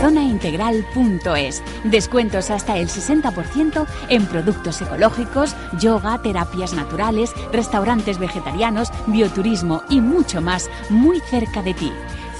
zonaintegral.es. 0.00 1.62
Descuentos 1.84 2.50
hasta 2.50 2.76
el 2.78 2.88
60% 2.88 3.86
en 4.08 4.26
productos 4.26 4.80
ecológicos, 4.80 5.54
yoga, 5.78 6.20
terapias 6.22 6.72
naturales, 6.74 7.32
restaurantes 7.52 8.18
vegetarianos, 8.18 8.90
bioturismo 9.06 9.82
y 9.88 10.00
mucho 10.00 10.40
más 10.40 10.70
muy 10.90 11.20
cerca 11.20 11.62
de 11.62 11.74
ti. 11.74 11.92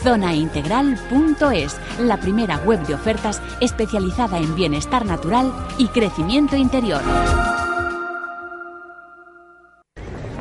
Zonaintegral.es, 0.02 1.76
la 2.00 2.18
primera 2.18 2.58
web 2.58 2.86
de 2.86 2.94
ofertas 2.94 3.42
especializada 3.60 4.38
en 4.38 4.54
bienestar 4.54 5.04
natural 5.04 5.52
y 5.76 5.88
crecimiento 5.88 6.56
interior. 6.56 7.02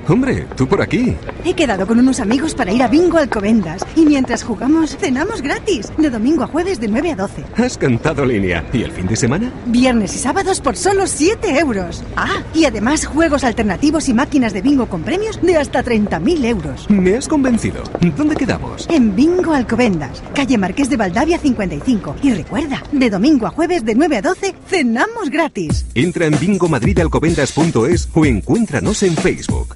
Hombre, 0.09 0.47
tú 0.55 0.67
por 0.67 0.81
aquí. 0.81 1.15
He 1.43 1.53
quedado 1.53 1.85
con 1.85 1.99
unos 1.99 2.21
amigos 2.21 2.55
para 2.55 2.71
ir 2.71 2.81
a 2.81 2.87
Bingo 2.87 3.17
Alcobendas 3.17 3.81
y 3.93 4.05
mientras 4.05 4.41
jugamos 4.41 4.95
cenamos 4.95 5.41
gratis, 5.41 5.91
de 5.97 6.09
domingo 6.09 6.43
a 6.43 6.47
jueves 6.47 6.79
de 6.79 6.87
9 6.87 7.11
a 7.11 7.15
12. 7.17 7.43
Has 7.57 7.77
cantado 7.77 8.25
línea. 8.25 8.65
¿Y 8.71 8.83
el 8.83 8.91
fin 8.91 9.05
de 9.07 9.17
semana? 9.17 9.51
Viernes 9.65 10.15
y 10.15 10.19
sábados 10.19 10.61
por 10.61 10.77
solo 10.77 11.07
7 11.07 11.59
euros. 11.59 12.05
Ah, 12.15 12.41
y 12.53 12.63
además 12.63 13.05
juegos 13.05 13.43
alternativos 13.43 14.07
y 14.07 14.13
máquinas 14.13 14.53
de 14.53 14.61
bingo 14.61 14.87
con 14.87 15.03
premios 15.03 15.41
de 15.41 15.57
hasta 15.57 15.83
30.000 15.83 16.45
euros. 16.45 16.89
Me 16.89 17.17
has 17.17 17.27
convencido. 17.27 17.83
¿Dónde 18.15 18.37
quedamos? 18.37 18.87
En 18.89 19.13
Bingo 19.13 19.53
Alcobendas, 19.53 20.23
calle 20.33 20.57
Marqués 20.57 20.89
de 20.89 20.95
Valdavia 20.95 21.37
55. 21.37 22.15
Y 22.23 22.33
recuerda, 22.33 22.81
de 22.93 23.09
domingo 23.09 23.45
a 23.45 23.49
jueves 23.49 23.83
de 23.83 23.95
9 23.95 24.17
a 24.17 24.21
12 24.21 24.55
cenamos 24.67 25.29
gratis. 25.29 25.85
Entra 25.95 26.27
en 26.27 26.39
bingomadridalcobendas.es 26.39 28.09
o 28.13 28.25
encuéntranos 28.25 29.03
en 29.03 29.13
Facebook. 29.17 29.75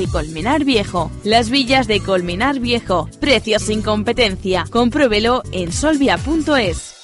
Colmenar 0.07 0.63
Viejo. 0.63 1.11
Las 1.23 1.49
villas 1.49 1.87
de 1.87 1.99
Colmenar 2.01 2.59
Viejo. 2.59 3.09
Precios 3.19 3.63
sin 3.63 3.81
competencia. 3.81 4.65
Compruébelo 4.69 5.43
en 5.51 5.71
solvia.es. 5.71 6.95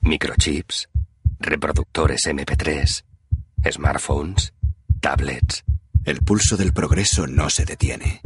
Microchips, 0.00 0.88
reproductores 1.38 2.26
MP3, 2.26 3.04
smartphones, 3.70 4.52
tablets. 5.00 5.64
El 6.04 6.18
pulso 6.20 6.56
del 6.56 6.72
progreso 6.72 7.28
no 7.28 7.48
se 7.50 7.64
detiene. 7.64 8.20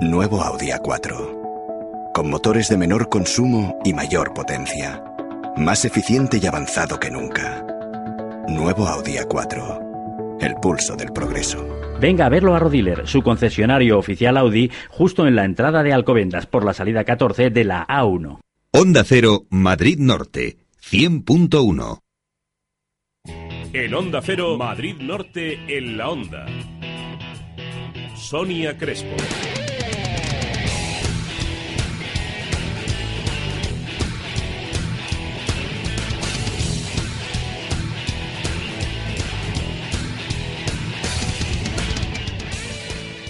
Nuevo 0.00 0.42
Audi 0.42 0.68
A4. 0.68 2.12
Con 2.14 2.30
motores 2.30 2.70
de 2.70 2.78
menor 2.78 3.10
consumo 3.10 3.78
y 3.84 3.92
mayor 3.92 4.32
potencia. 4.32 5.04
Más 5.56 5.84
eficiente 5.84 6.38
y 6.42 6.46
avanzado 6.46 6.98
que 6.98 7.10
nunca. 7.10 7.62
Nuevo 8.48 8.88
Audi 8.88 9.16
A4 9.16 9.85
el 10.46 10.54
pulso 10.54 10.96
del 10.96 11.12
progreso. 11.12 11.66
Venga 12.00 12.26
a 12.26 12.28
verlo 12.28 12.54
a 12.54 12.58
Rodiler, 12.58 13.06
su 13.06 13.22
concesionario 13.22 13.98
oficial 13.98 14.36
Audi, 14.36 14.70
justo 14.88 15.26
en 15.26 15.34
la 15.34 15.44
entrada 15.44 15.82
de 15.82 15.92
Alcobendas 15.92 16.46
por 16.46 16.64
la 16.64 16.74
salida 16.74 17.04
14 17.04 17.50
de 17.50 17.64
la 17.64 17.86
A1. 17.86 18.38
Onda 18.72 19.04
Cero, 19.04 19.46
Madrid 19.50 19.98
Norte, 19.98 20.58
100.1. 20.82 21.98
En 23.72 23.94
Onda 23.94 24.20
Cero, 24.22 24.56
Madrid 24.56 24.96
Norte, 25.00 25.58
en 25.68 25.96
la 25.96 26.10
Onda. 26.10 26.46
Sonia 28.16 28.76
Crespo. 28.76 29.16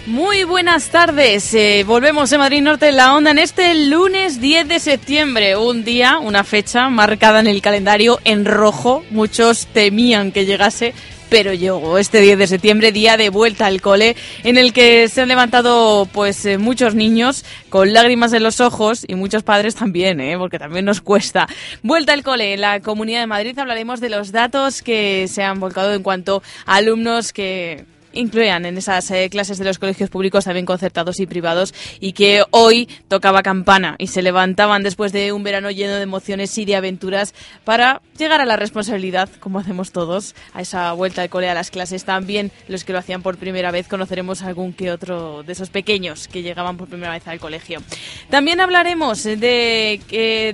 Muy 0.06 0.44
buenas 0.44 0.90
tardes. 0.90 1.52
Eh, 1.52 1.82
volvemos 1.84 2.30
en 2.30 2.38
Madrid 2.38 2.62
Norte 2.62 2.90
en 2.90 2.96
la 2.96 3.12
onda 3.12 3.32
en 3.32 3.40
este 3.40 3.74
lunes 3.74 4.40
10 4.40 4.68
de 4.68 4.78
septiembre. 4.78 5.56
Un 5.56 5.84
día, 5.84 6.18
una 6.18 6.44
fecha 6.44 6.88
marcada 6.88 7.40
en 7.40 7.48
el 7.48 7.60
calendario 7.60 8.20
en 8.22 8.44
rojo. 8.44 9.02
Muchos 9.10 9.66
temían 9.66 10.30
que 10.30 10.46
llegase. 10.46 10.94
Pero 11.28 11.52
llegó 11.52 11.98
este 11.98 12.20
10 12.20 12.38
de 12.38 12.46
septiembre, 12.46 12.92
día 12.92 13.16
de 13.16 13.30
vuelta 13.30 13.66
al 13.66 13.80
cole, 13.80 14.14
en 14.44 14.56
el 14.56 14.72
que 14.72 15.08
se 15.08 15.22
han 15.22 15.26
levantado 15.26 16.06
pues 16.12 16.46
eh, 16.46 16.56
muchos 16.56 16.94
niños 16.94 17.44
con 17.68 17.92
lágrimas 17.92 18.32
en 18.32 18.44
los 18.44 18.60
ojos 18.60 19.04
y 19.08 19.16
muchos 19.16 19.42
padres 19.42 19.74
también, 19.74 20.20
¿eh? 20.20 20.38
porque 20.38 20.60
también 20.60 20.84
nos 20.84 21.00
cuesta. 21.00 21.48
Vuelta 21.82 22.12
al 22.12 22.22
cole 22.22 22.54
en 22.54 22.60
la 22.60 22.78
Comunidad 22.78 23.18
de 23.18 23.26
Madrid 23.26 23.58
hablaremos 23.58 23.98
de 23.98 24.10
los 24.10 24.30
datos 24.30 24.82
que 24.82 25.26
se 25.26 25.42
han 25.42 25.58
volcado 25.58 25.94
en 25.94 26.04
cuanto 26.04 26.44
a 26.64 26.76
alumnos 26.76 27.32
que 27.32 27.86
incluían 28.16 28.66
en 28.66 28.76
esas 28.78 29.10
eh, 29.10 29.28
clases 29.30 29.58
de 29.58 29.64
los 29.64 29.78
colegios 29.78 30.10
públicos, 30.10 30.44
también 30.44 30.66
concertados 30.66 31.20
y 31.20 31.26
privados, 31.26 31.74
y 32.00 32.12
que 32.12 32.42
hoy 32.50 32.88
tocaba 33.08 33.42
campana 33.42 33.96
y 33.98 34.08
se 34.08 34.22
levantaban 34.22 34.82
después 34.82 35.12
de 35.12 35.32
un 35.32 35.42
verano 35.42 35.70
lleno 35.70 35.94
de 35.94 36.02
emociones 36.02 36.56
y 36.58 36.64
de 36.64 36.76
aventuras 36.76 37.34
para 37.64 38.02
llegar 38.18 38.40
a 38.40 38.46
la 38.46 38.56
responsabilidad, 38.56 39.28
como 39.40 39.58
hacemos 39.58 39.92
todos, 39.92 40.34
a 40.54 40.62
esa 40.62 40.92
vuelta 40.92 41.22
de 41.22 41.28
cole 41.28 41.48
a 41.48 41.54
las 41.54 41.70
clases. 41.70 42.04
También 42.04 42.50
los 42.68 42.84
que 42.84 42.92
lo 42.92 42.98
hacían 42.98 43.22
por 43.22 43.36
primera 43.36 43.70
vez, 43.70 43.88
conoceremos 43.88 44.42
algún 44.42 44.72
que 44.72 44.90
otro 44.90 45.42
de 45.42 45.52
esos 45.52 45.70
pequeños 45.70 46.28
que 46.28 46.42
llegaban 46.42 46.76
por 46.76 46.88
primera 46.88 47.12
vez 47.12 47.26
al 47.28 47.38
colegio. 47.38 47.82
También 48.30 48.60
hablaremos 48.60 49.22
de, 49.22 50.00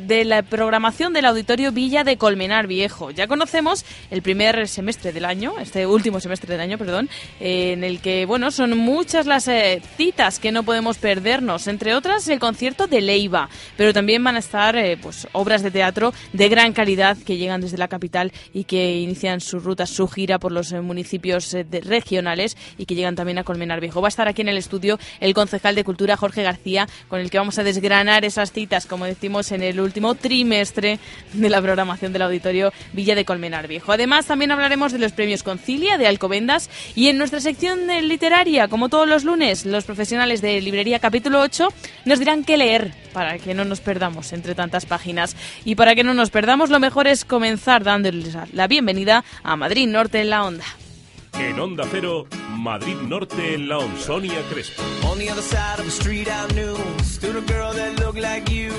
de 0.04 0.24
la 0.24 0.42
programación 0.42 1.12
del 1.12 1.26
Auditorio 1.26 1.72
Villa 1.72 2.04
de 2.04 2.16
Colmenar 2.16 2.66
Viejo. 2.66 3.10
Ya 3.10 3.26
conocemos 3.26 3.84
el 4.10 4.22
primer 4.22 4.68
semestre 4.68 5.12
del 5.12 5.24
año, 5.24 5.54
este 5.60 5.86
último 5.86 6.20
semestre 6.20 6.52
del 6.52 6.60
año, 6.60 6.78
perdón, 6.78 7.08
en 7.52 7.84
el 7.84 8.00
que, 8.00 8.26
bueno, 8.26 8.50
son 8.50 8.76
muchas 8.78 9.26
las 9.26 9.46
eh, 9.48 9.82
citas 9.96 10.38
que 10.38 10.52
no 10.52 10.62
podemos 10.62 10.98
perdernos, 10.98 11.66
entre 11.66 11.94
otras 11.94 12.26
el 12.28 12.38
concierto 12.38 12.86
de 12.86 13.00
Leiva, 13.00 13.48
pero 13.76 13.92
también 13.92 14.24
van 14.24 14.36
a 14.36 14.38
estar 14.38 14.76
eh, 14.76 14.96
pues 15.00 15.28
obras 15.32 15.62
de 15.62 15.70
teatro 15.70 16.14
de 16.32 16.48
gran 16.48 16.72
calidad 16.72 17.16
que 17.18 17.36
llegan 17.36 17.60
desde 17.60 17.78
la 17.78 17.88
capital 17.88 18.32
y 18.54 18.64
que 18.64 19.00
inician 19.00 19.41
su 19.41 19.60
ruta, 19.60 19.86
su 19.86 20.08
gira 20.08 20.38
por 20.38 20.52
los 20.52 20.72
eh, 20.72 20.80
municipios 20.80 21.54
regionales 21.70 22.56
y 22.78 22.86
que 22.86 22.94
llegan 22.94 23.16
también 23.16 23.38
a 23.38 23.44
Colmenar 23.44 23.80
Viejo. 23.80 24.00
Va 24.00 24.08
a 24.08 24.14
estar 24.14 24.28
aquí 24.28 24.42
en 24.42 24.48
el 24.48 24.56
estudio 24.56 24.98
el 25.20 25.34
concejal 25.34 25.74
de 25.74 25.84
Cultura 25.84 26.16
Jorge 26.16 26.42
García, 26.42 26.88
con 27.08 27.20
el 27.20 27.30
que 27.30 27.38
vamos 27.38 27.58
a 27.58 27.64
desgranar 27.64 28.24
esas 28.24 28.52
citas, 28.52 28.86
como 28.86 29.04
decimos, 29.04 29.52
en 29.52 29.62
el 29.62 29.80
último 29.80 30.14
trimestre 30.14 30.98
de 31.32 31.50
la 31.50 31.60
programación 31.60 32.12
del 32.12 32.22
auditorio 32.22 32.72
Villa 32.92 33.14
de 33.14 33.24
Colmenar 33.24 33.68
Viejo. 33.68 33.92
Además, 33.92 34.26
también 34.26 34.50
hablaremos 34.52 34.92
de 34.92 34.98
los 34.98 35.12
premios 35.12 35.42
Concilia 35.42 35.98
de 35.98 36.06
Alcobendas 36.06 36.70
y 36.94 37.08
en 37.08 37.18
nuestra 37.18 37.41
sección 37.42 37.86
literaria, 38.08 38.69
como 38.69 38.88
todos 38.88 39.08
los 39.08 39.25
lunes, 39.25 39.66
los 39.66 39.84
profesionales 39.84 40.41
de 40.41 40.60
Librería 40.60 41.00
Capítulo 41.00 41.41
8 41.41 41.69
nos 42.04 42.19
dirán 42.19 42.44
qué 42.44 42.56
leer 42.56 42.94
para 43.12 43.38
que 43.38 43.53
no 43.53 43.64
nos 43.64 43.80
perdamos 43.80 44.32
entre 44.32 44.54
tantas 44.54 44.86
páginas. 44.86 45.36
Y 45.64 45.75
para 45.75 45.94
que 45.94 46.04
no 46.04 46.14
nos 46.14 46.30
perdamos, 46.30 46.70
lo 46.70 46.78
mejor 46.78 47.06
es 47.08 47.25
comenzar 47.25 47.82
dándoles 47.84 48.36
la 48.53 48.69
bienvenida 48.69 49.25
a 49.42 49.56
Madrid 49.56 49.88
Norte 49.88 50.20
en 50.20 50.30
la 50.30 50.44
Onda. 50.44 50.64
En 51.34 51.58
Onda 51.58 51.84
Cero, 51.91 52.26
Madrid 52.50 52.97
Norte 52.97 53.54
en 53.54 53.69
la 53.69 53.78
Onda. 53.78 54.00
Sonia 54.00 54.41
Crespo. 54.50 54.82
On 55.10 55.19
the 55.19 55.28
other 55.28 55.42
side 55.42 55.78
of 55.78 55.84
the 55.84 55.91
street 55.91 56.28
I 56.28 56.47
knew 56.54 56.76
stood 57.03 57.36
a 57.36 57.41
girl 57.53 57.72
that 57.72 57.98
looked 57.98 58.21
like 58.21 58.50
you. 58.50 58.71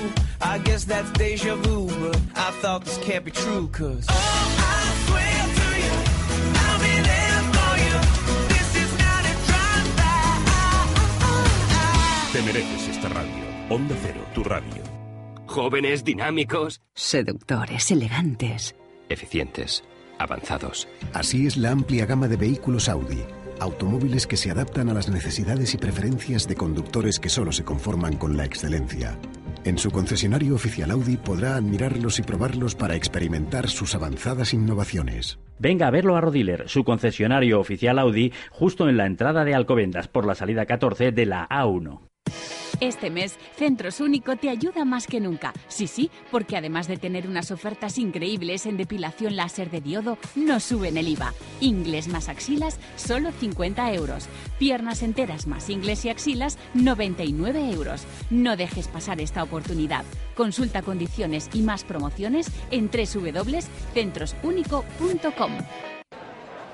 I 0.41 0.59
guess 0.59 0.85
that's 0.85 1.11
deja 1.13 1.55
vu, 1.55 1.87
but 1.87 2.17
I 2.35 2.51
thought 2.61 2.85
this 2.85 2.97
can't 2.99 3.25
be 3.25 3.31
true, 3.31 3.67
cause... 3.69 4.05
Oh, 4.09 4.55
I 4.59 4.93
swear 5.07 5.47
to 5.55 6.11
you, 6.11 6.12
Te 12.33 12.41
mereces 12.41 12.87
esta 12.87 13.09
radio. 13.09 13.43
Onda 13.69 13.95
Cero, 14.01 14.25
tu 14.33 14.43
radio. 14.43 14.81
Jóvenes, 15.45 16.03
dinámicos. 16.03 16.81
Seductores, 16.95 17.91
elegantes. 17.91 18.75
Eficientes, 19.07 19.83
avanzados. 20.17 20.87
Así 21.13 21.45
es 21.45 21.57
la 21.57 21.69
amplia 21.69 22.07
gama 22.07 22.27
de 22.27 22.37
vehículos 22.37 22.89
Audi. 22.89 23.23
Automóviles 23.59 24.25
que 24.25 24.35
se 24.35 24.49
adaptan 24.49 24.89
a 24.89 24.95
las 24.95 25.09
necesidades 25.09 25.75
y 25.75 25.77
preferencias 25.77 26.47
de 26.47 26.55
conductores 26.55 27.19
que 27.19 27.29
solo 27.29 27.51
se 27.51 27.63
conforman 27.63 28.17
con 28.17 28.35
la 28.35 28.45
excelencia. 28.45 29.15
En 29.63 29.77
su 29.77 29.91
concesionario 29.91 30.55
oficial 30.55 30.89
Audi 30.89 31.17
podrá 31.17 31.57
admirarlos 31.57 32.17
y 32.17 32.23
probarlos 32.23 32.73
para 32.73 32.95
experimentar 32.95 33.69
sus 33.69 33.93
avanzadas 33.93 34.55
innovaciones. 34.55 35.37
Venga 35.59 35.85
a 35.85 35.91
verlo 35.91 36.15
a 36.15 36.21
Rodiler, 36.21 36.67
su 36.67 36.83
concesionario 36.83 37.59
oficial 37.59 37.99
Audi, 37.99 38.33
justo 38.49 38.89
en 38.89 38.97
la 38.97 39.05
entrada 39.05 39.45
de 39.45 39.53
Alcobendas 39.53 40.07
por 40.07 40.25
la 40.25 40.33
salida 40.33 40.65
14 40.65 41.11
de 41.11 41.25
la 41.27 41.47
A1. 41.47 42.12
Este 42.79 43.09
mes, 43.09 43.37
Centros 43.55 43.99
Único 44.01 44.35
te 44.35 44.49
ayuda 44.49 44.83
más 44.83 45.07
que 45.07 45.19
nunca. 45.19 45.53
Sí, 45.67 45.87
sí, 45.87 46.09
porque 46.31 46.57
además 46.57 46.87
de 46.87 46.97
tener 46.97 47.27
unas 47.27 47.51
ofertas 47.51 47.97
increíbles 47.97 48.65
en 48.65 48.77
depilación 48.77 49.35
láser 49.35 49.69
de 49.69 49.81
diodo, 49.81 50.17
no 50.35 50.59
suben 50.59 50.97
el 50.97 51.07
IVA. 51.07 51.33
Ingles 51.61 52.07
más 52.07 52.29
axilas, 52.29 52.79
solo 52.95 53.31
50 53.31 53.93
euros. 53.93 54.27
Piernas 54.59 55.03
enteras 55.03 55.47
más 55.47 55.69
ingles 55.69 56.05
y 56.05 56.09
axilas, 56.09 56.57
99 56.73 57.71
euros. 57.71 58.05
No 58.29 58.57
dejes 58.57 58.87
pasar 58.87 59.21
esta 59.21 59.43
oportunidad. 59.43 60.03
Consulta 60.35 60.81
condiciones 60.81 61.49
y 61.53 61.61
más 61.61 61.83
promociones 61.83 62.47
en 62.71 62.89
www.centrosunico.com. 62.89 65.51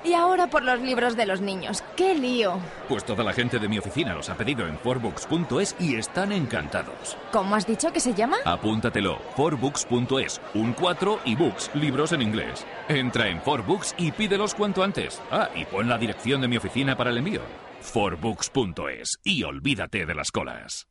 Y 0.02 0.14
ahora 0.14 0.46
por 0.48 0.62
los 0.62 0.80
libros 0.80 1.16
de 1.16 1.26
los 1.26 1.40
niños. 1.40 1.82
¡Qué 1.96 2.14
lío! 2.14 2.58
Pues 2.88 3.04
toda 3.04 3.22
la 3.22 3.32
gente 3.32 3.58
de 3.58 3.68
mi 3.68 3.78
oficina 3.78 4.14
los 4.14 4.30
ha 4.30 4.36
pedido 4.36 4.66
en 4.66 4.78
forbooks.es 4.78 5.76
y 5.78 5.96
están 5.96 6.32
encantados. 6.32 7.16
¿Cómo 7.32 7.54
has 7.54 7.66
dicho 7.66 7.92
que 7.92 8.00
se 8.00 8.14
llama? 8.14 8.38
Apúntatelo, 8.44 9.18
forbooks.es, 9.36 10.40
un 10.54 10.72
4 10.72 11.20
y 11.24 11.34
books, 11.34 11.70
libros 11.74 12.12
en 12.12 12.22
inglés. 12.22 12.66
Entra 12.88 13.28
en 13.28 13.40
forbooks 13.42 13.94
y 13.98 14.12
pídelos 14.12 14.54
cuanto 14.54 14.82
antes. 14.82 15.20
Ah, 15.30 15.50
y 15.54 15.64
pon 15.66 15.88
la 15.88 15.98
dirección 15.98 16.40
de 16.40 16.48
mi 16.48 16.56
oficina 16.56 16.96
para 16.96 17.10
el 17.10 17.18
envío. 17.18 17.42
forbooks.es 17.80 19.18
y 19.22 19.42
olvídate 19.42 20.06
de 20.06 20.14
las 20.14 20.30
colas. 20.30 20.86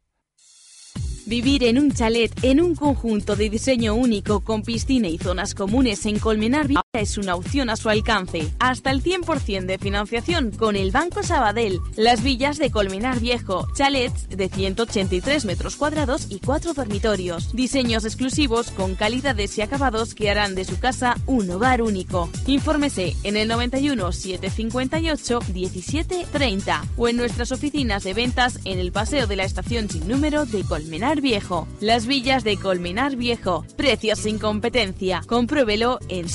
Vivir 1.26 1.64
en 1.66 1.78
un 1.78 1.92
chalet 1.92 2.32
en 2.44 2.60
un 2.60 2.76
conjunto 2.76 3.36
de 3.36 3.50
diseño 3.50 3.94
único 3.94 4.40
con 4.40 4.64
piscina 4.64 5.08
y 5.08 5.18
zonas 5.20 5.54
comunes 5.54 6.06
en 6.08 6.18
Colmenar 6.18 6.68
Viejo 6.68 6.82
es 6.94 7.20
una 7.20 7.36
opción 7.36 7.70
a 7.70 7.76
su 7.76 7.88
alcance. 7.88 8.52
Hasta 8.60 8.90
el 8.90 9.04
100% 9.04 9.68
de 9.68 9.78
financiación 9.78 10.50
con 10.50 10.76
el 10.76 10.90
Banco 10.90 11.22
Sabadell. 11.22 11.80
Las 11.96 12.24
villas 12.24 12.58
de 12.58 12.72
Colmenar 12.72 13.20
Viejo, 13.20 13.68
chalets 13.76 14.28
de 14.30 14.50
183 14.50 15.46
metros 15.46 15.76
cuadrados 15.76 16.26
y 16.32 16.40
4 16.40 16.74
dormitorios. 16.74 17.54
Diseños 17.54 18.06
exclusivos 18.06 18.72
con 18.72 18.96
calidades 18.96 19.56
y 19.60 19.62
acabados 19.62 20.16
que 20.16 20.32
harán 20.32 20.56
de 20.56 20.66
su 20.66 20.80
casa 20.80 21.16
un 21.28 21.52
hogar 21.52 21.84
único. 21.84 22.28
Infórmese 22.48 23.16
en 23.22 23.38
el 23.38 23.48
91 23.50 24.12
758 24.12 25.42
17 25.54 26.26
30 26.32 26.86
o 26.98 27.08
en 27.08 27.18
nuestras 27.18 27.52
oficinas 27.52 28.04
de 28.04 28.16
ventas 28.16 28.60
en 28.66 28.80
el 28.80 28.92
Paseo 28.92 29.28
de 29.28 29.36
la 29.36 29.44
Estación 29.44 29.90
sin 29.92 30.08
número 30.08 30.48
de 30.48 30.64
Colmenar 30.64 31.22
Viejo. 31.22 31.68
Las 31.82 32.08
villas 32.08 32.44
de 32.44 32.58
Colmenar 32.58 33.16
Viejo. 33.16 33.64
Precios 33.78 34.18
sin 34.18 34.40
competencia. 34.40 35.22
Compruébelo 35.28 36.00
en 36.10 36.30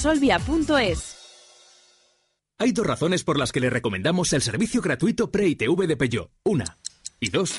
Hay 2.59 2.73
dos 2.73 2.87
razones 2.87 3.25
por 3.25 3.39
las 3.39 3.51
que 3.51 3.61
le 3.61 3.71
recomendamos 3.71 4.33
el 4.33 4.41
servicio 4.41 4.81
gratuito 4.81 5.31
Pre-ITV 5.31 5.87
de 5.87 5.97
Peugeot. 5.97 6.31
Una. 6.45 6.79
Y 7.19 7.31
dos. 7.31 7.53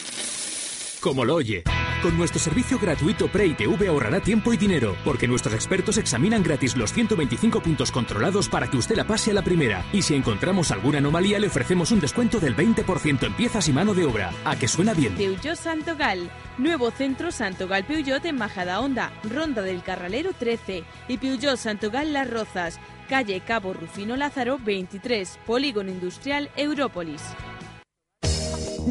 Como 1.01 1.25
lo 1.25 1.35
oye. 1.35 1.63
Con 2.05 2.19
nuestro 2.19 2.39
servicio 2.39 2.77
gratuito 2.77 3.27
Pre-ITV 3.29 3.87
ahorrará 3.87 4.19
tiempo 4.19 4.53
y 4.53 4.57
dinero, 4.57 4.95
porque 5.03 5.27
nuestros 5.27 5.55
expertos 5.55 5.97
examinan 5.97 6.43
gratis 6.43 6.77
los 6.77 6.93
125 6.93 7.61
puntos 7.61 7.91
controlados 7.91 8.47
para 8.47 8.67
que 8.69 8.77
usted 8.77 8.95
la 8.95 9.07
pase 9.07 9.31
a 9.31 9.33
la 9.33 9.41
primera. 9.41 9.83
Y 9.91 10.03
si 10.03 10.13
encontramos 10.13 10.69
alguna 10.69 10.99
anomalía, 10.99 11.39
le 11.39 11.47
ofrecemos 11.47 11.89
un 11.89 11.99
descuento 11.99 12.39
del 12.39 12.55
20% 12.55 13.25
en 13.25 13.33
piezas 13.33 13.67
y 13.69 13.73
mano 13.73 13.95
de 13.95 14.05
obra. 14.05 14.31
¿A 14.45 14.55
que 14.55 14.67
suena 14.67 14.93
bien? 14.93 15.15
Peugeot 15.15 15.55
Santogal. 15.55 16.29
Nuevo 16.59 16.91
centro 16.91 17.31
Santogal 17.31 17.85
Peugeot 17.85 18.23
en 18.25 18.37
Majada 18.37 18.81
Honda, 18.81 19.11
Ronda 19.23 19.63
del 19.63 19.81
Carralero 19.81 20.29
13 20.37 20.83
y 21.07 21.17
Peugeot 21.17 21.57
Santogal 21.57 22.13
Las 22.13 22.29
Rozas, 22.29 22.79
calle 23.09 23.41
Cabo 23.41 23.73
Rufino 23.73 24.15
Lázaro 24.15 24.59
23, 24.59 25.39
Polígono 25.47 25.89
Industrial 25.89 26.51
Európolis. 26.55 27.23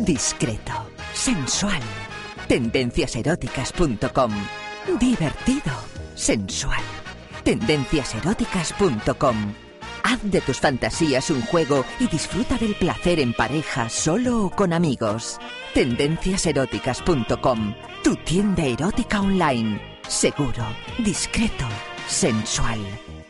Discreto, 0.05 0.90
sensual. 1.12 1.81
Tendenciaseróticas.com. 2.49 4.32
Divertido, 4.99 5.73
sensual. 6.14 6.82
Tendenciaseróticas.com. 7.43 9.55
Haz 10.02 10.31
de 10.31 10.43
tus 10.43 10.61
fantasías 10.61 11.31
un 11.31 11.41
juego 11.43 11.85
y 11.99 12.06
disfruta 12.08 12.58
del 12.58 12.75
placer 12.75 13.20
en 13.20 13.32
pareja, 13.32 13.88
solo 13.88 14.44
o 14.44 14.50
con 14.50 14.75
amigos. 14.75 15.38
Tendenciaseróticas.com. 15.73 17.75
Tu 18.02 18.17
tienda 18.17 18.67
erótica 18.67 19.20
online. 19.20 19.81
Seguro, 20.06 20.67
discreto, 20.99 21.64
sensual. 22.06 22.81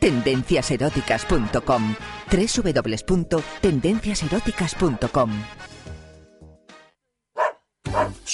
Tendenciaseróticas.com. 0.00 1.94
www.tendenciaseróticas.com. 2.31 5.31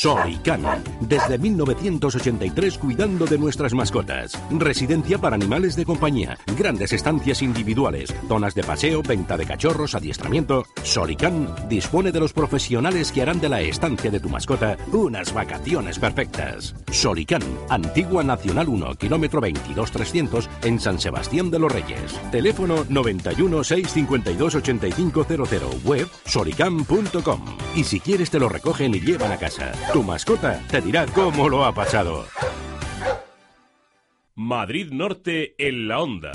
Solican. 0.00 0.62
Desde 1.02 1.37
1983 1.37 2.79
cuidando 2.79 3.26
de 3.26 3.37
nuestras 3.37 3.75
mascotas. 3.75 4.32
Residencia 4.50 5.19
para 5.19 5.37
animales 5.37 5.76
de 5.76 5.85
compañía. 5.85 6.38
Grandes 6.56 6.94
estancias 6.94 7.43
individuales. 7.43 8.14
Zonas 8.26 8.55
de 8.55 8.62
paseo, 8.62 9.02
venta 9.02 9.37
de 9.37 9.44
cachorros, 9.44 9.94
adiestramiento. 9.94 10.64
Solican 10.85 11.55
dispone 11.69 12.12
de 12.12 12.20
los 12.20 12.32
profesionales 12.32 13.12
que 13.12 13.20
harán 13.20 13.43
de 13.43 13.50
la 13.50 13.61
estancia 13.61 14.11
de 14.11 14.20
tu 14.20 14.31
mascota 14.31 14.79
unas 14.91 15.35
vacaciones 15.35 15.99
perfectas. 15.99 16.75
Solican. 16.91 17.43
Antigua 17.69 18.25
Nacional 18.25 18.70
1, 18.70 18.94
kilómetro 18.94 19.43
22300 19.43 20.49
en 20.62 20.81
San 20.81 20.99
Sebastián 20.99 21.50
de 21.50 21.58
los 21.58 21.70
Reyes. 21.70 22.19
Teléfono 22.32 22.87
91 22.88 23.64
652 23.64 24.55
8500. 24.55 25.85
Web 25.85 26.08
solican.com. 26.25 27.44
Y 27.76 27.85
si 27.85 28.00
quieres 28.00 28.31
te 28.31 28.38
lo 28.38 28.49
recogen 28.49 28.94
y 28.94 29.00
llevan 29.00 29.32
a 29.32 29.37
casa. 29.37 29.73
Tu 29.92 30.04
mascota 30.04 30.62
te 30.70 30.81
dirá 30.81 31.04
cómo 31.06 31.48
lo 31.48 31.64
ha 31.64 31.75
pasado. 31.75 32.25
Madrid 34.37 34.92
Norte 34.92 35.56
en 35.58 35.88
la 35.88 36.00
onda. 36.00 36.31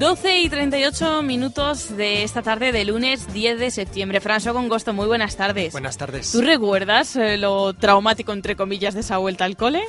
12 0.00 0.40
y 0.40 0.48
38 0.48 1.22
minutos 1.22 1.94
de 1.94 2.22
esta 2.22 2.40
tarde 2.40 2.72
de 2.72 2.86
lunes 2.86 3.30
10 3.34 3.58
de 3.58 3.70
septiembre. 3.70 4.22
François 4.22 4.54
Gongosto, 4.54 4.94
muy 4.94 5.06
buenas 5.06 5.36
tardes. 5.36 5.72
Buenas 5.72 5.98
tardes. 5.98 6.32
¿Tú 6.32 6.40
recuerdas 6.40 7.16
eh, 7.16 7.36
lo 7.36 7.74
traumático, 7.74 8.32
entre 8.32 8.56
comillas, 8.56 8.94
de 8.94 9.00
esa 9.00 9.18
vuelta 9.18 9.44
al 9.44 9.58
cole? 9.58 9.82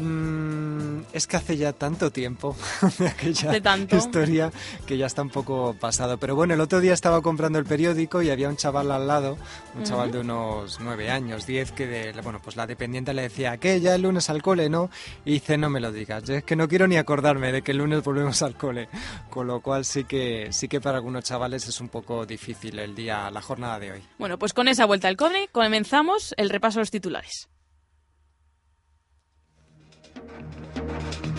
Mm, 0.00 1.02
es 1.12 1.26
que 1.26 1.36
hace 1.36 1.56
ya 1.56 1.72
tanto 1.72 2.10
tiempo 2.10 2.56
de 2.98 3.08
aquella 3.08 3.50
¿De 3.52 3.60
tanto? 3.60 3.96
historia 3.96 4.50
que 4.86 4.96
ya 4.96 5.06
está 5.06 5.22
un 5.22 5.30
poco 5.30 5.74
pasado. 5.78 6.18
Pero 6.18 6.34
bueno, 6.34 6.54
el 6.54 6.60
otro 6.60 6.80
día 6.80 6.94
estaba 6.94 7.20
comprando 7.20 7.58
el 7.58 7.64
periódico 7.66 8.22
y 8.22 8.30
había 8.30 8.48
un 8.48 8.56
chaval 8.56 8.90
al 8.90 9.06
lado, 9.06 9.36
un 9.74 9.84
chaval 9.84 10.10
de 10.10 10.20
unos 10.20 10.80
nueve 10.80 11.10
años, 11.10 11.46
diez, 11.46 11.72
que 11.72 11.86
de, 11.86 12.12
bueno, 12.22 12.40
pues 12.42 12.56
la 12.56 12.66
dependiente 12.66 13.12
le 13.12 13.22
decía 13.22 13.58
que 13.58 13.80
ya 13.80 13.94
el 13.94 14.02
lunes 14.02 14.30
al 14.30 14.42
cole, 14.42 14.68
¿no? 14.70 14.90
Y 15.24 15.32
dice, 15.32 15.58
no 15.58 15.68
me 15.68 15.80
lo 15.80 15.92
digas, 15.92 16.28
es 16.28 16.44
que 16.44 16.56
no 16.56 16.68
quiero 16.68 16.86
ni 16.86 16.96
acordarme 16.96 17.52
de 17.52 17.62
que 17.62 17.72
el 17.72 17.78
lunes 17.78 18.02
volvemos 18.02 18.40
al 18.42 18.56
cole. 18.56 18.88
Con 19.28 19.46
lo 19.46 19.60
cual 19.60 19.84
sí 19.84 20.04
que, 20.04 20.48
sí 20.52 20.68
que 20.68 20.80
para 20.80 20.96
algunos 20.96 21.24
chavales 21.24 21.68
es 21.68 21.80
un 21.80 21.88
poco 21.88 22.24
difícil 22.24 22.78
el 22.78 22.94
día, 22.94 23.30
la 23.30 23.42
jornada 23.42 23.78
de 23.78 23.92
hoy. 23.92 24.02
Bueno, 24.18 24.38
pues 24.38 24.54
con 24.54 24.68
esa 24.68 24.86
vuelta 24.86 25.08
al 25.08 25.16
cole 25.16 25.48
comenzamos 25.52 26.34
el 26.36 26.50
repaso 26.50 26.78
a 26.78 26.82
los 26.82 26.90
titulares. 26.90 27.48
Thank 30.88 31.24
you. 31.26 31.29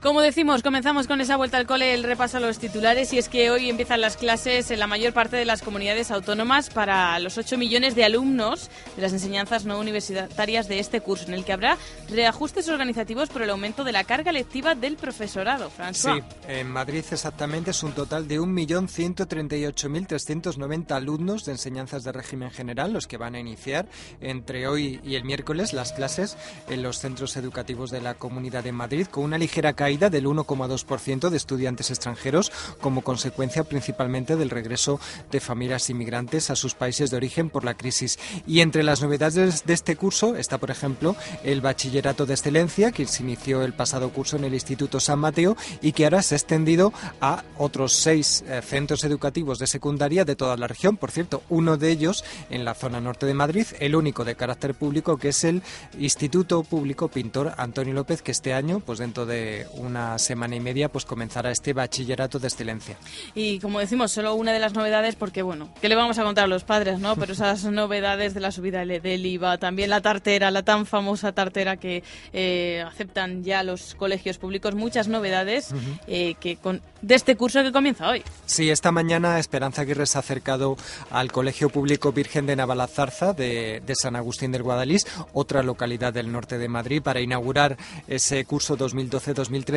Como 0.00 0.20
decimos, 0.20 0.62
comenzamos 0.62 1.08
con 1.08 1.20
esa 1.20 1.36
vuelta 1.36 1.56
al 1.56 1.66
cole, 1.66 1.92
el 1.92 2.04
repaso 2.04 2.36
a 2.36 2.40
los 2.40 2.60
titulares, 2.60 3.12
y 3.12 3.18
es 3.18 3.28
que 3.28 3.50
hoy 3.50 3.68
empiezan 3.68 4.00
las 4.00 4.16
clases 4.16 4.70
en 4.70 4.78
la 4.78 4.86
mayor 4.86 5.12
parte 5.12 5.36
de 5.36 5.44
las 5.44 5.60
comunidades 5.60 6.12
autónomas 6.12 6.70
para 6.70 7.18
los 7.18 7.36
8 7.36 7.58
millones 7.58 7.96
de 7.96 8.04
alumnos 8.04 8.70
de 8.94 9.02
las 9.02 9.12
enseñanzas 9.12 9.64
no 9.64 9.80
universitarias 9.80 10.68
de 10.68 10.78
este 10.78 11.00
curso, 11.00 11.26
en 11.26 11.34
el 11.34 11.44
que 11.44 11.52
habrá 11.52 11.76
reajustes 12.08 12.68
organizativos 12.68 13.28
por 13.28 13.42
el 13.42 13.50
aumento 13.50 13.82
de 13.82 13.90
la 13.90 14.04
carga 14.04 14.30
lectiva 14.30 14.76
del 14.76 14.94
profesorado. 14.94 15.68
François. 15.68 16.14
Sí, 16.14 16.22
en 16.46 16.70
Madrid 16.70 17.04
exactamente 17.10 17.72
es 17.72 17.82
un 17.82 17.90
total 17.90 18.28
de 18.28 18.38
1.138.390 18.38 20.92
alumnos 20.92 21.44
de 21.44 21.50
enseñanzas 21.50 22.04
de 22.04 22.12
régimen 22.12 22.52
general 22.52 22.92
los 22.92 23.08
que 23.08 23.16
van 23.16 23.34
a 23.34 23.40
iniciar 23.40 23.88
entre 24.20 24.68
hoy 24.68 25.00
y 25.02 25.16
el 25.16 25.24
miércoles 25.24 25.72
las 25.72 25.92
clases 25.92 26.36
en 26.68 26.84
los 26.84 27.00
centros 27.00 27.36
educativos 27.36 27.90
de 27.90 28.00
la 28.00 28.14
Comunidad 28.14 28.62
de 28.62 28.70
Madrid 28.70 29.08
con 29.08 29.24
una 29.24 29.38
ligera 29.38 29.72
caída 29.72 29.87
caída 29.88 30.10
del 30.10 30.26
1,2% 30.26 31.30
de 31.30 31.36
estudiantes 31.38 31.90
extranjeros 31.90 32.52
como 32.82 33.00
consecuencia 33.00 33.64
principalmente 33.64 34.36
del 34.36 34.50
regreso 34.50 35.00
de 35.30 35.40
familias 35.40 35.88
inmigrantes 35.88 36.50
a 36.50 36.56
sus 36.56 36.74
países 36.74 37.10
de 37.10 37.16
origen 37.16 37.48
por 37.48 37.64
la 37.64 37.72
crisis. 37.72 38.18
Y 38.46 38.60
entre 38.60 38.82
las 38.82 39.00
novedades 39.00 39.64
de 39.64 39.72
este 39.72 39.96
curso 39.96 40.36
está, 40.36 40.58
por 40.58 40.70
ejemplo, 40.70 41.16
el 41.42 41.62
Bachillerato 41.62 42.26
de 42.26 42.34
Excelencia, 42.34 42.92
que 42.92 43.06
se 43.06 43.22
inició 43.22 43.62
el 43.62 43.72
pasado 43.72 44.10
curso 44.10 44.36
en 44.36 44.44
el 44.44 44.52
Instituto 44.52 45.00
San 45.00 45.20
Mateo 45.20 45.56
y 45.80 45.92
que 45.92 46.04
ahora 46.04 46.20
se 46.20 46.34
ha 46.34 46.36
extendido 46.36 46.92
a 47.22 47.44
otros 47.56 47.94
seis 47.94 48.44
eh, 48.46 48.60
centros 48.60 49.04
educativos 49.04 49.58
de 49.58 49.66
secundaria 49.66 50.26
de 50.26 50.36
toda 50.36 50.58
la 50.58 50.66
región. 50.66 50.98
Por 50.98 51.12
cierto, 51.12 51.42
uno 51.48 51.78
de 51.78 51.90
ellos 51.90 52.26
en 52.50 52.66
la 52.66 52.74
zona 52.74 53.00
norte 53.00 53.24
de 53.24 53.32
Madrid, 53.32 53.64
el 53.80 53.96
único 53.96 54.26
de 54.26 54.36
carácter 54.36 54.74
público, 54.74 55.16
que 55.16 55.30
es 55.30 55.44
el 55.44 55.62
Instituto 55.98 56.62
Público 56.62 57.08
Pintor 57.08 57.54
Antonio 57.56 57.94
López, 57.94 58.20
que 58.20 58.32
este 58.32 58.52
año, 58.52 58.80
pues 58.80 58.98
dentro 58.98 59.24
de 59.24 59.66
una 59.78 60.18
semana 60.18 60.56
y 60.56 60.60
media, 60.60 60.88
pues 60.88 61.04
comenzará 61.04 61.50
este 61.50 61.72
Bachillerato 61.72 62.38
de 62.38 62.48
Excelencia. 62.48 62.96
Y 63.34 63.58
como 63.60 63.80
decimos, 63.80 64.12
solo 64.12 64.34
una 64.34 64.52
de 64.52 64.58
las 64.58 64.74
novedades, 64.74 65.14
porque 65.14 65.42
bueno, 65.42 65.68
¿qué 65.80 65.88
le 65.88 65.94
vamos 65.94 66.18
a 66.18 66.24
contar 66.24 66.44
a 66.44 66.48
los 66.48 66.64
padres, 66.64 66.98
no? 66.98 67.16
Pero 67.16 67.32
esas 67.32 67.64
novedades 67.70 68.34
de 68.34 68.40
la 68.40 68.52
subida 68.52 68.84
del 68.84 69.26
IVA, 69.26 69.58
también 69.58 69.90
la 69.90 70.00
tartera, 70.00 70.50
la 70.50 70.62
tan 70.62 70.86
famosa 70.86 71.32
tartera 71.32 71.76
que 71.76 72.02
eh, 72.32 72.84
aceptan 72.86 73.44
ya 73.44 73.62
los 73.62 73.94
colegios 73.94 74.38
públicos, 74.38 74.74
muchas 74.74 75.08
novedades 75.08 75.70
eh, 76.06 76.34
que 76.40 76.56
con, 76.56 76.82
de 77.02 77.14
este 77.14 77.36
curso 77.36 77.62
que 77.62 77.72
comienza 77.72 78.08
hoy. 78.08 78.22
Sí, 78.46 78.70
esta 78.70 78.92
mañana 78.92 79.38
Esperanza 79.38 79.82
Aguirre 79.82 80.06
se 80.06 80.18
ha 80.18 80.20
acercado 80.20 80.76
al 81.10 81.30
Colegio 81.32 81.68
Público 81.68 82.12
Virgen 82.12 82.46
de 82.46 82.56
Navalazarza 82.56 83.32
de, 83.32 83.82
de 83.84 83.94
San 83.94 84.16
Agustín 84.16 84.52
del 84.52 84.62
Guadalís, 84.62 85.06
otra 85.32 85.62
localidad 85.62 86.12
del 86.12 86.32
norte 86.32 86.58
de 86.58 86.68
Madrid, 86.68 87.02
para 87.02 87.20
inaugurar 87.20 87.76
ese 88.06 88.44
curso 88.44 88.76
2012-2013. 88.76 89.67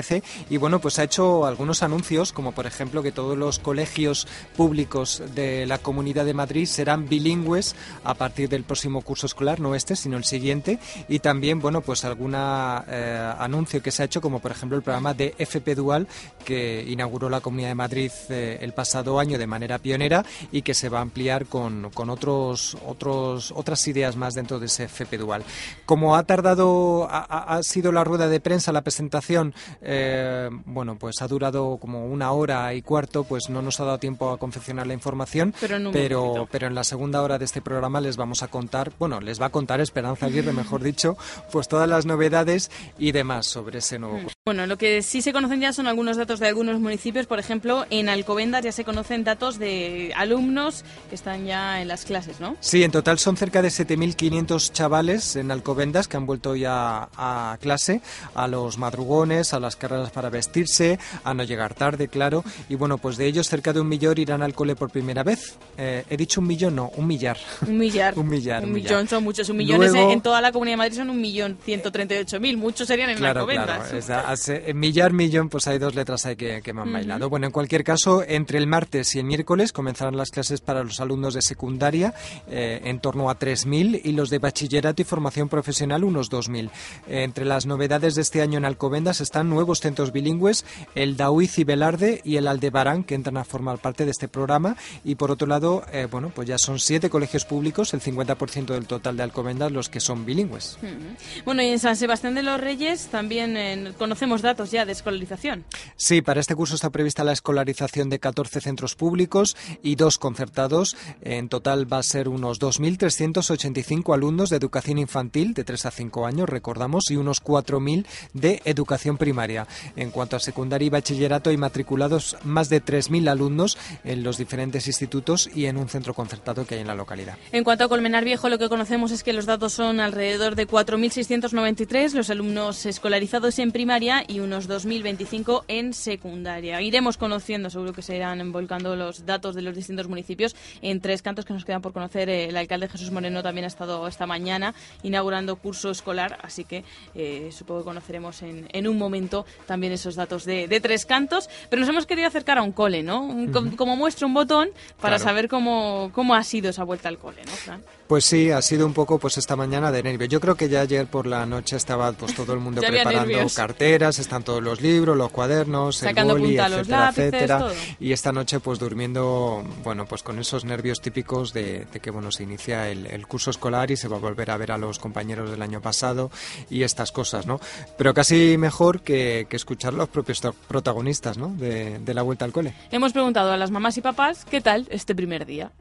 Y 0.49 0.57
bueno, 0.57 0.79
pues 0.79 0.99
ha 0.99 1.03
hecho 1.03 1.45
algunos 1.45 1.83
anuncios, 1.83 2.31
como 2.31 2.53
por 2.53 2.65
ejemplo 2.65 3.03
que 3.03 3.11
todos 3.11 3.37
los 3.37 3.59
colegios 3.59 4.27
públicos 4.55 5.21
de 5.35 5.65
la 5.65 5.79
Comunidad 5.79 6.25
de 6.25 6.33
Madrid 6.33 6.65
serán 6.65 7.09
bilingües 7.09 7.75
a 8.03 8.13
partir 8.13 8.47
del 8.47 8.63
próximo 8.63 9.01
curso 9.01 9.25
escolar, 9.25 9.59
no 9.59 9.75
este, 9.75 9.95
sino 9.95 10.17
el 10.17 10.23
siguiente. 10.23 10.79
Y 11.09 11.19
también, 11.19 11.59
bueno, 11.59 11.81
pues 11.81 12.05
algún 12.05 12.35
eh, 12.35 13.33
anuncio 13.37 13.81
que 13.81 13.91
se 13.91 14.03
ha 14.03 14.05
hecho, 14.05 14.21
como 14.21 14.39
por 14.39 14.51
ejemplo 14.51 14.77
el 14.77 14.83
programa 14.83 15.13
de 15.13 15.35
FP 15.37 15.75
Dual, 15.75 16.07
que 16.45 16.85
inauguró 16.87 17.29
la 17.29 17.41
Comunidad 17.41 17.69
de 17.69 17.75
Madrid 17.75 18.11
eh, 18.29 18.59
el 18.61 18.73
pasado 18.73 19.19
año 19.19 19.37
de 19.37 19.47
manera 19.47 19.77
pionera 19.77 20.23
y 20.51 20.61
que 20.61 20.73
se 20.73 20.89
va 20.89 20.99
a 20.99 21.01
ampliar 21.01 21.47
con, 21.47 21.89
con 21.91 22.09
otros, 22.09 22.77
otros, 22.85 23.51
otras 23.55 23.85
ideas 23.87 24.15
más 24.15 24.35
dentro 24.35 24.59
de 24.59 24.67
ese 24.67 24.85
FP 24.85 25.17
Dual. 25.17 25.43
Como 25.85 26.15
ha 26.15 26.23
tardado, 26.23 27.07
ha, 27.11 27.21
ha 27.55 27.63
sido 27.63 27.91
la 27.91 28.03
rueda 28.03 28.27
de 28.27 28.39
prensa, 28.39 28.71
la 28.71 28.81
presentación, 28.81 29.53
eh, 29.81 30.49
bueno, 30.65 30.97
pues 30.97 31.21
ha 31.21 31.27
durado 31.27 31.77
como 31.77 32.05
una 32.05 32.31
hora 32.31 32.73
y 32.73 32.81
cuarto, 32.81 33.23
pues 33.23 33.49
no 33.49 33.61
nos 33.61 33.79
ha 33.79 33.85
dado 33.85 33.97
tiempo 33.97 34.31
a 34.31 34.37
confeccionar 34.37 34.87
la 34.87 34.93
información, 34.93 35.53
Pero 35.59 35.77
en 35.77 35.91
pero, 35.91 36.47
pero 36.51 36.67
en 36.67 36.75
la 36.75 36.83
segunda 36.83 37.21
hora 37.21 37.37
de 37.37 37.45
este 37.45 37.61
programa 37.61 38.01
les 38.01 38.17
vamos 38.17 38.43
a 38.43 38.47
contar, 38.47 38.91
bueno, 38.99 39.19
les 39.19 39.41
va 39.41 39.47
a 39.47 39.49
contar 39.49 39.81
Esperanza 39.81 40.27
Aguirre, 40.27 40.53
mejor 40.53 40.83
dicho, 40.83 41.17
pues 41.51 41.67
todas 41.67 41.89
las 41.89 42.05
novedades 42.05 42.71
y 42.97 43.11
demás 43.11 43.45
sobre 43.45 43.79
ese 43.79 43.99
nuevo 43.99 44.19
curso. 44.21 44.35
Bueno, 44.45 44.65
lo 44.65 44.77
que 44.77 45.01
sí 45.01 45.21
se 45.21 45.33
conocen 45.33 45.61
ya 45.61 45.71
son 45.71 45.87
algunos 45.87 46.17
datos 46.17 46.39
de 46.39 46.47
algunos 46.47 46.79
municipios. 46.79 47.27
Por 47.27 47.37
ejemplo, 47.37 47.85
en 47.89 48.09
Alcobendas 48.09 48.63
ya 48.63 48.71
se 48.71 48.83
conocen 48.83 49.23
datos 49.23 49.59
de 49.59 50.13
alumnos 50.15 50.83
que 51.09 51.15
están 51.15 51.45
ya 51.45 51.81
en 51.81 51.87
las 51.87 52.05
clases, 52.05 52.39
¿no? 52.39 52.57
Sí, 52.59 52.83
en 52.83 52.91
total 52.91 53.19
son 53.19 53.37
cerca 53.37 53.61
de 53.61 53.69
7.500 53.69 54.71
chavales 54.71 55.35
en 55.35 55.51
Alcobendas 55.51 56.07
que 56.07 56.17
han 56.17 56.25
vuelto 56.25 56.55
ya 56.55 57.09
a 57.15 57.57
clase, 57.61 58.01
a 58.33 58.47
los 58.47 58.77
madrugones, 58.77 59.53
a 59.53 59.59
las 59.59 59.70
carreras 59.75 60.11
para 60.11 60.29
vestirse, 60.29 60.99
a 61.23 61.33
no 61.33 61.43
llegar 61.43 61.73
tarde, 61.73 62.07
claro. 62.07 62.43
Y 62.69 62.75
bueno, 62.75 62.97
pues 62.97 63.17
de 63.17 63.25
ellos 63.27 63.47
cerca 63.47 63.73
de 63.73 63.79
un 63.81 63.87
millón 63.87 64.17
irán 64.17 64.41
al 64.41 64.53
cole 64.53 64.75
por 64.75 64.89
primera 64.89 65.23
vez. 65.23 65.57
Eh, 65.77 66.03
he 66.09 66.17
dicho 66.17 66.41
un 66.41 66.47
millón, 66.47 66.75
no, 66.75 66.89
un 66.95 67.07
millar. 67.07 67.37
Un 67.67 67.77
millar. 67.77 68.13
un 68.17 68.27
millar. 68.29 68.63
Un 68.63 68.71
millón 68.73 69.07
son 69.07 69.23
muchos. 69.23 69.49
Un 69.49 69.57
millón 69.57 69.79
Luego- 69.79 70.11
en 70.11 70.21
toda 70.21 70.41
la 70.41 70.51
Comunidad 70.51 70.73
de 70.73 70.77
Madrid 70.77 70.95
son 70.97 71.09
un 71.09 71.19
millón 71.21 71.57
ciento 71.63 71.91
treinta 71.91 72.15
y 72.15 72.19
ocho 72.19 72.39
mil. 72.39 72.57
Muchos 72.57 72.87
serían 72.87 73.09
en 73.09 73.17
Claro, 73.17 73.41
Alcobendas. 73.41 73.89
claro. 73.89 73.97
es- 73.97 74.09
hace- 74.09 74.69
en 74.69 74.79
millar, 74.79 75.13
millón, 75.13 75.49
pues 75.49 75.67
hay 75.67 75.77
dos 75.79 75.95
letras 75.95 76.25
ahí 76.25 76.35
que, 76.35 76.61
que 76.61 76.73
me 76.73 76.81
han 76.81 76.91
bailado. 76.91 77.29
Bueno, 77.29 77.45
en 77.47 77.51
cualquier 77.51 77.83
caso, 77.83 78.23
entre 78.27 78.57
el 78.57 78.67
martes 78.67 79.15
y 79.15 79.19
el 79.19 79.25
miércoles 79.25 79.71
comenzarán 79.73 80.17
las 80.17 80.29
clases 80.31 80.61
para 80.61 80.83
los 80.83 80.99
alumnos 80.99 81.33
de 81.33 81.41
secundaria, 81.41 82.13
eh, 82.49 82.81
en 82.83 82.99
torno 82.99 83.29
a 83.29 83.37
3.000, 83.37 84.01
y 84.03 84.11
los 84.13 84.29
de 84.29 84.39
bachillerato 84.39 85.01
y 85.01 85.05
formación 85.05 85.49
profesional, 85.49 86.03
unos 86.03 86.29
2.000. 86.29 86.69
Eh, 87.07 87.23
entre 87.23 87.45
las 87.45 87.65
novedades 87.65 88.15
de 88.15 88.21
este 88.21 88.41
año 88.41 88.57
en 88.57 88.65
Alcobendas 88.65 89.21
están 89.21 89.49
nuevos 89.49 89.60
centros 89.81 90.11
bilingües, 90.11 90.65
el 90.95 91.17
Daoiz 91.17 91.57
y 91.59 91.63
Velarde 91.63 92.21
y 92.23 92.37
el 92.37 92.47
Aldebarán, 92.47 93.03
que 93.03 93.15
entran 93.15 93.37
a 93.37 93.43
formar 93.43 93.79
parte 93.79 94.05
de 94.05 94.11
este 94.11 94.27
programa. 94.27 94.75
Y 95.03 95.15
por 95.15 95.31
otro 95.31 95.47
lado, 95.47 95.83
eh, 95.91 96.07
bueno, 96.09 96.31
pues 96.33 96.47
ya 96.47 96.57
son 96.57 96.79
siete 96.79 97.09
colegios 97.09 97.45
públicos, 97.45 97.93
el 97.93 98.01
50% 98.01 98.73
del 98.73 98.87
total 98.87 99.17
de 99.17 99.23
Alcobendas, 99.23 99.71
los 99.71 99.89
que 99.89 99.99
son 99.99 100.25
bilingües. 100.25 100.77
Ujú. 100.81 101.43
Bueno, 101.45 101.61
y 101.61 101.67
en 101.67 101.79
San 101.79 101.95
Sebastián 101.95 102.35
de 102.35 102.43
los 102.43 102.59
Reyes 102.59 103.07
también 103.07 103.57
eh, 103.57 103.93
conocemos 103.97 104.41
datos 104.41 104.71
ya 104.71 104.85
de 104.85 104.91
escolarización. 104.91 105.65
Sí, 105.95 106.21
para 106.21 106.39
este 106.39 106.55
curso 106.55 106.75
está 106.75 106.89
prevista 106.89 107.23
la 107.23 107.31
escolarización 107.31 108.09
de 108.09 108.19
14 108.19 108.61
centros 108.61 108.95
públicos 108.95 109.55
y 109.83 109.95
dos 109.95 110.17
concertados. 110.17 110.95
En 111.21 111.49
total 111.49 111.91
va 111.91 111.99
a 111.99 112.03
ser 112.03 112.27
unos 112.27 112.59
2.385 112.59 114.13
alumnos 114.13 114.49
de 114.49 114.57
educación 114.57 114.97
infantil 114.97 115.53
de 115.53 115.63
3 115.63 115.85
a 115.85 115.91
5 115.91 116.25
años, 116.25 116.49
recordamos, 116.49 117.09
y 117.09 117.15
unos 117.15 117.43
4.000 117.43 118.05
de 118.33 118.61
educación 118.65 119.17
primaria. 119.17 119.50
En 119.95 120.11
cuanto 120.11 120.35
a 120.35 120.39
secundaria 120.39 120.85
y 120.85 120.89
bachillerato, 120.89 121.49
hay 121.49 121.57
matriculados 121.57 122.37
más 122.43 122.69
de 122.69 122.83
3.000 122.83 123.29
alumnos 123.29 123.77
en 124.03 124.23
los 124.23 124.37
diferentes 124.37 124.87
institutos 124.87 125.49
y 125.53 125.65
en 125.65 125.77
un 125.77 125.89
centro 125.89 126.13
concertado 126.13 126.65
que 126.65 126.75
hay 126.75 126.81
en 126.81 126.87
la 126.87 126.95
localidad. 126.95 127.37
En 127.51 127.63
cuanto 127.63 127.85
a 127.85 127.89
Colmenar 127.89 128.23
Viejo, 128.23 128.49
lo 128.49 128.57
que 128.57 128.69
conocemos 128.69 129.11
es 129.11 129.23
que 129.23 129.33
los 129.33 129.45
datos 129.45 129.73
son 129.73 129.99
alrededor 129.99 130.55
de 130.55 130.67
4.693 130.67 132.13
los 132.13 132.29
alumnos 132.29 132.85
escolarizados 132.85 133.57
en 133.59 133.71
primaria 133.71 134.23
y 134.27 134.39
unos 134.39 134.69
2.025 134.69 135.63
en 135.67 135.93
secundaria. 135.93 136.81
Iremos 136.81 137.17
conociendo, 137.17 137.69
seguro 137.69 137.93
que 137.93 138.01
se 138.01 138.15
irán 138.15 138.51
volcando 138.51 138.95
los 138.95 139.25
datos 139.25 139.55
de 139.55 139.61
los 139.61 139.75
distintos 139.75 140.07
municipios 140.07 140.55
en 140.81 141.01
tres 141.01 141.21
cantos 141.21 141.45
que 141.45 141.53
nos 141.53 141.65
quedan 141.65 141.81
por 141.81 141.93
conocer. 141.93 142.29
Eh, 142.29 142.45
El 142.45 142.57
alcalde 142.57 142.87
Jesús 142.87 143.11
Moreno 143.11 143.43
también 143.43 143.65
ha 143.65 143.67
estado 143.67 144.07
esta 144.07 144.25
mañana 144.25 144.73
inaugurando 145.03 145.55
curso 145.55 145.91
escolar, 145.91 146.39
así 146.43 146.63
que 146.65 146.83
eh, 147.15 147.49
supongo 147.51 147.81
que 147.81 147.85
conoceremos 147.85 148.41
en, 148.41 148.67
en 148.71 148.87
un 148.87 148.97
momento 148.97 149.30
también 149.67 149.93
esos 149.93 150.15
datos 150.15 150.45
de, 150.45 150.67
de 150.67 150.79
tres 150.79 151.05
cantos. 151.05 151.49
Pero 151.69 151.79
nos 151.81 151.89
hemos 151.89 152.05
querido 152.05 152.27
acercar 152.27 152.57
a 152.57 152.61
un 152.63 152.71
cole, 152.71 153.03
¿no? 153.03 153.21
Un- 153.23 153.51
com- 153.51 153.75
Como 153.75 153.95
muestra 153.95 154.27
un 154.27 154.33
botón 154.33 154.69
para 154.99 155.15
Claro. 155.17 155.23
saber 155.23 155.47
cómo, 155.47 156.11
cómo 156.13 156.35
ha 156.35 156.43
sido 156.43 156.69
esa 156.69 156.83
vuelta 156.83 157.09
al 157.09 157.17
cole, 157.17 157.41
¿no, 157.45 157.51
Fran? 157.51 157.81
Pues 158.07 158.25
sí, 158.25 158.51
ha 158.51 158.61
sido 158.61 158.85
un 158.85 158.93
poco 158.93 159.19
pues 159.19 159.37
esta 159.37 159.55
mañana 159.55 159.89
de 159.89 160.03
nervio. 160.03 160.27
Yo 160.27 160.41
creo 160.41 160.55
que 160.55 160.67
ya 160.67 160.81
ayer 160.81 161.07
por 161.07 161.25
la 161.27 161.45
noche 161.45 161.77
estaba 161.77 162.11
pues 162.11 162.35
todo 162.35 162.51
el 162.53 162.59
mundo 162.59 162.81
preparando 162.85 163.25
nervios. 163.25 163.53
carteras, 163.55 164.19
están 164.19 164.43
todos 164.43 164.61
los 164.61 164.81
libros, 164.81 165.15
los 165.15 165.31
cuadernos, 165.31 165.95
Sacando 165.97 166.33
el 166.35 166.41
boli, 166.41 166.57
punta 166.57 166.67
etcétera, 166.67 166.99
lápices, 166.99 167.23
etcétera. 167.33 167.57
todo. 167.59 167.73
Y 168.01 168.11
esta 168.11 168.33
noche 168.33 168.59
pues 168.59 168.79
durmiendo, 168.79 169.63
bueno, 169.83 170.05
pues 170.05 170.23
con 170.23 170.39
esos 170.39 170.65
nervios 170.65 170.99
típicos 170.99 171.53
de, 171.53 171.85
de 171.91 171.99
que 172.01 172.11
bueno 172.11 172.31
se 172.33 172.43
inicia 172.43 172.89
el, 172.89 173.05
el 173.07 173.25
curso 173.27 173.49
escolar 173.49 173.89
y 173.91 173.95
se 173.95 174.09
va 174.09 174.17
a 174.17 174.19
volver 174.19 174.51
a 174.51 174.57
ver 174.57 174.73
a 174.73 174.77
los 174.77 174.99
compañeros 174.99 175.49
del 175.49 175.61
año 175.61 175.81
pasado 175.81 176.29
y 176.69 176.83
estas 176.83 177.13
cosas, 177.13 177.45
¿no? 177.47 177.61
Pero 177.97 178.13
casi 178.13 178.57
mejor 178.57 179.01
que, 179.01 179.20
que 179.49 179.55
escuchar 179.55 179.93
los 179.93 180.09
propios 180.09 180.41
protagonistas, 180.67 181.37
¿no? 181.37 181.49
De, 181.49 181.99
de 181.99 182.13
la 182.13 182.21
vuelta 182.21 182.45
al 182.45 182.51
cole. 182.51 182.73
Hemos 182.91 183.13
preguntado 183.13 183.51
a 183.51 183.57
las 183.57 183.71
mamás 183.71 183.97
y 183.97 184.01
papás 184.01 184.45
qué 184.45 184.61
tal 184.61 184.87
este 184.89 185.15
primer 185.15 185.45
día. 185.45 185.71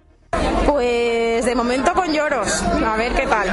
Pues 0.66 1.44
de 1.44 1.54
momento 1.56 1.92
con 1.94 2.12
lloros. 2.12 2.62
A 2.62 2.96
ver 2.96 3.12
qué 3.12 3.26
tal. 3.26 3.48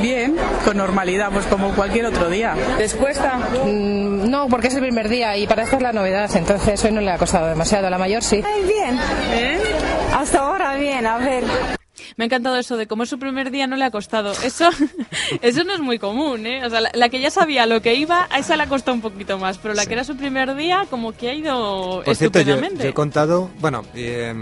Bien, 0.00 0.36
con 0.64 0.76
normalidad, 0.76 1.30
pues 1.30 1.44
como 1.46 1.74
cualquier 1.74 2.06
otro 2.06 2.30
día. 2.30 2.54
¿Les 2.78 2.94
cuesta? 2.94 3.38
Mm, 3.64 4.30
no, 4.30 4.48
porque 4.48 4.68
es 4.68 4.74
el 4.74 4.80
primer 4.80 5.08
día 5.08 5.36
y 5.36 5.46
para 5.46 5.64
esto 5.64 5.76
es 5.76 5.82
la 5.82 5.92
novedad, 5.92 6.30
entonces 6.34 6.82
hoy 6.84 6.92
no 6.92 7.00
le 7.00 7.10
ha 7.10 7.18
costado 7.18 7.48
demasiado. 7.48 7.86
A 7.86 7.90
la 7.90 7.98
mayor 7.98 8.22
sí. 8.22 8.42
bien. 8.66 8.98
Hasta 10.14 10.38
ahora 10.38 10.74
bien, 10.76 11.06
a 11.06 11.18
ver. 11.18 11.44
Me 12.16 12.24
ha 12.24 12.26
encantado 12.26 12.56
eso 12.56 12.76
de 12.76 12.86
como 12.86 13.02
es 13.04 13.08
su 13.08 13.18
primer 13.18 13.50
día 13.50 13.66
no 13.66 13.76
le 13.76 13.84
ha 13.84 13.90
costado. 13.90 14.32
Eso, 14.44 14.68
eso 15.42 15.64
no 15.64 15.74
es 15.74 15.80
muy 15.80 15.98
común, 15.98 16.46
¿eh? 16.46 16.64
O 16.64 16.70
sea, 16.70 16.80
la, 16.80 16.90
la 16.94 17.08
que 17.08 17.20
ya 17.20 17.30
sabía 17.30 17.66
lo 17.66 17.82
que 17.82 17.94
iba, 17.94 18.26
a 18.30 18.38
esa 18.38 18.56
le 18.56 18.64
ha 18.64 18.68
costado 18.68 18.94
un 18.94 19.00
poquito 19.00 19.38
más, 19.38 19.58
pero 19.58 19.74
la 19.74 19.86
que 19.86 19.94
era 19.94 20.04
su 20.04 20.16
primer 20.16 20.54
día, 20.54 20.86
como 20.90 21.12
que 21.12 21.30
ha 21.30 21.34
ido 21.34 22.02
Por 22.04 22.16
cierto, 22.16 22.40
yo, 22.40 22.60
yo 22.60 22.88
he 22.88 22.94
contado, 22.94 23.50
bueno, 23.60 23.84
eh, 23.94 24.34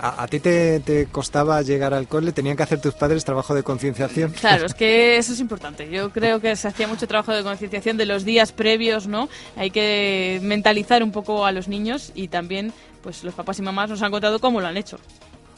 a, 0.00 0.22
a 0.22 0.28
ti 0.28 0.40
te, 0.40 0.80
te 0.80 1.06
costaba 1.06 1.62
llegar 1.62 1.94
al 1.94 2.08
cole, 2.08 2.32
tenían 2.32 2.56
que 2.56 2.62
hacer 2.62 2.80
tus 2.80 2.94
padres 2.94 3.24
trabajo 3.24 3.54
de 3.54 3.62
concienciación. 3.62 4.32
Claro, 4.32 4.66
es 4.66 4.74
que 4.74 5.16
eso 5.18 5.32
es 5.32 5.40
importante. 5.40 5.88
Yo 5.90 6.10
creo 6.10 6.40
que 6.40 6.54
se 6.56 6.68
hacía 6.68 6.86
mucho 6.86 7.06
trabajo 7.06 7.32
de 7.32 7.42
concienciación 7.42 7.96
de 7.96 8.06
los 8.06 8.24
días 8.24 8.52
previos, 8.52 9.06
¿no? 9.06 9.28
Hay 9.56 9.70
que 9.70 10.40
mentalizar 10.42 11.02
un 11.02 11.12
poco 11.12 11.46
a 11.46 11.52
los 11.52 11.68
niños 11.68 12.12
y 12.14 12.28
también, 12.28 12.72
pues 13.02 13.24
los 13.24 13.34
papás 13.34 13.58
y 13.58 13.62
mamás 13.62 13.90
nos 13.90 14.02
han 14.02 14.10
contado 14.10 14.38
cómo 14.38 14.60
lo 14.60 14.66
han 14.66 14.76
hecho. 14.76 14.98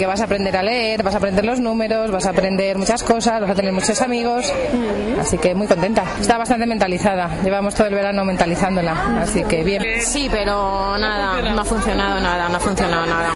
Que 0.03 0.07
vas 0.09 0.21
a 0.21 0.25
aprender 0.25 0.57
a 0.57 0.65
leer, 0.65 1.05
vas 1.05 1.15
a 1.15 1.19
aprender 1.19 1.45
los 1.45 1.61
números, 1.61 2.11
vas 2.11 2.27
a 2.27 2.31
aprender 2.31 2.77
muchas 2.77 3.05
cosas, 3.05 3.41
vas 3.41 3.51
a 3.51 3.55
tener 3.55 3.73
muchos 3.73 4.03
amigos. 4.03 4.53
Así 5.21 5.39
que 5.39 5.55
muy 5.55 5.69
contenta. 5.69 6.03
Está 6.21 6.39
bastante 6.39 6.67
mentalizada. 6.67 7.41
Llevamos 7.45 7.77
todo 7.77 7.87
el 7.87 7.95
verano 7.95 8.25
mentalizándola. 8.25 9.21
Así 9.21 9.45
que 9.45 9.63
bien. 9.63 9.85
Sí, 10.01 10.27
pero 10.29 10.99
nada, 10.99 11.41
no 11.53 11.61
ha 11.61 11.65
funcionado 11.65 12.19
nada, 12.19 12.49
no 12.49 12.57
ha 12.57 12.61
funcionado 12.61 13.07
nada. 13.07 13.35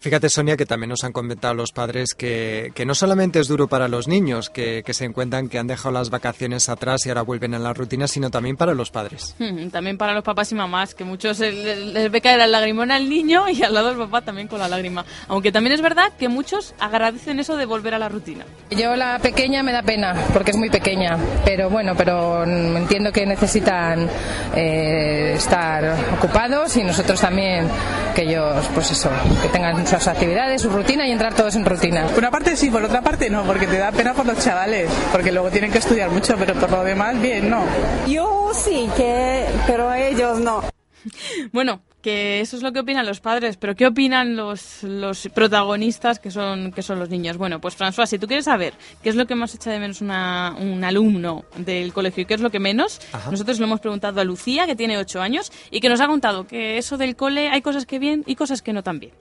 Fíjate, 0.00 0.30
Sonia, 0.30 0.56
que 0.56 0.64
también 0.64 0.88
nos 0.88 1.04
han 1.04 1.12
comentado 1.12 1.52
los 1.52 1.72
padres 1.72 2.14
que, 2.14 2.72
que 2.74 2.86
no 2.86 2.94
solamente 2.94 3.38
es 3.38 3.48
duro 3.48 3.68
para 3.68 3.86
los 3.86 4.08
niños, 4.08 4.48
que, 4.48 4.82
que, 4.82 4.94
se 4.94 5.04
encuentran 5.04 5.50
que 5.50 5.58
han 5.58 5.66
dejado 5.66 5.92
las 5.92 6.08
vacaciones 6.08 6.70
atrás 6.70 7.04
y 7.04 7.10
ahora 7.10 7.20
vuelven 7.20 7.52
a 7.52 7.58
la 7.58 7.74
rutina, 7.74 8.08
sino 8.08 8.30
también 8.30 8.56
para 8.56 8.72
los 8.72 8.90
padres. 8.90 9.34
Hmm, 9.38 9.68
también 9.68 9.98
para 9.98 10.14
los 10.14 10.24
papás 10.24 10.50
y 10.52 10.54
mamás, 10.54 10.94
que 10.94 11.04
muchos 11.04 11.38
les 11.40 12.10
ve 12.10 12.20
caer 12.22 12.38
la 12.38 12.46
lagrimona 12.46 12.96
al 12.96 13.10
niño 13.10 13.46
y 13.50 13.62
al 13.62 13.74
lado 13.74 13.88
del 13.88 13.98
papá 13.98 14.22
también 14.22 14.48
con 14.48 14.58
la 14.58 14.68
lágrima. 14.68 15.04
Aunque 15.28 15.52
también 15.52 15.74
es 15.74 15.82
verdad 15.82 16.10
que 16.18 16.30
muchos 16.30 16.74
agradecen 16.80 17.38
eso 17.38 17.58
de 17.58 17.66
volver 17.66 17.92
a 17.92 17.98
la 17.98 18.08
rutina. 18.08 18.46
Yo 18.70 18.96
la 18.96 19.18
pequeña 19.18 19.62
me 19.62 19.72
da 19.72 19.82
pena, 19.82 20.14
porque 20.32 20.52
es 20.52 20.56
muy 20.56 20.70
pequeña, 20.70 21.18
pero 21.44 21.68
bueno, 21.68 21.92
pero 21.94 22.44
entiendo 22.44 23.12
que 23.12 23.26
necesitan 23.26 24.08
eh, 24.56 25.34
estar 25.36 25.94
ocupados 26.16 26.74
y 26.78 26.84
nosotros 26.84 27.20
también, 27.20 27.68
que 28.14 28.22
ellos, 28.22 28.66
pues 28.72 28.92
eso, 28.92 29.10
que 29.42 29.48
tengan 29.48 29.89
sus 29.98 30.08
actividades, 30.08 30.62
su 30.62 30.70
rutina 30.70 31.06
y 31.08 31.10
entrar 31.10 31.34
todos 31.34 31.56
en 31.56 31.64
rutina. 31.64 32.06
Por 32.06 32.18
una 32.18 32.30
parte 32.30 32.56
sí, 32.56 32.70
por 32.70 32.84
otra 32.84 33.02
parte 33.02 33.28
no, 33.28 33.42
porque 33.44 33.66
te 33.66 33.78
da 33.78 33.90
pena 33.90 34.14
por 34.14 34.24
los 34.24 34.38
chavales, 34.38 34.90
porque 35.10 35.32
luego 35.32 35.50
tienen 35.50 35.72
que 35.72 35.78
estudiar 35.78 36.10
mucho, 36.10 36.36
pero 36.38 36.54
por 36.54 36.70
lo 36.70 36.84
demás 36.84 37.20
bien, 37.20 37.50
no. 37.50 37.64
Yo 38.06 38.52
sí, 38.54 38.88
que, 38.96 39.46
pero 39.66 39.92
ellos 39.92 40.38
no. 40.38 40.62
Bueno, 41.52 41.80
que 42.02 42.40
eso 42.40 42.56
es 42.56 42.62
lo 42.62 42.72
que 42.72 42.80
opinan 42.80 43.06
los 43.06 43.20
padres, 43.20 43.56
pero 43.56 43.74
¿qué 43.74 43.86
opinan 43.86 44.36
los, 44.36 44.82
los 44.82 45.28
protagonistas 45.34 46.18
que 46.18 46.30
son, 46.30 46.72
que 46.72 46.82
son 46.82 46.98
los 46.98 47.08
niños? 47.08 47.36
Bueno, 47.36 47.60
pues 47.60 47.76
François, 47.76 48.06
si 48.06 48.18
tú 48.18 48.26
quieres 48.26 48.44
saber 48.44 48.74
qué 49.02 49.08
es 49.08 49.16
lo 49.16 49.26
que 49.26 49.34
más 49.34 49.54
echa 49.54 49.70
de 49.70 49.78
menos 49.78 50.00
una, 50.00 50.54
un 50.58 50.84
alumno 50.84 51.44
del 51.56 51.92
colegio 51.92 52.22
y 52.22 52.26
qué 52.26 52.34
es 52.34 52.40
lo 52.40 52.50
que 52.50 52.60
menos, 52.60 53.00
Ajá. 53.12 53.30
nosotros 53.30 53.58
lo 53.58 53.66
hemos 53.66 53.80
preguntado 53.80 54.20
a 54.20 54.24
Lucía, 54.24 54.66
que 54.66 54.76
tiene 54.76 54.98
8 54.98 55.20
años, 55.20 55.50
y 55.70 55.80
que 55.80 55.88
nos 55.88 56.00
ha 56.00 56.06
contado 56.06 56.46
que 56.46 56.78
eso 56.78 56.96
del 56.96 57.16
cole 57.16 57.48
hay 57.48 57.62
cosas 57.62 57.86
que 57.86 57.98
bien 57.98 58.22
y 58.26 58.36
cosas 58.36 58.62
que 58.62 58.72
no 58.72 58.82
tan 58.82 59.00
bien. 59.00 59.12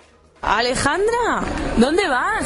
Alejandra, 0.41 1.41
¿dónde 1.77 2.07
vas? 2.07 2.45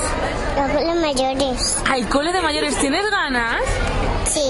Al 0.57 0.71
cole 0.71 0.93
de 0.93 0.99
mayores. 0.99 1.77
¿Al 1.89 2.09
cole 2.09 2.31
de 2.33 2.41
mayores 2.41 2.75
tienes 2.77 3.09
ganas? 3.11 3.61
Sí. 4.27 4.41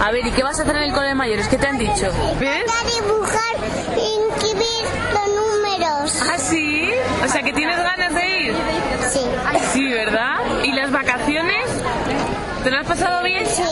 A 0.00 0.12
ver, 0.12 0.24
¿y 0.26 0.30
qué 0.30 0.42
vas 0.44 0.58
a 0.60 0.62
hacer 0.62 0.76
en 0.76 0.82
el 0.84 0.92
cole 0.92 1.08
de 1.08 1.14
mayores? 1.14 1.48
¿Qué 1.48 1.58
te 1.58 1.66
han 1.66 1.78
dicho? 1.78 2.12
¿Ves? 2.38 2.64
A 2.70 3.02
dibujar 3.02 3.56
y 3.96 4.30
escribir 4.30 4.84
los 5.14 5.28
números. 5.28 6.22
¿Ah, 6.30 6.38
sí? 6.38 6.90
O 7.24 7.28
sea, 7.28 7.42
que 7.42 7.52
tienes 7.52 7.76
ganas 7.76 8.14
de 8.14 8.28
ir. 8.28 8.54
Sí. 9.10 9.20
Sí, 9.72 9.88
¿verdad? 9.90 10.36
¿Y 10.62 10.72
las 10.72 10.92
vacaciones? 10.92 11.64
¿Te 12.62 12.70
lo 12.70 12.78
has 12.78 12.86
pasado 12.86 13.24
bien? 13.24 13.44
Sí. 13.46 13.62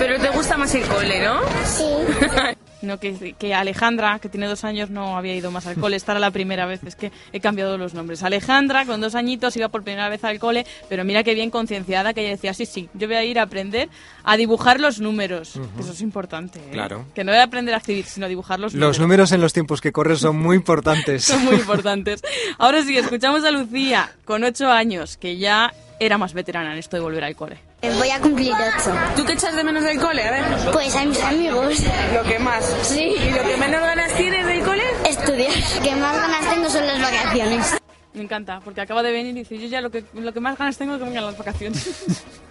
Pero 0.00 0.18
te 0.18 0.30
gusta 0.30 0.56
más 0.56 0.74
el 0.74 0.84
cole, 0.88 1.24
¿no? 1.24 1.40
Sí. 1.64 1.84
no 2.84 2.98
que, 2.98 3.34
que, 3.38 3.54
Alejandra, 3.54 4.18
que 4.18 4.28
tiene 4.28 4.46
dos 4.46 4.64
años, 4.64 4.90
no 4.90 5.16
había 5.16 5.34
ido 5.34 5.50
más 5.50 5.66
al 5.66 5.76
cole. 5.76 5.96
Esta 5.96 6.12
era 6.12 6.20
la 6.20 6.30
primera 6.30 6.66
vez, 6.66 6.82
es 6.84 6.96
que 6.96 7.12
he 7.32 7.40
cambiado 7.40 7.78
los 7.78 7.94
nombres. 7.94 8.22
Alejandra, 8.22 8.86
con 8.86 9.00
dos 9.00 9.14
añitos, 9.14 9.56
iba 9.56 9.68
por 9.68 9.82
primera 9.82 10.08
vez 10.08 10.24
al 10.24 10.38
cole, 10.38 10.66
pero 10.88 11.04
mira 11.04 11.22
qué 11.22 11.34
bien 11.34 11.50
concienciada 11.50 12.14
que 12.14 12.22
ella 12.22 12.30
decía, 12.30 12.54
sí, 12.54 12.66
sí, 12.66 12.88
yo 12.94 13.06
voy 13.06 13.16
a 13.16 13.24
ir 13.24 13.38
a 13.38 13.42
aprender 13.42 13.88
a 14.24 14.36
dibujar 14.36 14.80
los 14.80 15.00
números. 15.00 15.56
Uh 15.56 15.60
-huh. 15.60 15.80
Eso 15.80 15.92
es 15.92 16.00
importante. 16.00 16.58
¿eh? 16.58 16.70
Claro. 16.72 17.06
Que 17.14 17.24
no 17.24 17.32
voy 17.32 17.40
a 17.40 17.44
aprender 17.44 17.74
a 17.74 17.78
escribir, 17.78 18.04
sino 18.06 18.26
a 18.26 18.28
dibujar 18.28 18.58
los, 18.58 18.72
los 18.72 18.74
números. 18.74 18.98
Los 18.98 19.00
números 19.00 19.32
en 19.32 19.40
los 19.40 19.52
tiempos 19.52 19.80
que 19.80 19.92
corren 19.92 20.16
son 20.16 20.36
muy 20.36 20.56
importantes. 20.56 21.24
son 21.24 21.44
muy 21.44 21.56
importantes. 21.56 22.22
Ahora 22.58 22.82
sí, 22.82 22.96
escuchamos 22.96 23.44
a 23.44 23.50
Lucía, 23.50 24.12
con 24.24 24.44
ocho 24.44 24.70
años, 24.70 25.16
que 25.16 25.36
ya 25.36 25.72
era 25.98 26.18
más 26.18 26.32
veterana 26.34 26.72
en 26.72 26.78
esto 26.78 26.96
de 26.96 27.02
volver 27.02 27.24
al 27.24 27.36
cole. 27.36 27.58
Voy 27.82 28.10
a 28.10 28.20
cumplir 28.20 28.52
ocho. 28.52 28.94
¿Tú 29.16 29.24
qué 29.24 29.32
echas 29.32 29.54
de 29.54 29.64
menos 29.64 29.84
del 29.84 29.98
cole? 29.98 30.22
A 30.22 30.30
ver. 30.30 30.72
Pues 30.72 30.94
a 30.96 31.04
mis 31.04 31.22
amigos. 31.22 31.82
Lo 32.12 32.22
que 32.24 32.38
más. 32.38 32.64
Sí. 32.82 33.14
¿Y 33.16 33.30
lo 33.30 33.42
que 33.42 33.56
menos 33.56 33.80
ganas 33.80 34.12
tienes 34.14 34.46
del 34.46 34.62
cole? 34.62 34.82
Estudiar. 35.08 35.50
Lo 35.76 35.82
que 35.82 35.96
más 35.96 36.16
ganas 36.16 36.50
tengo 36.54 36.70
son 36.70 36.86
las 36.86 37.00
vacaciones. 37.00 37.76
Me 38.14 38.22
encanta, 38.22 38.60
porque 38.64 38.80
acaba 38.80 39.02
de 39.02 39.10
venir 39.10 39.36
y 39.36 39.40
dice, 39.40 39.58
yo 39.58 39.66
ya 39.66 39.80
lo 39.80 39.90
que, 39.90 40.04
lo 40.14 40.32
que 40.32 40.38
más 40.38 40.56
ganas 40.56 40.76
tengo 40.78 40.94
es 40.94 41.00
que 41.00 41.04
vengan 41.04 41.26
las 41.26 41.36
vacaciones. 41.36 42.30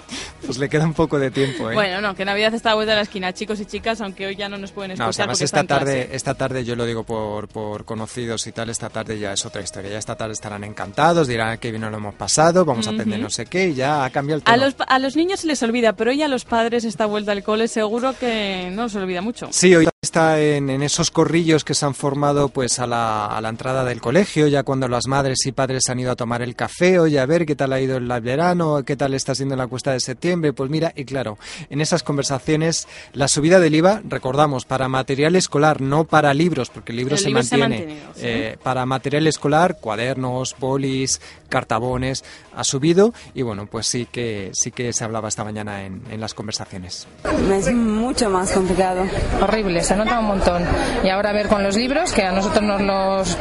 Pues 0.45 0.57
le 0.57 0.69
queda 0.69 0.85
un 0.85 0.93
poco 0.93 1.17
de 1.19 1.31
tiempo, 1.31 1.71
¿eh? 1.71 1.73
Bueno, 1.73 2.01
no, 2.01 2.15
que 2.15 2.25
Navidad 2.25 2.53
está 2.53 2.71
a 2.71 2.75
vuelta 2.75 2.91
de 2.91 2.97
la 2.97 3.03
esquina, 3.03 3.33
chicos 3.33 3.59
y 3.59 3.65
chicas, 3.65 4.01
aunque 4.01 4.25
hoy 4.25 4.35
ya 4.35 4.49
no 4.49 4.57
nos 4.57 4.71
pueden 4.71 4.91
escuchar. 4.91 5.05
No, 5.05 5.09
o 5.09 5.13
sea, 5.13 5.23
además 5.25 5.41
esta 5.41 5.63
tarde, 5.63 6.09
esta 6.11 6.33
tarde, 6.35 6.65
yo 6.65 6.75
lo 6.75 6.85
digo 6.85 7.03
por, 7.03 7.47
por 7.47 7.85
conocidos 7.85 8.45
y 8.47 8.51
tal, 8.51 8.69
esta 8.69 8.89
tarde 8.89 9.17
ya 9.19 9.33
es 9.33 9.45
otra 9.45 9.61
historia. 9.61 9.91
Ya 9.91 9.97
esta 9.97 10.15
tarde 10.15 10.33
estarán 10.33 10.63
encantados, 10.63 11.27
dirán 11.27 11.57
que 11.57 11.71
bien 11.71 11.89
lo 11.89 11.95
hemos 11.95 12.15
pasado, 12.15 12.65
vamos 12.65 12.85
uh 12.87 12.89
-huh. 12.89 12.93
a 12.93 12.95
aprender 12.95 13.19
no 13.19 13.29
sé 13.29 13.45
qué 13.45 13.69
y 13.69 13.73
ya 13.75 14.03
ha 14.03 14.09
cambiado 14.09 14.37
el 14.37 14.43
tema. 14.43 14.55
A 14.55 14.57
los, 14.57 14.75
a 14.85 14.99
los 14.99 15.15
niños 15.15 15.39
se 15.39 15.47
les 15.47 15.61
olvida, 15.63 15.93
pero 15.93 16.11
hoy 16.11 16.21
a 16.21 16.27
los 16.27 16.45
padres 16.45 16.83
esta 16.83 17.05
vuelta 17.05 17.31
al 17.31 17.43
cole 17.43 17.67
seguro 17.67 18.13
que 18.19 18.69
no 18.71 18.89
se 18.89 18.99
olvida 18.99 19.21
mucho. 19.21 19.47
Sí, 19.51 19.73
hoy 19.75 19.87
está 20.01 20.39
en, 20.41 20.69
en, 20.69 20.83
esos 20.83 21.11
corrillos 21.11 21.63
que 21.63 21.73
se 21.73 21.85
han 21.85 21.95
formado 21.95 22.49
pues 22.49 22.79
a 22.79 22.87
la, 22.87 23.25
a 23.27 23.39
la 23.39 23.49
entrada 23.49 23.85
del 23.85 24.01
colegio, 24.01 24.47
ya 24.47 24.63
cuando 24.63 24.87
las 24.87 25.07
madres 25.07 25.45
y 25.45 25.53
padres 25.53 25.89
han 25.89 25.99
ido 25.99 26.11
a 26.11 26.15
tomar 26.15 26.41
el 26.41 26.55
café, 26.55 26.99
oye, 26.99 27.19
a 27.19 27.25
ver 27.25 27.45
qué 27.45 27.55
tal 27.55 27.71
ha 27.71 27.79
ido 27.79 27.97
el 27.97 28.07
verano, 28.21 28.83
qué 28.85 28.95
tal 28.95 29.13
está 29.13 29.33
siendo 29.33 29.55
la 29.55 29.67
cuesta 29.67 29.91
de 29.91 29.99
septiembre, 29.99 30.32
pues 30.41 30.69
mira, 30.69 30.93
y 30.95 31.05
claro, 31.05 31.37
en 31.69 31.81
esas 31.81 32.03
conversaciones 32.03 32.87
la 33.13 33.27
subida 33.27 33.59
del 33.59 33.75
IVA, 33.75 34.01
recordamos, 34.07 34.65
para 34.65 34.87
material 34.87 35.35
escolar, 35.35 35.81
no 35.81 36.05
para 36.05 36.33
libros, 36.33 36.69
porque 36.69 36.91
el 36.91 36.97
libro, 36.97 37.15
el 37.15 37.21
se, 37.21 37.27
libro 37.27 37.41
mantiene, 37.41 37.77
se 37.77 37.85
mantiene 37.85 38.01
¿sí? 38.15 38.21
eh, 38.23 38.57
para 38.61 38.85
material 38.85 39.27
escolar, 39.27 39.77
cuadernos, 39.79 40.55
bolis, 40.59 41.21
cartabones, 41.49 42.23
ha 42.55 42.63
subido 42.63 43.13
y 43.33 43.41
bueno, 43.41 43.67
pues 43.67 43.87
sí 43.87 44.07
que 44.11 44.51
sí 44.53 44.71
que 44.71 44.91
se 44.93 45.03
hablaba 45.03 45.27
esta 45.27 45.43
mañana 45.43 45.83
en, 45.83 46.01
en 46.09 46.19
las 46.19 46.33
conversaciones. 46.33 47.07
Es 47.51 47.73
mucho 47.73 48.29
más 48.29 48.51
complicado. 48.51 49.03
Horrible, 49.41 49.83
se 49.83 49.95
nota 49.95 50.19
un 50.19 50.25
montón. 50.27 50.63
Y 51.03 51.09
ahora 51.09 51.29
a 51.29 51.33
ver 51.33 51.47
con 51.47 51.63
los 51.63 51.75
libros, 51.75 52.11
que 52.11 52.23
a 52.23 52.31
nosotros 52.31 52.63
nos 52.63 52.81
los 52.81 53.37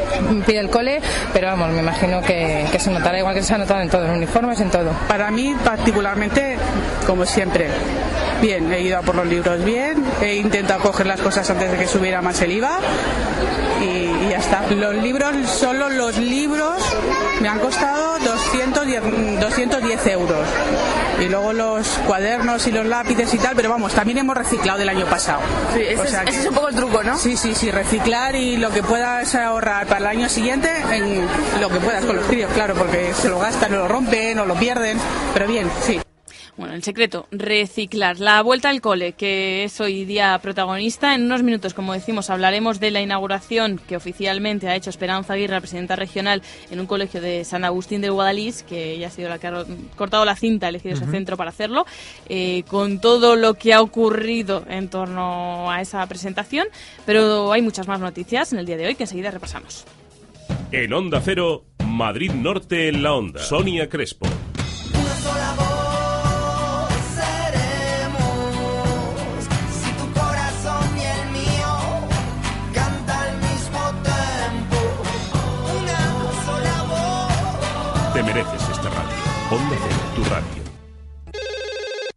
pide 0.47 0.59
el 0.59 0.71
cole, 0.71 1.01
pero 1.33 1.49
vamos, 1.49 1.71
me 1.71 1.81
imagino 1.81 2.21
que, 2.21 2.67
que 2.71 2.79
se 2.79 2.91
notará 2.91 3.19
igual 3.19 3.35
que 3.35 3.43
se 3.43 3.55
ha 3.55 3.59
notado 3.59 3.81
en 3.81 3.91
todo, 3.91 4.05
en 4.05 4.13
uniformes, 4.13 4.61
en 4.61 4.71
todo. 4.71 4.91
Para 5.09 5.31
mí, 5.31 5.55
particularmente, 5.65 6.59
como 7.07 7.27
siempre, 7.27 7.69
bien, 8.41 8.73
he 8.73 8.81
ido 8.81 8.99
a 8.99 9.03
por 9.03 9.15
los 9.15 9.27
libros 9.27 9.65
bien, 9.65 10.05
he 10.21 10.37
intentado 10.37 10.81
coger 10.81 11.07
las 11.07 11.21
cosas 11.21 11.49
antes 11.51 11.71
de 11.71 11.79
que 11.79 11.87
subiera 11.87 12.23
más 12.23 12.41
el 12.43 12.53
IVA 12.53 12.79
y, 13.81 13.85
y 13.85 14.29
ya 14.31 14.39
está. 14.39 14.63
Los 14.71 14.95
libros, 14.97 15.35
solo 15.49 15.89
los 15.89 16.19
libros, 16.19 16.83
me 17.41 17.49
han 17.49 17.59
costado 17.59 18.19
210, 18.19 19.41
210 19.41 20.07
euros. 20.07 20.47
Y 21.21 21.29
luego 21.29 21.53
los 21.53 21.87
cuadernos 22.07 22.67
y 22.67 22.73
los 22.73 22.87
lápices 22.87 23.33
y 23.35 23.39
tal, 23.39 23.55
pero 23.55 23.71
vamos, 23.71 23.93
también 23.93 24.19
hemos 24.19 24.37
reciclado 24.37 24.79
del 24.79 24.89
año 24.89 25.07
pasado. 25.07 25.41
Sí, 25.75 25.83
ese, 25.83 26.01
o 26.01 26.07
sea 26.07 26.23
es, 26.23 26.31
ese 26.31 26.41
es 26.41 26.47
un 26.47 26.55
poco 26.55 26.69
el 26.69 26.75
truco, 26.75 27.03
¿no? 27.05 27.17
Sí, 27.19 27.37
sí, 27.37 27.55
sí, 27.55 27.71
reciclar 27.71 28.35
y 28.35 28.57
lo 28.57 28.71
que 28.71 28.83
puedas 28.83 29.35
ahorrar 29.35 29.87
para 29.87 30.01
el 30.01 30.07
año 30.07 30.29
siguiente, 30.29 30.69
en 30.91 31.27
lo 31.61 31.69
que 31.69 31.79
puedas 31.79 32.05
con 32.05 32.17
los 32.17 32.25
críos, 32.27 32.51
claro, 32.55 32.75
porque 32.75 33.13
se 33.15 33.29
lo 33.29 33.39
gastan 33.39 33.73
o 33.75 33.79
lo 33.79 33.89
rompen 33.89 34.39
o 34.39 34.47
lo 34.47 34.55
pierden, 34.55 34.99
pero 35.33 35.47
bien, 35.47 35.71
sí. 35.85 36.01
Bueno, 36.63 36.77
el 36.77 36.85
secreto, 36.85 37.27
reciclar. 37.33 38.21
La 38.21 38.41
vuelta 38.41 38.71
al 38.71 38.81
cole, 38.81 39.15
que 39.15 39.65
es 39.65 39.81
hoy 39.81 40.05
día 40.05 40.39
protagonista. 40.41 41.13
En 41.17 41.25
unos 41.25 41.43
minutos, 41.43 41.75
como 41.75 41.93
decimos, 41.93 42.31
hablaremos 42.31 42.79
de 42.79 42.93
la 42.93 43.01
inauguración 43.01 43.81
que 43.89 43.97
oficialmente 43.97 44.69
ha 44.69 44.77
hecho 44.77 44.89
Esperanza 44.89 45.33
Aguirre, 45.33 45.59
presidenta 45.59 45.97
regional, 45.97 46.41
en 46.71 46.79
un 46.79 46.87
colegio 46.87 47.21
de 47.21 47.45
San 47.45 47.65
Agustín 47.65 48.01
de 48.01 48.11
Guadalís, 48.11 48.63
que 48.63 48.93
ella 48.93 49.09
ha 49.09 49.11
sido 49.11 49.29
la 49.29 49.41
que 49.41 49.49
ha 49.49 49.65
cortado 49.97 50.25
la 50.25 50.37
cinta, 50.37 50.67
ha 50.67 50.69
elegido 50.69 50.95
uh 50.95 51.01
-huh. 51.01 51.03
ese 51.03 51.11
centro 51.11 51.37
para 51.37 51.51
hacerlo, 51.51 51.85
eh, 52.29 52.63
con 52.69 53.01
todo 53.01 53.35
lo 53.35 53.55
que 53.55 53.75
ha 53.75 53.83
ocurrido 53.83 54.65
en 54.69 54.89
torno 54.89 55.69
a 55.69 55.81
esa 55.81 56.07
presentación. 56.07 56.69
Pero 57.05 57.51
hay 57.51 57.61
muchas 57.61 57.89
más 57.89 57.99
noticias 57.99 58.53
en 58.53 58.61
el 58.61 58.67
día 58.67 58.77
de 58.77 58.87
hoy 58.87 58.95
que 58.95 59.03
enseguida 59.03 59.33
repasamos. 59.33 59.85
En 60.71 60.93
Onda 60.93 61.21
Cero, 61.25 61.65
Madrid 61.85 62.31
Norte 62.31 62.87
en 62.87 63.03
la 63.03 63.15
Onda. 63.15 63.43
Sonia 63.43 63.89
Crespo. 63.89 64.29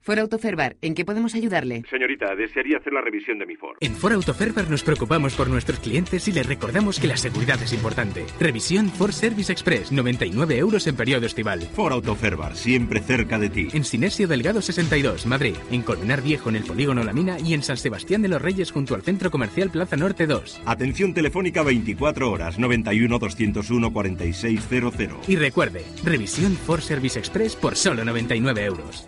For 0.06 0.20
Autoferbar, 0.20 0.78
¿en 0.84 0.94
qué 0.94 1.04
podemos 1.04 1.34
ayudarle? 1.34 1.82
Señorita, 1.90 2.36
desearía 2.36 2.78
hacer 2.78 2.94
la 2.94 3.02
revisión 3.02 3.40
de 3.40 3.48
mi 3.48 3.56
Ford. 3.56 3.78
En 3.80 3.96
For 3.96 4.14
Autoferbar 4.14 4.70
nos 4.70 4.84
preocupamos 4.84 5.34
por 5.34 5.50
nuestros 5.50 5.80
clientes 5.80 6.28
y 6.28 6.32
les 6.32 6.46
recordamos 6.46 7.00
que 7.00 7.08
la 7.08 7.18
seguridad 7.18 7.60
es 7.64 7.74
importante. 7.74 8.24
Revisión 8.40 8.90
Ford 8.90 9.14
Service 9.14 9.52
Express, 9.52 9.92
99 9.92 10.60
euros 10.60 10.86
en 10.86 10.96
periodo 10.96 11.26
estival. 11.26 11.62
For 11.74 11.92
Autoferbar, 11.92 12.56
siempre 12.56 13.00
cerca 13.00 13.40
de 13.40 13.50
ti. 13.50 13.70
En 13.74 13.84
Sinesio 13.84 14.28
Delgado 14.28 14.62
62, 14.62 15.26
Madrid. 15.26 15.56
En 15.72 15.82
Colmenar 15.82 16.22
Viejo, 16.22 16.50
en 16.50 16.58
el 16.58 16.66
Polígono 16.66 17.04
La 17.04 17.12
Mina. 17.12 17.40
Y 17.40 17.56
en 17.56 17.64
San 17.64 17.78
Sebastián 17.78 18.22
de 18.22 18.28
los 18.28 18.44
Reyes, 18.44 18.72
junto 18.72 18.94
al 18.94 19.02
Centro 19.02 19.32
Comercial 19.32 19.72
Plaza 19.72 19.98
Norte 19.98 20.28
2. 20.28 20.62
Atención 20.68 21.16
telefónica 21.16 21.64
24 21.64 22.30
horas, 22.30 22.60
91 22.60 23.18
201 23.18 23.92
4600. 23.92 25.28
Y 25.28 25.36
recuerde, 25.36 25.84
revisión 26.04 26.56
Ford 26.58 26.82
Service 26.82 27.18
Express 27.18 27.56
por 27.56 27.76
solo 27.76 28.06
99 28.06 28.66
euros. 28.66 29.08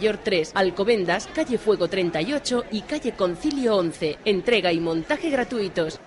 3, 0.00 0.52
Alcobendas, 0.54 1.28
calle 1.34 1.58
Fuego 1.58 1.88
38 1.88 2.64
y 2.72 2.82
calle 2.82 3.12
Concilio 3.12 3.76
11. 3.76 4.18
Entrega 4.24 4.72
y 4.72 4.80
montaje 4.80 5.30
gratuitos. 5.30 6.00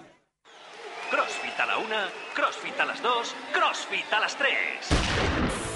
CrossFit 1.12 1.60
a 1.60 1.66
la 1.68 1.78
una, 1.78 2.10
CrossFit 2.34 2.80
a 2.80 2.86
las 2.86 3.02
dos, 3.04 3.36
CrossFit 3.54 4.12
a 4.12 4.20
las 4.20 4.36
tres. 4.36 5.73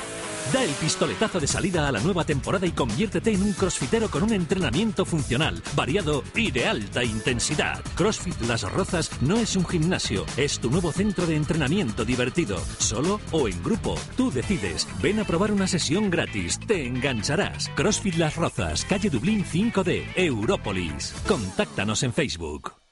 Da 0.54 0.64
el 0.64 0.72
pistoletazo 0.72 1.42
de 1.42 1.48
salida 1.48 1.88
a 1.88 1.92
la 1.92 2.00
nueva 2.00 2.24
temporada 2.24 2.66
y 2.66 2.72
conviértete 2.72 3.34
en 3.34 3.42
un 3.42 3.52
crossfitero 3.52 4.10
con 4.10 4.24
un 4.24 4.32
entrenamiento 4.32 5.04
funcional, 5.04 5.62
variado 5.76 6.24
y 6.36 6.52
de 6.52 6.66
alta 6.66 7.04
intensidad. 7.04 7.84
CrossFit 7.96 8.40
Las 8.48 8.64
Rozas 8.64 9.12
no 9.22 9.38
es 9.38 9.58
un 9.58 9.66
gimnasio, 9.66 10.26
es 10.38 10.60
tu 10.60 10.72
nuevo 10.72 10.94
centro 10.94 11.26
de 11.26 11.36
entrenamiento 11.36 12.06
divertido, 12.06 12.60
solo 12.78 13.20
o 13.32 13.50
en 13.50 13.62
grupo. 13.62 13.96
Tú 14.16 14.32
decides. 14.32 14.88
Ven 15.02 15.20
a 15.20 15.26
probar 15.26 15.52
una 15.52 15.68
sesión 15.68 16.10
gratis, 16.10 16.60
te 16.66 16.88
engancharás. 16.88 17.70
CrossFit 17.76 18.16
Las 18.16 18.38
Rozas, 18.38 18.86
calle 18.86 19.10
Dublín 19.10 19.44
5D, 19.44 20.06
Európolis. 20.16 21.14
Contáctanos 21.28 22.04
en 22.04 22.14
Facebook. 22.14 22.87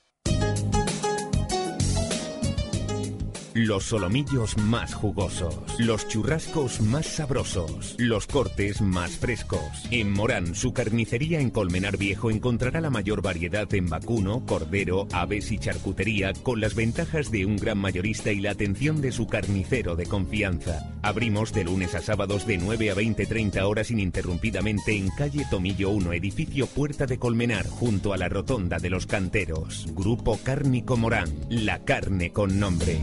Los 3.58 3.86
solomillos 3.86 4.58
más 4.58 4.94
jugosos, 4.94 5.56
los 5.80 6.10
churrascos 6.10 6.82
más 6.82 7.06
sabrosos, 7.06 7.96
los 7.98 8.28
cortes 8.28 8.82
más 8.82 9.12
frescos. 9.12 9.62
En 9.92 10.12
Morán, 10.12 10.56
su 10.56 10.74
carnicería 10.74 11.40
en 11.40 11.52
Colmenar 11.52 11.96
Viejo 11.96 12.30
encontrará 12.30 12.82
la 12.82 12.90
mayor 12.90 13.22
variedad 13.22 13.74
en 13.74 13.88
vacuno, 13.88 14.46
cordero, 14.46 15.08
aves 15.14 15.54
y 15.54 15.58
charcutería 15.58 16.34
con 16.34 16.60
las 16.60 16.76
ventajas 16.76 17.32
de 17.32 17.46
un 17.46 17.56
gran 17.56 17.78
mayorista 17.78 18.34
y 18.34 18.42
la 18.42 18.52
atención 18.52 19.00
de 19.00 19.14
su 19.14 19.26
carnicero 19.26 19.96
de 19.96 20.06
confianza. 20.06 20.94
Abrimos 21.02 21.54
de 21.54 21.64
lunes 21.64 21.96
a 21.96 22.02
sábados 22.02 22.46
de 22.46 22.58
9 22.58 22.92
a 22.92 22.96
20-30 22.96 23.62
horas 23.62 23.90
ininterrumpidamente 23.90 24.98
en 24.98 25.10
calle 25.12 25.46
Tomillo 25.50 25.92
1, 25.92 26.12
edificio 26.12 26.68
Puerta 26.68 27.06
de 27.06 27.20
Colmenar, 27.20 27.66
junto 27.70 28.12
a 28.12 28.18
la 28.18 28.28
Rotonda 28.28 28.80
de 28.80 28.90
los 28.90 29.06
Canteros. 29.06 29.88
Grupo 29.96 30.38
Cárnico 30.44 30.98
Morán, 30.98 31.30
la 31.50 31.86
carne 31.86 32.34
con 32.34 32.60
nombre. 32.60 33.00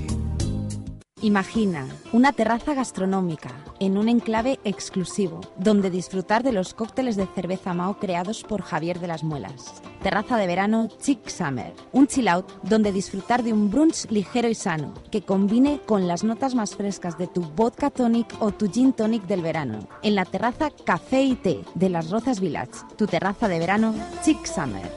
Imagina 1.22 1.86
una 2.12 2.32
terraza 2.32 2.74
gastronómica 2.74 3.50
en 3.78 3.96
un 3.96 4.08
enclave 4.08 4.58
exclusivo, 4.64 5.40
donde 5.56 5.88
disfrutar 5.88 6.42
de 6.42 6.50
los 6.50 6.74
cócteles 6.74 7.14
de 7.14 7.28
cerveza 7.28 7.74
Mao 7.74 8.00
creados 8.00 8.42
por 8.42 8.62
Javier 8.62 8.98
de 8.98 9.06
las 9.06 9.22
Muelas. 9.22 9.80
Terraza 10.02 10.36
de 10.36 10.48
verano 10.48 10.88
Chic 11.00 11.28
Summer, 11.28 11.74
un 11.92 12.08
chill 12.08 12.26
out 12.26 12.50
donde 12.64 12.90
disfrutar 12.90 13.44
de 13.44 13.52
un 13.52 13.70
brunch 13.70 14.10
ligero 14.10 14.48
y 14.48 14.56
sano, 14.56 14.94
que 15.12 15.22
combine 15.22 15.80
con 15.86 16.08
las 16.08 16.24
notas 16.24 16.56
más 16.56 16.74
frescas 16.74 17.16
de 17.18 17.28
tu 17.28 17.42
vodka 17.42 17.90
tonic 17.90 18.26
o 18.40 18.50
tu 18.50 18.68
gin 18.68 18.92
tonic 18.92 19.22
del 19.26 19.42
verano. 19.42 19.88
En 20.02 20.16
la 20.16 20.24
terraza 20.24 20.70
Café 20.84 21.22
y 21.22 21.36
Té 21.36 21.60
de 21.76 21.88
las 21.88 22.10
Rozas 22.10 22.40
Village, 22.40 22.72
tu 22.98 23.06
terraza 23.06 23.46
de 23.46 23.60
verano 23.60 23.94
Chic 24.24 24.44
Summer. 24.44 24.90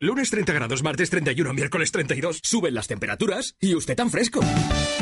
Lunes 0.00 0.30
30 0.30 0.52
grados, 0.52 0.84
martes 0.84 1.10
31, 1.10 1.54
miércoles 1.54 1.90
32. 1.90 2.38
Suben 2.44 2.72
las 2.72 2.86
temperaturas 2.86 3.56
y 3.58 3.74
usted 3.74 3.96
tan 3.96 4.10
fresco. 4.10 4.38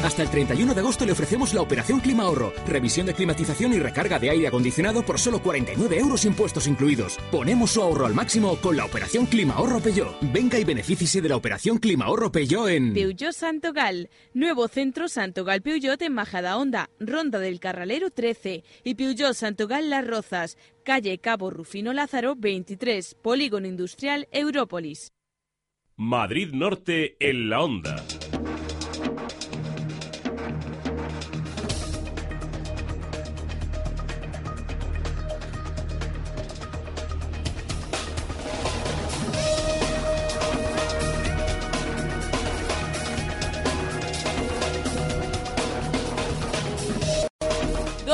Hasta 0.07 0.23
el 0.23 0.31
31 0.31 0.73
de 0.73 0.79
agosto 0.79 1.05
le 1.05 1.11
ofrecemos 1.11 1.53
la 1.53 1.63
operación 1.63 1.99
Clima 1.99 2.23
Ahorro. 2.23 2.53
Revisión 2.69 3.07
de 3.07 3.15
climatización 3.15 3.73
y 3.73 3.81
recarga 3.81 4.21
de 4.21 4.31
aire 4.31 4.47
acondicionado 4.47 5.03
por 5.03 5.19
solo 5.19 5.43
49 5.43 5.99
euros 5.99 6.25
impuestos 6.25 6.69
incluidos. 6.69 7.19
Ponemos 7.33 7.73
su 7.73 7.83
ahorro 7.83 8.07
al 8.07 8.15
máximo 8.15 8.57
con 8.63 8.77
la 8.77 8.85
operación 8.85 9.27
Clima 9.27 9.55
Ahorro 9.55 9.81
Peugeot. 9.81 10.17
Venga 10.33 10.61
y 10.61 10.65
benefíciese 10.65 11.21
de 11.21 11.29
la 11.29 11.35
operación 11.35 11.79
Clima 11.79 12.05
Ahorro 12.05 12.31
Peugeot 12.31 12.69
en... 12.69 12.95
Peugeot 12.95 13.33
Santogal, 13.33 14.09
nuevo 14.33 14.69
centro 14.69 15.09
Santogal 15.09 15.61
Peugeot 15.61 16.01
en 16.01 16.13
Majada 16.13 16.57
Honda, 16.57 16.89
Ronda 17.01 17.41
del 17.41 17.59
Carralero 17.59 18.11
13 18.11 18.63
y 18.85 18.95
Peugeot 18.95 19.35
Santogal 19.35 19.91
Las 19.91 20.07
Rozas, 20.07 20.57
calle 20.85 21.19
Cabo 21.19 21.51
Rufino 21.51 21.93
Lázaro 21.93 22.37
23, 22.37 23.17
Polígono 23.25 23.67
Industrial 23.67 24.29
Európolis. 24.31 25.11
Madrid 25.97 26.51
Norte 26.53 27.17
en 27.19 27.49
la 27.51 27.63
onda. 27.63 28.05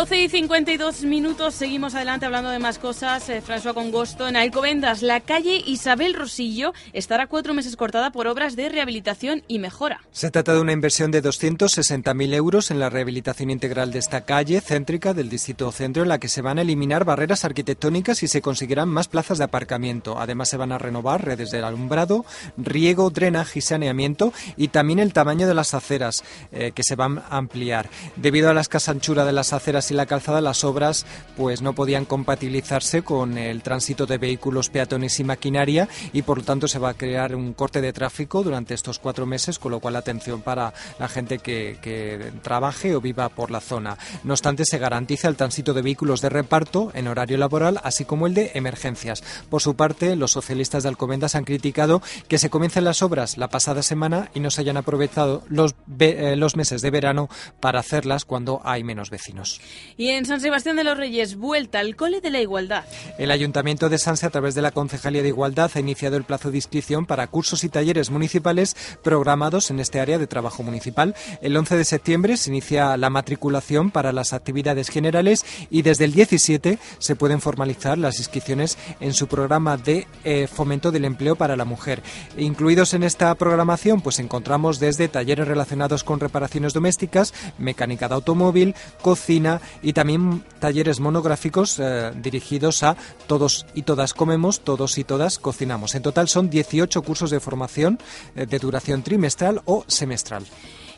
Doce 0.02 0.20
y 0.20 0.28
52 0.28 1.04
minutos, 1.04 1.54
seguimos 1.54 1.94
adelante 1.94 2.26
hablando 2.26 2.50
de 2.50 2.58
más 2.58 2.80
cosas. 2.80 3.28
Eh, 3.28 3.40
François 3.40 3.72
Congosto, 3.72 4.26
en 4.26 4.34
Alcobendas, 4.34 5.00
la 5.00 5.20
calle 5.20 5.62
Isabel 5.64 6.14
Rosillo 6.14 6.72
estará 6.92 7.28
cuatro 7.28 7.54
meses 7.54 7.76
cortada 7.76 8.10
por 8.10 8.26
obras 8.26 8.56
de 8.56 8.68
rehabilitación 8.68 9.44
y 9.46 9.60
mejora. 9.60 10.00
Se 10.10 10.32
trata 10.32 10.54
de 10.54 10.60
una 10.60 10.72
inversión 10.72 11.12
de 11.12 11.22
260.000 11.22 12.34
euros 12.34 12.72
en 12.72 12.80
la 12.80 12.90
rehabilitación 12.90 13.50
integral 13.50 13.92
de 13.92 14.00
esta 14.00 14.22
calle 14.22 14.60
céntrica 14.60 15.14
del 15.14 15.28
distrito 15.28 15.70
centro, 15.70 16.02
en 16.02 16.08
la 16.08 16.18
que 16.18 16.26
se 16.26 16.42
van 16.42 16.58
a 16.58 16.62
eliminar 16.62 17.04
barreras 17.04 17.44
arquitectónicas 17.44 18.24
y 18.24 18.26
se 18.26 18.42
conseguirán 18.42 18.88
más 18.88 19.06
plazas 19.06 19.38
de 19.38 19.44
aparcamiento. 19.44 20.18
Además, 20.18 20.48
se 20.48 20.56
van 20.56 20.72
a 20.72 20.78
renovar 20.78 21.24
redes 21.24 21.52
de 21.52 21.62
alumbrado, 21.62 22.24
riego, 22.56 23.10
drenaje 23.10 23.60
y 23.60 23.62
saneamiento 23.62 24.32
y 24.56 24.66
también 24.66 24.98
el 24.98 25.12
tamaño 25.12 25.46
de 25.46 25.54
las 25.54 25.74
aceras, 25.74 26.24
eh, 26.50 26.72
que 26.74 26.82
se 26.82 26.96
van 26.96 27.18
a 27.18 27.36
ampliar. 27.36 27.88
Debido 28.16 28.50
a 28.50 28.52
la 28.52 28.62
escasa 28.62 28.90
anchura 28.90 29.24
de 29.24 29.32
las 29.32 29.52
aceras 29.52 29.91
y 29.92 29.96
la 29.96 30.06
calzada, 30.06 30.40
las 30.40 30.64
obras 30.64 31.06
pues 31.36 31.62
no 31.62 31.74
podían 31.74 32.04
compatibilizarse 32.04 33.02
con 33.02 33.38
el 33.38 33.62
tránsito 33.62 34.06
de 34.06 34.18
vehículos, 34.18 34.68
peatones 34.68 35.20
y 35.20 35.24
maquinaria 35.24 35.88
y 36.12 36.22
por 36.22 36.38
lo 36.38 36.44
tanto 36.44 36.68
se 36.68 36.78
va 36.78 36.90
a 36.90 36.94
crear 36.94 37.34
un 37.34 37.52
corte 37.54 37.80
de 37.80 37.92
tráfico 37.92 38.42
durante 38.42 38.74
estos 38.74 38.98
cuatro 38.98 39.26
meses, 39.26 39.58
con 39.58 39.72
lo 39.72 39.80
cual 39.80 39.96
atención 39.96 40.42
para 40.42 40.72
la 40.98 41.08
gente 41.08 41.38
que, 41.38 42.32
trabaje 42.42 42.94
o 42.94 43.00
viva 43.00 43.28
por 43.28 43.50
la 43.50 43.60
zona. 43.60 43.96
No 44.24 44.32
obstante, 44.32 44.64
se 44.64 44.78
garantiza 44.78 45.28
el 45.28 45.36
tránsito 45.36 45.74
de 45.74 45.82
vehículos 45.82 46.20
de 46.20 46.28
reparto 46.28 46.90
en 46.94 47.08
horario 47.08 47.38
laboral, 47.38 47.80
así 47.84 48.04
como 48.04 48.26
el 48.26 48.34
de 48.34 48.52
emergencias. 48.54 49.22
Por 49.50 49.62
su 49.62 49.76
parte, 49.76 50.16
los 50.16 50.32
socialistas 50.32 50.82
de 50.82 50.88
Alcobendas 50.88 51.34
han 51.34 51.44
criticado 51.44 52.02
que 52.28 52.38
se 52.38 52.50
comiencen 52.50 52.84
las 52.84 53.02
obras 53.02 53.36
la 53.36 53.48
pasada 53.48 53.82
semana 53.82 54.30
y 54.34 54.40
no 54.40 54.50
se 54.50 54.62
hayan 54.62 54.76
aprovechado 54.76 55.42
los, 55.48 55.74
eh, 56.00 56.34
los 56.36 56.56
meses 56.56 56.82
de 56.82 56.90
verano 56.90 57.28
para 57.60 57.80
hacerlas 57.80 58.24
cuando 58.24 58.60
hay 58.64 58.84
menos 58.84 59.10
vecinos. 59.10 59.60
Y 59.96 60.08
en 60.08 60.24
San 60.24 60.40
Sebastián 60.40 60.76
de 60.76 60.84
los 60.84 60.96
Reyes, 60.96 61.36
vuelta 61.36 61.78
al 61.78 61.96
Cole 61.96 62.20
de 62.20 62.30
la 62.30 62.40
Igualdad. 62.40 62.84
El 63.18 63.30
Ayuntamiento 63.30 63.88
de 63.88 63.98
Sanse, 63.98 64.26
a 64.26 64.30
través 64.30 64.54
de 64.54 64.62
la 64.62 64.70
Concejalía 64.70 65.22
de 65.22 65.28
Igualdad, 65.28 65.70
ha 65.74 65.80
iniciado 65.80 66.16
el 66.16 66.24
plazo 66.24 66.50
de 66.50 66.58
inscripción 66.58 67.06
para 67.06 67.26
cursos 67.26 67.64
y 67.64 67.68
talleres 67.68 68.10
municipales 68.10 68.76
programados 69.02 69.70
en 69.70 69.80
este 69.80 70.00
área 70.00 70.18
de 70.18 70.26
trabajo 70.26 70.62
municipal. 70.62 71.14
El 71.40 71.56
11 71.56 71.76
de 71.76 71.84
septiembre 71.84 72.36
se 72.36 72.50
inicia 72.50 72.96
la 72.96 73.10
matriculación 73.10 73.90
para 73.90 74.12
las 74.12 74.32
actividades 74.32 74.88
generales 74.88 75.44
y 75.70 75.82
desde 75.82 76.04
el 76.04 76.12
17 76.12 76.78
se 76.98 77.16
pueden 77.16 77.40
formalizar 77.40 77.98
las 77.98 78.18
inscripciones 78.18 78.78
en 79.00 79.14
su 79.14 79.26
programa 79.26 79.76
de 79.76 80.06
eh, 80.24 80.46
fomento 80.46 80.90
del 80.90 81.04
empleo 81.04 81.36
para 81.36 81.56
la 81.56 81.64
mujer. 81.64 82.02
Incluidos 82.36 82.94
en 82.94 83.02
esta 83.02 83.34
programación, 83.34 84.00
pues 84.00 84.18
encontramos 84.18 84.78
desde 84.78 85.08
talleres 85.08 85.48
relacionados 85.48 86.04
con 86.04 86.20
reparaciones 86.20 86.72
domésticas, 86.72 87.32
mecánica 87.58 88.08
de 88.08 88.14
automóvil, 88.14 88.74
cocina, 89.00 89.60
y 89.82 89.92
también 89.92 90.44
talleres 90.58 91.00
monográficos 91.00 91.78
eh, 91.78 92.12
dirigidos 92.16 92.82
a 92.82 92.96
todos 93.26 93.66
y 93.74 93.82
todas 93.82 94.14
comemos, 94.14 94.60
todos 94.60 94.98
y 94.98 95.04
todas 95.04 95.38
cocinamos. 95.38 95.94
En 95.94 96.02
total 96.02 96.28
son 96.28 96.50
18 96.50 97.02
cursos 97.02 97.30
de 97.30 97.40
formación 97.40 97.98
eh, 98.34 98.46
de 98.46 98.58
duración 98.58 99.02
trimestral 99.02 99.62
o 99.64 99.84
semestral. 99.86 100.44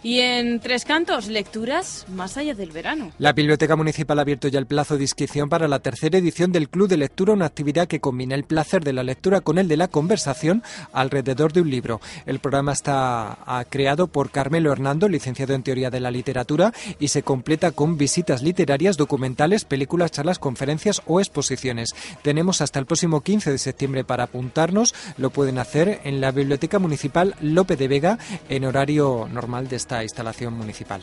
Y 0.05 0.21
en 0.21 0.61
Tres 0.61 0.85
Cantos, 0.85 1.29
lecturas 1.29 2.05
más 2.11 2.37
allá 2.37 2.53
del 2.53 2.73
verano. 2.73 3.11
La 3.19 3.33
Biblioteca 3.33 3.75
Municipal 3.75 4.19
ha 4.19 4.23
abierto 4.23 4.49
ya 4.49 4.59
el 4.59 4.67
plazo 4.67 4.99
de 4.99 5.05
inscripción 5.05 5.49
para 5.49 5.67
la 5.67 5.79
tercera 5.79 6.19
edición 6.19 6.53
del 6.53 6.69
Club 6.69 6.91
de 6.91 6.99
Lectura, 6.99 7.33
una 7.33 7.47
actividad 7.47 7.89
que 7.89 8.01
combina 8.01 8.35
el 8.35 8.45
placer 8.45 8.85
de 8.85 8.93
la 8.93 9.03
lectura 9.03 9.41
con 9.41 9.57
el 9.57 9.67
de 9.67 9.79
la 9.79 9.89
conversación 9.89 10.63
alrededor 10.93 11.55
de 11.55 11.63
un 11.63 11.71
libro. 11.71 12.03
El 12.27 12.39
programa 12.39 12.75
está 12.75 13.39
creado 13.71 14.07
por 14.07 14.31
Carmelo 14.31 14.73
Hernando, 14.73 15.09
licenciado 15.09 15.55
en 15.55 15.63
Teoría 15.63 15.89
de 15.89 16.01
la 16.01 16.11
Literatura, 16.11 16.75
y 16.99 17.09
se 17.09 17.23
completa 17.23 17.71
con 17.71 17.97
visitas 17.97 18.43
literarias, 18.43 18.99
documentales, 18.99 19.65
películas, 19.65 20.11
charlas, 20.11 20.39
conferencias 20.39 21.01
o 21.07 21.19
exposiciones. 21.19 21.95
Tenemos 22.21 22.61
hasta 22.61 22.79
el 22.79 22.85
próximo 22.85 23.23
15 23.23 23.53
de 23.53 23.59
septiembre 23.59 24.05
para 24.05 24.25
apuntarnos. 24.25 24.95
Lo 25.17 25.31
pueden 25.31 25.57
hacer 25.57 26.03
en 26.05 26.21
la 26.21 26.31
Biblioteca 26.31 26.79
Municipal 26.79 27.35
Lope 27.41 27.77
de 27.77 27.89
Vega 27.89 28.19
en 28.51 28.67
horario 28.67 29.31
normal 29.33 29.69
de 29.69 29.77
esta 29.77 29.94
instalación 30.03 30.55
municipal. 30.55 31.01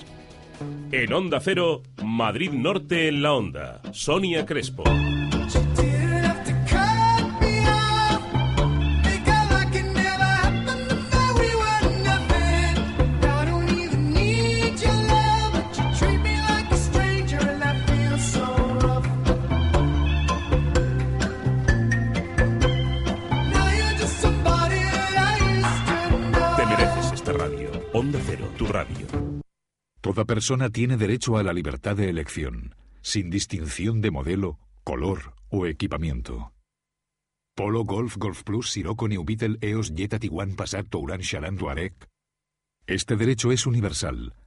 En 0.92 1.14
Onda 1.14 1.40
Cero, 1.40 1.82
Madrid 2.04 2.52
Norte 2.52 3.08
en 3.08 3.22
la 3.22 3.34
Onda. 3.34 3.82
Sonia 3.92 4.46
Crespo. 4.46 4.84
Radio. 28.72 29.08
Toda 30.02 30.26
persona 30.26 30.70
tiene 30.70 30.98
derecho 30.98 31.38
a 31.38 31.44
la 31.44 31.54
libertad 31.54 31.96
de 31.96 32.10
elección, 32.10 32.76
sin 33.02 33.30
distinción 33.30 34.02
de 34.02 34.12
modelo, 34.12 34.60
color 34.84 35.34
o 35.50 35.68
equipamiento. 35.68 36.54
Polo 37.56 37.84
Golf 37.84 38.18
Golf 38.18 38.44
Plus 38.44 38.72
Sirocco 38.72 39.08
New 39.08 39.24
Beetle 39.26 39.58
EOS 39.62 39.94
Jetta 39.96 40.18
Tiguan 40.20 40.56
Passat 40.56 40.88
Touran 40.88 41.22
Charan 41.22 41.58
Touareg. 41.58 41.94
Este 42.88 43.16
derecho 43.18 43.52
es 43.52 43.68
universal. 43.68 44.34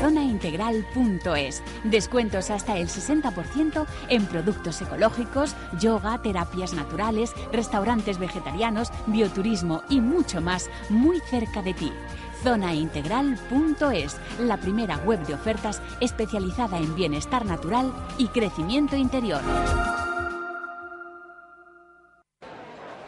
Zonaintegral.es. 0.00 1.62
Descuentos 1.84 2.50
hasta 2.50 2.78
el 2.78 2.88
60% 2.88 3.86
en 4.08 4.26
productos 4.26 4.80
ecológicos, 4.82 5.54
yoga, 5.78 6.20
terapias 6.22 6.72
naturales, 6.72 7.32
restaurantes 7.52 8.18
vegetarianos, 8.18 8.90
bioturismo 9.06 9.82
y 9.88 10.00
mucho 10.00 10.40
más 10.40 10.70
muy 10.88 11.20
cerca 11.20 11.62
de 11.62 11.74
ti. 11.74 11.92
Zonaintegral.es, 12.42 14.16
la 14.40 14.56
primera 14.56 14.96
web 14.98 15.24
de 15.26 15.34
ofertas 15.34 15.82
especializada 16.00 16.78
en 16.78 16.94
bienestar 16.94 17.44
natural 17.44 17.92
y 18.16 18.28
crecimiento 18.28 18.96
interior. 18.96 19.42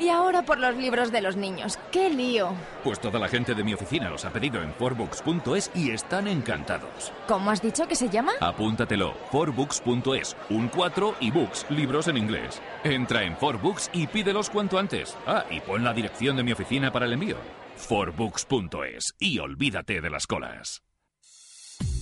Y 0.02 0.08
ahora 0.08 0.42
por 0.42 0.58
los 0.58 0.74
libros 0.74 1.12
de 1.12 1.20
los 1.20 1.36
niños. 1.36 1.78
¡Qué 1.92 2.10
lío! 2.10 2.54
Pues 2.82 3.00
toda 3.00 3.20
la 3.20 3.28
gente 3.28 3.54
de 3.54 3.62
mi 3.62 3.72
oficina 3.72 4.10
los 4.10 4.24
ha 4.24 4.32
pedido 4.32 4.60
en 4.60 4.74
forbooks.es 4.74 5.70
y 5.76 5.92
están 5.92 6.26
encantados. 6.26 7.12
¿Cómo 7.28 7.50
has 7.52 7.62
dicho 7.62 7.86
que 7.86 7.94
se 7.94 8.08
llama? 8.08 8.32
Apúntatelo, 8.40 9.14
forbooks.es, 9.30 10.36
un 10.50 10.68
4 10.68 11.14
y 11.20 11.30
books, 11.30 11.66
libros 11.70 12.08
en 12.08 12.16
inglés. 12.16 12.60
Entra 12.82 13.22
en 13.22 13.36
forbooks 13.36 13.90
y 13.92 14.08
pídelos 14.08 14.50
cuanto 14.50 14.76
antes. 14.76 15.16
Ah, 15.24 15.44
y 15.50 15.60
pon 15.60 15.84
la 15.84 15.92
dirección 15.92 16.36
de 16.36 16.42
mi 16.42 16.50
oficina 16.50 16.90
para 16.90 17.06
el 17.06 17.12
envío. 17.12 17.36
forbooks.es 17.76 19.14
y 19.20 19.38
olvídate 19.38 20.00
de 20.00 20.10
las 20.10 20.26
colas. 20.26 20.82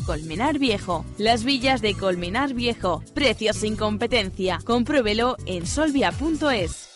Colmenar 0.00 0.58
Viejo. 0.58 1.04
Las 1.18 1.44
villas 1.44 1.80
de 1.82 1.94
Colmenar 1.94 2.54
Viejo. 2.54 3.02
Precios 3.14 3.56
sin 3.56 3.76
competencia. 3.76 4.58
Compruébelo 4.64 5.36
en 5.46 5.66
solvia.es. 5.66 6.95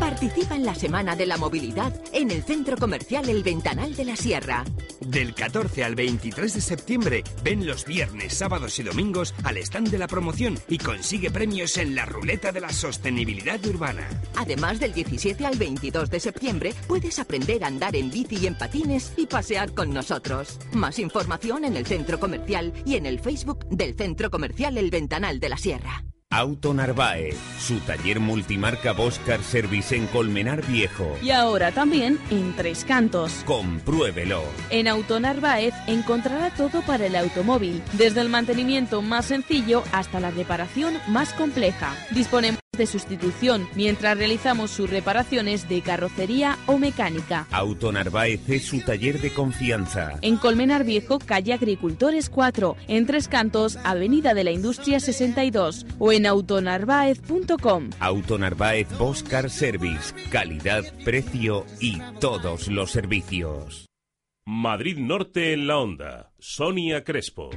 Participa 0.00 0.54
en 0.54 0.64
la 0.64 0.74
Semana 0.74 1.16
de 1.16 1.26
la 1.26 1.36
Movilidad 1.36 1.92
en 2.12 2.30
el 2.30 2.42
Centro 2.42 2.76
Comercial 2.76 3.28
El 3.28 3.42
Ventanal 3.42 3.94
de 3.96 4.04
la 4.04 4.16
Sierra. 4.16 4.64
Del 5.00 5.34
14 5.34 5.84
al 5.84 5.94
23 5.94 6.54
de 6.54 6.60
septiembre, 6.60 7.24
ven 7.42 7.66
los 7.66 7.84
viernes, 7.84 8.34
sábados 8.34 8.78
y 8.78 8.84
domingos 8.84 9.34
al 9.44 9.56
stand 9.58 9.90
de 9.90 9.98
la 9.98 10.06
promoción 10.06 10.58
y 10.68 10.78
consigue 10.78 11.30
premios 11.30 11.76
en 11.78 11.94
la 11.94 12.06
ruleta 12.06 12.52
de 12.52 12.60
la 12.60 12.70
sostenibilidad 12.70 13.64
urbana. 13.66 14.08
Además, 14.36 14.80
del 14.80 14.92
17 14.92 15.44
al 15.44 15.56
22 15.56 16.10
de 16.10 16.20
septiembre 16.20 16.74
puedes 16.86 17.18
aprender 17.18 17.64
a 17.64 17.68
andar 17.68 17.96
en 17.96 18.10
bici 18.10 18.36
y 18.36 18.46
en 18.46 18.56
patines 18.56 19.12
y 19.16 19.26
pasear 19.26 19.72
con 19.74 19.92
nosotros. 19.92 20.58
Más 20.72 20.98
información 20.98 21.64
en 21.64 21.76
el 21.76 21.86
Centro 21.86 22.20
Comercial 22.20 22.72
y 22.84 22.96
en 22.96 23.06
el 23.06 23.18
Facebook 23.18 23.66
del 23.68 23.96
Centro 23.96 24.30
Comercial 24.30 24.78
El 24.78 24.90
Ventanal 24.90 25.40
de 25.40 25.48
la 25.48 25.56
Sierra. 25.56 26.04
Auto 26.30 26.74
Narváez, 26.74 27.38
su 27.58 27.80
taller 27.80 28.20
multimarca 28.20 28.92
Boscar 28.92 29.42
Service 29.42 29.96
en 29.96 30.06
Colmenar 30.08 30.62
Viejo. 30.66 31.16
Y 31.22 31.30
ahora 31.30 31.72
también 31.72 32.18
en 32.30 32.54
Tres 32.54 32.84
Cantos. 32.84 33.32
Compruébelo. 33.46 34.42
En 34.68 34.88
Auto 34.88 35.20
Narváez 35.20 35.72
encontrará 35.86 36.50
todo 36.50 36.82
para 36.82 37.06
el 37.06 37.16
automóvil, 37.16 37.82
desde 37.94 38.20
el 38.20 38.28
mantenimiento 38.28 39.00
más 39.00 39.24
sencillo 39.24 39.82
hasta 39.90 40.20
la 40.20 40.30
reparación 40.30 40.98
más 41.08 41.32
compleja. 41.32 41.94
Disponemos 42.10 42.60
de 42.78 42.86
sustitución 42.86 43.68
mientras 43.74 44.16
realizamos 44.16 44.70
sus 44.70 44.88
reparaciones 44.88 45.68
de 45.68 45.82
carrocería 45.82 46.56
o 46.66 46.78
mecánica. 46.78 47.46
Auto 47.50 47.92
Narváez 47.92 48.48
es 48.48 48.64
su 48.64 48.80
taller 48.80 49.20
de 49.20 49.34
confianza. 49.34 50.18
En 50.22 50.36
Colmenar 50.36 50.84
Viejo, 50.84 51.18
calle 51.18 51.52
Agricultores 51.52 52.30
4, 52.30 52.76
en 52.86 53.04
Tres 53.04 53.28
Cantos, 53.28 53.78
Avenida 53.84 54.32
de 54.32 54.44
la 54.44 54.52
Industria 54.52 55.00
62 55.00 55.86
o 55.98 56.12
en 56.12 56.17
autonarváez.com. 56.26 57.90
Auto 58.00 58.38
Narváez 58.38 58.88
Boscar 58.98 59.50
Service, 59.50 60.14
calidad, 60.30 60.82
precio 61.04 61.64
y 61.80 62.00
todos 62.20 62.68
los 62.68 62.90
servicios. 62.90 63.88
Madrid 64.46 64.98
Norte 64.98 65.52
en 65.52 65.66
la 65.66 65.78
Onda. 65.78 66.32
Sonia 66.38 67.04
Crespo. 67.04 67.50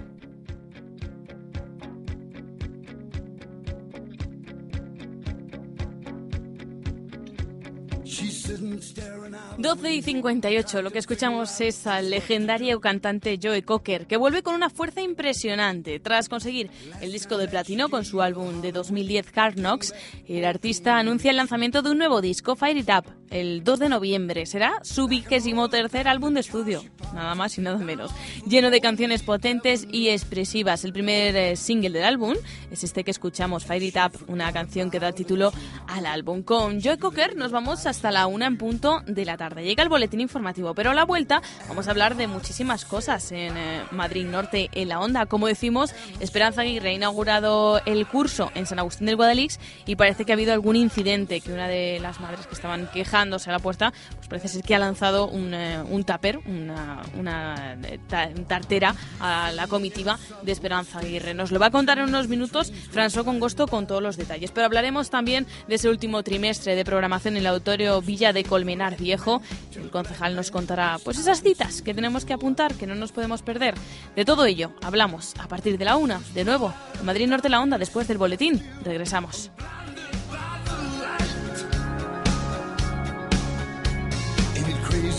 12 9.57 9.93
y 9.93 10.01
58, 10.01 10.81
lo 10.81 10.91
que 10.91 10.99
escuchamos 10.99 11.61
es 11.61 11.85
al 11.87 12.09
legendario 12.09 12.79
cantante 12.79 13.39
Joe 13.41 13.63
Cocker, 13.63 14.07
que 14.07 14.17
vuelve 14.17 14.43
con 14.43 14.55
una 14.55 14.69
fuerza 14.69 15.01
impresionante. 15.01 15.99
Tras 15.99 16.29
conseguir 16.29 16.69
el 17.01 17.11
disco 17.11 17.37
de 17.37 17.47
platino 17.47 17.89
con 17.89 18.05
su 18.05 18.21
álbum 18.21 18.61
de 18.61 18.71
2010 18.71 19.25
Hard 19.35 19.55
Knocks, 19.55 19.93
el 20.27 20.45
artista 20.45 20.97
anuncia 20.97 21.31
el 21.31 21.37
lanzamiento 21.37 21.81
de 21.81 21.91
un 21.91 21.97
nuevo 21.97 22.21
disco, 22.21 22.55
Fire 22.55 22.77
It 22.77 22.89
Up. 22.89 23.20
El 23.31 23.63
2 23.63 23.79
de 23.79 23.89
noviembre. 23.89 24.45
Será 24.45 24.79
su 24.83 25.07
vigésimo 25.07 25.69
tercer 25.69 26.07
álbum 26.07 26.33
de 26.33 26.41
estudio, 26.41 26.83
nada 27.13 27.33
más 27.33 27.57
y 27.57 27.61
nada 27.61 27.77
menos. 27.77 28.11
Lleno 28.45 28.69
de 28.69 28.81
canciones 28.81 29.23
potentes 29.23 29.87
y 29.91 30.09
expresivas. 30.09 30.83
El 30.85 30.93
primer 30.93 31.35
eh, 31.35 31.55
single 31.55 31.89
del 31.89 32.03
álbum 32.03 32.35
es 32.69 32.83
este 32.83 33.03
que 33.03 33.11
escuchamos, 33.11 33.65
Fire 33.65 33.81
It 33.81 33.95
Up, 33.97 34.25
una 34.27 34.51
canción 34.51 34.91
que 34.91 34.99
da 34.99 35.11
título 35.11 35.51
al 35.87 36.05
álbum. 36.05 36.43
Con 36.43 36.81
Joy 36.81 36.97
Cocker 36.97 37.35
nos 37.35 37.51
vamos 37.51 37.85
hasta 37.85 38.11
la 38.11 38.27
una 38.27 38.45
en 38.45 38.57
punto 38.57 39.01
de 39.07 39.25
la 39.25 39.37
tarde. 39.37 39.63
Llega 39.63 39.83
el 39.83 39.89
boletín 39.89 40.19
informativo, 40.19 40.73
pero 40.73 40.91
a 40.91 40.93
la 40.93 41.05
vuelta 41.05 41.41
vamos 41.67 41.87
a 41.87 41.91
hablar 41.91 42.15
de 42.15 42.27
muchísimas 42.27 42.85
cosas 42.85 43.31
en 43.31 43.57
eh, 43.57 43.81
Madrid 43.91 44.25
Norte, 44.25 44.69
en 44.73 44.89
la 44.89 44.99
onda. 44.99 45.25
Como 45.25 45.47
decimos, 45.47 45.93
Esperanza 46.19 46.61
Aguirre 46.61 46.89
ha 46.89 46.93
inaugurado 46.93 47.81
el 47.85 48.05
curso 48.07 48.51
en 48.55 48.65
San 48.65 48.79
Agustín 48.79 49.07
del 49.07 49.15
Guadalix 49.15 49.59
y 49.85 49.95
parece 49.95 50.25
que 50.25 50.31
ha 50.31 50.35
habido 50.35 50.53
algún 50.53 50.75
incidente, 50.75 51.41
que 51.41 51.53
una 51.53 51.67
de 51.67 51.99
las 52.01 52.19
madres 52.19 52.45
que 52.47 52.55
estaban 52.55 52.87
quejándose 53.21 53.51
a 53.51 53.53
la 53.53 53.59
puerta, 53.59 53.93
pues 54.15 54.27
parece 54.27 54.47
ser 54.47 54.63
que 54.63 54.73
ha 54.73 54.79
lanzado 54.79 55.27
un, 55.27 55.53
eh, 55.53 55.79
un 55.89 56.03
tupper, 56.03 56.39
una, 56.47 57.03
una 57.19 57.77
eh, 57.83 57.99
ta- 58.07 58.29
tartera 58.47 58.95
a 59.19 59.51
la 59.51 59.67
comitiva 59.67 60.17
de 60.41 60.51
Esperanza 60.51 60.97
Aguirre. 60.99 61.35
Nos 61.35 61.51
lo 61.51 61.59
va 61.59 61.67
a 61.67 61.71
contar 61.71 61.99
en 61.99 62.05
unos 62.05 62.27
minutos 62.27 62.73
François 62.91 63.23
Congosto 63.23 63.67
con 63.67 63.85
todos 63.85 64.01
los 64.01 64.17
detalles. 64.17 64.49
Pero 64.51 64.65
hablaremos 64.65 65.11
también 65.11 65.45
de 65.67 65.75
ese 65.75 65.87
último 65.87 66.23
trimestre 66.23 66.75
de 66.75 66.83
programación 66.83 67.35
en 67.35 67.41
el 67.41 67.47
auditorio 67.47 68.01
Villa 68.01 68.33
de 68.33 68.43
Colmenar 68.43 68.97
Viejo. 68.97 69.41
El 69.75 69.91
concejal 69.91 70.35
nos 70.35 70.49
contará 70.49 70.97
pues 71.03 71.19
esas 71.19 71.43
citas 71.43 71.83
que 71.83 71.93
tenemos 71.93 72.25
que 72.25 72.33
apuntar, 72.33 72.73
que 72.73 72.87
no 72.87 72.95
nos 72.95 73.11
podemos 73.11 73.43
perder. 73.43 73.75
De 74.15 74.25
todo 74.25 74.45
ello 74.45 74.71
hablamos 74.81 75.33
a 75.39 75.47
partir 75.47 75.77
de 75.77 75.85
la 75.85 75.95
una, 75.95 76.19
de 76.33 76.43
nuevo, 76.43 76.73
en 76.99 77.05
Madrid 77.05 77.27
Norte 77.27 77.49
la 77.49 77.61
Onda, 77.61 77.77
después 77.77 78.07
del 78.07 78.17
boletín. 78.17 78.65
Regresamos. 78.83 79.51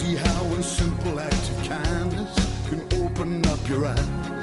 Crazy 0.03 0.17
how 0.17 0.45
a 0.55 0.63
simple 0.63 1.21
act 1.21 1.51
of 1.51 1.69
kindness 1.69 2.35
can 2.69 2.81
open 3.03 3.47
up 3.47 3.69
your 3.69 3.87
eyes, 3.87 4.42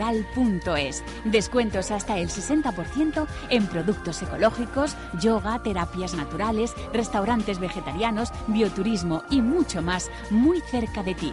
Zonaintegral.es. 0.00 1.04
Descuentos 1.24 1.90
hasta 1.90 2.18
el 2.18 2.28
60% 2.28 3.26
en 3.50 3.66
productos 3.66 4.22
ecológicos, 4.22 4.96
yoga, 5.20 5.62
terapias 5.62 6.14
naturales, 6.14 6.74
restaurantes 6.92 7.58
vegetarianos, 7.58 8.32
bioturismo 8.46 9.22
y 9.30 9.42
mucho 9.42 9.82
más 9.82 10.10
muy 10.30 10.60
cerca 10.60 11.02
de 11.02 11.14
ti. 11.14 11.32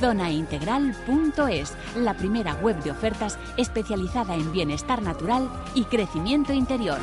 Zonaintegral.es, 0.00 1.74
la 1.96 2.14
primera 2.14 2.54
web 2.54 2.82
de 2.82 2.90
ofertas 2.90 3.38
especializada 3.56 4.34
en 4.34 4.52
bienestar 4.52 5.02
natural 5.02 5.48
y 5.74 5.84
crecimiento 5.84 6.52
interior. 6.52 6.98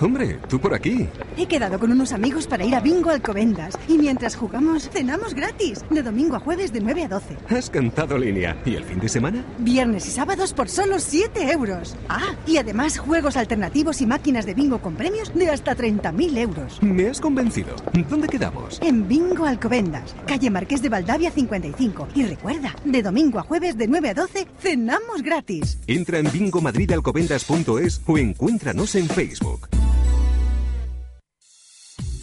Hombre, 0.00 0.38
tú 0.48 0.58
por 0.58 0.74
aquí. 0.74 1.08
He 1.36 1.46
quedado 1.46 1.78
con 1.78 1.92
unos 1.92 2.12
amigos 2.12 2.46
para 2.46 2.64
ir 2.64 2.74
a 2.74 2.80
Bingo 2.80 3.10
Alcobendas 3.10 3.78
y 3.88 3.98
mientras 3.98 4.36
jugamos 4.36 4.88
cenamos 4.90 5.34
gratis, 5.34 5.84
de 5.90 6.02
domingo 6.02 6.36
a 6.36 6.40
jueves 6.40 6.72
de 6.72 6.80
9 6.80 7.04
a 7.04 7.08
12. 7.08 7.36
Has 7.48 7.70
cantado 7.70 8.18
línea. 8.18 8.56
¿Y 8.64 8.74
el 8.74 8.84
fin 8.84 8.98
de 8.98 9.08
semana? 9.08 9.44
Viernes 9.58 10.06
y 10.06 10.10
sábados 10.10 10.52
por 10.52 10.68
solo 10.68 10.98
7 10.98 11.52
euros. 11.52 11.96
Ah, 12.08 12.34
y 12.46 12.56
además 12.56 12.98
juegos 12.98 13.36
alternativos 13.36 14.00
y 14.00 14.06
máquinas 14.06 14.46
de 14.46 14.54
bingo 14.54 14.80
con 14.80 14.94
premios 14.94 15.32
de 15.34 15.50
hasta 15.50 15.76
30.000 15.76 16.38
euros. 16.38 16.82
Me 16.82 17.08
has 17.08 17.20
convencido. 17.20 17.76
¿Dónde 18.08 18.28
quedamos? 18.28 18.80
En 18.82 19.08
Bingo 19.08 19.44
Alcobendas, 19.44 20.14
calle 20.26 20.50
Marqués 20.50 20.82
de 20.82 20.88
Valdavia 20.88 21.30
55. 21.30 22.08
Y 22.14 22.24
recuerda, 22.24 22.74
de 22.84 23.02
domingo 23.02 23.38
a 23.38 23.42
jueves 23.42 23.76
de 23.76 23.88
9 23.88 24.10
a 24.10 24.14
12, 24.14 24.46
cenamos 24.58 25.22
gratis. 25.22 25.78
Entra 25.86 26.18
en 26.18 26.30
bingomadridalcobendas.es 26.32 28.00
o 28.06 28.18
encuéntranos 28.18 28.94
en 28.94 29.08
Facebook. 29.08 29.68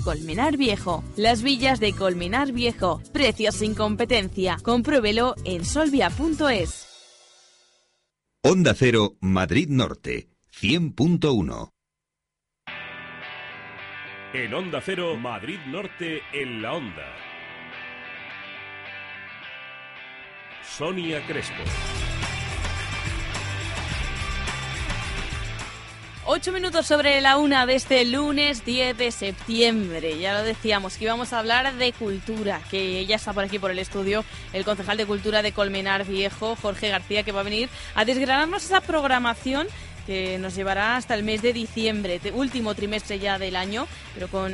Colmenar 0.00 0.56
Viejo. 0.56 1.04
Las 1.16 1.42
villas 1.42 1.80
de 1.80 1.92
Colmenar 1.92 2.52
Viejo. 2.52 3.02
Precios 3.12 3.56
sin 3.56 3.74
competencia. 3.74 4.56
Compruébelo 4.62 5.34
en 5.44 5.64
solvia.es. 5.64 6.86
Onda 8.42 8.74
Cero, 8.74 9.16
Madrid 9.20 9.68
Norte, 9.68 10.28
100.1. 10.60 11.72
En 14.34 14.54
Onda 14.54 14.80
Cero, 14.80 15.16
Madrid 15.16 15.58
Norte, 15.66 16.20
en 16.32 16.62
la 16.62 16.74
Onda. 16.74 17.16
Sonia 20.62 21.26
Crespo. 21.26 21.64
Ocho 26.28 26.50
minutos 26.50 26.88
sobre 26.88 27.20
la 27.20 27.36
una 27.36 27.66
de 27.66 27.76
este 27.76 28.04
lunes 28.04 28.64
10 28.64 28.98
de 28.98 29.12
septiembre. 29.12 30.18
Ya 30.18 30.34
lo 30.34 30.42
decíamos 30.42 30.96
que 30.96 31.04
íbamos 31.04 31.32
a 31.32 31.38
hablar 31.38 31.72
de 31.74 31.92
cultura, 31.92 32.60
que 32.68 33.06
ya 33.06 33.14
está 33.14 33.32
por 33.32 33.44
aquí 33.44 33.60
por 33.60 33.70
el 33.70 33.78
estudio 33.78 34.24
el 34.52 34.64
concejal 34.64 34.96
de 34.96 35.06
cultura 35.06 35.40
de 35.40 35.52
Colmenar 35.52 36.04
Viejo, 36.04 36.56
Jorge 36.56 36.88
García, 36.88 37.22
que 37.22 37.30
va 37.30 37.42
a 37.42 37.44
venir 37.44 37.68
a 37.94 38.04
desgranarnos 38.04 38.64
esa 38.64 38.80
programación 38.80 39.68
que 40.04 40.36
nos 40.38 40.56
llevará 40.56 40.96
hasta 40.96 41.14
el 41.14 41.22
mes 41.22 41.42
de 41.42 41.52
diciembre, 41.52 42.20
último 42.34 42.74
trimestre 42.74 43.20
ya 43.20 43.38
del 43.38 43.54
año, 43.54 43.86
pero 44.12 44.26
con 44.26 44.52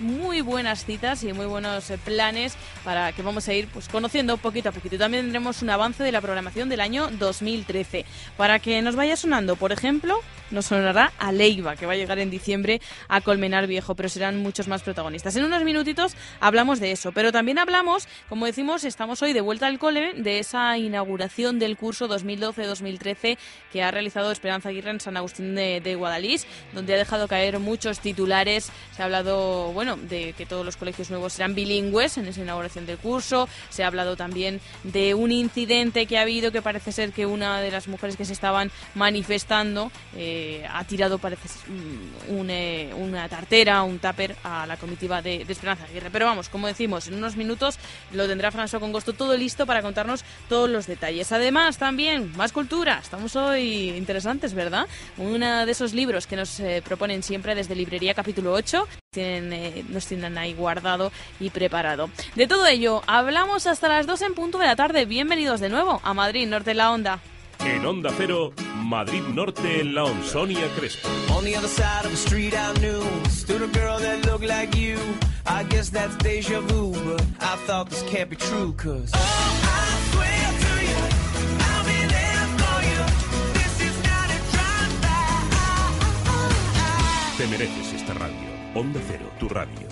muy 0.00 0.40
buenas 0.40 0.84
citas 0.84 1.22
y 1.24 1.32
muy 1.32 1.46
buenos 1.46 1.90
eh, 1.90 1.98
planes 1.98 2.56
para 2.84 3.12
que 3.12 3.22
vamos 3.22 3.48
a 3.48 3.54
ir 3.54 3.68
pues 3.68 3.88
conociendo 3.88 4.36
poquito 4.36 4.68
a 4.68 4.72
poquito. 4.72 4.98
También 4.98 5.24
tendremos 5.24 5.62
un 5.62 5.70
avance 5.70 6.02
de 6.02 6.12
la 6.12 6.20
programación 6.20 6.68
del 6.68 6.80
año 6.80 7.08
2013 7.10 8.04
para 8.36 8.58
que 8.58 8.80
nos 8.82 8.96
vaya 8.96 9.16
sonando, 9.16 9.56
por 9.56 9.72
ejemplo, 9.72 10.20
nos 10.50 10.66
sonará 10.66 11.12
a 11.18 11.32
Leiva, 11.32 11.76
que 11.76 11.86
va 11.86 11.92
a 11.92 11.96
llegar 11.96 12.18
en 12.18 12.30
diciembre 12.30 12.80
a 13.08 13.20
Colmenar 13.20 13.66
Viejo, 13.66 13.94
pero 13.94 14.08
serán 14.08 14.38
muchos 14.38 14.68
más 14.68 14.82
protagonistas. 14.82 15.36
En 15.36 15.44
unos 15.44 15.64
minutitos 15.64 16.14
hablamos 16.40 16.80
de 16.80 16.92
eso, 16.92 17.12
pero 17.12 17.32
también 17.32 17.58
hablamos, 17.58 18.08
como 18.28 18.46
decimos, 18.46 18.84
estamos 18.84 19.22
hoy 19.22 19.32
de 19.32 19.40
vuelta 19.40 19.66
al 19.66 19.78
cole, 19.78 20.14
de 20.14 20.38
esa 20.38 20.76
inauguración 20.78 21.58
del 21.58 21.76
curso 21.76 22.08
2012-2013 22.08 23.38
que 23.72 23.82
ha 23.82 23.90
realizado 23.90 24.32
Esperanza 24.32 24.68
Aguirre 24.70 24.90
en 24.90 25.00
San 25.00 25.16
Agustín 25.16 25.54
de, 25.54 25.80
de 25.80 25.94
Guadalís, 25.94 26.46
donde 26.72 26.94
ha 26.94 26.98
dejado 26.98 27.28
caer 27.28 27.58
muchos 27.58 28.00
titulares. 28.00 28.70
Se 28.96 29.02
ha 29.02 29.04
hablado, 29.04 29.72
bueno, 29.72 29.87
de 29.96 30.34
que 30.34 30.46
todos 30.46 30.64
los 30.64 30.76
colegios 30.76 31.10
nuevos 31.10 31.32
serán 31.32 31.54
bilingües 31.54 32.18
en 32.18 32.26
esa 32.26 32.40
inauguración 32.40 32.86
del 32.86 32.98
curso. 32.98 33.48
Se 33.70 33.84
ha 33.84 33.86
hablado 33.86 34.16
también 34.16 34.60
de 34.84 35.14
un 35.14 35.32
incidente 35.32 36.06
que 36.06 36.18
ha 36.18 36.22
habido, 36.22 36.52
que 36.52 36.62
parece 36.62 36.92
ser 36.92 37.12
que 37.12 37.26
una 37.26 37.60
de 37.60 37.70
las 37.70 37.88
mujeres 37.88 38.16
que 38.16 38.24
se 38.24 38.32
estaban 38.32 38.70
manifestando 38.94 39.90
eh, 40.16 40.66
ha 40.70 40.84
tirado, 40.84 41.18
parece 41.18 41.48
ser, 41.48 41.70
mm, 41.70 42.50
eh, 42.50 42.92
una 42.96 43.28
tartera, 43.28 43.82
un 43.82 43.98
tupper 43.98 44.36
a 44.42 44.66
la 44.66 44.76
comitiva 44.76 45.22
de, 45.22 45.46
Esperanza 45.48 45.84
Aguirre. 45.84 46.10
Pero 46.10 46.26
vamos, 46.26 46.48
como 46.48 46.66
decimos, 46.66 47.08
en 47.08 47.14
unos 47.14 47.36
minutos 47.36 47.78
lo 48.12 48.26
tendrá 48.26 48.50
François 48.50 48.80
Congosto 48.80 49.12
todo 49.12 49.36
listo 49.36 49.66
para 49.66 49.82
contarnos 49.82 50.24
todos 50.48 50.68
los 50.68 50.86
detalles. 50.86 51.32
Además, 51.32 51.78
también, 51.78 52.32
más 52.36 52.52
cultura. 52.52 53.00
Estamos 53.02 53.34
hoy 53.36 53.90
interesantes, 53.90 54.54
¿verdad? 54.54 54.86
Uno 55.16 55.66
de 55.66 55.72
esos 55.72 55.94
libros 55.94 56.26
que 56.26 56.36
nos 56.36 56.60
eh, 56.60 56.82
proponen 56.84 57.22
siempre 57.22 57.54
desde 57.54 57.74
Librería 57.74 58.14
Capítulo 58.14 58.52
8 58.52 58.86
tienen, 59.10 59.77
nos 59.88 60.06
tienen 60.06 60.38
ahí 60.38 60.54
guardado 60.54 61.12
y 61.40 61.50
preparado. 61.50 62.10
De 62.34 62.46
todo 62.46 62.66
ello, 62.66 63.02
hablamos 63.06 63.66
hasta 63.66 63.88
las 63.88 64.06
2 64.06 64.22
en 64.22 64.34
punto 64.34 64.58
de 64.58 64.66
la 64.66 64.76
tarde. 64.76 65.04
Bienvenidos 65.04 65.60
de 65.60 65.68
nuevo 65.68 66.00
a 66.04 66.14
Madrid, 66.14 66.46
Norte 66.48 66.70
de 66.70 66.74
la 66.74 66.90
Onda. 66.90 67.20
En 67.60 67.84
Onda 67.84 68.10
Cero, 68.16 68.52
Madrid 68.76 69.22
Norte 69.34 69.80
en 69.80 69.94
la 69.94 70.04
Onsonia 70.04 70.68
Crespo. 70.78 71.08
On 71.36 71.44
the 71.44 71.56
other 71.56 71.68
side 71.68 72.04
of 72.04 72.10
the 72.10 72.16
street 72.16 72.54
I 72.54 72.72
knew 72.80 73.02
stood 73.28 73.62
a 73.62 73.66
girl 73.66 73.98
that 73.98 74.24
looked 74.26 74.46
like 74.46 74.76
you. 74.78 74.96
I 75.44 75.64
guess 75.64 75.90
that's 75.90 76.16
deja 76.18 76.60
vu, 76.60 76.92
but 76.92 77.20
I 77.40 77.56
thought 77.66 77.90
this 77.90 78.02
can't 78.04 78.30
be 78.30 78.36
true, 78.36 78.72
cause. 78.74 79.10
Oh, 79.12 79.18
I 79.18 79.98
swear 80.12 80.52
to 80.62 80.72
you, 80.86 80.98
I'll 81.58 81.84
be 81.84 82.06
there 82.06 82.46
for 82.58 82.80
you. 82.86 83.02
This 83.54 83.80
is 83.80 83.96
not 84.06 84.30
a 84.30 84.38
drive-by. 84.52 85.18
Te 87.38 87.46
mereces 87.48 87.92
esta 87.92 88.14
radio. 88.14 88.47
Onda 88.78 89.00
Cero, 89.08 89.28
tu 89.40 89.48
radio. 89.48 89.88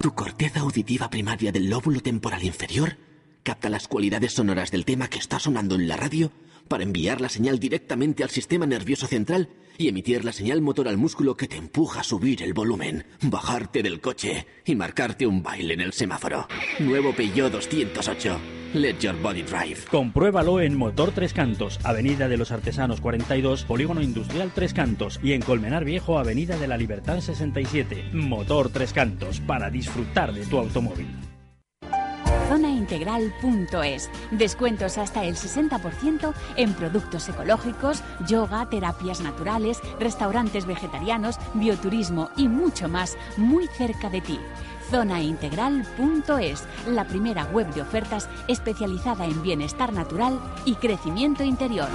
Tu 0.00 0.14
corteza 0.14 0.60
auditiva 0.60 1.10
primaria 1.10 1.52
del 1.52 1.68
lóbulo 1.68 2.00
temporal 2.00 2.42
inferior 2.42 2.96
capta 3.42 3.68
las 3.68 3.86
cualidades 3.86 4.32
sonoras 4.32 4.70
del 4.70 4.86
tema 4.86 5.08
que 5.08 5.18
está 5.18 5.38
sonando 5.38 5.74
en 5.74 5.86
la 5.88 5.98
radio 5.98 6.32
para 6.68 6.84
enviar 6.84 7.20
la 7.20 7.28
señal 7.28 7.58
directamente 7.58 8.22
al 8.22 8.30
sistema 8.30 8.64
nervioso 8.64 9.06
central 9.06 9.50
y 9.76 9.88
emitir 9.88 10.24
la 10.24 10.32
señal 10.32 10.62
motor 10.62 10.88
al 10.88 10.96
músculo 10.96 11.36
que 11.36 11.48
te 11.48 11.58
empuja 11.58 12.00
a 12.00 12.04
subir 12.04 12.42
el 12.42 12.54
volumen, 12.54 13.04
bajarte 13.20 13.82
del 13.82 14.00
coche 14.00 14.46
y 14.64 14.74
marcarte 14.74 15.26
un 15.26 15.42
baile 15.42 15.74
en 15.74 15.82
el 15.82 15.92
semáforo. 15.92 16.48
Nuevo 16.78 17.12
Peugeot 17.12 17.52
208. 17.52 18.61
Let 18.74 19.00
your 19.00 19.20
body 19.20 19.42
drive. 19.42 19.84
Compruébalo 19.90 20.58
en 20.58 20.78
Motor 20.78 21.10
Tres 21.10 21.34
Cantos, 21.34 21.78
Avenida 21.84 22.26
de 22.28 22.38
los 22.38 22.52
Artesanos 22.52 23.02
42, 23.02 23.64
Polígono 23.64 24.00
Industrial 24.00 24.50
Tres 24.54 24.72
Cantos 24.72 25.20
y 25.22 25.34
en 25.34 25.42
Colmenar 25.42 25.84
Viejo, 25.84 26.18
Avenida 26.18 26.56
de 26.56 26.68
la 26.68 26.78
Libertad 26.78 27.20
67. 27.20 28.10
Motor 28.14 28.70
Tres 28.70 28.94
Cantos, 28.94 29.40
para 29.40 29.68
disfrutar 29.68 30.32
de 30.32 30.46
tu 30.46 30.58
automóvil. 30.58 31.06
Zonaintegral.es. 32.48 34.10
Descuentos 34.30 34.98
hasta 34.98 35.24
el 35.24 35.36
60% 35.36 36.34
en 36.56 36.74
productos 36.74 37.28
ecológicos, 37.28 38.02
yoga, 38.26 38.68
terapias 38.68 39.20
naturales, 39.20 39.80
restaurantes 39.98 40.66
vegetarianos, 40.66 41.38
bioturismo 41.54 42.30
y 42.36 42.48
mucho 42.48 42.88
más 42.88 43.16
muy 43.36 43.66
cerca 43.68 44.10
de 44.10 44.20
ti. 44.20 44.38
Zonaintegral.es, 44.92 46.64
la 46.86 47.04
primera 47.04 47.46
web 47.46 47.66
de 47.72 47.80
ofertas 47.80 48.28
especializada 48.46 49.24
en 49.24 49.42
bienestar 49.42 49.92
natural 49.92 50.38
y 50.66 50.74
crecimiento 50.74 51.42
interior. 51.42 51.88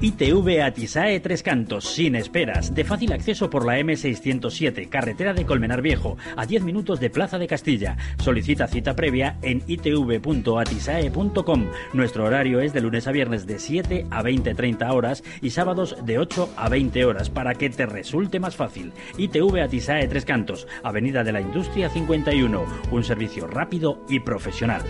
ITV 0.00 0.62
Atisae 0.62 1.18
Tres 1.18 1.42
Cantos, 1.42 1.84
sin 1.84 2.14
esperas, 2.14 2.72
de 2.72 2.84
fácil 2.84 3.12
acceso 3.12 3.50
por 3.50 3.66
la 3.66 3.80
M607, 3.80 4.88
carretera 4.88 5.34
de 5.34 5.44
Colmenar 5.44 5.82
Viejo, 5.82 6.16
a 6.36 6.46
10 6.46 6.62
minutos 6.62 7.00
de 7.00 7.10
Plaza 7.10 7.36
de 7.36 7.48
Castilla. 7.48 7.96
Solicita 8.22 8.68
cita 8.68 8.94
previa 8.94 9.38
en 9.42 9.60
itv.atisae.com. 9.66 11.66
Nuestro 11.94 12.26
horario 12.26 12.60
es 12.60 12.72
de 12.72 12.80
lunes 12.80 13.08
a 13.08 13.12
viernes 13.12 13.44
de 13.48 13.58
7 13.58 14.06
a 14.08 14.22
20-30 14.22 14.94
horas 14.94 15.24
y 15.42 15.50
sábados 15.50 15.96
de 16.04 16.20
8 16.20 16.50
a 16.56 16.68
20 16.68 17.04
horas 17.04 17.28
para 17.28 17.54
que 17.54 17.68
te 17.68 17.84
resulte 17.84 18.38
más 18.38 18.54
fácil. 18.54 18.92
ITV 19.16 19.62
Atisae 19.62 20.06
Tres 20.06 20.24
Cantos, 20.24 20.68
Avenida 20.84 21.24
de 21.24 21.32
la 21.32 21.40
Industria 21.40 21.90
51, 21.90 22.64
un 22.92 23.02
servicio 23.02 23.48
rápido 23.48 24.04
y 24.08 24.20
profesional. 24.20 24.82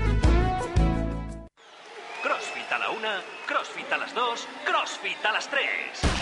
A 5.24 5.32
las 5.32 5.48
tres. 5.48 6.18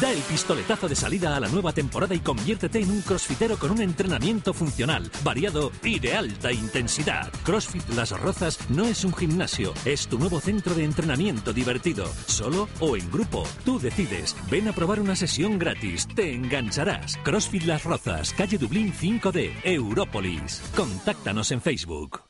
Da 0.00 0.10
el 0.10 0.20
pistoletazo 0.20 0.88
de 0.88 0.94
salida 0.94 1.36
a 1.36 1.40
la 1.40 1.48
nueva 1.48 1.72
temporada 1.72 2.14
y 2.14 2.20
conviértete 2.20 2.80
en 2.80 2.90
un 2.90 3.02
crossfitero 3.02 3.58
con 3.58 3.72
un 3.72 3.82
entrenamiento 3.82 4.54
funcional, 4.54 5.10
variado 5.22 5.70
y 5.82 5.98
de 5.98 6.14
alta 6.14 6.50
intensidad. 6.50 7.30
CrossFit 7.44 7.86
Las 7.90 8.12
Rozas 8.12 8.58
no 8.70 8.86
es 8.86 9.04
un 9.04 9.12
gimnasio, 9.12 9.74
es 9.84 10.08
tu 10.08 10.18
nuevo 10.18 10.40
centro 10.40 10.74
de 10.74 10.84
entrenamiento 10.84 11.52
divertido, 11.52 12.06
solo 12.26 12.68
o 12.80 12.96
en 12.96 13.10
grupo. 13.10 13.44
Tú 13.64 13.78
decides. 13.78 14.34
Ven 14.50 14.68
a 14.68 14.72
probar 14.72 15.00
una 15.00 15.16
sesión 15.16 15.58
gratis, 15.58 16.08
te 16.14 16.32
engancharás. 16.32 17.18
CrossFit 17.18 17.64
Las 17.64 17.84
Rozas, 17.84 18.32
calle 18.32 18.56
Dublín 18.56 18.94
5D, 18.94 19.60
Európolis. 19.64 20.62
Contáctanos 20.74 21.50
en 21.50 21.60
Facebook. 21.60 22.22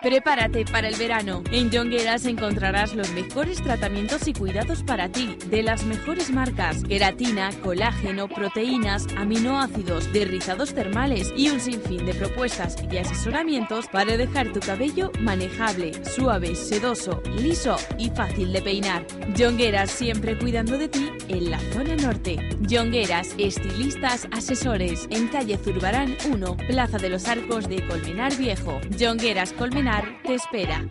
Prepárate 0.00 0.64
para 0.64 0.86
el 0.88 0.94
verano. 0.94 1.42
En 1.50 1.72
Jongueras 1.72 2.24
encontrarás 2.24 2.94
los 2.94 3.10
mejores 3.12 3.60
tratamientos 3.60 4.28
y 4.28 4.32
cuidados 4.32 4.84
para 4.84 5.08
ti, 5.08 5.36
de 5.46 5.64
las 5.64 5.84
mejores 5.84 6.30
marcas: 6.30 6.84
queratina, 6.84 7.50
colágeno, 7.64 8.28
proteínas, 8.28 9.08
aminoácidos, 9.16 10.12
derrizados 10.12 10.72
termales 10.72 11.32
y 11.36 11.48
un 11.48 11.58
sinfín 11.58 12.06
de 12.06 12.14
propuestas 12.14 12.76
y 12.88 12.96
asesoramientos 12.96 13.88
para 13.88 14.16
dejar 14.16 14.52
tu 14.52 14.60
cabello 14.60 15.10
manejable, 15.18 15.92
suave, 16.04 16.54
sedoso, 16.54 17.20
liso 17.36 17.76
y 17.98 18.10
fácil 18.10 18.52
de 18.52 18.62
peinar. 18.62 19.04
Jongueras 19.36 19.90
siempre 19.90 20.38
cuidando 20.38 20.78
de 20.78 20.88
ti 20.88 21.10
en 21.26 21.50
la 21.50 21.58
zona 21.72 21.96
norte. 21.96 22.38
Jongueras, 22.70 23.34
estilistas, 23.36 24.28
asesores 24.30 25.08
en 25.10 25.26
calle 25.26 25.58
Zurbarán 25.58 26.16
1, 26.30 26.56
Plaza 26.68 26.98
de 26.98 27.08
los 27.08 27.26
Arcos 27.26 27.68
de 27.68 27.84
Colmenar 27.88 28.36
Viejo. 28.36 28.80
Jongueras 28.96 29.52
Colmenar 29.52 29.87
te 30.22 30.34
espera. 30.34 30.84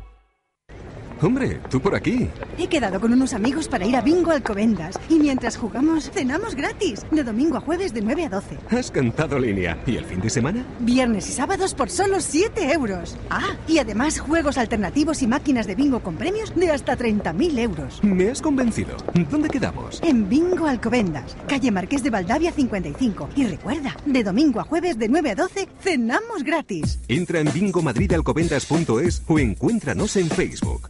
Hombre, 1.22 1.60
tú 1.70 1.80
por 1.80 1.96
aquí. 1.96 2.30
He 2.58 2.68
quedado 2.68 3.00
con 3.00 3.12
unos 3.12 3.34
amigos 3.34 3.68
para 3.68 3.86
ir 3.86 3.96
a 3.96 4.02
Bingo 4.02 4.32
Alcobendas 4.32 5.00
y 5.10 5.16
mientras 5.16 5.58
jugamos 5.58 6.12
cenamos 6.12 6.56
gratis, 6.56 7.06
de 7.12 7.24
domingo 7.24 7.58
a 7.58 7.62
jueves 7.62 7.94
de 7.94 8.02
9 8.02 8.26
a 8.26 8.30
12. 8.30 8.58
Has 8.70 8.92
cantado 8.92 9.40
línea. 9.40 9.78
¿Y 9.86 9.98
el 9.98 10.06
fin 10.06 10.22
de 10.22 10.30
semana? 10.30 10.64
Viernes 10.80 11.28
y 11.30 11.32
sábados 11.32 11.74
por 11.74 11.90
solo 11.90 12.20
7 12.20 12.72
euros. 12.72 13.18
Ah, 13.30 13.56
y 13.68 13.80
además 13.80 14.20
juegos 14.20 14.58
alternativos 14.58 15.22
y 15.22 15.28
máquinas 15.28 15.66
de 15.66 15.76
bingo 15.76 16.02
con 16.02 16.18
premios 16.18 16.54
de 16.56 16.70
hasta 16.72 16.98
30.000 16.98 17.60
euros. 17.60 18.04
Me 18.04 18.30
has 18.30 18.42
convencido. 18.42 18.96
¿Dónde 19.30 19.50
quedamos? 19.50 20.02
En 20.04 20.30
Bingo 20.30 20.68
Alcobendas, 20.68 21.36
calle 21.48 21.72
Marqués 21.72 22.04
de 22.04 22.10
Valdavia 22.10 22.52
55. 22.52 23.30
Y 23.36 23.46
recuerda, 23.46 23.96
de 24.06 24.24
domingo 24.24 24.60
a 24.60 24.64
jueves 24.64 24.98
de 24.98 25.10
9 25.10 25.32
a 25.32 25.36
12 25.36 25.68
cenamos 25.82 26.44
gratis. 26.44 27.00
Entra 27.08 27.40
en 27.40 27.52
bingomadridalcobendas.es 27.52 29.24
o 29.28 29.40
encuéntranos 29.40 30.16
en 30.18 30.30
Facebook. 30.30 30.90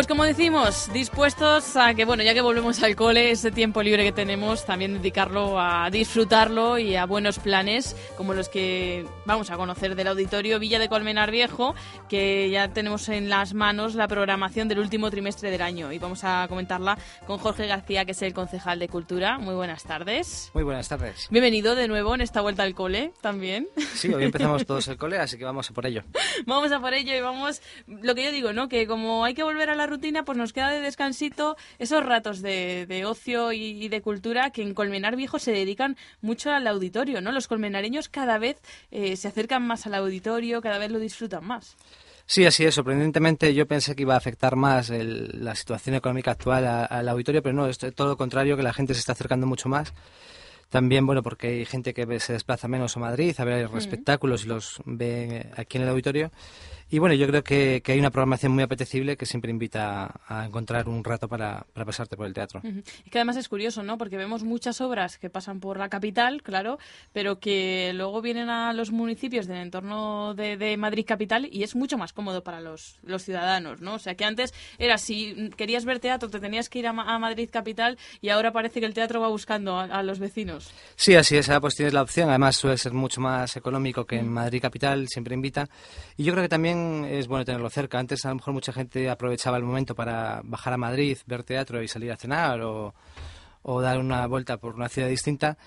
Pues 0.00 0.06
como 0.06 0.24
decimos, 0.24 0.90
dispuestos 0.94 1.76
a 1.76 1.92
que, 1.92 2.06
bueno, 2.06 2.22
ya 2.22 2.32
que 2.32 2.40
volvemos 2.40 2.82
al 2.82 2.96
cole, 2.96 3.32
ese 3.32 3.50
tiempo 3.50 3.82
libre 3.82 4.02
que 4.02 4.12
tenemos, 4.12 4.64
también 4.64 4.94
dedicarlo 4.94 5.60
a 5.60 5.90
disfrutarlo 5.90 6.78
y 6.78 6.96
a 6.96 7.04
buenos 7.04 7.38
planes, 7.38 7.94
como 8.16 8.32
los 8.32 8.48
que 8.48 9.04
vamos 9.26 9.50
a 9.50 9.58
conocer 9.58 9.96
del 9.96 10.06
auditorio 10.06 10.58
Villa 10.58 10.78
de 10.78 10.88
Colmenar 10.88 11.30
Viejo, 11.30 11.74
que 12.08 12.48
ya 12.48 12.68
tenemos 12.72 13.10
en 13.10 13.28
las 13.28 13.52
manos 13.52 13.94
la 13.94 14.08
programación 14.08 14.68
del 14.68 14.78
último 14.78 15.10
trimestre 15.10 15.50
del 15.50 15.60
año 15.60 15.92
y 15.92 15.98
vamos 15.98 16.24
a 16.24 16.46
comentarla 16.48 16.96
con 17.26 17.36
Jorge 17.36 17.66
García, 17.66 18.06
que 18.06 18.12
es 18.12 18.22
el 18.22 18.32
concejal 18.32 18.78
de 18.78 18.88
Cultura. 18.88 19.36
Muy 19.36 19.54
buenas 19.54 19.84
tardes. 19.84 20.50
Muy 20.54 20.64
buenas 20.64 20.88
tardes. 20.88 21.28
Bienvenido 21.28 21.74
de 21.74 21.88
nuevo 21.88 22.14
en 22.14 22.22
esta 22.22 22.40
vuelta 22.40 22.62
al 22.62 22.74
cole 22.74 23.12
también. 23.20 23.68
Sí, 23.92 24.14
hoy 24.14 24.24
empezamos 24.24 24.64
todos 24.66 24.88
el 24.88 24.96
cole, 24.96 25.18
así 25.18 25.36
que 25.36 25.44
vamos 25.44 25.68
a 25.68 25.74
por 25.74 25.84
ello. 25.84 26.04
Vamos 26.46 26.72
a 26.72 26.80
por 26.80 26.94
ello 26.94 27.14
y 27.14 27.20
vamos, 27.20 27.60
lo 27.86 28.14
que 28.14 28.24
yo 28.24 28.32
digo, 28.32 28.54
¿no? 28.54 28.70
Que 28.70 28.86
como 28.86 29.26
hay 29.26 29.34
que 29.34 29.42
volver 29.42 29.68
a 29.68 29.74
la 29.74 29.89
rutina, 29.90 30.24
pues 30.24 30.38
nos 30.38 30.52
queda 30.54 30.70
de 30.70 30.80
descansito 30.80 31.56
esos 31.78 32.02
ratos 32.06 32.40
de, 32.40 32.86
de 32.86 33.04
ocio 33.04 33.52
y, 33.52 33.84
y 33.84 33.88
de 33.90 34.00
cultura 34.00 34.50
que 34.50 34.62
en 34.62 34.72
Colmenar 34.72 35.16
Viejo 35.16 35.38
se 35.38 35.52
dedican 35.52 35.96
mucho 36.22 36.50
al 36.50 36.66
auditorio, 36.66 37.20
¿no? 37.20 37.32
Los 37.32 37.46
colmenareños 37.48 38.08
cada 38.08 38.38
vez 38.38 38.56
eh, 38.90 39.16
se 39.16 39.28
acercan 39.28 39.66
más 39.66 39.86
al 39.86 39.94
auditorio, 39.94 40.62
cada 40.62 40.78
vez 40.78 40.90
lo 40.90 40.98
disfrutan 40.98 41.44
más. 41.44 41.76
Sí, 42.26 42.46
así 42.46 42.64
es. 42.64 42.74
Sorprendentemente 42.76 43.52
yo 43.54 43.66
pensé 43.66 43.96
que 43.96 44.02
iba 44.02 44.14
a 44.14 44.18
afectar 44.18 44.54
más 44.54 44.88
el- 44.90 45.44
la 45.44 45.54
situación 45.56 45.96
económica 45.96 46.30
actual 46.30 46.64
al 46.88 47.08
auditorio, 47.08 47.42
pero 47.42 47.54
no, 47.54 47.66
es 47.66 47.76
todo 47.78 48.08
lo 48.08 48.16
contrario, 48.16 48.56
que 48.56 48.62
la 48.62 48.72
gente 48.72 48.94
se 48.94 49.00
está 49.00 49.12
acercando 49.12 49.46
mucho 49.48 49.68
más. 49.68 49.92
También, 50.68 51.04
bueno, 51.04 51.24
porque 51.24 51.48
hay 51.48 51.64
gente 51.64 51.92
que 51.92 52.20
se 52.20 52.32
desplaza 52.34 52.68
menos 52.68 52.96
a 52.96 53.00
Madrid 53.00 53.34
a 53.38 53.44
ver 53.44 53.68
Mm. 53.68 53.76
espectáculos 53.78 54.44
y 54.44 54.48
los 54.48 54.80
ve 54.84 55.50
aquí 55.56 55.78
en 55.78 55.82
el 55.82 55.88
auditorio. 55.88 56.30
Y 56.90 56.98
bueno, 56.98 57.14
yo 57.14 57.26
creo 57.26 57.44
que, 57.44 57.80
que 57.84 57.92
hay 57.92 57.98
una 57.98 58.10
programación 58.10 58.52
muy 58.52 58.62
apetecible 58.62 59.16
que 59.16 59.26
siempre 59.26 59.50
invita 59.50 60.20
a, 60.26 60.44
encontrar 60.44 60.88
un 60.88 61.04
rato 61.04 61.28
para, 61.28 61.64
para 61.72 61.86
pasarte 61.86 62.16
por 62.16 62.26
el 62.26 62.34
teatro. 62.34 62.60
Ujú. 62.64 62.82
Y 63.04 63.10
que 63.10 63.18
además 63.18 63.36
es 63.36 63.48
curioso, 63.48 63.82
¿no? 63.82 63.96
Porque 63.96 64.16
vemos 64.16 64.42
muchas 64.42 64.80
obras 64.80 65.18
que 65.18 65.30
pasan 65.30 65.60
por 65.60 65.78
la 65.78 65.88
capital, 65.88 66.42
claro, 66.42 66.78
pero 67.12 67.38
que 67.38 67.92
luego 67.94 68.20
vienen 68.20 68.50
a 68.50 68.72
los 68.72 68.90
municipios 68.90 69.46
del 69.46 69.58
entorno 69.58 70.34
de, 70.34 70.56
de 70.56 70.76
Madrid 70.76 71.04
capital 71.06 71.48
y 71.50 71.62
es 71.62 71.76
mucho 71.76 71.96
más 71.96 72.12
cómodo 72.12 72.42
para 72.42 72.60
los, 72.60 72.98
los 73.02 73.22
ciudadanos, 73.22 73.80
¿no? 73.80 73.94
O 73.94 73.98
sea, 73.98 74.14
que 74.16 74.24
antes 74.24 74.52
era 74.78 74.98
si 74.98 75.50
querías 75.56 75.84
ver 75.84 76.00
teatro 76.00 76.28
te 76.28 76.40
tenías 76.40 76.68
que 76.68 76.80
ir 76.80 76.86
a, 76.88 76.92
Ma- 76.92 77.14
a 77.14 77.18
Madrid 77.18 77.48
capital 77.52 77.98
y 78.20 78.30
ahora 78.30 78.52
parece 78.52 78.80
que 78.80 78.86
el 78.86 78.94
teatro 78.94 79.20
va 79.20 79.28
buscando 79.28 79.78
a, 79.78 79.84
a 79.84 80.02
los 80.02 80.18
vecinos. 80.18 80.70
Sí, 80.96 81.14
así 81.14 81.36
es, 81.36 81.48
pues 81.60 81.74
tienes 81.76 81.94
la 81.94 82.02
opción. 82.02 82.28
Además 82.30 82.56
suele 82.56 82.78
ser 82.78 82.92
mucho 82.92 83.20
más 83.20 83.56
económico 83.56 84.04
que 84.06 84.16
en. 84.16 84.28
Madrid 84.28 84.60
Capital, 84.60 85.06
siempre 85.08 85.34
invita. 85.34 85.68
Y 86.16 86.24
yo 86.24 86.32
creo 86.32 86.44
que 86.44 86.48
también 86.48 86.79
es 87.04 87.28
bueno 87.28 87.44
tenerlo 87.44 87.70
cerca. 87.70 87.98
Antes 87.98 88.24
a 88.24 88.30
lo 88.30 88.36
mejor 88.36 88.54
mucha 88.54 88.72
gente 88.72 89.08
aprovechaba 89.08 89.56
el 89.56 89.64
momento 89.64 89.94
para 89.94 90.40
bajar 90.44 90.72
a 90.72 90.76
Madrid, 90.76 91.18
ver 91.26 91.42
teatro 91.42 91.82
y 91.82 91.88
salir 91.88 92.12
a 92.12 92.16
cenar 92.16 92.60
o, 92.62 92.94
o 93.62 93.80
dar 93.80 93.98
una 93.98 94.26
vuelta 94.26 94.56
por 94.58 94.74
una 94.74 94.88
ciudad 94.88 95.08
distinta. 95.08 95.58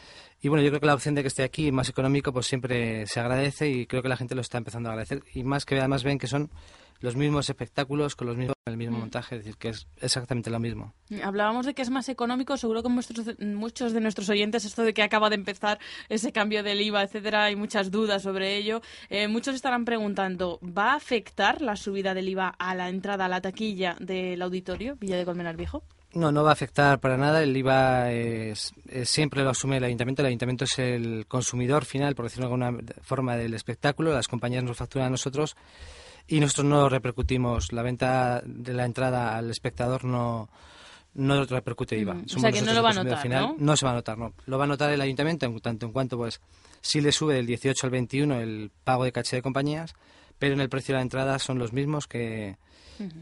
Y 0.42 0.50
bueno, 0.50 0.64
yo 0.64 0.72
creo 0.72 0.82
que 0.82 0.88
la 0.88 0.94
opción 0.94 1.16
de 1.16 1.22
que 1.22 1.30
esté 1.30 1.44
aquí, 1.44 1.72
más 1.72 1.90
económico, 1.90 2.34
pues 2.34 2.48
siempre 2.48 3.08
se 3.08 3.20
agradece 3.20 3.70
y 3.70 3.86
creo 3.86 4.02
que 4.02 4.10
la 4.10 4.18
gente 4.18 4.36
lo 4.36 4.42
está 4.42 4.58
empezando 4.58 4.90
a 4.90 4.92
agradecer. 4.92 5.24
Y 5.34 5.44
más 5.44 5.66
que 5.66 5.80
además 5.80 6.04
ven 6.04 6.20
que 6.20 6.28
son 6.28 6.50
los 7.04 7.16
mismos 7.18 7.50
espectáculos 7.50 8.16
con 8.16 8.28
los 8.28 8.38
mismos, 8.38 8.56
el 8.66 8.78
mismo 8.78 8.96
Mm. 8.96 9.00
montaje, 9.02 9.36
es 9.36 9.44
decir, 9.44 9.58
que 9.58 9.68
es 9.70 9.88
exactamente 10.02 10.50
lo 10.50 10.58
mismo. 10.60 10.94
Hablábamos 11.22 11.66
de 11.66 11.74
que 11.74 11.82
es 11.82 11.90
más 11.90 12.08
económico, 12.08 12.56
seguro 12.56 12.82
que 12.82 12.88
muchos, 12.88 13.38
muchos 13.40 13.92
de 13.92 14.00
nuestros 14.00 14.30
oyentes, 14.30 14.64
esto 14.64 14.84
de 14.84 14.94
que 14.94 15.04
acaba 15.04 15.30
de 15.30 15.36
empezar 15.36 15.80
ese 16.08 16.32
cambio 16.32 16.64
del 16.64 16.80
IVA, 16.80 17.04
etcétera, 17.04 17.44
hay 17.44 17.58
muchas 17.58 17.92
dudas 17.92 18.22
sobre 18.22 18.56
ello. 18.56 18.82
Eh, 19.10 19.28
muchos 19.28 19.54
estarán 19.54 19.84
preguntando, 19.84 20.60
¿va 20.64 20.94
a 20.94 20.96
afectar 20.96 21.62
la 21.62 21.76
subida 21.76 22.14
del 22.14 22.30
IVA 22.30 22.56
a 22.58 22.74
la 22.74 22.88
entrada 22.88 23.26
a 23.26 23.28
la 23.28 23.42
taquilla 23.42 23.98
del 24.00 24.42
auditorio 24.42 24.96
Villa 24.96 25.18
de 25.18 25.26
Colmenar 25.26 25.58
Viejo? 25.58 25.84
No, 26.14 26.32
no 26.32 26.44
va 26.44 26.52
a 26.52 26.54
afectar 26.54 27.00
para 27.00 27.18
nada. 27.18 27.42
El 27.44 27.58
IVA 27.58 28.12
es, 28.12 28.72
es- 28.88 29.10
siempre 29.10 29.44
lo 29.44 29.50
asume 29.50 29.78
el 29.78 29.84
ayuntamiento. 29.84 30.22
El 30.22 30.28
ayuntamiento 30.28 30.64
es 30.66 30.78
el 30.80 31.26
consumidor 31.28 31.86
final, 31.86 32.14
por 32.16 32.26
decirlo 32.26 32.48
de 32.48 32.54
alguna 32.54 32.84
forma, 33.02 33.36
del 33.36 33.56
espectáculo. 33.56 34.14
Las 34.14 34.28
compañías 34.28 34.64
nos 34.64 34.78
facturan 34.78 35.08
a 35.08 35.10
nosotros 35.10 35.56
y 36.28 36.40
nosotros 36.40 36.66
no 36.66 36.90
repercutimos. 36.90 37.72
La 37.74 37.84
venta 37.84 38.42
de 38.46 38.74
la 38.74 38.86
entrada 38.86 39.38
al 39.38 39.50
espectador 39.50 40.06
no, 40.06 40.50
no 41.16 41.46
repercute 41.46 41.98
IVA. 41.98 42.16
Mm, 42.16 42.26
o 42.36 42.40
sea 42.40 42.52
que 42.52 42.62
no 42.62 42.74
lo 42.74 42.84
va 42.84 42.92
a 42.92 42.94
notar, 42.94 43.22
final. 43.22 43.56
¿no? 43.58 43.78
se 43.78 43.86
va 43.86 43.92
a 43.92 43.96
notar, 43.96 44.18
no. 44.18 44.34
Lo 44.46 44.58
va 44.58 44.64
a 44.64 44.68
notar 44.68 44.92
el 44.92 45.02
ayuntamiento 45.02 45.46
en 45.46 45.60
tanto 45.60 45.86
en 45.86 45.92
cuanto, 45.92 46.18
pues, 46.18 46.42
si 46.82 47.02
le 47.02 47.12
sube 47.12 47.36
del 47.36 47.46
18 47.46 47.88
al 47.88 47.92
21 47.92 48.40
el 48.40 48.72
pago 48.84 49.04
de 49.04 49.12
caché 49.12 49.38
de 49.38 49.42
compañías, 49.42 49.96
pero 50.44 50.54
en 50.56 50.62
el 50.62 50.70
precio 50.70 50.94
de 50.94 50.98
la 51.00 51.04
entrada 51.04 51.40
son 51.40 51.58
los 51.60 51.72
mismos 51.74 52.08
que, 52.08 52.58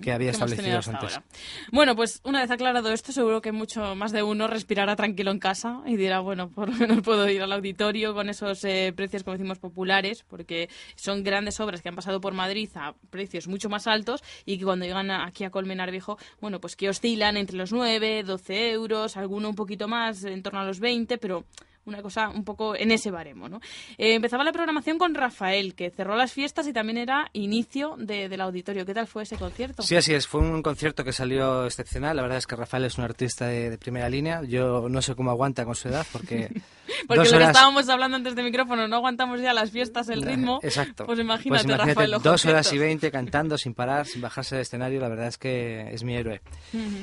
que 0.02 0.12
había 0.12 0.32
establecidos 0.32 0.88
hasta 0.88 0.98
antes. 1.00 1.16
ahora. 1.18 1.26
Bueno, 1.72 1.96
pues 1.96 2.20
una 2.24 2.42
vez 2.42 2.52
aclarado 2.52 2.92
esto, 2.92 3.12
seguro 3.12 3.42
que 3.42 3.52
mucho 3.52 3.96
más 3.96 4.12
de 4.12 4.22
uno 4.24 4.48
respirará 4.48 4.96
tranquilo 4.96 5.32
en 5.32 5.40
casa 5.40 5.82
y 5.86 5.96
dirá, 5.98 6.20
bueno, 6.20 6.50
por 6.50 6.70
lo 6.70 6.76
menos 6.76 7.02
puedo 7.02 7.30
ir 7.30 7.42
al 7.42 7.52
auditorio 7.54 8.14
con 8.14 8.30
esos 8.30 8.64
eh, 8.64 8.92
precios, 8.96 9.24
como 9.24 9.38
decimos, 9.38 9.60
populares, 9.60 10.24
porque 10.28 10.70
son 10.96 11.24
grandes 11.24 11.60
obras 11.60 11.82
que 11.82 11.90
han 11.90 11.96
pasado 11.96 12.20
por 12.22 12.34
Madrid 12.34 12.70
a 12.76 12.94
precios 13.10 13.48
mucho 13.48 13.70
más 13.70 13.88
altos 13.88 14.24
y 14.46 14.58
que 14.58 14.66
cuando 14.66 14.86
llegan 14.86 15.10
a- 15.12 15.26
aquí 15.26 15.44
a 15.44 15.50
Colmenar 15.52 15.92
Viejo, 15.92 16.18
bueno, 16.42 16.60
pues 16.60 16.76
que 16.76 16.90
oscilan 16.90 17.38
entre 17.38 17.56
los 17.58 17.72
9, 17.72 18.24
12 18.24 18.72
euros, 18.72 19.16
alguno 19.18 19.50
un 19.50 19.56
poquito 19.56 19.88
más, 19.88 20.24
en 20.24 20.42
torno 20.44 20.60
a 20.60 20.66
los 20.66 20.80
20, 20.80 21.18
pero 21.18 21.46
una 21.86 22.02
cosa 22.02 22.30
un 22.30 22.44
poco 22.44 22.76
en 22.76 22.92
ese 22.92 23.12
baremo, 23.12 23.50
¿no? 23.50 23.60
Eh, 23.98 24.14
empezaba 24.16 24.44
la 24.44 24.52
programación 24.52 24.98
con 24.98 25.16
Rafael, 25.16 25.74
que 25.76 25.90
cerró 25.90 26.16
las 26.16 26.32
fiestas 26.34 26.68
y 26.68 26.74
también 26.74 26.98
era 26.98 27.30
inicio 27.34 27.96
de- 27.98 28.30
del 28.30 28.42
auditorio. 28.42 28.86
¿Qué 28.86 28.94
tal 28.94 29.08
fue 29.08 29.24
ese 29.24 29.38
concierto? 29.38 29.82
Sí, 29.84 29.96
así 29.96 30.14
es. 30.14 30.28
Fue 30.28 30.42
un 30.42 30.62
concierto 30.62 31.04
que 31.04 31.12
salió 31.14 31.66
excepcional. 31.66 32.16
La 32.16 32.22
verdad 32.22 32.38
es 32.38 32.48
que 32.48 32.56
Rafael 32.56 32.86
es 32.86 32.98
un 32.98 33.04
artista 33.04 33.48
de, 33.48 33.70
de 33.70 33.78
primera 33.78 34.10
línea. 34.10 34.42
Yo 34.44 34.88
no 34.90 35.02
sé 35.02 35.16
cómo 35.16 35.32
aguanta 35.32 35.66
con 35.66 35.76
su 35.76 35.88
edad, 35.88 36.06
porque. 36.12 36.50
Porque 37.08 37.30
lo 37.30 37.38
que 37.38 37.44
estábamos 37.44 37.90
hablando 37.90 38.18
antes 38.18 38.36
de 38.36 38.44
micrófono, 38.44 38.88
no 38.88 38.96
aguantamos 38.98 39.42
ya 39.42 39.54
las 39.54 39.72
fiestas, 39.72 40.10
el 40.10 40.22
ritmo. 40.22 40.60
Exacto. 40.64 41.06
Pues 41.06 41.20
imagínate, 41.20 41.66
Pues 41.66 41.78
Rafael, 41.78 42.12
los 42.12 42.24
dos 42.24 42.46
horas 42.46 42.72
y 42.74 42.78
veinte 42.78 43.12
cantando 43.12 43.58
sin 43.58 43.74
parar, 43.74 44.06
sin 44.06 44.22
bajarse 44.22 44.56
del 44.56 44.64
escenario. 44.64 45.00
La 45.00 45.10
verdad 45.10 45.28
es 45.28 45.38
que 45.38 45.90
es 45.92 46.04
mi 46.04 46.16
héroe. 46.16 46.42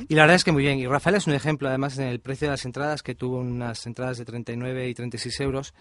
Y 0.08 0.14
la 0.14 0.22
verdad 0.22 0.36
es 0.36 0.44
que 0.44 0.52
muy 0.52 0.62
bien. 0.62 0.78
Y 0.78 0.86
Rafael 0.86 1.16
es 1.16 1.26
un 1.26 1.34
ejemplo, 1.34 1.68
además, 1.68 1.98
en 1.98 2.08
el 2.08 2.20
precio 2.20 2.48
de 2.48 2.52
las 2.52 2.64
entradas, 2.64 3.02
que 3.02 3.14
tuvo 3.14 3.38
unas 3.38 3.86
entradas 3.86 4.18
de 4.18 4.24
39 4.24 4.88
y 4.88 4.94
36 4.94 5.40
euros, 5.40 5.74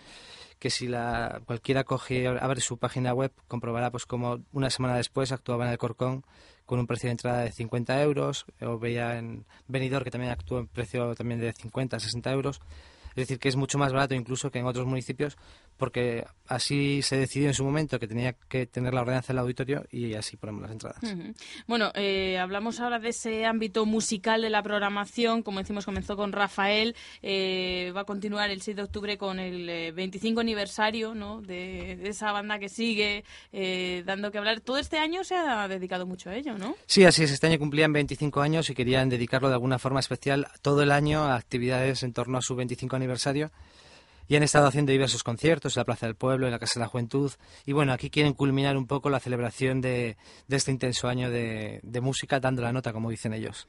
que 0.59 0.69
si 0.69 0.87
la 0.87 1.41
cualquiera 1.45 1.83
coge, 1.83 2.27
abre 2.27 2.61
su 2.61 2.77
página 2.77 3.13
web, 3.13 3.31
comprobará 3.47 3.91
pues 3.91 4.05
como 4.05 4.39
una 4.51 4.69
semana 4.69 4.95
después 4.95 5.31
actuaba 5.31 5.65
en 5.65 5.71
el 5.71 5.77
Corcón 5.77 6.23
con 6.65 6.79
un 6.79 6.87
precio 6.87 7.07
de 7.07 7.11
entrada 7.11 7.41
de 7.43 7.51
50 7.51 8.01
euros, 8.01 8.45
o 8.61 8.77
veía 8.77 9.17
en 9.17 9.45
Benidorm 9.67 10.03
que 10.03 10.11
también 10.11 10.33
actuó 10.33 10.59
en 10.59 10.67
precio 10.67 11.15
también 11.15 11.39
de 11.39 11.53
50, 11.53 11.99
60 11.99 12.31
euros. 12.31 12.59
Es 13.17 13.21
decir, 13.27 13.39
que 13.39 13.49
es 13.49 13.55
mucho 13.55 13.79
más 13.79 13.91
barato 13.91 14.13
incluso 14.13 14.51
que 14.51 14.59
en 14.59 14.67
otros 14.67 14.85
municipios, 14.85 15.37
porque 15.77 16.25
así 16.47 17.01
se 17.01 17.17
decidió 17.17 17.47
en 17.47 17.53
su 17.53 17.63
momento 17.63 17.99
que 17.99 18.07
tenía 18.07 18.33
que 18.33 18.65
tener 18.65 18.93
la 18.93 19.01
ordenanza 19.01 19.33
del 19.33 19.39
auditorio 19.39 19.85
y 19.91 20.13
así 20.13 20.37
ponemos 20.37 20.61
las 20.61 20.71
entradas. 20.71 20.99
Bueno, 21.67 21.91
eh, 21.93 22.37
hablamos 22.39 22.79
ahora 22.79 22.99
de 22.99 23.09
ese 23.09 23.45
ámbito 23.45 23.85
musical 23.85 24.41
de 24.41 24.49
la 24.49 24.63
programación. 24.63 25.43
Como 25.43 25.59
decimos, 25.59 25.85
comenzó 25.85 26.15
con 26.15 26.31
Rafael. 26.31 26.95
eh, 27.21 27.91
va 27.95 28.01
a 28.01 28.05
continuar 28.05 28.49
el 28.49 28.61
6 28.61 28.77
de 28.77 28.83
octubre 28.83 29.17
con 29.17 29.39
el 29.39 29.69
eh, 29.69 29.91
25 29.91 30.39
aniversario 30.41 31.13
¿no? 31.13 31.41
de, 31.41 31.97
de 31.97 32.09
esa 32.09 32.31
banda 32.31 32.59
que 32.59 32.69
sigue 32.69 33.23
eh, 33.51 34.03
dando 34.05 34.31
que 34.31 34.37
hablar. 34.37 34.61
Todo 34.61 34.77
este 34.77 34.97
año 34.97 35.23
se 35.23 35.35
ha 35.35 35.67
dedicado 35.67 36.05
mucho 36.05 36.29
a 36.29 36.35
ello, 36.35 36.57
¿no? 36.57 36.75
Sí, 36.85 37.03
así 37.05 37.23
es. 37.23 37.31
Este 37.31 37.47
año 37.47 37.59
cumplían 37.59 37.91
25 37.93 38.41
años 38.41 38.69
y 38.69 38.73
querían 38.73 39.09
dedicarlo 39.09 39.49
de 39.49 39.55
alguna 39.55 39.79
forma 39.79 39.99
especial 39.99 40.47
todo 40.61 40.81
el 40.81 40.91
año 40.91 41.23
a 41.23 41.35
actividades 41.35 42.03
en 42.03 42.13
torno 42.13 42.37
a 42.37 42.41
su 42.41 42.55
25 42.55 42.95
aniversario. 42.95 43.51
Y 44.27 44.35
han 44.35 44.43
estado 44.43 44.67
haciendo 44.67 44.91
diversos 44.91 45.23
conciertos 45.23 45.75
en 45.75 45.81
la 45.81 45.85
Plaza 45.85 46.05
del 46.05 46.15
Pueblo, 46.15 46.47
en 46.47 46.51
la 46.51 46.59
Casa 46.59 46.79
de 46.79 46.85
la 46.85 46.89
Juventud. 46.89 47.31
Y 47.65 47.73
bueno, 47.73 47.93
aquí 47.93 48.09
quieren 48.09 48.33
culminar 48.33 48.75
un 48.77 48.87
poco 48.87 49.09
la 49.09 49.19
celebración 49.19 49.81
de, 49.81 50.17
de 50.47 50.55
este 50.57 50.71
intenso 50.71 51.07
año 51.07 51.29
de, 51.29 51.79
de 51.83 52.01
música, 52.01 52.39
dando 52.39 52.61
la 52.61 52.73
nota, 52.73 52.91
como 52.91 53.09
dicen 53.09 53.33
ellos. 53.33 53.67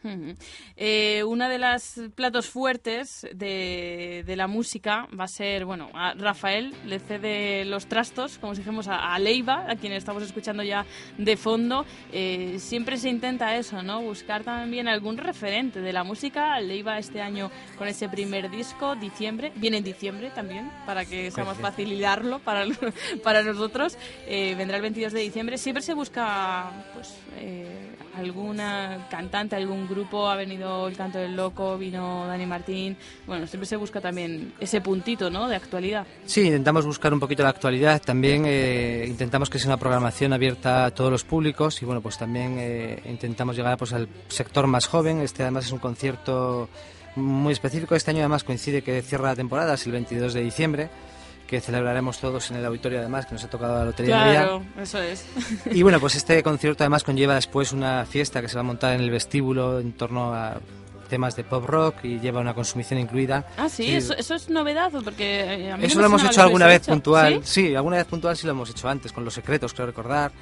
Eh, 0.76 1.22
una 1.24 1.48
de 1.48 1.58
las 1.58 2.00
platos 2.14 2.48
fuertes 2.48 3.26
de, 3.34 4.24
de 4.26 4.36
la 4.36 4.46
música 4.48 5.06
va 5.18 5.24
a 5.24 5.28
ser, 5.28 5.64
bueno, 5.64 5.90
a 5.94 6.14
Rafael 6.14 6.74
le 6.86 6.98
cede 6.98 7.64
los 7.64 7.86
trastos, 7.86 8.38
como 8.38 8.54
si 8.54 8.60
dijéramos, 8.60 8.88
a, 8.88 9.14
a 9.14 9.18
Leiva, 9.18 9.66
a 9.68 9.76
quien 9.76 9.92
estamos 9.92 10.22
escuchando 10.22 10.62
ya 10.62 10.84
de 11.18 11.36
fondo. 11.36 11.86
Eh, 12.12 12.56
siempre 12.58 12.96
se 12.96 13.08
intenta 13.10 13.56
eso, 13.56 13.82
¿no? 13.82 14.02
Buscar 14.02 14.42
también 14.42 14.88
algún 14.88 15.18
referente 15.18 15.80
de 15.80 15.92
la 15.92 16.02
música. 16.02 16.58
Leiva 16.60 16.98
este 16.98 17.22
año 17.22 17.50
con 17.76 17.86
ese 17.86 18.08
primer 18.08 18.50
disco, 18.50 18.96
diciembre, 18.96 19.52
viene 19.56 19.78
en 19.78 19.84
diciembre 19.84 20.30
también, 20.30 20.47
para 20.86 21.04
que 21.04 21.30
sea 21.30 21.44
más 21.44 21.58
fácil 21.58 21.92
hilarlo 21.92 22.38
para, 22.40 22.64
para 23.22 23.42
nosotros. 23.42 23.96
Eh, 24.26 24.54
vendrá 24.56 24.76
el 24.76 24.82
22 24.82 25.12
de 25.12 25.20
diciembre. 25.20 25.58
Siempre 25.58 25.82
se 25.82 25.94
busca, 25.94 26.70
pues, 26.94 27.14
eh, 27.36 27.94
alguna 28.16 29.06
cantante, 29.10 29.56
algún 29.56 29.86
grupo. 29.86 30.28
Ha 30.28 30.36
venido 30.36 30.88
El 30.88 30.96
Canto 30.96 31.18
del 31.18 31.36
Loco, 31.36 31.78
vino 31.78 32.26
Dani 32.26 32.46
Martín. 32.46 32.96
Bueno, 33.26 33.46
siempre 33.46 33.66
se 33.66 33.76
busca 33.76 34.00
también 34.00 34.52
ese 34.60 34.80
puntito, 34.80 35.30
¿no? 35.30 35.48
De 35.48 35.56
actualidad. 35.56 36.06
Sí, 36.24 36.42
intentamos 36.42 36.84
buscar 36.84 37.12
un 37.12 37.20
poquito 37.20 37.42
la 37.42 37.50
actualidad. 37.50 38.00
También 38.02 38.44
eh, 38.46 39.04
intentamos 39.06 39.50
que 39.50 39.58
sea 39.58 39.68
una 39.68 39.76
programación 39.76 40.32
abierta 40.32 40.86
a 40.86 40.90
todos 40.90 41.10
los 41.10 41.24
públicos 41.24 41.80
y 41.82 41.84
bueno, 41.84 42.00
pues 42.00 42.18
también 42.18 42.56
eh, 42.58 43.02
intentamos 43.06 43.56
llegar 43.56 43.76
pues, 43.78 43.92
al 43.92 44.08
sector 44.28 44.66
más 44.66 44.86
joven. 44.86 45.20
Este 45.20 45.42
además 45.42 45.66
es 45.66 45.72
un 45.72 45.78
concierto 45.78 46.68
muy 47.18 47.52
específico. 47.52 47.94
Este 47.94 48.10
año 48.10 48.20
además 48.20 48.44
coincide 48.44 48.82
que 48.82 49.02
cierra 49.02 49.28
la 49.30 49.36
temporada, 49.36 49.74
es 49.74 49.84
el 49.86 49.92
22 49.92 50.34
de 50.34 50.40
diciembre, 50.42 50.90
que 51.46 51.60
celebraremos 51.60 52.18
todos 52.18 52.50
en 52.50 52.58
el 52.58 52.64
auditorio 52.66 52.98
además, 52.98 53.26
que 53.26 53.32
nos 53.34 53.44
ha 53.44 53.48
tocado 53.50 53.78
la 53.78 53.84
Lotería 53.86 54.24
de. 54.24 54.32
Claro, 54.34 54.62
eso 54.80 55.00
es. 55.00 55.24
Y 55.70 55.82
bueno, 55.82 55.98
pues 56.00 56.14
este 56.14 56.42
concierto 56.42 56.84
además 56.84 57.04
conlleva 57.04 57.34
después 57.34 57.72
una 57.72 58.04
fiesta 58.06 58.40
que 58.40 58.48
se 58.48 58.54
va 58.54 58.60
a 58.60 58.64
montar 58.64 58.94
en 58.94 59.00
el 59.00 59.10
vestíbulo 59.10 59.80
en 59.80 59.92
torno 59.92 60.34
a 60.34 60.58
temas 61.08 61.36
de 61.36 61.44
pop 61.44 61.64
rock 61.64 62.04
y 62.04 62.20
lleva 62.20 62.40
una 62.40 62.52
consumición 62.52 63.00
incluida. 63.00 63.46
Ah, 63.56 63.70
sí, 63.70 63.84
Sí. 63.84 63.94
Eso, 63.94 64.14
eso 64.14 64.34
es 64.34 64.50
novedad, 64.50 64.92
porque 65.02 65.40
eh, 65.40 65.72
a 65.72 65.76
mí 65.78 65.82
no 65.82 65.86
Eso 65.86 65.96
me 65.96 66.02
lo 66.02 66.06
hemos 66.08 66.24
hecho 66.24 66.42
alguna 66.42 66.66
vez 66.66 66.82
hecho. 66.82 66.92
puntual. 66.92 67.40
¿Sí? 67.44 67.68
¿Sí? 67.68 67.74
alguna 67.74 67.96
vez 67.96 68.04
puntual 68.06 68.36
sí 68.36 68.44
lo 68.46 68.52
hemos 68.52 68.68
hecho 68.68 68.88
antes, 68.90 69.10
con 69.12 69.24
los 69.24 69.32
secretos, 69.32 69.72
creo 69.72 69.86
recordar. 69.86 70.32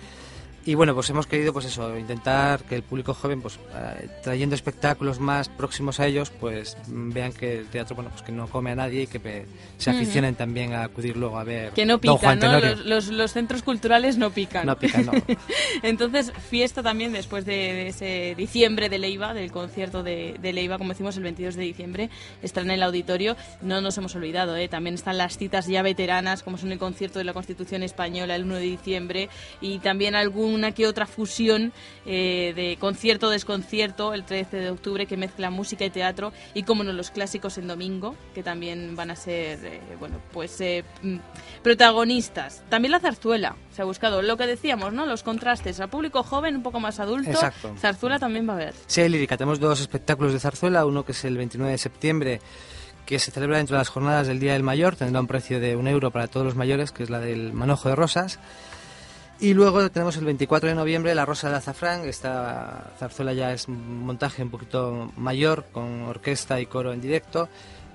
Y 0.66 0.74
bueno, 0.74 0.94
pues 0.94 1.08
hemos 1.10 1.26
querido, 1.28 1.52
pues 1.52 1.64
eso, 1.66 1.96
intentar 1.96 2.64
que 2.64 2.74
el 2.74 2.82
público 2.82 3.14
joven, 3.14 3.40
pues 3.40 3.58
eh, 3.72 4.08
trayendo 4.24 4.54
espectáculos 4.56 5.20
más 5.20 5.48
próximos 5.48 6.00
a 6.00 6.06
ellos, 6.06 6.30
pues 6.30 6.76
mm, 6.88 7.12
vean 7.12 7.32
que 7.32 7.58
el 7.60 7.66
teatro, 7.68 7.94
bueno, 7.94 8.10
pues 8.10 8.22
que 8.22 8.32
no 8.32 8.48
come 8.48 8.72
a 8.72 8.74
nadie 8.74 9.02
y 9.02 9.06
que 9.06 9.46
se 9.78 9.90
aficionen 9.90 10.34
también 10.34 10.72
a 10.74 10.82
acudir 10.82 11.16
luego 11.16 11.38
a 11.38 11.44
ver 11.44 11.70
Que 11.70 11.86
no 11.86 12.00
pican, 12.00 12.40
¿no? 12.40 12.58
Los, 12.60 12.84
los- 12.84 13.08
los 13.08 13.32
centros 13.32 13.62
culturales 13.62 14.18
no 14.18 14.30
pican. 14.30 14.66
No 14.66 14.76
pican, 14.76 15.06
no. 15.06 15.12
Entonces, 15.82 16.32
fiesta 16.50 16.82
también 16.82 17.12
después 17.12 17.44
de, 17.46 17.52
de 17.54 17.86
ese 17.88 18.34
diciembre 18.36 18.88
de 18.88 18.98
Leiva, 18.98 19.34
del 19.34 19.52
concierto 19.52 20.02
de, 20.02 20.36
de 20.40 20.52
Leiva, 20.52 20.78
como 20.78 20.90
decimos, 20.90 21.16
el 21.16 21.22
22 21.22 21.54
de 21.54 21.62
diciembre, 21.62 22.10
estará 22.42 22.64
en 22.64 22.72
el 22.72 22.82
auditorio. 22.82 23.36
No 23.62 23.80
nos 23.80 23.96
hemos 23.98 24.14
olvidado, 24.16 24.56
¿eh? 24.56 24.66
también 24.68 24.94
están 24.94 25.16
las 25.18 25.38
citas 25.38 25.66
ya 25.68 25.82
veteranas, 25.82 26.42
como 26.42 26.58
son 26.58 26.72
el 26.72 26.78
concierto 26.78 27.18
de 27.20 27.24
la 27.24 27.32
Constitución 27.34 27.82
Española 27.84 28.34
el 28.34 28.44
1 28.44 28.56
de 28.56 28.60
diciembre, 28.62 29.28
y 29.60 29.78
también 29.78 30.14
alguna 30.56 30.72
que 30.72 30.86
otra 30.86 31.06
fusión 31.06 31.72
eh, 32.06 32.54
de 32.56 32.78
concierto-desconcierto 32.80 34.14
el 34.14 34.24
13 34.24 34.56
de 34.56 34.70
octubre 34.70 35.06
que 35.06 35.18
mezcla 35.18 35.50
música 35.50 35.84
y 35.84 35.90
teatro, 35.90 36.32
y 36.54 36.62
como 36.62 36.82
no, 36.82 36.94
los 36.94 37.10
clásicos 37.10 37.58
en 37.58 37.68
domingo, 37.68 38.14
que 38.34 38.42
también 38.42 38.96
van 38.96 39.10
a 39.10 39.16
ser, 39.16 39.58
eh, 39.64 39.80
bueno, 40.00 40.16
pues 40.32 40.58
eh, 40.62 40.82
mm, 41.02 41.16
protagonistas. 41.62 42.62
También 42.70 42.92
la 42.92 43.00
zarzuela 43.00 43.56
se 43.70 43.82
ha 43.82 43.84
buscado, 43.84 44.22
lo 44.22 44.38
que 44.38 44.46
decíamos, 44.46 44.94
¿no? 44.94 45.04
Los 45.04 45.22
contrastes, 45.22 45.78
al 45.78 45.90
público 45.90 46.22
joven, 46.22 46.56
un 46.56 46.62
poco 46.62 46.80
más 46.80 47.00
adulto. 47.00 47.30
Exacto. 47.30 47.74
Zarzuela 47.78 48.18
también 48.18 48.48
va 48.48 48.54
a 48.54 48.56
haber. 48.56 48.74
Sí, 48.86 49.02
hay 49.02 49.10
lírica. 49.10 49.36
Tenemos 49.36 49.60
dos 49.60 49.80
espectáculos 49.80 50.32
de 50.32 50.40
zarzuela, 50.40 50.86
uno 50.86 51.04
que 51.04 51.12
es 51.12 51.22
el 51.26 51.36
29 51.36 51.72
de 51.72 51.78
septiembre, 51.78 52.40
que 53.04 53.18
se 53.18 53.30
celebra 53.30 53.58
dentro 53.58 53.76
de 53.76 53.80
las 53.80 53.90
jornadas 53.90 54.26
del 54.26 54.40
Día 54.40 54.54
del 54.54 54.62
Mayor, 54.62 54.96
tendrá 54.96 55.20
un 55.20 55.26
precio 55.26 55.60
de 55.60 55.76
un 55.76 55.86
euro 55.86 56.10
para 56.10 56.28
todos 56.28 56.46
los 56.46 56.56
mayores, 56.56 56.92
que 56.92 57.02
es 57.02 57.10
la 57.10 57.20
del 57.20 57.52
manojo 57.52 57.90
de 57.90 57.94
rosas. 57.94 58.38
Y 59.38 59.52
luego 59.52 59.90
tenemos 59.90 60.16
el 60.16 60.24
24 60.24 60.70
de 60.70 60.74
noviembre 60.74 61.14
La 61.14 61.26
Rosa 61.26 61.50
de 61.50 61.56
Azafrán. 61.56 62.06
Esta 62.08 62.92
zarzuela 62.98 63.34
ya 63.34 63.52
es 63.52 63.68
un 63.68 64.00
montaje 64.04 64.42
un 64.42 64.50
poquito 64.50 65.12
mayor, 65.16 65.66
con 65.72 66.02
orquesta 66.04 66.58
y 66.58 66.66
coro 66.66 66.92
en 66.92 67.02
directo. 67.02 67.48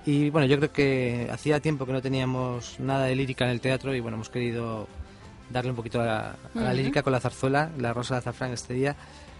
Y 0.06 0.30
bueno, 0.30 0.46
yo 0.46 0.56
creo 0.58 0.72
que 0.72 1.28
hacía 1.32 1.58
tiempo 1.60 1.84
que 1.84 1.92
no 1.92 2.00
teníamos 2.02 2.78
nada 2.78 3.06
de 3.06 3.16
lírica 3.16 3.44
en 3.44 3.50
el 3.50 3.60
teatro 3.60 3.94
y 3.94 4.00
bueno, 4.00 4.16
hemos 4.16 4.28
querido 4.30 4.86
darle 5.50 5.70
un 5.70 5.76
poquito 5.76 6.00
a 6.00 6.04
la, 6.06 6.18
a 6.30 6.36
la 6.54 6.66
Ujú. 6.68 6.76
lírica 6.76 7.02
con 7.02 7.12
la 7.12 7.20
zarzuela, 7.20 7.70
La 7.78 7.92
Rosa 7.92 8.14
de 8.14 8.18
Azafrán 8.18 8.52
este 8.52 8.74
día. 8.74 8.94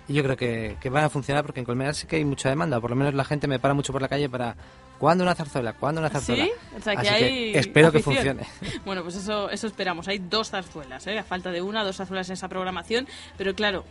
Y 0.09 0.15
yo 0.15 0.25
creo 0.25 0.37
que, 0.37 0.77
que 0.81 0.91
van 0.91 1.05
a 1.05 1.09
funcionar 1.09 1.45
porque 1.45 1.61
en 1.61 1.67
Colmenar 1.67 1.95
sí 1.95 2.09
que 2.09 2.17
hay 2.17 2.25
mucha 2.25 2.49
demanda. 2.49 2.81
Por 2.81 2.91
lo 2.91 2.97
menos 2.97 3.15
la 3.15 3.25
gente 3.25 3.47
me 3.47 3.61
para 3.61 3.75
mucho 3.75 3.93
por 3.93 4.03
la 4.03 4.09
calle 4.09 4.29
para 4.29 4.57
¿cuándo 5.03 5.25
una 5.25 5.35
zarzuela? 5.35 5.73
¿Cuándo 5.73 6.01
una 6.01 6.09
zarzuela? 6.11 6.45
¿Sí? 6.45 6.53
O 6.79 6.81
sea, 6.81 6.95
que 6.95 7.09
Así 7.09 7.25
hay 7.25 7.57
espero 7.57 7.91
que 7.91 7.99
funcione. 7.99 8.43
Bueno, 8.87 9.03
pues 9.03 9.17
eso, 9.17 9.51
eso 9.51 9.67
esperamos. 9.67 10.07
Hay 10.07 10.19
dos 10.21 10.51
zarzuelas, 10.51 11.05
¿eh? 11.09 11.19
A 11.19 11.25
falta 11.25 11.51
de 11.51 11.61
una, 11.61 11.83
dos 11.83 11.97
zarzuelas 11.97 12.29
en 12.29 12.35
esa 12.35 12.47
programación. 12.49 13.09
Pero 13.37 13.53
claro, 13.57 13.85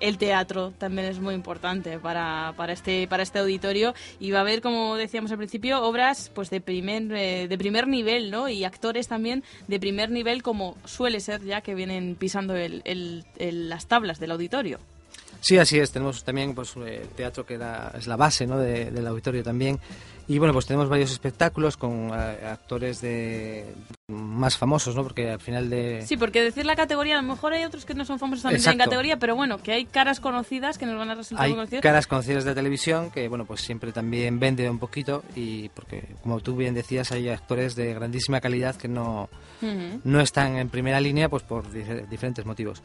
el 0.00 0.18
teatro 0.18 0.72
también 0.76 1.06
es 1.08 1.20
muy 1.20 1.32
importante 1.34 1.98
para, 1.98 2.52
para, 2.56 2.74
este, 2.74 3.06
para 3.08 3.22
este 3.22 3.38
auditorio. 3.38 3.94
Y 4.20 4.30
va 4.32 4.38
a 4.38 4.40
haber, 4.42 4.60
como 4.60 4.96
decíamos 4.96 5.30
al 5.32 5.38
principio, 5.38 5.82
obras 5.82 6.30
pues 6.34 6.50
de 6.50 6.60
primer, 6.60 7.04
eh, 7.14 7.48
de 7.48 7.56
primer 7.56 7.88
nivel, 7.88 8.30
¿no? 8.30 8.48
Y 8.50 8.64
actores 8.64 9.08
también 9.08 9.42
de 9.68 9.80
primer 9.80 10.10
nivel, 10.10 10.42
como 10.42 10.76
suele 10.84 11.20
ser 11.20 11.42
ya 11.44 11.62
que 11.62 11.74
vienen 11.74 12.14
pisando 12.16 12.54
el, 12.56 12.82
el- 12.84 13.24
el- 13.38 13.70
las 13.70 13.86
tablas 13.86 14.20
del 14.20 14.32
auditorio. 14.32 14.78
Sí, 15.40 15.58
así 15.58 15.76
es. 15.80 15.90
Tenemos 15.90 16.22
también 16.22 16.54
pues, 16.54 16.72
eh, 16.84 17.04
teatro 17.16 17.44
que 17.44 17.54
es 17.94 18.06
la 18.06 18.16
base 18.16 18.46
¿no? 18.46 18.58
de- 18.58 18.92
del 18.92 19.06
auditorio 19.08 19.42
también. 19.42 19.80
Y 20.28 20.38
bueno, 20.38 20.52
pues 20.54 20.66
tenemos 20.66 20.88
varios 20.88 21.10
espectáculos 21.10 21.76
con 21.76 22.10
eh, 22.14 22.46
actores 22.46 23.00
de 23.00 23.74
más 24.08 24.56
famosos, 24.56 24.94
¿no? 24.94 25.02
Porque 25.02 25.30
al 25.30 25.40
final 25.40 25.68
de... 25.68 26.04
Sí, 26.06 26.16
porque 26.16 26.42
decir 26.42 26.64
la 26.64 26.76
categoría, 26.76 27.18
a 27.18 27.22
lo 27.22 27.28
mejor 27.28 27.52
hay 27.52 27.64
otros 27.64 27.84
que 27.84 27.94
no 27.94 28.04
son 28.04 28.18
famosos 28.18 28.42
también 28.44 28.60
en 28.60 28.62
Exacto. 28.62 28.84
categoría, 28.84 29.18
pero 29.18 29.34
bueno, 29.34 29.58
que 29.58 29.72
hay 29.72 29.84
caras 29.84 30.20
conocidas 30.20 30.78
que 30.78 30.86
nos 30.86 30.96
van 30.96 31.10
a 31.10 31.14
resultar 31.16 31.44
Hay 31.46 31.52
conocidas. 31.52 31.82
caras 31.82 32.06
conocidas 32.06 32.44
de 32.44 32.54
televisión 32.54 33.10
que, 33.10 33.28
bueno, 33.28 33.44
pues 33.44 33.60
siempre 33.62 33.90
también 33.92 34.38
vende 34.38 34.68
un 34.70 34.78
poquito 34.78 35.22
y 35.34 35.68
porque, 35.70 36.04
como 36.22 36.40
tú 36.40 36.54
bien 36.56 36.74
decías, 36.74 37.10
hay 37.12 37.28
actores 37.28 37.74
de 37.74 37.92
grandísima 37.94 38.40
calidad 38.40 38.76
que 38.76 38.88
no, 38.88 39.28
no 40.04 40.20
están 40.20 40.56
en 40.56 40.68
primera 40.68 41.00
línea 41.00 41.28
pues 41.28 41.42
por 41.42 41.64
dife- 41.72 42.06
diferentes 42.08 42.46
motivos. 42.46 42.82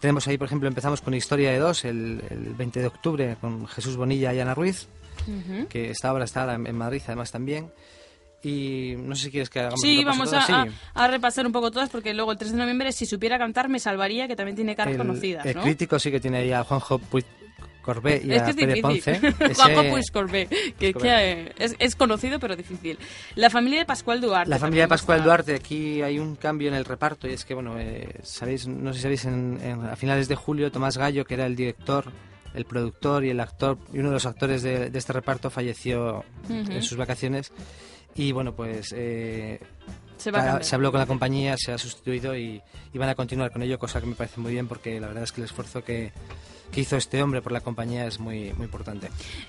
Tenemos 0.00 0.28
ahí, 0.28 0.38
por 0.38 0.46
ejemplo, 0.46 0.68
empezamos 0.68 1.00
con 1.00 1.12
Historia 1.12 1.50
de 1.50 1.58
Dos 1.58 1.84
el, 1.84 2.22
el 2.30 2.54
20 2.54 2.80
de 2.80 2.86
octubre 2.86 3.36
con 3.40 3.66
Jesús 3.66 3.96
Bonilla 3.96 4.32
y 4.32 4.38
Ana 4.38 4.54
Ruiz, 4.54 4.86
Ujú. 5.26 5.66
que 5.68 5.90
esta 5.90 6.12
obra 6.12 6.24
está 6.24 6.52
en 6.54 6.76
Madrid 6.76 7.02
además 7.06 7.30
también. 7.32 7.70
Y 8.42 8.94
no 8.96 9.16
sé 9.16 9.24
si 9.24 9.30
quieres 9.32 9.50
que 9.50 9.58
hagamos 9.58 9.80
Sí, 9.80 10.04
vamos 10.04 10.32
a. 10.32 10.42
Sí. 10.42 10.52
a- 10.52 10.68
a 10.94 11.08
repasar 11.08 11.44
un 11.44 11.50
poco 11.52 11.70
todas 11.72 11.90
porque 11.90 12.14
luego 12.14 12.30
el 12.30 12.38
3 12.38 12.52
de 12.52 12.58
noviembre, 12.58 12.92
si 12.92 13.04
supiera 13.04 13.36
cantar, 13.36 13.68
me 13.68 13.80
salvaría, 13.80 14.28
que 14.28 14.36
también 14.36 14.54
tiene 14.54 14.76
caras 14.76 14.92
el, 14.92 14.98
conocidas, 14.98 15.44
el 15.44 15.56
¿no? 15.56 15.62
crítico 15.62 15.98
sí 15.98 16.10
que 16.12 16.20
tiene 16.20 16.38
ahí 16.38 16.52
a 16.52 16.62
Juanjo 16.62 17.00
Puig 17.00 17.24
Corbé 17.82 18.22
y 18.24 18.30
es 18.32 18.42
a 18.42 18.44
que 18.44 18.50
es 18.50 18.56
Pere. 18.56 18.80
Ponce. 18.80 19.18
Juanjo 19.56 19.82
Puig 19.90 20.04
Corbé, 20.12 20.46
que, 20.78 20.94
que, 20.94 21.08
eh, 21.08 21.52
es, 21.58 21.74
es 21.80 21.96
conocido 21.96 22.38
pero 22.38 22.54
difícil. 22.54 22.96
La 23.34 23.50
familia 23.50 23.80
de 23.80 23.86
Pascual 23.86 24.20
Duarte. 24.20 24.50
La 24.50 24.58
familia 24.60 24.84
de 24.84 24.88
Pascual 24.88 25.18
está- 25.18 25.26
Duarte, 25.26 25.54
aquí 25.56 26.00
hay 26.02 26.20
un 26.20 26.36
cambio 26.36 26.68
en 26.68 26.74
el 26.74 26.84
reparto 26.84 27.26
y 27.26 27.32
es 27.32 27.44
que, 27.44 27.54
bueno, 27.54 27.74
eh, 27.76 28.20
sabéis, 28.22 28.68
no 28.68 28.92
sé 28.92 28.98
si 28.98 29.02
sabéis, 29.02 29.24
en, 29.24 29.58
en- 29.64 29.84
a 29.84 29.96
finales 29.96 30.28
de 30.28 30.36
julio 30.36 30.70
Tomás 30.70 30.96
Gallo, 30.96 31.24
que 31.24 31.34
era 31.34 31.46
el 31.46 31.56
director, 31.56 32.04
el 32.54 32.64
productor 32.64 33.24
y 33.24 33.30
el 33.30 33.40
actor, 33.40 33.78
y 33.92 33.98
uno 33.98 34.08
de 34.08 34.14
los 34.14 34.26
actores 34.26 34.62
de, 34.62 34.90
de 34.90 34.98
este 34.98 35.12
reparto 35.12 35.50
falleció 35.50 36.24
en 36.48 36.82
sus 36.82 36.96
vacaciones. 36.96 37.52
Y, 38.14 38.32
bueno, 38.32 38.54
pues 38.54 38.92
eh, 38.96 39.60
Se 40.16 40.30
va 40.30 40.62
se 40.62 40.74
habló 40.74 40.90
con 40.90 41.00
la 41.00 41.06
compañía, 41.06 41.56
se 41.56 41.72
ha 41.72 41.78
sustituido 41.78 42.36
y, 42.36 42.60
y 42.92 42.98
van 42.98 43.08
a 43.08 43.14
continuar 43.14 43.52
con 43.52 43.62
ello, 43.62 43.78
cosa 43.78 44.00
que 44.00 44.06
me 44.06 44.14
parece 44.14 44.40
muy 44.40 44.52
bien 44.52 44.66
porque 44.66 44.98
la 44.98 45.08
verdad 45.08 45.22
es 45.22 45.32
que 45.32 45.40
el 45.40 45.44
esfuerzo 45.44 45.84
que, 45.84 46.12
que 46.70 46.82
hizo 46.82 46.96
este 46.96 47.22
hombre 47.22 47.40
por 47.42 47.52
la 47.52 47.60
compañía 47.60 48.06
es 48.06 48.20
muy, 48.20 48.52
muy 48.54 48.64
importante. 48.66 49.08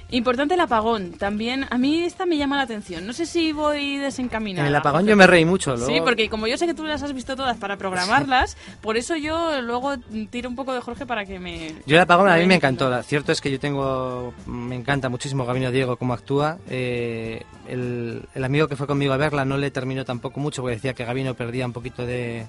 Importante 0.09 0.53
el 0.53 0.59
apagón. 0.61 1.11
También 1.13 1.65
a 1.69 1.77
mí 1.77 2.01
esta 2.03 2.25
me 2.25 2.37
llama 2.37 2.55
la 2.57 2.63
atención. 2.63 3.05
No 3.05 3.13
sé 3.13 3.25
si 3.25 3.51
voy 3.51 3.95
En 3.95 4.01
desencaminada. 4.03 4.67
el 4.67 4.75
apagón 4.75 5.05
yo 5.05 5.15
me 5.17 5.27
reí 5.27 5.43
mucho. 5.45 5.75
Sí, 5.77 5.85
luego- 5.91 6.05
porque 6.05 6.29
como 6.29 6.47
yo 6.47 6.57
sé 6.57 6.65
que 6.65 6.73
tú 6.73 6.85
las 6.85 7.03
has 7.03 7.13
visto 7.13 7.35
todas 7.35 7.57
para 7.57 7.77
programarlas, 7.77 8.55
por 8.81 8.95
eso 8.97 9.15
yo 9.15 9.61
luego 9.61 9.95
tiro 10.29 10.49
un 10.49 10.55
poco 10.55 10.73
de 10.73 10.79
Jorge 10.81 11.05
para 11.05 11.25
que 11.25 11.39
me... 11.39 11.73
Yo 11.85 11.95
el 11.97 12.01
apagón 12.01 12.29
a 12.29 12.37
mí 12.37 12.45
me 12.45 12.55
encantó. 12.55 12.89
La- 12.89 13.03
Cierto 13.03 13.31
es 13.31 13.41
que 13.41 13.51
yo 13.51 13.59
tengo, 13.59 14.33
me 14.45 14.75
encanta 14.75 15.09
muchísimo 15.09 15.45
Gabino 15.45 15.71
Diego 15.71 15.97
cómo 15.97 16.13
actúa. 16.13 16.57
Eh, 16.69 17.43
el, 17.67 18.23
el 18.33 18.43
amigo 18.43 18.67
que 18.67 18.75
fue 18.75 18.87
conmigo 18.87 19.13
a 19.13 19.17
verla 19.17 19.45
no 19.45 19.57
le 19.57 19.71
terminó 19.71 20.05
tampoco 20.05 20.39
mucho 20.39 20.61
porque 20.61 20.75
decía 20.75 20.93
que 20.93 21.05
Gabino 21.05 21.33
perdía 21.35 21.65
un 21.65 21.73
poquito 21.73 22.05
de, 22.05 22.45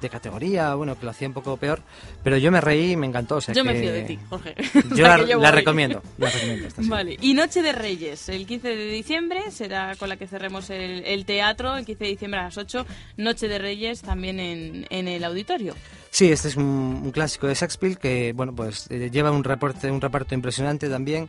de 0.00 0.08
categoría, 0.08 0.74
bueno, 0.74 0.98
que 0.98 1.04
lo 1.04 1.10
hacía 1.10 1.28
un 1.28 1.34
poco 1.34 1.56
peor. 1.56 1.82
Pero 2.22 2.36
yo 2.36 2.50
me 2.50 2.60
reí 2.60 2.92
y 2.92 2.96
me 2.96 3.06
encantó. 3.06 3.36
o 3.36 3.40
sea 3.40 3.54
Yo 3.54 3.64
me 3.64 3.72
que- 3.74 3.80
fío 3.80 3.92
de 3.92 4.02
ti, 4.02 4.18
Jorge. 4.28 4.54
Yo 4.96 5.02
la, 5.08 5.24
yo 5.24 5.38
la 5.40 5.50
recomiendo. 5.50 6.02
La 6.18 6.30
recomiendo 6.30 6.68
esta. 6.68 6.82
Vale, 6.84 7.16
y 7.20 7.34
Noche 7.34 7.62
de 7.62 7.72
Reyes, 7.72 8.28
el 8.28 8.46
15 8.46 8.68
de 8.68 8.86
diciembre, 8.90 9.50
será 9.50 9.94
con 9.96 10.08
la 10.08 10.16
que 10.16 10.26
cerremos 10.26 10.70
el, 10.70 11.04
el 11.04 11.24
teatro, 11.24 11.76
el 11.76 11.84
15 11.84 12.04
de 12.04 12.10
diciembre 12.10 12.40
a 12.40 12.44
las 12.44 12.58
8, 12.58 12.86
Noche 13.16 13.48
de 13.48 13.58
Reyes 13.58 14.02
también 14.02 14.40
en, 14.40 14.86
en 14.90 15.08
el 15.08 15.24
auditorio. 15.24 15.74
Sí, 16.10 16.30
este 16.32 16.48
es 16.48 16.56
un, 16.56 16.64
un 17.04 17.10
clásico 17.10 17.46
de 17.46 17.54
Shakespeare 17.54 17.96
que, 17.96 18.32
bueno, 18.34 18.54
pues 18.54 18.86
eh, 18.90 19.10
lleva 19.12 19.30
un 19.30 19.44
reporte, 19.44 19.90
un 19.90 20.00
reparto 20.00 20.34
impresionante 20.34 20.88
también, 20.88 21.28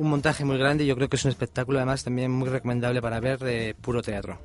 un 0.00 0.08
montaje 0.08 0.46
muy 0.46 0.56
grande 0.56 0.84
y 0.84 0.86
yo 0.86 0.96
creo 0.96 1.10
que 1.10 1.16
es 1.16 1.24
un 1.26 1.30
espectáculo 1.30 1.78
además 1.78 2.02
también 2.02 2.30
muy 2.30 2.48
recomendable 2.48 3.02
para 3.02 3.20
ver 3.20 3.38
de 3.38 3.76
puro 3.78 4.00
teatro. 4.00 4.38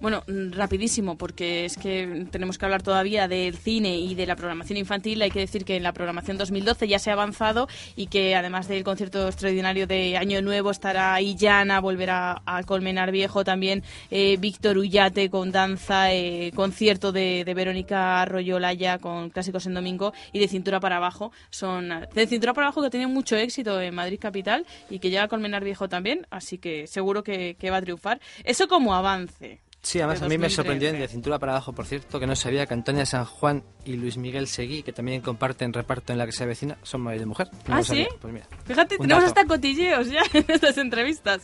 Bueno, 0.00 0.22
mm, 0.26 0.52
rapidísimo, 0.52 1.16
porque 1.16 1.64
es 1.64 1.78
que 1.78 2.26
tenemos 2.30 2.58
que 2.58 2.66
hablar 2.66 2.82
todavía 2.82 3.26
del 3.26 3.56
cine 3.56 3.96
y 3.98 4.14
de 4.14 4.26
la 4.26 4.36
programación 4.36 4.76
infantil. 4.76 5.22
Hay 5.22 5.30
que 5.30 5.40
decir 5.40 5.64
que 5.64 5.76
en 5.76 5.82
la 5.82 5.92
programación 5.92 6.36
2012 6.36 6.88
ya 6.88 6.98
se 6.98 7.08
ha 7.08 7.14
avanzado 7.14 7.68
y 7.96 8.08
que 8.08 8.36
además 8.36 8.68
del 8.68 8.84
concierto 8.84 9.26
extraordinario 9.26 9.86
de 9.86 10.18
Año 10.18 10.42
Nuevo 10.42 10.70
estará 10.70 11.18
Illana, 11.22 11.80
volverá 11.80 12.42
a 12.44 12.62
Colmenar 12.62 13.12
Viejo 13.12 13.44
también 13.44 13.82
eh, 14.10 14.36
Víctor 14.38 14.76
Ullate 14.76 15.30
con 15.30 15.52
danza, 15.52 16.12
eh, 16.12 16.52
concierto 16.54 17.12
de, 17.12 17.44
Verónica 17.56 18.20
Arroyo-Laya 18.20 18.98
con 18.98 19.30
clásicos 19.30 19.64
en 19.64 19.72
domingo 19.72 20.12
y 20.34 20.38
de 20.38 20.48
cintura 20.48 20.80
para 20.80 20.98
abajo. 20.98 21.32
Son 21.48 21.88
de 22.14 22.26
cintura 22.26 22.52
para 22.52 22.66
abajo 22.66 22.82
que 22.82 22.90
tienen 22.90 23.10
mucho 23.10 23.36
éxito 23.36 23.80
en 23.80 23.94
Madrid 23.94 24.18
Capital 24.20 24.65
y 24.90 24.98
que 24.98 25.10
llega 25.10 25.24
a 25.24 25.28
Colmenar 25.28 25.64
Viejo 25.64 25.88
también, 25.88 26.26
así 26.30 26.58
que 26.58 26.86
seguro 26.86 27.22
que, 27.22 27.56
que 27.58 27.70
va 27.70 27.78
a 27.78 27.82
triunfar. 27.82 28.20
Eso 28.44 28.68
como 28.68 28.94
avance. 28.94 29.60
Sí, 29.86 30.00
además 30.00 30.18
de 30.18 30.26
a 30.26 30.28
mí 30.28 30.36
me 30.36 30.48
2013. 30.48 30.56
sorprendió 30.56 30.88
en 30.88 30.98
de 30.98 31.06
cintura 31.06 31.38
para 31.38 31.52
abajo, 31.52 31.72
por 31.72 31.86
cierto, 31.86 32.18
que 32.18 32.26
no 32.26 32.34
sabía 32.34 32.66
que 32.66 32.74
Antonia 32.74 33.06
San 33.06 33.24
Juan 33.24 33.62
y 33.84 33.92
Luis 33.94 34.16
Miguel 34.16 34.48
Seguí, 34.48 34.82
que 34.82 34.92
también 34.92 35.20
comparten 35.22 35.72
reparto 35.72 36.12
en 36.12 36.18
la 36.18 36.26
que 36.26 36.32
se 36.32 36.42
avecina, 36.42 36.76
son 36.82 37.02
marido 37.02 37.22
y 37.22 37.26
mujer. 37.26 37.48
No 37.68 37.76
¿Ah, 37.76 37.84
sí? 37.84 38.04
Pues 38.20 38.34
mira, 38.34 38.46
Fíjate, 38.64 38.98
tenemos 38.98 39.22
dato. 39.22 39.26
hasta 39.40 39.46
cotilleos 39.46 40.10
ya 40.10 40.22
en 40.32 40.44
estas 40.48 40.76
entrevistas. 40.78 41.42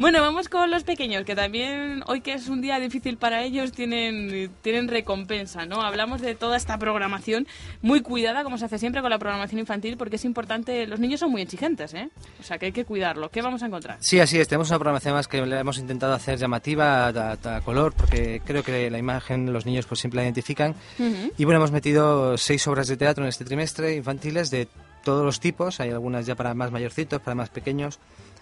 Bueno, 0.00 0.20
vamos 0.20 0.48
con 0.48 0.72
los 0.72 0.82
pequeños, 0.82 1.24
que 1.24 1.36
también 1.36 2.02
hoy 2.08 2.20
que 2.20 2.32
es 2.32 2.48
un 2.48 2.60
día 2.62 2.80
difícil 2.80 3.16
para 3.16 3.44
ellos, 3.44 3.70
tienen, 3.70 4.50
tienen 4.62 4.88
recompensa, 4.88 5.64
¿no? 5.66 5.82
Hablamos 5.82 6.20
de 6.20 6.34
toda 6.34 6.56
esta 6.56 6.76
programación 6.78 7.46
muy 7.80 8.00
cuidada, 8.00 8.42
como 8.42 8.58
se 8.58 8.64
hace 8.64 8.78
siempre 8.80 9.02
con 9.02 9.10
la 9.10 9.20
programación 9.20 9.60
infantil, 9.60 9.96
porque 9.96 10.16
es 10.16 10.24
importante, 10.24 10.88
los 10.88 10.98
niños 10.98 11.20
son 11.20 11.30
muy 11.30 11.42
exigentes, 11.42 11.94
¿eh? 11.94 12.08
O 12.40 12.42
sea, 12.42 12.58
que 12.58 12.66
hay 12.66 12.72
que 12.72 12.84
cuidarlo. 12.84 13.30
¿Qué 13.30 13.40
vamos 13.40 13.62
a 13.62 13.66
encontrar? 13.66 13.98
Sí, 14.00 14.18
así 14.18 14.40
es. 14.40 14.48
Tenemos 14.48 14.68
una 14.70 14.80
programación 14.80 15.14
más 15.14 15.28
que 15.28 15.46
le 15.46 15.60
hemos 15.60 15.78
intentado 15.78 16.12
hacer 16.14 16.38
llamativa, 16.40 17.06
a, 17.06 17.08
a- 17.44 17.56
a 17.56 17.60
color, 17.60 17.83
porque 17.92 18.40
creo 18.44 18.62
que 18.62 18.90
la 18.90 18.98
imagen 18.98 19.52
los 19.52 19.66
niños 19.66 19.86
pues 19.86 20.00
siempre 20.00 20.16
la 20.18 20.22
identifican. 20.24 20.74
Ujú. 20.98 21.32
Y 21.36 21.44
bueno, 21.44 21.58
hemos 21.58 21.70
metido 21.72 22.36
seis 22.38 22.66
obras 22.66 22.88
de 22.88 22.96
teatro 22.96 23.24
en 23.24 23.28
este 23.28 23.44
trimestre, 23.44 23.94
infantiles, 23.94 24.50
de 24.50 24.68
todos 25.04 25.24
los 25.24 25.38
tipos. 25.40 25.80
Hay 25.80 25.90
algunas 25.90 26.24
ya 26.26 26.34
para 26.34 26.54
más 26.54 26.70
mayorcitos, 26.70 27.20
para 27.20 27.34
más 27.34 27.50
pequeños. 27.50 27.98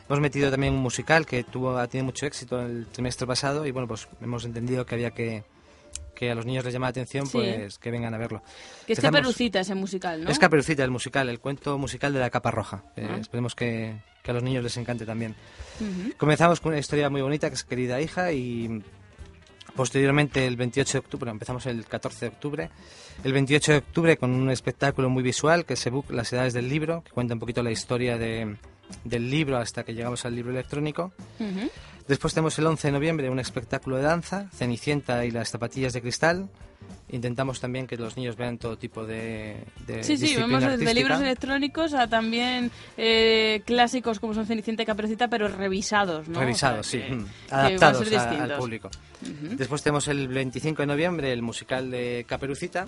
Hemos 0.09 0.21
metido 0.21 0.51
también 0.51 0.75
un 0.75 0.81
musical 0.81 1.27
que 1.27 1.43
tuvo, 1.45 1.77
ha 1.79 1.87
tenido 1.89 2.07
mucho 2.07 2.27
éxito 2.27 2.61
el 2.61 2.87
trimestre 2.87 3.27
pasado 3.27 3.67
y 3.67 3.71
bueno, 3.71 3.89
pues 3.89 4.09
hemos 4.21 4.45
entendido 4.45 4.85
que 4.87 4.95
había 4.95 5.11
que 5.11 5.45
que 6.15 6.31
a 6.31 6.35
los 6.37 6.45
niños 6.47 6.65
les 6.65 6.73
llama 6.73 6.87
la 6.87 6.91
atención, 6.91 7.27
Sí. 7.27 7.33
pues 7.33 7.79
que 7.79 7.91
vengan 7.91 8.15
a 8.15 8.19
verlo. 8.19 8.43
Que 8.87 8.93
es 8.93 8.99
Empezamos- 8.99 9.17
Caperucita 9.21 9.61
ese 9.61 9.75
musical, 9.75 10.23
¿no? 10.23 10.31
Es 10.31 10.39
Caperucita, 10.39 10.85
el 10.85 10.91
musical, 10.91 11.29
el 11.29 11.41
cuento 11.41 11.79
musical 11.79 12.13
de 12.13 12.21
la 12.21 12.31
capa 12.31 12.51
roja. 12.53 12.85
Eh, 12.97 13.09
Ah. 13.11 13.17
esperemos 13.21 13.55
que, 13.57 13.97
que 14.23 14.31
a 14.31 14.35
los 14.35 14.43
niños 14.43 14.63
les 14.63 14.77
encante 14.77 15.05
también. 15.05 15.35
Ujú. 15.81 16.13
Comenzamos 16.19 16.61
con 16.61 16.73
una 16.73 16.79
historia 16.79 17.11
muy 17.11 17.23
bonita 17.23 17.49
que 17.49 17.55
es 17.57 17.65
Querida 17.65 18.01
hija 18.01 18.31
y 18.33 18.83
posteriormente 19.75 20.47
el 20.47 20.57
28 20.57 20.93
de 20.93 20.99
octubre, 20.99 21.31
empezamos 21.31 21.67
el 21.67 21.85
14 21.85 22.27
de 22.27 22.29
octubre, 22.29 22.71
el 23.25 23.33
28 23.33 23.73
de 23.73 23.79
octubre 23.79 24.17
con 24.17 24.31
un 24.31 24.51
espectáculo 24.51 25.09
muy 25.09 25.23
visual 25.23 25.65
que 25.65 25.75
es 25.75 25.87
ebook 25.87 26.11
Las 26.11 26.33
edades 26.33 26.53
del 26.53 26.69
libro, 26.69 27.03
que 27.05 27.11
cuenta 27.11 27.35
un 27.35 27.41
poquito 27.41 27.63
la 27.63 27.71
historia 27.71 28.19
de, 28.19 28.57
del 29.05 29.31
libro 29.31 29.57
hasta 29.57 29.85
que 29.85 29.95
llegamos 29.95 30.25
al 30.25 30.35
libro 30.35 30.53
electrónico. 30.53 31.13
Después 32.09 32.35
tenemos 32.35 32.59
el 32.59 32.67
11 32.67 32.89
de 32.89 32.93
noviembre 32.93 33.31
un 33.31 33.39
espectáculo 33.39 33.97
de 33.97 34.03
danza, 34.03 34.49
Cenicienta 34.53 35.25
y 35.25 35.31
las 35.31 35.51
zapatillas 35.51 35.93
de 35.93 36.03
cristal. 36.03 36.51
Intentamos 37.11 37.61
también 37.61 37.87
que 37.87 37.97
los 37.97 38.17
niños 38.17 38.37
vean 38.37 38.59
todo 38.59 38.77
tipo 38.79 39.05
de, 39.05 39.57
de 39.87 40.03
Sí, 40.03 40.17
sí, 40.17 40.35
vemos 40.37 40.63
desde 40.63 40.95
libros 40.95 41.21
electrónicos 41.21 41.95
a 41.95 42.07
también 42.07 42.71
eh, 42.97 43.63
clásicos 43.65 44.19
como 44.21 44.35
son 44.35 44.47
Cenicienta 44.47 44.83
y 44.83 44.87
Caperucita, 44.87 45.29
pero 45.29 45.49
revisados, 45.49 46.29
¿no? 46.29 46.41
Revisados, 46.41 46.87
O 46.87 46.91
sea, 46.91 47.01
sí, 47.01 47.07
que- 47.07 47.15
mm, 47.15 47.25
que 47.25 47.31
van 47.51 47.61
a 47.61 47.67
adaptados 47.67 48.13
a- 48.13 48.43
al 48.45 48.57
público. 48.59 48.91
Después 49.57 49.83
tenemos 49.83 50.09
el 50.09 50.29
25 50.29 50.83
de 50.83 50.87
noviembre 50.87 51.33
el 51.33 51.43
musical 51.43 51.91
de 51.91 52.25
Caperucita. 52.29 52.87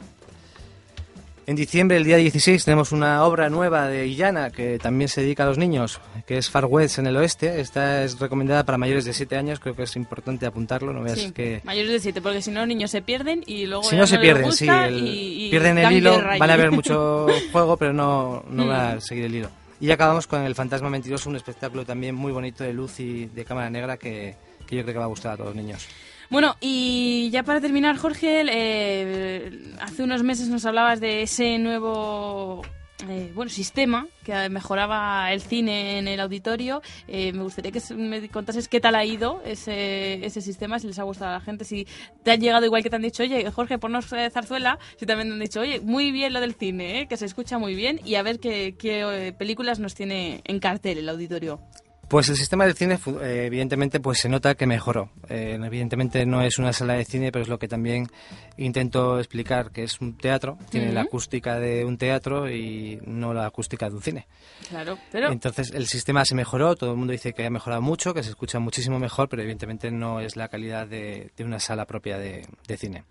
En 1.47 1.57
diciembre, 1.57 1.99
el 1.99 2.05
día 2.05 2.17
16, 2.17 2.65
tenemos 2.65 2.91
una 2.93 3.23
obra 3.25 3.51
nueva 3.51 3.87
de 3.87 4.07
Illana 4.07 4.49
que 4.51 4.79
también 4.79 5.09
se 5.09 5.21
dedica 5.21 5.43
a 5.43 5.47
los 5.47 5.59
niños, 5.59 6.01
que 6.27 6.39
es 6.39 6.49
Far 6.49 6.65
West 6.65 6.99
en 6.99 7.07
el 7.07 7.17
oeste. 7.19 7.61
Esta 7.61 8.03
es 8.03 8.19
recomendada 8.19 8.65
para 8.65 8.79
mayores 8.79 9.05
de 9.05 9.13
7 9.13 9.37
años, 9.37 9.61
creo 9.61 9.77
que 9.77 9.83
es 9.83 9.95
importante 9.95 10.47
apuntarlo. 10.47 10.95
No 10.95 11.03
veas 11.03 11.19
Sí, 11.19 11.33
que 11.33 11.61
mayores 11.65 11.93
de 11.93 12.01
7, 12.01 12.23
porque 12.23 12.41
si 12.41 12.51
no 12.51 12.61
los 12.61 12.69
niños 12.69 12.91
se 12.91 13.03
pierden 13.03 13.43
y 13.47 13.67
luego 13.67 13.85
si 13.85 13.95
no 13.95 14.07
se 14.07 14.19
pierden, 14.19 14.53
sí, 14.53 14.67
el- 14.67 15.07
y- 15.07 15.47
y 15.47 15.51
pierden 15.51 15.77
el 15.77 15.93
hilo, 15.93 16.19
van 16.39 16.51
a 16.51 16.57
ver 16.57 16.71
mucho 16.71 17.27
juego, 17.53 17.77
pero 17.77 17.93
no, 17.93 18.43
no 18.49 18.65
Mm. 18.65 18.69
van 18.69 18.97
a 18.97 19.01
seguir 19.03 19.27
el 19.27 19.35
hilo. 19.35 19.51
Y 19.81 19.91
acabamos 19.91 20.27
con 20.27 20.41
El 20.45 20.55
Fantasma 20.55 20.89
Mentiroso, 20.89 21.29
un 21.29 21.37
espectáculo 21.37 21.85
también 21.85 22.15
muy 22.15 22.33
bonito 22.33 22.65
de 22.65 22.73
luz 22.73 23.01
y 23.01 23.27
de 23.27 23.45
cámara 23.45 23.69
negra 23.69 23.99
que, 23.99 24.35
que 24.67 24.77
yo 24.77 24.83
creo 24.83 24.95
que 24.95 24.99
va 24.99 25.05
a 25.05 25.09
gustar 25.09 25.33
a 25.33 25.37
todos 25.37 25.55
los 25.55 25.63
niños. 25.63 25.87
Bueno, 26.31 26.57
y 26.61 27.31
ya 27.31 27.43
para 27.43 27.61
terminar, 27.61 27.97
Jorge, 27.97 28.45
eh, 28.51 29.75
hace 29.81 30.03
unos 30.03 30.23
meses 30.23 30.49
nos 30.49 30.65
hablabas 30.65 31.01
de 31.01 31.23
ese 31.23 31.59
nuevo 31.59 32.63
eh, 33.09 33.33
bueno 33.35 33.51
sistema 33.51 34.07
que 34.23 34.49
mejoraba 34.49 35.33
el 35.33 35.43
cine 35.43 35.99
en 35.99 36.09
el 36.09 36.21
auditorio. 36.21 36.81
Eh, 37.09 37.33
me 37.33 37.43
gustaría 37.43 37.73
que 37.73 37.81
me 37.95 38.29
contases 38.29 38.69
qué 38.69 38.81
tal 38.81 38.95
ha 38.95 39.05
ido 39.05 39.43
ese, 39.45 40.25
ese 40.25 40.41
sistema, 40.41 40.79
si 40.79 40.87
les 40.87 40.99
ha 40.99 41.03
gustado 41.03 41.31
a 41.31 41.35
la 41.35 41.41
gente, 41.41 41.65
si 41.65 41.87
te 42.23 42.31
han 42.31 42.41
llegado 42.41 42.65
igual 42.65 42.83
que 42.83 42.91
te 42.91 42.97
han 42.97 43.03
dicho, 43.03 43.23
oye, 43.23 43.51
Jorge, 43.51 43.79
ponnos 43.79 44.13
eh, 44.13 44.31
zarzuela, 44.31 44.79
si 44.97 45.07
también 45.07 45.29
te 45.29 45.35
han 45.35 45.41
dicho, 45.41 45.61
oye, 45.61 45.81
muy 45.81 46.11
bien 46.11 46.33
lo 46.33 46.41
del 46.41 46.55
cine, 46.55 47.01
eh, 47.01 47.07
que 47.07 47.17
se 47.17 47.27
escucha 47.27 47.59
muy 47.59 47.75
bien, 47.75 48.01
y 48.05 48.15
a 48.15 48.23
ver 48.23 48.41
qué, 48.41 48.77
qué 48.79 49.29
eh, 49.29 49.33
películas 49.33 49.79
nos 49.79 49.95
tiene 49.95 50.41
en 50.45 50.59
cartel 50.59 50.99
el 50.99 51.09
auditorio. 51.09 51.61
Pues 52.09 52.29
el 52.29 52.37
sistema 52.37 52.65
del 52.65 52.75
cine, 52.75 52.99
eh, 53.23 53.45
evidentemente, 53.47 54.01
pues 54.01 54.19
se 54.19 54.29
nota 54.29 54.55
que 54.55 54.67
mejoró. 54.67 55.11
Eh, 55.29 55.59
evidentemente 55.63 56.27
no 56.27 56.43
es 56.43 56.59
una 56.59 56.73
sala 56.73 56.95
de 56.95 57.05
cine, 57.05 57.33
pero 57.33 57.43
es 57.43 57.49
lo 57.49 57.59
que 57.59 57.69
también 57.69 58.09
intento 58.57 59.19
explicar, 59.19 59.71
que 59.71 59.85
es 59.85 60.01
un 60.01 60.17
teatro, 60.17 60.59
tiene 60.71 60.93
la 60.93 61.03
acústica 61.03 61.59
de 61.59 61.85
un 61.85 61.99
teatro 61.99 62.51
y 62.51 63.01
no 63.05 63.35
la 63.35 63.47
acústica 63.47 63.89
de 63.89 63.97
un 63.97 64.03
cine. 64.03 64.27
Claro, 64.69 64.99
pero... 65.11 65.31
Entonces 65.33 65.73
el 65.73 65.87
sistema 65.87 66.25
se 66.25 66.35
mejoró, 66.35 66.75
todo 66.77 66.93
el 66.93 66.97
mundo 66.97 67.13
dice 67.13 67.33
que 67.33 67.45
ha 67.45 67.51
mejorado 67.51 67.83
mucho, 67.83 68.15
que 68.15 68.23
se 68.23 68.31
escucha 68.31 68.59
muchísimo 68.59 68.99
mejor, 68.99 69.29
pero 69.29 69.43
evidentemente 69.43 69.91
no 69.91 70.21
es 70.21 70.37
la 70.37 70.49
calidad 70.49 70.87
de, 70.87 71.31
de 71.37 71.45
una 71.45 71.59
sala 71.59 71.85
propia 71.85 72.19
de, 72.19 72.47
de 72.67 72.77
cine. 72.77 73.05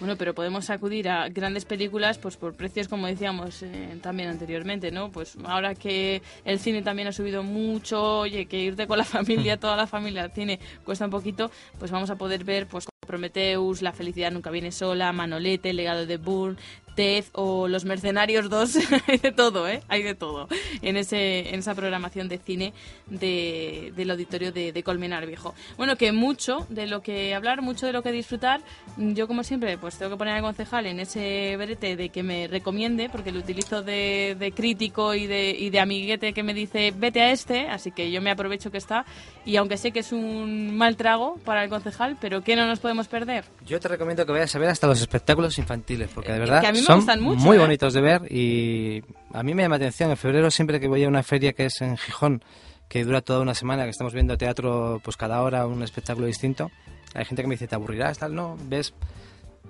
Bueno, 0.00 0.16
pero 0.16 0.34
podemos 0.34 0.70
acudir 0.70 1.08
a 1.08 1.28
grandes 1.28 1.64
películas 1.64 2.18
pues 2.18 2.36
por 2.36 2.54
precios 2.54 2.88
como 2.88 3.06
decíamos 3.06 3.62
eh, 3.62 3.98
también 4.02 4.28
anteriormente, 4.28 4.90
¿no? 4.90 5.10
Pues 5.10 5.36
ahora 5.44 5.74
que 5.74 6.22
el 6.44 6.58
cine 6.58 6.82
también 6.82 7.08
ha 7.08 7.12
subido 7.12 7.42
mucho, 7.42 8.23
oye, 8.24 8.46
que 8.46 8.58
irte 8.58 8.86
con 8.86 8.98
la 8.98 9.04
familia, 9.04 9.56
toda 9.60 9.76
la 9.76 9.86
familia 9.86 10.24
al 10.24 10.32
cine 10.32 10.58
cuesta 10.84 11.04
un 11.04 11.10
poquito, 11.10 11.50
pues 11.78 11.90
vamos 11.90 12.10
a 12.10 12.16
poder 12.16 12.44
ver 12.44 12.66
pues 12.66 12.86
Prometheus, 13.06 13.82
La 13.82 13.92
felicidad 13.92 14.32
nunca 14.32 14.50
viene 14.50 14.72
sola, 14.72 15.12
Manolete, 15.12 15.70
El 15.70 15.76
legado 15.76 16.06
de 16.06 16.16
Bourne, 16.16 16.56
Ted 16.94 17.24
o 17.32 17.68
Los 17.68 17.84
Mercenarios 17.84 18.48
2, 18.48 18.76
hay 19.08 19.18
de 19.18 19.32
todo, 19.32 19.68
¿eh? 19.68 19.82
Hay 19.88 20.02
de 20.02 20.14
todo 20.14 20.48
en, 20.82 20.96
ese, 20.96 21.50
en 21.52 21.60
esa 21.60 21.74
programación 21.74 22.28
de 22.28 22.38
cine 22.38 22.72
de, 23.06 23.92
del 23.96 24.10
auditorio 24.10 24.52
de, 24.52 24.72
de 24.72 24.82
Colmenar 24.82 25.26
Viejo. 25.26 25.54
Bueno, 25.76 25.96
que 25.96 26.12
mucho 26.12 26.66
de 26.70 26.86
lo 26.86 27.02
que 27.02 27.34
hablar, 27.34 27.62
mucho 27.62 27.86
de 27.86 27.92
lo 27.92 28.02
que 28.02 28.12
disfrutar. 28.12 28.60
Yo, 28.96 29.26
como 29.28 29.42
siempre, 29.44 29.78
pues 29.78 29.96
tengo 29.98 30.12
que 30.12 30.16
poner 30.16 30.34
al 30.34 30.42
concejal 30.42 30.86
en 30.86 31.00
ese 31.00 31.56
brete 31.56 31.96
de 31.96 32.08
que 32.08 32.22
me 32.22 32.46
recomiende, 32.48 33.08
porque 33.10 33.32
lo 33.32 33.40
utilizo 33.40 33.82
de, 33.82 34.36
de 34.38 34.52
crítico 34.52 35.14
y 35.14 35.26
de, 35.26 35.50
y 35.50 35.70
de 35.70 35.80
amiguete 35.80 36.32
que 36.32 36.42
me 36.42 36.54
dice, 36.54 36.92
vete 36.96 37.20
a 37.22 37.30
este, 37.30 37.68
así 37.68 37.90
que 37.90 38.10
yo 38.10 38.20
me 38.22 38.30
aprovecho 38.30 38.70
que 38.70 38.78
está. 38.78 39.04
Y 39.44 39.56
aunque 39.56 39.76
sé 39.76 39.92
que 39.92 40.00
es 40.00 40.12
un 40.12 40.76
mal 40.76 40.96
trago 40.96 41.36
para 41.44 41.64
el 41.64 41.70
concejal, 41.70 42.16
pero 42.20 42.42
que 42.42 42.56
no 42.56 42.66
nos 42.66 42.80
podemos 42.80 43.08
perder. 43.08 43.44
Yo 43.66 43.78
te 43.80 43.88
recomiendo 43.88 44.24
que 44.24 44.32
vayas 44.32 44.54
a 44.54 44.58
ver 44.58 44.68
hasta 44.70 44.86
los 44.86 45.00
espectáculos 45.00 45.58
infantiles, 45.58 46.10
porque 46.14 46.30
de 46.30 46.36
Eh, 46.36 46.40
verdad 46.40 46.60
que 46.60 46.66
a 46.68 46.72
mí 46.72 46.80
son 46.86 46.96
gustan 46.98 47.20
mucho, 47.20 47.40
muy 47.40 47.56
¿eh? 47.56 47.60
bonitos 47.60 47.92
de 47.94 48.00
ver 48.00 48.32
y 48.32 49.02
a 49.32 49.42
mí 49.42 49.54
me 49.54 49.62
llama 49.62 49.76
atención. 49.76 50.10
En 50.10 50.16
febrero 50.16 50.50
siempre 50.50 50.80
que 50.80 50.88
voy 50.88 51.04
a 51.04 51.08
una 51.08 51.22
feria 51.22 51.52
que 51.52 51.66
es 51.66 51.80
en 51.80 51.96
Gijón, 51.96 52.42
que 52.88 53.04
dura 53.04 53.20
toda 53.20 53.40
una 53.40 53.54
semana, 53.54 53.84
que 53.84 53.90
estamos 53.90 54.12
viendo 54.14 54.36
teatro 54.38 55.00
pues 55.04 55.16
cada 55.16 55.42
hora 55.42 55.66
un 55.66 55.82
espectáculo 55.82 56.26
distinto, 56.26 56.70
hay 57.14 57.24
gente 57.24 57.42
que 57.42 57.48
me 57.48 57.54
dice, 57.54 57.66
¿te 57.66 57.74
aburrirás? 57.74 58.18
Tal, 58.18 58.34
no, 58.34 58.56
ves... 58.68 58.94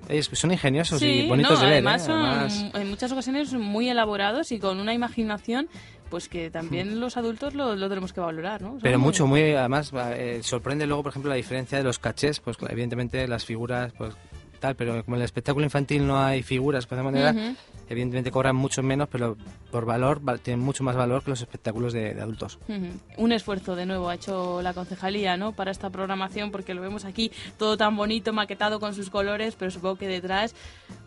Es- 0.08 0.28
son 0.34 0.50
ingeniosos 0.52 1.00
y 1.00 1.26
bonitos 1.26 1.52
no, 1.52 1.60
de 1.60 1.64
ver. 1.66 1.72
además 1.74 2.02
¿eh? 2.02 2.06
son 2.06 2.20
Además- 2.26 2.70
en 2.74 2.90
muchas 2.90 3.10
ocasiones 3.12 3.52
muy 3.54 3.88
elaborados 3.88 4.52
y 4.52 4.58
con 4.58 4.78
una 4.78 4.92
imaginación 4.92 5.68
pues 6.10 6.28
que 6.28 6.50
también 6.50 7.00
los 7.00 7.16
adultos 7.16 7.54
lo, 7.54 7.74
lo 7.74 7.88
tenemos 7.88 8.12
que 8.12 8.20
valorar, 8.20 8.60
¿no? 8.60 8.72
Son 8.72 8.80
Pero 8.82 8.98
muy- 8.98 9.06
mucho, 9.06 9.26
muy, 9.26 9.54
además, 9.54 9.90
eh, 10.14 10.40
sorprende 10.42 10.86
luego, 10.86 11.04
por 11.04 11.10
ejemplo, 11.10 11.30
la 11.30 11.36
diferencia 11.36 11.78
de 11.78 11.84
los 11.84 11.98
cachés, 11.98 12.38
pues 12.40 12.56
evidentemente 12.68 13.26
las 13.26 13.44
figuras, 13.46 13.92
pues 13.96 14.14
tal, 14.64 14.76
pero 14.76 15.04
como 15.04 15.16
en 15.16 15.20
el 15.22 15.24
espectáculo 15.26 15.64
infantil 15.64 16.06
no 16.06 16.18
hay 16.18 16.42
figuras, 16.42 16.86
pues 16.86 16.96
de 16.98 17.02
manera, 17.04 17.34
evidentemente 17.88 18.30
cobran 18.30 18.56
mucho 18.56 18.82
menos, 18.82 19.08
pero 19.10 19.36
por 19.70 19.84
valor, 19.84 20.20
val- 20.22 20.40
tienen 20.40 20.64
mucho 20.64 20.82
más 20.84 20.96
valor 20.96 21.22
que 21.22 21.30
los 21.30 21.40
espectáculos 21.40 21.92
de, 21.92 22.14
de 22.14 22.22
adultos. 22.22 22.58
Un 23.18 23.32
esfuerzo 23.32 23.76
de 23.76 23.84
nuevo 23.86 24.08
ha 24.08 24.14
hecho 24.14 24.62
la 24.62 24.72
concejalía 24.72 25.36
¿no? 25.36 25.52
para 25.52 25.70
esta 25.70 25.90
programación 25.90 26.50
porque 26.50 26.72
lo 26.74 26.80
vemos 26.80 27.04
aquí 27.04 27.30
todo 27.58 27.76
tan 27.76 27.94
bonito, 27.96 28.32
maquetado 28.32 28.80
con 28.80 28.94
sus 28.94 29.10
colores, 29.10 29.54
pero 29.58 29.70
supongo 29.70 29.96
que 29.96 30.08
detrás 30.08 30.54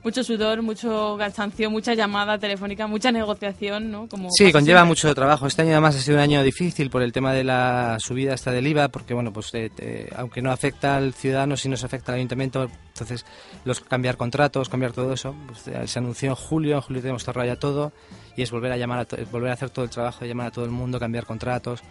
mucho 0.04 0.24
sudor, 0.24 0.62
mucho 0.62 1.16
cansancio, 1.18 1.70
mucha 1.72 1.94
llamada 1.94 2.38
telefónica, 2.38 2.88
mucha 2.88 3.12
negociación, 3.12 3.92
¿no? 3.92 4.08
Como 4.08 4.30
Sí, 4.32 4.52
conlleva 4.52 4.80
siempre. 4.82 4.88
mucho 4.90 5.16
trabajo. 5.16 5.48
Este 5.48 5.64
año 5.64 5.72
además 5.72 5.96
ha 5.96 6.00
sido 6.00 6.18
un 6.18 6.22
año 6.24 6.44
difícil 6.44 6.90
por 6.90 7.02
el 7.02 7.12
tema 7.12 7.34
de 7.34 7.44
la 7.44 7.98
subida 8.00 8.34
hasta 8.34 8.52
del 8.52 8.68
IVA, 8.68 8.90
porque 8.90 9.14
bueno, 9.14 9.34
pues 9.34 9.54
eh, 9.54 9.70
eh, 9.80 10.10
aunque 10.16 10.42
no 10.42 10.52
afecta 10.52 10.96
al 10.96 11.14
ciudadano, 11.14 11.58
sí 11.58 11.68
nos 11.70 11.84
afecta 11.84 12.12
al 12.12 12.18
ayuntamiento. 12.18 12.70
Entonces, 13.02 13.26
los 13.64 13.80
cambiar 13.80 14.18
contratos, 14.18 14.70
cambiar 14.70 14.92
todo 14.92 15.14
eso, 15.14 15.36
pues, 15.48 15.68
eh, 15.68 15.88
se 15.88 16.00
anunció 16.00 16.30
en 16.30 16.36
julio, 16.36 16.76
en 16.76 16.82
julio 16.82 17.02
tenemos 17.02 17.24
cerrado 17.24 17.48
ya 17.48 17.56
todo 17.56 17.92
y 18.36 18.42
es 18.42 18.52
volver 18.52 18.72
a 18.72 18.78
llamar, 18.78 19.00
a 19.00 19.32
volver 19.32 19.52
a 19.52 19.54
hacer 19.54 19.70
todo 19.70 19.86
el 19.86 19.92
trabajo 19.92 20.26
llamar 20.26 20.48
a 20.48 20.52
todo 20.52 20.66
el 20.66 20.72
mundo, 20.72 21.00
cambiar 21.00 21.26
contratos. 21.26 21.82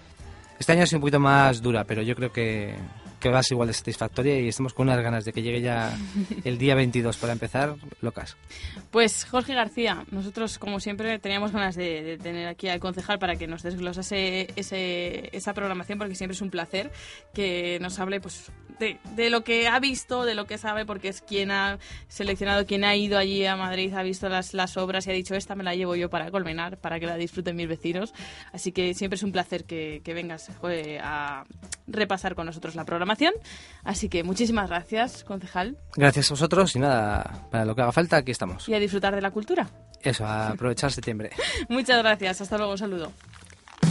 Este 0.58 0.72
año 0.72 0.82
ha 0.82 0.86
sido 0.86 0.98
un 0.98 1.02
poquito 1.02 1.20
más 1.20 1.62
dura, 1.62 1.84
pero 1.84 2.02
yo 2.02 2.14
creo 2.16 2.32
que, 2.32 2.74
que 3.20 3.28
va 3.28 3.38
a 3.38 3.42
ser 3.42 3.54
igual 3.54 3.68
de 3.68 3.74
satisfactoria 3.74 4.38
y 4.40 4.48
estamos 4.48 4.74
con 4.74 4.88
unas 4.88 5.02
ganas 5.02 5.24
de 5.24 5.32
que 5.32 5.42
llegue 5.42 5.60
ya 5.60 5.96
el 6.44 6.58
día 6.58 6.74
22 6.74 7.16
para 7.16 7.32
empezar, 7.32 7.76
locas. 8.00 8.36
Pues 8.90 9.24
Jorge 9.24 9.54
García, 9.54 10.04
nosotros 10.10 10.58
como 10.58 10.80
siempre 10.80 11.18
teníamos 11.18 11.52
ganas 11.52 11.76
de, 11.76 12.02
de 12.02 12.18
tener 12.18 12.48
aquí 12.48 12.68
al 12.68 12.80
concejal 12.80 13.18
para 13.18 13.36
que 13.36 13.46
nos 13.46 13.62
desglosase 13.62 14.48
ese, 14.56 15.30
esa 15.36 15.54
programación 15.54 15.98
porque 15.98 16.14
siempre 16.14 16.34
es 16.34 16.42
un 16.42 16.50
placer 16.50 16.92
que 17.34 17.78
nos 17.80 17.98
hable 17.98 18.20
pues 18.20 18.50
de, 18.78 18.98
de 19.14 19.30
lo 19.30 19.42
que 19.42 19.68
ha 19.68 19.78
visto, 19.80 20.24
de 20.24 20.34
lo 20.34 20.46
que 20.46 20.58
sabe, 20.58 20.84
porque 20.84 21.08
es 21.08 21.22
quien 21.22 21.50
ha 21.50 21.78
seleccionado, 22.08 22.66
quien 22.66 22.84
ha 22.84 22.94
ido 22.94 23.18
allí 23.18 23.46
a 23.46 23.56
Madrid, 23.56 23.94
ha 23.94 24.02
visto 24.02 24.28
las, 24.28 24.54
las 24.54 24.76
obras 24.76 25.06
y 25.06 25.10
ha 25.10 25.14
dicho 25.14 25.34
esta 25.34 25.54
me 25.54 25.64
la 25.64 25.74
llevo 25.74 25.96
yo 25.96 26.10
para 26.10 26.30
Colmenar, 26.30 26.78
para 26.78 27.00
que 27.00 27.06
la 27.06 27.16
disfruten 27.16 27.56
mis 27.56 27.68
vecinos. 27.68 28.12
Así 28.52 28.72
que 28.72 28.94
siempre 28.94 29.16
es 29.16 29.22
un 29.22 29.32
placer 29.32 29.64
que, 29.64 30.02
que 30.04 30.14
vengas 30.14 30.50
joder, 30.60 31.00
a 31.02 31.44
repasar 31.86 32.34
con 32.34 32.46
nosotros 32.46 32.74
la 32.74 32.84
programación. 32.84 33.05
Así 33.84 34.08
que 34.08 34.22
muchísimas 34.24 34.68
gracias, 34.68 35.22
concejal, 35.24 35.76
Gracias 35.96 36.30
a 36.30 36.34
vosotros 36.34 36.74
y 36.74 36.80
nada, 36.80 37.46
para 37.50 37.64
lo 37.64 37.74
que 37.76 37.82
haga 37.82 37.92
falta, 37.92 38.16
aquí 38.16 38.32
estamos. 38.32 38.68
y 38.68 38.74
a 38.74 38.80
disfrutar 38.80 39.14
de 39.14 39.20
la 39.20 39.30
cultura. 39.30 39.68
Eso, 40.02 40.26
a 40.26 40.48
aprovechar 40.48 40.90
septiembre. 40.92 41.30
Muchas 41.68 41.98
gracias, 41.98 42.40
hasta 42.40 42.56
luego, 42.58 42.72
un 42.72 42.78
saludo. 42.78 43.12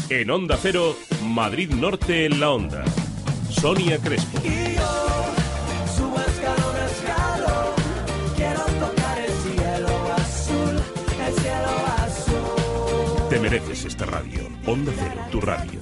En 0.10 0.30
Onda 0.30 0.58
Cero, 0.62 0.96
Madrid 1.24 1.70
Norte 1.72 2.26
en 2.26 2.40
la 2.40 2.52
Onda. 2.52 2.84
Sonia 3.50 3.98
Crespo. 4.00 4.38
Subo 5.96 6.20
escalón 6.20 6.76
a 6.76 6.86
escalón, 6.86 7.74
quiero 8.36 8.62
tocar 8.66 9.20
el 9.20 9.32
cielo 9.32 10.14
azul, 10.14 10.82
el 11.26 11.34
cielo 11.42 11.70
azul. 11.98 13.30
Te 13.30 13.40
mereces 13.40 13.86
esta 13.86 14.06
radio. 14.06 14.48
Onda 14.68 14.92
Cero, 14.98 15.22
tu 15.32 15.42
radio. 15.42 15.80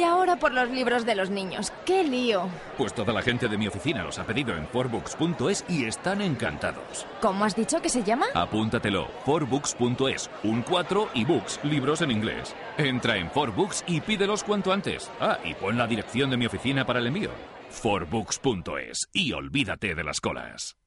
Y 0.00 0.02
ahora 0.02 0.36
por 0.36 0.54
los 0.54 0.70
libros 0.70 1.04
de 1.04 1.14
los 1.14 1.28
niños. 1.28 1.74
¡Qué 1.84 2.02
lío! 2.02 2.48
Pues 2.78 2.94
toda 2.94 3.12
la 3.12 3.20
gente 3.20 3.48
de 3.48 3.58
mi 3.58 3.68
oficina 3.68 4.02
los 4.02 4.18
ha 4.18 4.24
pedido 4.24 4.56
en 4.56 4.66
forbooks.es 4.66 5.66
y 5.68 5.84
están 5.84 6.22
encantados. 6.22 7.04
¿Cómo 7.20 7.44
has 7.44 7.54
dicho 7.54 7.82
que 7.82 7.90
se 7.90 8.02
llama? 8.02 8.24
Apúntatelo, 8.32 9.08
forbooks.es, 9.26 10.30
un 10.44 10.62
4 10.62 11.10
y 11.12 11.26
books, 11.26 11.60
libros 11.64 12.00
en 12.00 12.12
inglés. 12.12 12.56
Entra 12.78 13.18
en 13.18 13.30
forbooks 13.30 13.84
y 13.86 14.00
pídelos 14.00 14.42
cuanto 14.42 14.72
antes. 14.72 15.10
Ah, 15.20 15.38
y 15.44 15.52
pon 15.52 15.76
la 15.76 15.86
dirección 15.86 16.30
de 16.30 16.38
mi 16.38 16.46
oficina 16.46 16.86
para 16.86 17.00
el 17.00 17.06
envío. 17.06 17.30
forbooks.es 17.68 19.06
y 19.12 19.34
olvídate 19.34 19.94
de 19.94 20.04
las 20.04 20.22
colas. 20.22 20.79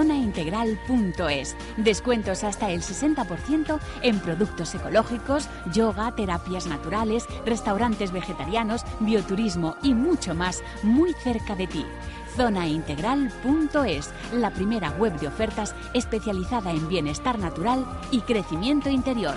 Zonaintegral.es. 0.00 1.54
Descuentos 1.76 2.42
hasta 2.42 2.70
el 2.70 2.80
60% 2.80 3.78
en 4.00 4.18
productos 4.20 4.74
ecológicos, 4.74 5.46
yoga, 5.74 6.14
terapias 6.16 6.66
naturales, 6.66 7.26
restaurantes 7.44 8.10
vegetarianos, 8.10 8.86
bioturismo 9.00 9.76
y 9.82 9.92
mucho 9.92 10.34
más 10.34 10.62
muy 10.82 11.12
cerca 11.12 11.54
de 11.54 11.66
ti. 11.66 11.84
Zonaintegral.es, 12.34 14.10
la 14.32 14.50
primera 14.50 14.90
web 14.92 15.20
de 15.20 15.28
ofertas 15.28 15.74
especializada 15.92 16.70
en 16.70 16.88
bienestar 16.88 17.38
natural 17.38 17.84
y 18.10 18.20
crecimiento 18.22 18.88
interior. 18.88 19.34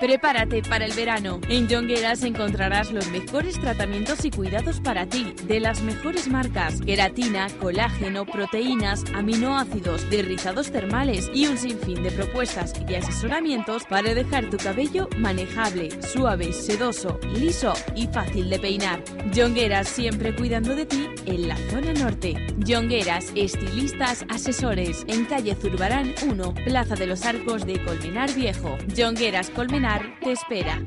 Prepárate 0.00 0.62
para 0.62 0.86
el 0.86 0.92
verano. 0.94 1.40
En 1.50 1.68
Jongueras 1.68 2.22
encontrarás 2.22 2.90
los 2.90 3.06
mejores 3.08 3.60
tratamientos 3.60 4.24
y 4.24 4.30
cuidados 4.30 4.80
para 4.80 5.04
ti, 5.04 5.34
de 5.44 5.60
las 5.60 5.82
mejores 5.82 6.26
marcas: 6.26 6.80
queratina, 6.80 7.48
colágeno, 7.60 8.24
proteínas, 8.24 9.04
aminoácidos, 9.14 10.08
derrizados 10.08 10.70
termales 10.70 11.30
y 11.34 11.46
un 11.48 11.58
sinfín 11.58 12.02
de 12.02 12.10
propuestas 12.12 12.72
y 12.88 12.94
asesoramientos 12.94 13.84
para 13.84 14.14
dejar 14.14 14.48
tu 14.48 14.56
cabello 14.56 15.06
manejable, 15.18 15.90
suave, 16.00 16.54
sedoso, 16.54 17.20
liso 17.34 17.74
y 17.94 18.06
fácil 18.06 18.48
de 18.48 18.58
peinar. 18.58 19.04
Jongueras 19.36 19.86
siempre 19.86 20.34
cuidando 20.34 20.74
de 20.74 20.86
ti 20.86 21.08
en 21.26 21.46
la 21.46 21.56
zona 21.68 21.92
norte. 21.92 22.36
Jongueras, 22.66 23.32
estilistas, 23.34 24.24
asesores, 24.30 25.04
en 25.08 25.26
calle 25.26 25.54
Zurbarán 25.54 26.14
1, 26.26 26.54
Plaza 26.64 26.94
de 26.94 27.06
los 27.06 27.26
Arcos 27.26 27.66
de 27.66 27.84
Colmenar 27.84 28.32
Viejo. 28.32 28.78
Jongueras 28.96 29.50
Colmenar 29.50 29.89
te 29.98 30.32
espera. 30.32 30.86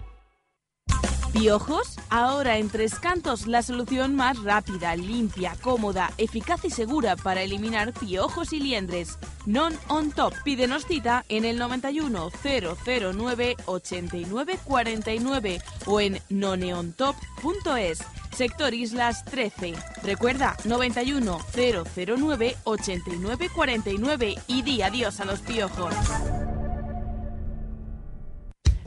¿Piojos? 1.33 1.97
Ahora 2.09 2.57
en 2.57 2.69
Tres 2.69 2.99
Cantos 2.99 3.47
la 3.47 3.63
solución 3.63 4.15
más 4.15 4.41
rápida, 4.43 4.95
limpia, 4.95 5.55
cómoda, 5.61 6.11
eficaz 6.17 6.63
y 6.63 6.69
segura 6.69 7.15
para 7.15 7.41
eliminar 7.41 7.91
piojos 7.91 8.53
y 8.53 8.59
liendres. 8.59 9.17
Non 9.45 9.73
on 9.87 10.11
top. 10.11 10.33
Pídenos 10.43 10.85
cita 10.85 11.25
en 11.29 11.43
el 11.43 11.57
91 11.57 12.29
009 12.43 13.55
89 13.65 14.59
49 14.63 15.61
o 15.87 15.99
en 15.99 16.19
noneontop.es. 16.29 18.03
Sector 18.31 18.73
Islas 18.73 19.25
13. 19.25 19.73
Recuerda 20.03 20.55
91 20.65 21.39
009 21.55 22.57
89 22.63 23.49
49 23.53 24.35
y 24.47 24.61
di 24.61 24.81
adiós 24.81 25.19
a 25.19 25.25
los 25.25 25.39
piojos. 25.41 25.93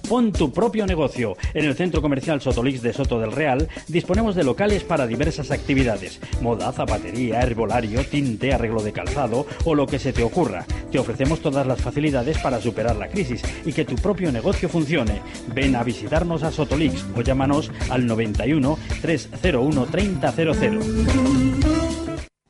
Pon 0.09 0.31
tu 0.31 0.53
propio 0.53 0.87
negocio. 0.87 1.37
En 1.53 1.65
el 1.65 1.75
Centro 1.75 2.01
Comercial 2.01 2.41
Sotolix 2.41 2.81
de 2.81 2.93
Soto 2.93 3.19
del 3.19 3.33
Real 3.33 3.69
disponemos 3.89 4.37
de 4.37 4.45
locales 4.45 4.85
para 4.85 5.07
diversas 5.07 5.51
actividades. 5.51 6.21
Moda, 6.41 6.73
zapatería, 6.73 7.41
herbolario, 7.41 8.07
tinte, 8.07 8.55
arreglo 8.55 8.83
de 8.83 8.93
calzado 8.93 9.47
o 9.65 9.75
lo 9.75 9.87
que 9.87 9.99
se 9.99 10.13
te 10.13 10.23
ocurra. 10.23 10.65
Te 10.93 11.01
ofrecemos 11.01 11.41
todas 11.41 11.67
las 11.67 11.81
facilidades 11.81 12.39
para 12.39 12.61
superar 12.61 12.95
la 12.95 13.09
crisis 13.09 13.43
y 13.65 13.73
que 13.73 13.85
tu 13.85 13.97
propio 13.97 14.31
negocio 14.31 14.69
funcione. 14.69 15.21
Ven 15.53 15.75
a 15.75 15.83
visitarnos 15.83 16.45
a 16.45 16.53
Sotolix 16.53 17.05
o 17.17 17.23
llámanos 17.23 17.73
al 17.91 18.07
91 18.07 18.79
301 19.03 19.87
3000. 19.87 21.86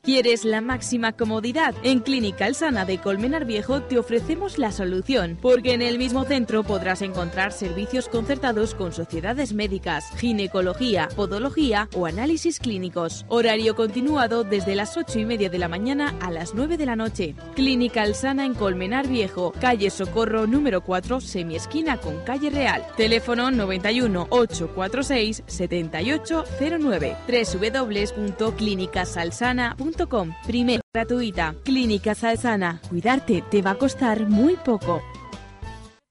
¿Quieres 0.07 0.45
la 0.45 0.61
máxima 0.61 1.11
comodidad? 1.11 1.75
En 1.83 1.99
Clínica 1.99 2.45
Alsana 2.45 2.85
de 2.85 2.97
Colmenar 2.97 3.43
Viejo 3.43 3.81
te 3.81 3.99
ofrecemos 3.99 4.57
la 4.57 4.71
solución, 4.71 5.37
porque 5.41 5.73
en 5.73 5.81
el 5.81 5.97
mismo 5.97 6.23
centro 6.23 6.63
podrás 6.63 7.01
encontrar 7.01 7.51
servicios 7.51 8.07
concertados 8.07 8.73
con 8.73 8.93
sociedades 8.93 9.51
médicas, 9.51 10.05
ginecología, 10.15 11.09
podología 11.13 11.89
o 11.93 12.05
análisis 12.05 12.59
clínicos. 12.59 13.25
Horario 13.27 13.75
continuado 13.75 14.45
desde 14.45 14.75
las 14.75 14.95
8 14.95 15.19
y 15.19 15.25
media 15.25 15.49
de 15.49 15.59
la 15.59 15.67
mañana 15.67 16.15
a 16.21 16.31
las 16.31 16.53
9 16.53 16.77
de 16.77 16.85
la 16.85 16.95
noche. 16.95 17.35
Clínica 17.53 18.03
Alsana 18.03 18.45
en 18.45 18.53
Colmenar 18.53 19.09
Viejo, 19.09 19.51
calle 19.59 19.89
Socorro 19.89 20.47
número 20.47 20.85
4, 20.85 21.19
semiesquina 21.19 21.97
con 21.97 22.23
calle 22.23 22.49
Real. 22.49 22.81
Teléfono 22.95 23.51
91 23.51 24.27
846 24.29 25.43
7809 25.47 27.17
www.clinicasalsana.com 27.27 29.96
Primera 30.45 30.81
gratuita. 30.93 31.55
Clínica 31.63 32.13
Salsana. 32.13 32.79
Cuidarte 32.87 33.43
te 33.49 33.61
va 33.61 33.71
a 33.71 33.77
costar 33.77 34.29
muy 34.29 34.55
poco. 34.55 35.01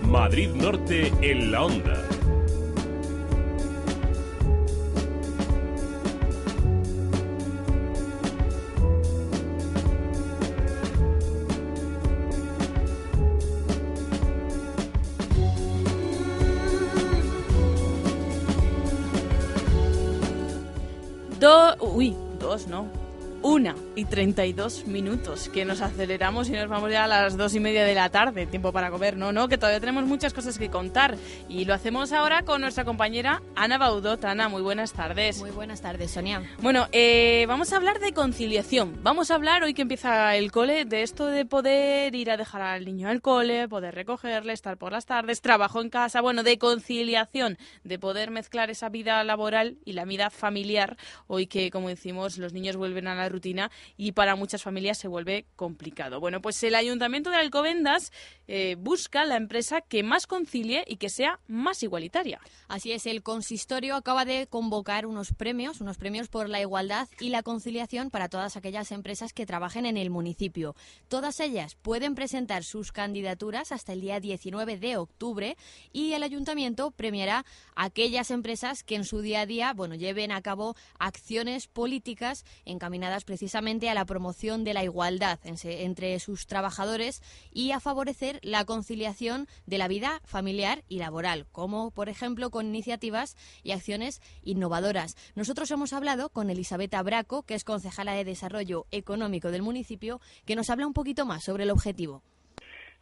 Madrid 0.03 0.51
Norte 0.51 1.13
en 1.23 1.51
la 1.51 1.65
onda. 1.65 2.14
Do 21.45 21.77
Uy, 21.81 22.17
dos, 22.41 22.67
no. 22.69 22.89
Una 23.43 23.75
y 23.97 24.05
32 24.05 24.87
minutos, 24.87 25.49
que 25.49 25.65
nos 25.65 25.81
aceleramos 25.81 26.49
y 26.49 26.53
nos 26.53 26.69
vamos 26.69 26.91
ya 26.91 27.05
a 27.05 27.07
las 27.07 27.37
dos 27.37 27.55
y 27.55 27.61
media 27.61 27.85
de 27.85 27.95
la 27.95 28.09
tarde, 28.09 28.47
tiempo 28.47 28.73
para 28.73 28.91
comer. 28.91 29.17
No, 29.17 29.33
no, 29.33 29.49
que 29.49 29.59
todavía 29.59 29.81
tenemos 29.81 30.05
muchas 30.05 30.35
cosas 30.35 30.59
que 30.59 30.69
contar. 30.69 31.17
Y 31.49 31.65
lo 31.65 31.75
hacemos 31.75 32.13
ahora 32.13 32.43
con 32.43 32.61
nuestra 32.61 32.85
compañera 32.85 33.43
Ana 33.55 33.79
Baudot. 33.79 34.25
Ana, 34.25 34.49
muy 34.49 34.63
buenas 34.63 34.93
tardes. 34.93 35.39
Muy 35.39 35.51
buenas 35.51 35.81
tardes, 35.81 36.11
Sonia. 36.11 36.43
Bueno, 36.61 36.89
eh, 36.93 37.45
vamos 37.49 37.73
a 37.73 37.77
hablar 37.77 38.01
de 38.01 38.13
conciliación. 38.13 38.99
Vamos 39.03 39.31
a 39.31 39.37
hablar 39.37 39.63
hoy 39.63 39.75
que 39.75 39.83
empieza 39.83 40.37
el 40.37 40.51
cole 40.51 40.85
de 40.85 41.03
esto 41.03 41.27
de 41.27 41.45
poder 41.45 42.15
ir 42.15 42.31
a 42.31 42.37
dejar 42.37 42.63
al 42.63 42.85
niño 42.85 43.09
al 43.09 43.21
cole, 43.21 43.69
poder 43.69 43.95
recogerle, 43.95 44.53
estar 44.53 44.77
por 44.77 44.93
las 44.93 45.07
tardes, 45.07 45.41
trabajo 45.41 45.81
en 45.81 45.91
casa, 45.91 46.21
bueno, 46.21 46.43
de 46.43 46.59
conciliación, 46.59 47.59
de 47.85 47.99
poder 47.99 48.31
mezclar 48.31 48.71
esa 48.71 48.89
vida 48.89 49.23
laboral 49.25 49.79
y 49.85 49.93
la 49.93 50.05
vida 50.05 50.31
familiar. 50.31 50.97
Hoy 51.27 51.47
que, 51.47 51.71
como 51.71 51.89
decimos, 51.89 52.39
los 52.39 52.53
niños 52.53 52.77
vuelven 52.77 53.07
a 53.07 53.15
la 53.15 53.29
rutina 53.29 53.71
y 53.97 54.13
para 54.13 54.37
muchas 54.37 54.63
familias 54.63 54.99
se 54.99 55.09
vuelve 55.09 55.47
complicado. 55.57 56.21
Bueno, 56.21 56.41
pues 56.41 56.63
el 56.63 56.75
Ayuntamiento 56.75 57.31
de 57.31 57.37
Alcobendas 57.37 58.13
eh, 58.47 58.77
busca 58.79 59.25
la 59.25 59.37
empresa 59.37 59.81
que 59.81 60.03
más 60.03 60.27
concilie 60.27 60.85
y 60.87 60.97
que 60.97 61.09
sea 61.09 61.41
más 61.47 61.83
igualitaria. 61.83 62.41
Así 62.69 62.93
es, 62.93 63.07
el 63.07 63.23
consistorio 63.23 63.97
acaba 63.97 64.25
de 64.25 64.47
convocar 64.47 65.07
unos 65.07 65.33
premios, 65.33 65.81
unos 65.81 65.99
premios 65.99 66.29
por 66.29 66.49
la 66.49 66.61
igualdad 66.61 67.09
y 67.21 67.31
la 67.31 67.43
conciliación 67.43 68.11
para 68.11 68.29
todas 68.29 68.57
aquellas 68.57 68.93
empresas 68.93 69.33
que 69.33 69.47
trabajen 69.47 69.87
en 69.87 69.97
el 69.97 70.11
municipio. 70.11 70.75
Todas 71.09 71.41
ellas 71.41 71.75
pueden 71.75 72.15
presentar 72.15 72.65
sus 72.65 72.93
candidaturas 72.93 73.73
hasta 73.73 73.93
el 73.93 74.01
día 74.01 74.21
19 74.21 74.79
de 74.79 74.97
octubre 74.97 75.57
y 75.93 76.13
el 76.13 76.23
ayuntamiento 76.23 76.91
premiará 76.91 77.45
a 77.75 77.85
aquellas 77.85 78.31
empresas 78.31 78.83
que 78.83 78.97
en 78.97 79.05
su 79.05 79.21
día 79.21 79.43
a 79.43 79.47
día, 79.47 79.73
bueno, 79.75 79.95
lleven 79.95 80.33
a 80.33 80.43
cabo 80.43 80.77
acciones 80.99 81.67
políticas 81.67 82.45
encaminadas 82.65 83.25
precisamente 83.25 83.74
a 83.83 83.95
la 83.95 84.05
promoción 84.05 84.63
de 84.63 84.73
la 84.73 84.85
igualdad 84.85 85.39
entre 85.45 86.19
sus 86.21 86.47
trabajadores 86.47 87.21
y 87.53 87.73
a 87.73 87.81
favorecer 87.81 88.39
la 88.43 88.65
conciliación 88.65 89.47
de 89.67 89.79
la 89.79 89.89
vida 89.89 90.21
familiar 90.25 90.79
y 90.89 90.99
laboral, 90.99 91.47
como 91.51 91.91
por 91.91 92.09
ejemplo 92.09 92.51
con 92.51 92.67
iniciativas 92.67 93.37
y 93.65 93.73
acciones 93.73 94.21
innovadoras. 94.45 95.17
Nosotros 95.35 95.71
hemos 95.73 95.93
hablado 95.93 96.29
con 96.31 96.51
Elisabetta 96.51 97.03
Braco, 97.03 97.45
que 97.45 97.55
es 97.55 97.65
concejala 97.65 98.15
de 98.15 98.25
Desarrollo 98.25 98.85
Económico 98.93 99.51
del 99.51 99.63
municipio, 99.63 100.21
que 100.47 100.55
nos 100.57 100.71
habla 100.71 100.87
un 100.87 100.95
poquito 100.95 101.27
más 101.27 101.45
sobre 101.45 101.65
el 101.65 101.71
objetivo. 101.71 102.23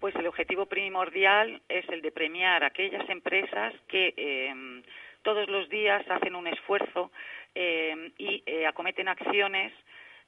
Pues 0.00 0.16
el 0.16 0.26
objetivo 0.26 0.66
primordial 0.66 1.62
es 1.68 1.88
el 1.90 2.02
de 2.02 2.10
premiar 2.10 2.64
a 2.64 2.68
aquellas 2.68 3.08
empresas 3.08 3.74
que 3.88 4.14
eh, 4.16 4.82
todos 5.22 5.48
los 5.48 5.68
días 5.68 6.02
hacen 6.10 6.34
un 6.34 6.48
esfuerzo 6.48 7.12
eh, 7.54 8.12
y 8.18 8.42
eh, 8.46 8.66
acometen 8.66 9.08
acciones 9.08 9.72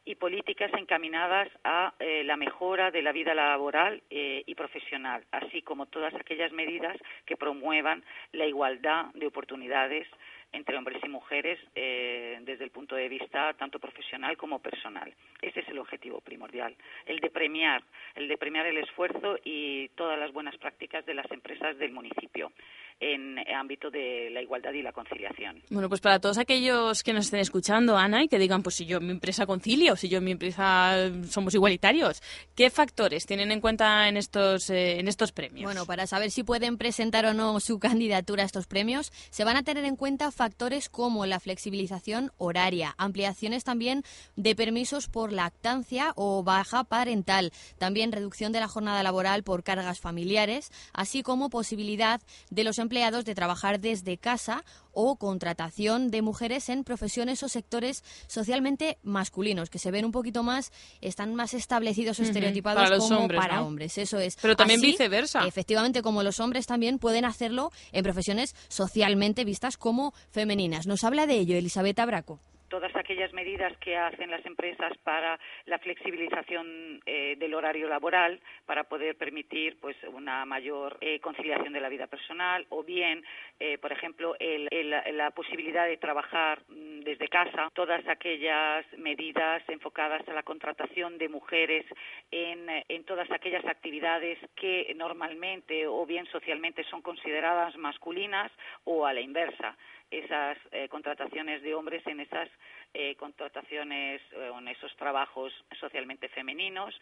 y 0.05 0.17
políticas 0.17 0.71
encaminadas 0.75 1.49
a 1.65 1.95
eh, 1.99 2.23
la 2.25 2.37
mejora 2.37 2.91
de 2.91 3.03
la 3.03 3.13
vida 3.13 3.35
laboral 3.35 4.03
eh, 4.11 4.43
y 4.47 4.55
profesional, 4.55 5.25
así 5.33 5.63
como 5.63 5.87
todas 5.87 6.15
aquellas 6.15 6.53
medidas 6.53 6.97
que 7.25 7.37
promuevan 7.37 8.05
la 8.33 8.47
igualdad 8.47 9.07
de 9.15 9.27
oportunidades 9.27 10.07
entre 10.53 10.77
hombres 10.77 11.03
y 11.03 11.09
mujeres 11.09 11.59
eh, 11.75 12.39
desde 12.43 12.65
el 12.65 12.71
punto 12.71 12.95
de 12.95 13.09
vista 13.09 13.53
tanto 13.55 13.79
profesional 13.79 14.37
como 14.37 14.61
personal. 14.61 15.13
Ese 15.43 15.61
es 15.61 15.69
el 15.69 15.79
objetivo 15.79 16.21
primordial, 16.21 16.77
el 17.07 17.19
de 17.19 17.31
premiar, 17.31 17.83
el 18.15 18.29
de 18.29 18.39
premiar 18.39 18.67
el 18.67 18.79
esfuerzo 18.79 19.37
y 19.43 19.89
todas 19.97 20.19
las 20.19 20.33
buenas 20.33 20.57
prácticas 20.59 21.05
de 21.07 21.15
las 21.15 21.31
empresas 21.31 21.77
del 21.79 21.93
municipio 21.93 22.53
en 23.01 23.39
ámbito 23.55 23.91
de 23.91 24.31
la 24.31 24.43
igualdad 24.43 24.73
y 24.73 24.83
la 24.83 24.93
conciliación. 24.93 25.63
Bueno, 25.71 25.89
pues 25.89 26.01
para 26.01 26.19
todos 26.21 26.39
aquellos 26.39 27.03
que 27.03 27.13
nos 27.13 27.27
estén 27.27 27.41
escuchando, 27.41 27.97
Ana, 27.97 28.23
y 28.23 28.29
que 28.29 28.39
digan, 28.39 28.63
pues 28.63 28.77
si 28.77 28.87
yo 28.87 28.99
en 28.99 29.07
mi 29.07 29.13
empresa 29.13 29.47
concilio, 29.47 29.97
si 29.97 30.09
yo 30.09 30.19
en 30.19 30.25
mi 30.25 30.33
empresa 30.33 31.11
somos 31.29 31.55
igualitarios, 31.55 32.23
¿qué 32.55 32.71
factores 32.71 33.27
tienen 33.27 33.51
en 33.53 33.61
cuenta 33.61 34.09
en 34.09 34.17
estos, 34.17 34.71
eh, 34.71 34.99
en 34.99 35.09
estos 35.09 35.33
premios? 35.33 35.65
Bueno, 35.65 35.87
para 35.87 36.07
saber 36.07 36.31
si 36.31 36.43
pueden 36.45 36.79
presentar 36.79 37.27
o 37.27 37.35
no 37.35 37.61
su 37.61 37.79
candidatura 37.85 38.43
a 38.43 38.47
estos 38.47 38.67
premios, 38.67 39.13
se 39.31 39.45
van 39.45 39.57
a 39.57 39.63
tener 39.63 39.85
en 39.85 39.97
cuenta 39.97 40.31
factores 40.31 40.89
como 40.89 41.27
la 41.27 41.41
flexibilización 41.41 42.33
horaria, 42.39 42.95
ampliaciones 42.99 43.65
también 43.65 44.03
de 44.37 44.55
permisos 44.55 45.09
por 45.09 45.33
lactancia 45.33 46.13
o 46.17 46.43
baja 46.43 46.85
parental, 46.85 47.53
también 47.79 48.13
reducción 48.13 48.53
de 48.53 48.61
la 48.61 48.69
jornada 48.69 49.03
laboral 49.03 49.43
por 49.43 49.63
cargas 49.63 50.01
familiares, 50.01 50.71
así 50.93 51.23
como 51.23 51.51
posibilidad 51.51 52.21
de 52.51 52.65
los 52.65 52.79
empleados 52.85 53.25
de 53.25 53.35
trabajar 53.35 53.81
desde 53.81 54.17
casa 54.19 54.65
o 54.93 55.17
contratación 55.17 56.11
de 56.11 56.23
mujeres 56.23 56.69
en 56.69 56.85
profesiones 56.85 57.43
o 57.43 57.49
sectores 57.49 58.05
socialmente 58.29 58.99
masculinos, 59.03 59.71
que 59.71 59.81
se 59.81 59.91
ven 59.91 60.05
un 60.05 60.13
poquito 60.13 60.45
más, 60.45 60.71
están 61.01 61.35
más 61.35 61.53
establecidos 61.55 62.21
o 62.21 62.23
estereotipados 62.23 62.85
para 62.85 62.97
los 62.97 63.09
como 63.09 63.21
hombres, 63.21 63.41
para 63.41 63.57
¿no? 63.57 63.67
hombres. 63.67 63.99
Eso 63.99 64.19
es. 64.19 64.37
Pero 64.41 64.55
también 64.55 64.79
Así, 64.79 64.93
viceversa. 64.93 65.47
Efectivamente, 65.47 66.03
como 66.03 66.23
los 66.23 66.39
hombres 66.39 66.67
también 66.67 66.99
pueden 66.99 67.25
hacerlo 67.25 67.73
en 67.91 68.05
profesiones 68.05 68.55
socialmente 68.69 69.45
vistas 69.45 69.77
como 69.77 70.15
femeninas. 70.31 70.87
Nos 70.87 71.03
habla 71.03 71.27
de 71.27 71.35
ello 71.35 71.57
Elizabeth 71.57 71.99
Abraco 71.99 72.39
todas 72.75 72.97
aquellas 72.97 73.33
medidas 73.33 73.73
que 73.79 73.97
hacen 73.97 74.33
las 74.33 74.45
empresas 74.45 74.93
para 75.05 75.39
la 75.67 75.79
flexibilización 75.79 77.01
eh, 77.07 77.37
del 77.39 77.55
horario 77.55 77.87
laboral 77.89 78.41
para 78.67 78.83
poder 78.83 79.17
permitir 79.17 79.79
pues 79.81 79.97
una 80.13 80.45
mayor 80.45 80.99
eh, 81.01 81.21
conciliación 81.21 81.73
de 81.73 81.81
la 81.81 81.89
vida 81.89 82.09
personal 82.09 82.67
o 82.71 82.83
bien 82.83 83.25
eh, 83.61 83.79
por 83.79 83.93
ejemplo 83.93 84.35
el- 84.41 84.67
el- 84.73 85.17
la 85.17 85.31
posibilidad 85.31 85.87
de 85.87 85.99
trabajar 85.99 86.63
mm, 86.67 87.03
desde 87.03 87.29
casa. 87.29 87.71
Todas 87.75 88.05
aquellas 88.09 88.85
medidas 88.99 89.63
enfocadas 89.69 90.27
a 90.29 90.33
la 90.33 90.43
contratación 90.43 91.17
de 91.17 91.29
mujeres 91.29 91.87
en, 92.33 92.67
en 92.89 93.05
todas 93.05 93.31
aquellas 93.31 93.65
actividades 93.67 94.37
que 94.57 94.93
normalmente 94.97 95.87
o 95.87 96.05
bien 96.07 96.27
socialmente 96.27 96.83
son 96.91 97.03
consideradas 97.03 97.77
masculinas 97.77 98.51
o 98.83 99.07
a 99.07 99.13
la 99.13 99.21
inversa 99.21 99.77
esas 100.19 100.59
eh, 100.73 100.89
contrataciones 100.89 101.63
de 101.63 101.75
hombres 101.75 102.07
en 102.07 102.21
esas 102.21 102.49
eh, 102.95 103.15
contrataciones 103.17 104.23
eh, 104.33 104.51
en 104.59 104.69
esos 104.69 104.95
trabajos 104.97 105.53
socialmente 105.81 106.29
femeninos, 106.29 106.95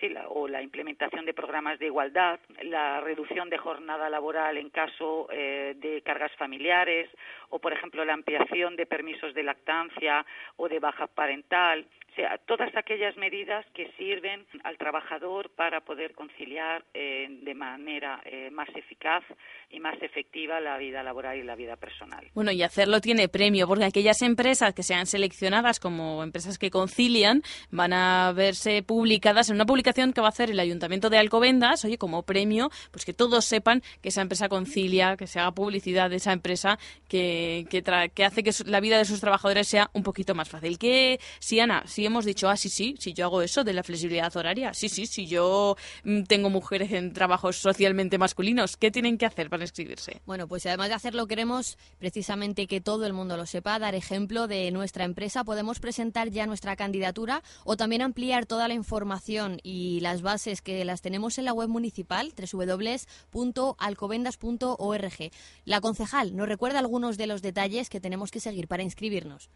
sí, 0.00 0.08
la- 0.10 0.28
o 0.28 0.46
la 0.46 0.62
implementación 0.62 1.24
de 1.24 1.34
programas 1.34 1.78
de 1.78 1.86
igualdad, 1.86 2.38
la 2.62 3.00
reducción 3.00 3.50
de 3.50 3.58
jornada 3.58 4.08
laboral 4.10 4.56
en 4.58 4.70
caso 4.70 5.28
eh, 5.32 5.74
de 5.76 6.02
cargas 6.02 6.32
familiares, 6.36 7.08
o 7.50 7.58
por 7.58 7.72
ejemplo 7.72 8.04
la 8.04 8.14
ampliación 8.14 8.76
de 8.76 8.86
permisos 8.86 9.34
de 9.34 9.42
lactancia 9.42 10.24
o 10.56 10.68
de 10.68 10.78
baja 10.78 11.06
parental, 11.06 11.86
o 12.10 12.14
sea, 12.14 12.36
todas 12.46 12.76
aquellas 12.76 13.16
medidas 13.16 13.64
que 13.72 13.90
sirven 13.96 14.44
al 14.64 14.76
trabajador 14.76 15.48
para 15.56 15.80
poder 15.80 16.12
conciliar 16.14 16.84
eh, 16.92 17.26
de 17.30 17.54
manera 17.54 18.20
eh, 18.26 18.50
más 18.50 18.68
eficaz 18.76 19.24
y 19.70 19.80
más 19.80 19.96
efectiva 20.02 20.60
la 20.60 20.76
vida 20.76 21.02
laboral 21.02 21.38
y 21.38 21.42
la 21.42 21.56
vida 21.56 21.76
personal. 21.76 22.26
Bueno, 22.34 22.52
y 22.52 22.62
hacerlo 22.62 23.00
tiene 23.00 23.28
premio, 23.30 23.66
porque 23.66 23.86
aquellas 23.86 24.20
empresas 24.20 24.74
que 24.74 24.82
sean 24.82 25.06
seleccionadas 25.22 25.78
como 25.78 26.24
empresas 26.24 26.58
que 26.58 26.70
concilian 26.70 27.42
van 27.70 27.92
a 27.92 28.32
verse 28.32 28.82
publicadas 28.82 29.48
en 29.48 29.54
una 29.54 29.66
publicación 29.66 30.12
que 30.12 30.20
va 30.20 30.26
a 30.26 30.30
hacer 30.30 30.50
el 30.50 30.58
Ayuntamiento 30.58 31.10
de 31.10 31.18
Alcobendas, 31.18 31.84
oye, 31.84 31.96
como 31.96 32.24
premio, 32.24 32.72
pues 32.90 33.04
que 33.04 33.12
todos 33.12 33.44
sepan 33.44 33.84
que 34.00 34.08
esa 34.08 34.20
empresa 34.20 34.48
concilia, 34.48 35.16
que 35.16 35.28
se 35.28 35.38
haga 35.38 35.52
publicidad 35.52 36.10
de 36.10 36.16
esa 36.16 36.32
empresa, 36.32 36.76
que, 37.06 37.66
que, 37.70 37.84
que 38.12 38.24
hace 38.24 38.42
que 38.42 38.52
la 38.66 38.80
vida 38.80 38.98
de 38.98 39.04
sus 39.04 39.20
trabajadores 39.20 39.68
sea 39.68 39.90
un 39.92 40.02
poquito 40.02 40.34
más 40.34 40.48
fácil. 40.48 40.76
Que 40.76 41.20
si, 41.38 41.60
Ana, 41.60 41.84
si 41.86 42.04
hemos 42.04 42.24
dicho, 42.24 42.48
ah, 42.48 42.56
sí, 42.56 42.68
sí, 42.68 42.96
si 42.98 43.12
yo 43.12 43.26
hago 43.26 43.42
eso 43.42 43.62
de 43.62 43.74
la 43.74 43.84
flexibilidad 43.84 44.36
horaria, 44.36 44.74
sí, 44.74 44.88
sí, 44.88 45.06
si 45.06 45.28
yo 45.28 45.76
mm, 46.02 46.24
tengo 46.24 46.50
mujeres 46.50 46.90
en 46.90 47.12
trabajos 47.12 47.58
socialmente 47.58 48.18
masculinos, 48.18 48.76
¿qué 48.76 48.90
tienen 48.90 49.18
que 49.18 49.26
hacer 49.26 49.48
para 49.48 49.62
inscribirse? 49.62 50.20
Bueno, 50.26 50.48
pues 50.48 50.66
además 50.66 50.88
de 50.88 50.94
hacerlo, 50.94 51.28
queremos 51.28 51.78
precisamente 52.00 52.66
que 52.66 52.80
todo 52.80 53.06
el 53.06 53.12
mundo 53.12 53.36
lo 53.36 53.46
sepa, 53.46 53.78
dar 53.78 53.94
ejemplo 53.94 54.48
de 54.48 54.72
nuestra 54.72 55.04
empresa. 55.04 55.11
Podemos 55.44 55.78
presentar 55.78 56.30
ya 56.30 56.46
nuestra 56.46 56.74
candidatura 56.76 57.42
o 57.64 57.76
también 57.76 58.02
ampliar 58.02 58.46
toda 58.46 58.66
la 58.68 58.74
información 58.74 59.58
y 59.62 60.00
las 60.00 60.22
bases 60.22 60.62
que 60.62 60.84
las 60.84 61.00
tenemos 61.00 61.38
en 61.38 61.44
la 61.44 61.52
web 61.52 61.68
municipal, 61.68 62.32
www.alcobendas.org. 62.36 65.30
La 65.64 65.80
concejal 65.80 66.36
nos 66.36 66.48
recuerda 66.48 66.78
algunos 66.78 67.18
de 67.18 67.26
los 67.26 67.42
detalles 67.42 67.88
que 67.88 68.00
tenemos 68.00 68.30
que 68.30 68.38
seguir 68.40 68.68
para 68.68 68.82
inscribirnos. 68.82 69.50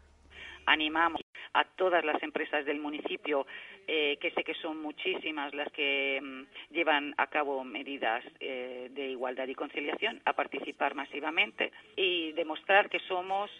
animamos 0.66 1.20
a 1.54 1.64
todas 1.64 2.04
las 2.04 2.22
empresas 2.22 2.66
del 2.66 2.80
municipio, 2.80 3.46
eh, 3.86 4.18
que 4.20 4.30
sé 4.32 4.44
que 4.44 4.54
son 4.54 4.82
muchísimas 4.82 5.54
las 5.54 5.72
que 5.72 6.20
mm, 6.20 6.74
llevan 6.74 7.14
a 7.16 7.28
cabo 7.28 7.64
medidas 7.64 8.24
eh, 8.40 8.88
de 8.90 9.10
igualdad 9.10 9.46
y 9.46 9.54
conciliación, 9.54 10.20
a 10.24 10.34
participar 10.34 10.94
masivamente 10.94 11.72
y 11.96 12.32
demostrar 12.32 12.90
que 12.90 12.98
somos 13.00 13.50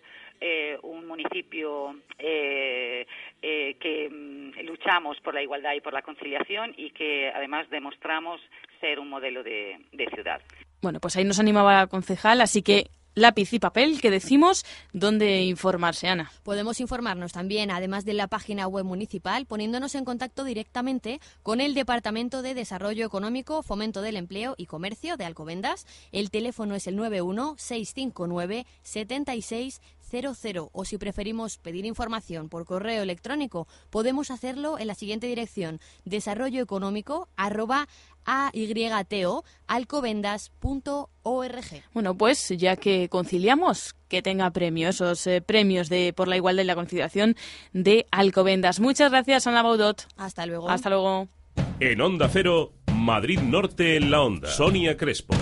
eh, 0.41 0.79
un 0.83 1.07
municipio 1.07 1.97
eh, 2.19 3.07
eh, 3.43 3.77
que 3.81 4.09
mm, 4.11 4.67
luchamos 4.67 5.19
por 5.21 5.35
la 5.35 5.43
igualdad 5.43 5.75
y 5.75 5.81
por 5.81 5.93
la 5.93 6.03
conciliación 6.03 6.75
y 6.77 6.91
que 6.91 7.31
además 7.35 7.69
demostramos 7.71 8.41
ser 8.81 8.99
un 8.99 9.09
modelo 9.09 9.43
de, 9.43 9.79
de 9.93 10.07
ciudad. 10.07 10.41
Bueno, 10.83 11.01
pues 11.01 11.17
ahí 11.17 11.25
nos 11.25 11.41
animaba 11.41 11.81
la 11.81 11.87
concejal, 11.87 12.41
así 12.41 12.63
que 12.63 12.87
lápiz 13.17 13.53
y 13.55 13.59
papel, 13.59 14.01
que 14.01 14.13
decimos 14.13 14.65
dónde 14.93 15.43
informarse, 15.43 16.07
Ana. 16.07 16.31
Podemos 16.45 16.79
informarnos 16.81 17.33
también, 17.33 17.73
además 17.73 18.05
de 18.05 18.13
la 18.13 18.29
página 18.29 18.69
web 18.69 18.85
municipal, 18.85 19.47
poniéndonos 19.47 19.97
en 19.97 20.05
contacto 20.05 20.45
directamente 20.45 21.19
con 21.43 21.63
el 21.63 21.73
Departamento 21.75 22.43
de 22.43 22.53
Desarrollo 22.55 23.07
Económico, 23.07 23.63
Fomento 23.63 24.03
del 24.03 24.17
Empleo 24.17 24.55
y 24.59 24.67
Comercio 24.67 25.17
de 25.17 25.25
Alcobendas. 25.25 25.87
El 26.13 26.31
teléfono 26.31 26.75
es 26.75 26.87
el 26.87 26.99
91-659-7600 26.99 29.81
o 30.73 30.85
si 30.85 30.99
preferimos 30.99 31.59
pedir 31.59 31.85
información 31.85 32.49
por 32.49 32.65
correo 32.65 33.03
electrónico, 33.03 33.67
podemos 33.91 34.31
hacerlo 34.31 34.79
en 34.79 34.87
la 34.87 34.95
siguiente 34.95 35.27
dirección, 35.27 35.81
desarrolloeconómico 36.05 37.29
arroba 37.37 37.89
AYTO 38.25 39.45
alcobendas.org. 39.67 41.65
Bueno, 41.93 42.17
pues 42.17 42.49
ya 42.57 42.77
que 42.77 43.09
conciliamos, 43.09 43.95
que 44.09 44.23
tenga 44.23 44.51
premio, 44.51 44.89
esos 44.89 45.27
eh, 45.27 45.41
premios 45.41 45.89
de 45.89 46.13
por 46.15 46.29
la 46.29 46.37
igualdad 46.37 46.63
y 46.63 46.67
la 46.67 46.75
conciliación 46.75 47.37
de 47.73 48.07
Alcobendas. 48.11 48.81
Muchas 48.81 49.11
gracias, 49.11 49.47
Ana 49.47 49.63
Baudot. 49.63 50.07
Hasta 50.17 50.47
luego. 50.47 50.69
Hasta 50.69 50.91
luego. 50.91 51.29
En 51.81 52.01
Onda 52.01 52.29
Cero, 52.29 52.73
Madrid 52.95 53.41
Norte 53.41 53.97
en 53.97 54.11
la 54.11 54.23
Onda. 54.23 54.49
Sonia 54.49 54.97
Crespo. 54.97 55.35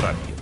Radio. 0.00 0.40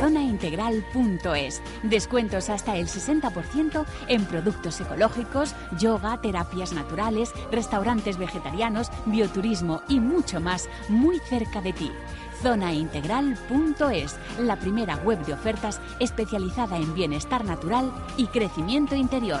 Zonaintegral.es. 0.00 1.60
Descuentos 1.82 2.50
hasta 2.50 2.76
el 2.76 2.86
60% 2.86 3.84
en 4.06 4.24
productos 4.26 4.80
ecológicos, 4.80 5.54
yoga, 5.78 6.20
terapias 6.20 6.72
naturales, 6.72 7.32
restaurantes 7.50 8.16
vegetarianos, 8.16 8.90
bioturismo 9.06 9.82
y 9.88 10.00
mucho 10.00 10.40
más 10.40 10.68
muy 10.88 11.18
cerca 11.18 11.60
de 11.60 11.72
ti. 11.72 11.90
Zonaintegral.es, 12.42 14.16
la 14.38 14.56
primera 14.56 14.96
web 14.98 15.18
de 15.26 15.34
ofertas 15.34 15.80
especializada 15.98 16.76
en 16.76 16.94
bienestar 16.94 17.44
natural 17.44 17.92
y 18.16 18.26
crecimiento 18.28 18.94
interior. 18.94 19.40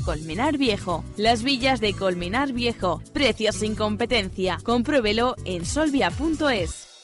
Colmenar 0.00 0.58
Viejo. 0.58 1.04
Las 1.16 1.42
villas 1.42 1.80
de 1.80 1.92
Colmenar 1.94 2.52
Viejo. 2.52 3.02
Precios 3.12 3.56
sin 3.56 3.74
competencia. 3.74 4.58
Compruébelo 4.64 5.36
en 5.44 5.64
solvia.es. 5.64 6.95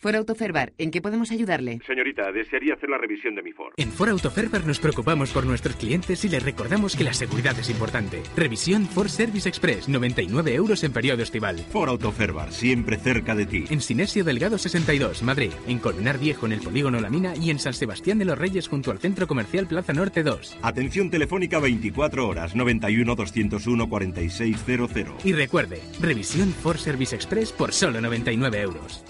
For 0.00 0.16
Autoferbar, 0.16 0.72
¿en 0.78 0.90
qué 0.90 1.02
podemos 1.02 1.30
ayudarle? 1.30 1.78
Señorita, 1.86 2.32
desearía 2.32 2.72
hacer 2.72 2.88
la 2.88 2.96
revisión 2.96 3.34
de 3.34 3.42
mi 3.42 3.52
Ford. 3.52 3.74
En 3.76 3.90
Ford 3.90 4.08
Autoferbar 4.08 4.66
nos 4.66 4.80
preocupamos 4.80 5.30
por 5.30 5.44
nuestros 5.44 5.76
clientes 5.76 6.24
y 6.24 6.30
les 6.30 6.42
recordamos 6.42 6.96
que 6.96 7.04
la 7.04 7.12
seguridad 7.12 7.58
es 7.58 7.68
importante. 7.68 8.22
Revisión 8.34 8.86
Ford 8.86 9.08
Service 9.08 9.46
Express, 9.46 9.90
99 9.90 10.54
euros 10.54 10.84
en 10.84 10.94
periodo 10.94 11.22
estival. 11.22 11.58
Ford 11.70 11.90
Autoferbar, 11.90 12.50
siempre 12.50 12.96
cerca 12.96 13.34
de 13.34 13.44
ti. 13.44 13.64
En 13.68 13.82
Sinesio 13.82 14.24
Delgado 14.24 14.56
62, 14.56 15.22
Madrid. 15.22 15.52
En 15.68 15.78
Colmenar 15.78 16.18
Viejo, 16.18 16.46
en 16.46 16.52
el 16.52 16.60
Polígono 16.60 16.98
La 16.98 17.10
Mina. 17.10 17.36
Y 17.36 17.50
en 17.50 17.58
San 17.58 17.74
Sebastián 17.74 18.18
de 18.18 18.24
los 18.24 18.38
Reyes, 18.38 18.68
junto 18.68 18.92
al 18.92 19.00
Centro 19.00 19.26
Comercial 19.26 19.66
Plaza 19.66 19.92
Norte 19.92 20.22
2. 20.22 20.60
Atención 20.62 21.10
telefónica 21.10 21.58
24 21.58 22.26
horas, 22.26 22.56
91 22.56 23.14
201 23.16 23.86
4600. 23.86 25.26
Y 25.26 25.34
recuerde, 25.34 25.82
revisión 26.00 26.54
Ford 26.54 26.78
Service 26.78 27.14
Express 27.14 27.52
por 27.52 27.74
solo 27.74 28.00
99 28.00 28.60
euros. 28.62 29.04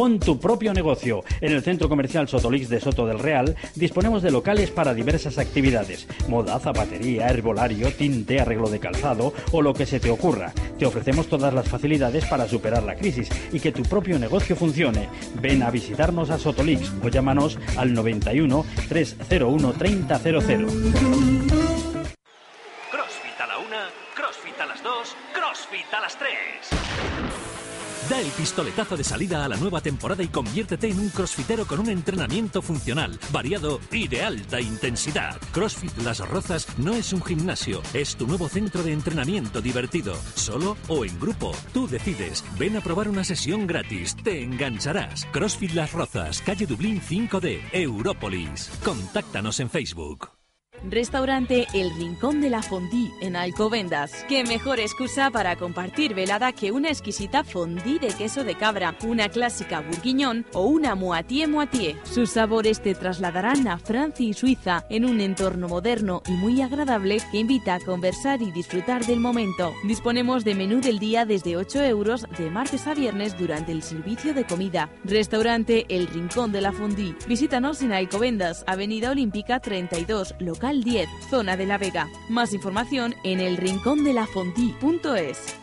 Pon 0.00 0.18
tu 0.18 0.40
propio 0.40 0.72
negocio. 0.72 1.22
En 1.42 1.52
el 1.52 1.62
Centro 1.62 1.90
Comercial 1.90 2.26
Sotolix 2.26 2.70
de 2.70 2.80
Soto 2.80 3.06
del 3.06 3.18
Real 3.18 3.54
disponemos 3.74 4.22
de 4.22 4.30
locales 4.30 4.70
para 4.70 4.94
diversas 4.94 5.36
actividades. 5.36 6.06
Moda, 6.26 6.58
zapatería, 6.58 7.28
herbolario, 7.28 7.92
tinte, 7.92 8.40
arreglo 8.40 8.70
de 8.70 8.80
calzado 8.80 9.34
o 9.52 9.60
lo 9.60 9.74
que 9.74 9.84
se 9.84 10.00
te 10.00 10.10
ocurra. 10.10 10.54
Te 10.78 10.86
ofrecemos 10.86 11.26
todas 11.26 11.52
las 11.52 11.68
facilidades 11.68 12.24
para 12.24 12.48
superar 12.48 12.82
la 12.82 12.96
crisis 12.96 13.28
y 13.52 13.60
que 13.60 13.72
tu 13.72 13.82
propio 13.82 14.18
negocio 14.18 14.56
funcione. 14.56 15.10
Ven 15.38 15.62
a 15.62 15.70
visitarnos 15.70 16.30
a 16.30 16.38
Sotolix 16.38 16.90
o 17.04 17.10
llámanos 17.10 17.58
al 17.76 17.92
91 17.92 18.64
301 18.88 19.72
3000. 19.74 21.79
Da 28.10 28.20
el 28.20 28.26
pistoletazo 28.26 28.96
de 28.96 29.04
salida 29.04 29.44
a 29.44 29.48
la 29.48 29.56
nueva 29.56 29.80
temporada 29.80 30.24
y 30.24 30.26
conviértete 30.26 30.88
en 30.88 30.98
un 30.98 31.10
crossfitero 31.10 31.64
con 31.64 31.78
un 31.78 31.90
entrenamiento 31.90 32.60
funcional, 32.60 33.16
variado 33.30 33.78
y 33.92 34.08
de 34.08 34.22
alta 34.22 34.60
intensidad. 34.60 35.38
CrossFit 35.52 35.96
Las 35.98 36.18
Rozas 36.28 36.66
no 36.76 36.94
es 36.94 37.12
un 37.12 37.22
gimnasio, 37.22 37.80
es 37.94 38.16
tu 38.16 38.26
nuevo 38.26 38.48
centro 38.48 38.82
de 38.82 38.94
entrenamiento 38.94 39.60
divertido, 39.60 40.16
solo 40.34 40.76
o 40.88 41.04
en 41.04 41.20
grupo. 41.20 41.52
Tú 41.72 41.86
decides. 41.86 42.44
Ven 42.58 42.76
a 42.76 42.80
probar 42.80 43.08
una 43.08 43.22
sesión 43.22 43.68
gratis, 43.68 44.16
te 44.16 44.42
engancharás. 44.42 45.24
CrossFit 45.26 45.74
Las 45.74 45.92
Rozas, 45.92 46.42
calle 46.42 46.66
Dublín 46.66 47.00
5D, 47.00 47.60
Európolis. 47.70 48.72
Contáctanos 48.82 49.60
en 49.60 49.70
Facebook. 49.70 50.39
Restaurante 50.88 51.66
El 51.74 51.94
Rincón 51.94 52.40
de 52.40 52.48
la 52.48 52.62
Fondue 52.62 53.10
en 53.20 53.36
Alcobendas. 53.36 54.24
Qué 54.28 54.44
mejor 54.44 54.80
excusa 54.80 55.30
para 55.30 55.56
compartir 55.56 56.14
velada 56.14 56.52
que 56.52 56.72
una 56.72 56.88
exquisita 56.88 57.44
fondue 57.44 57.98
de 57.98 58.08
queso 58.08 58.44
de 58.44 58.54
cabra, 58.54 58.96
una 59.04 59.28
clásica 59.28 59.80
bourguignon 59.80 60.46
o 60.54 60.64
una 60.64 60.94
moitié 60.94 61.46
moitié. 61.46 61.96
Sus 62.04 62.30
sabores 62.30 62.80
te 62.80 62.94
trasladarán 62.94 63.68
a 63.68 63.78
Francia 63.78 64.26
y 64.26 64.32
Suiza 64.32 64.86
en 64.88 65.04
un 65.04 65.20
entorno 65.20 65.68
moderno 65.68 66.22
y 66.26 66.32
muy 66.32 66.62
agradable 66.62 67.18
que 67.30 67.38
invita 67.38 67.74
a 67.74 67.80
conversar 67.80 68.40
y 68.40 68.50
disfrutar 68.50 69.04
del 69.04 69.20
momento. 69.20 69.74
Disponemos 69.84 70.44
de 70.44 70.54
menú 70.54 70.80
del 70.80 70.98
día 70.98 71.26
desde 71.26 71.56
8 71.56 71.84
euros 71.84 72.26
de 72.38 72.50
martes 72.50 72.86
a 72.86 72.94
viernes 72.94 73.38
durante 73.38 73.72
el 73.72 73.82
servicio 73.82 74.32
de 74.32 74.44
comida. 74.44 74.88
Restaurante 75.04 75.84
El 75.90 76.06
Rincón 76.06 76.52
de 76.52 76.62
la 76.62 76.72
Fondue. 76.72 77.14
Visítanos 77.28 77.82
en 77.82 77.92
Alcobendas, 77.92 78.64
Avenida 78.66 79.10
Olímpica 79.10 79.60
32, 79.60 80.34
local 80.38 80.69
10, 80.78 81.08
zona 81.28 81.56
de 81.56 81.66
La 81.66 81.78
Vega. 81.78 82.08
Más 82.28 82.54
información 82.54 83.16
en 83.24 83.40
elrincondelafondue.es. 83.40 85.59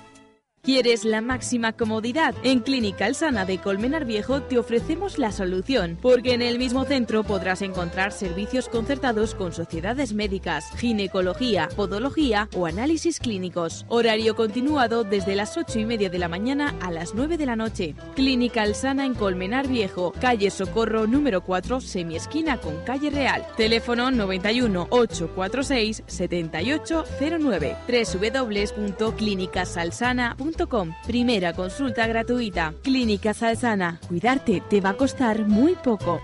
¿Quieres 0.67 1.05
la 1.05 1.21
máxima 1.21 1.71
comodidad? 1.71 2.35
En 2.43 2.59
Clínica 2.59 3.05
Alsana 3.05 3.45
de 3.45 3.57
Colmenar 3.57 4.03
Viejo 4.03 4.41
te 4.41 4.59
ofrecemos 4.59 5.17
la 5.17 5.31
solución, 5.31 5.97
porque 6.01 6.33
en 6.33 6.41
el 6.41 6.59
mismo 6.59 6.83
centro 6.83 7.23
podrás 7.23 7.61
encontrar 7.61 8.11
servicios 8.11 8.67
concertados 8.67 9.33
con 9.33 9.53
sociedades 9.53 10.11
médicas, 10.11 10.69
ginecología, 10.75 11.69
podología 11.73 12.49
o 12.53 12.65
análisis 12.65 13.21
clínicos. 13.21 13.85
Horario 13.87 14.35
continuado 14.35 15.05
desde 15.05 15.37
las 15.37 15.55
8 15.55 15.79
y 15.79 15.85
media 15.85 16.09
de 16.09 16.19
la 16.19 16.27
mañana 16.27 16.75
a 16.81 16.91
las 16.91 17.15
9 17.15 17.37
de 17.37 17.45
la 17.45 17.55
noche. 17.55 17.95
Clínica 18.15 18.63
Alsana 18.63 19.05
en 19.05 19.13
Colmenar 19.13 19.69
Viejo, 19.69 20.11
calle 20.19 20.49
Socorro 20.49 21.07
número 21.07 21.45
4, 21.45 21.79
semiesquina 21.79 22.57
con 22.57 22.75
calle 22.83 23.09
Real. 23.09 23.47
Teléfono 23.55 24.11
91 24.11 24.87
846 24.89 26.03
7809 26.07 27.77
www.clinicasalsana.com 27.87 30.56
Primera 31.05 31.53
consulta 31.53 32.07
gratuita. 32.07 32.73
Clínica 32.81 33.33
Salsana. 33.33 33.99
Cuidarte 34.07 34.61
te 34.67 34.81
va 34.81 34.89
a 34.89 34.97
costar 34.97 35.45
muy 35.45 35.75
poco. 35.75 36.19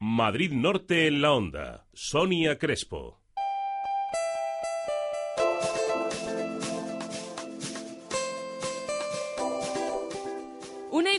Madrid 0.00 0.52
Norte 0.52 1.08
en 1.08 1.20
la 1.20 1.32
onda. 1.32 1.86
Sonia 1.92 2.58
Crespo. 2.58 3.25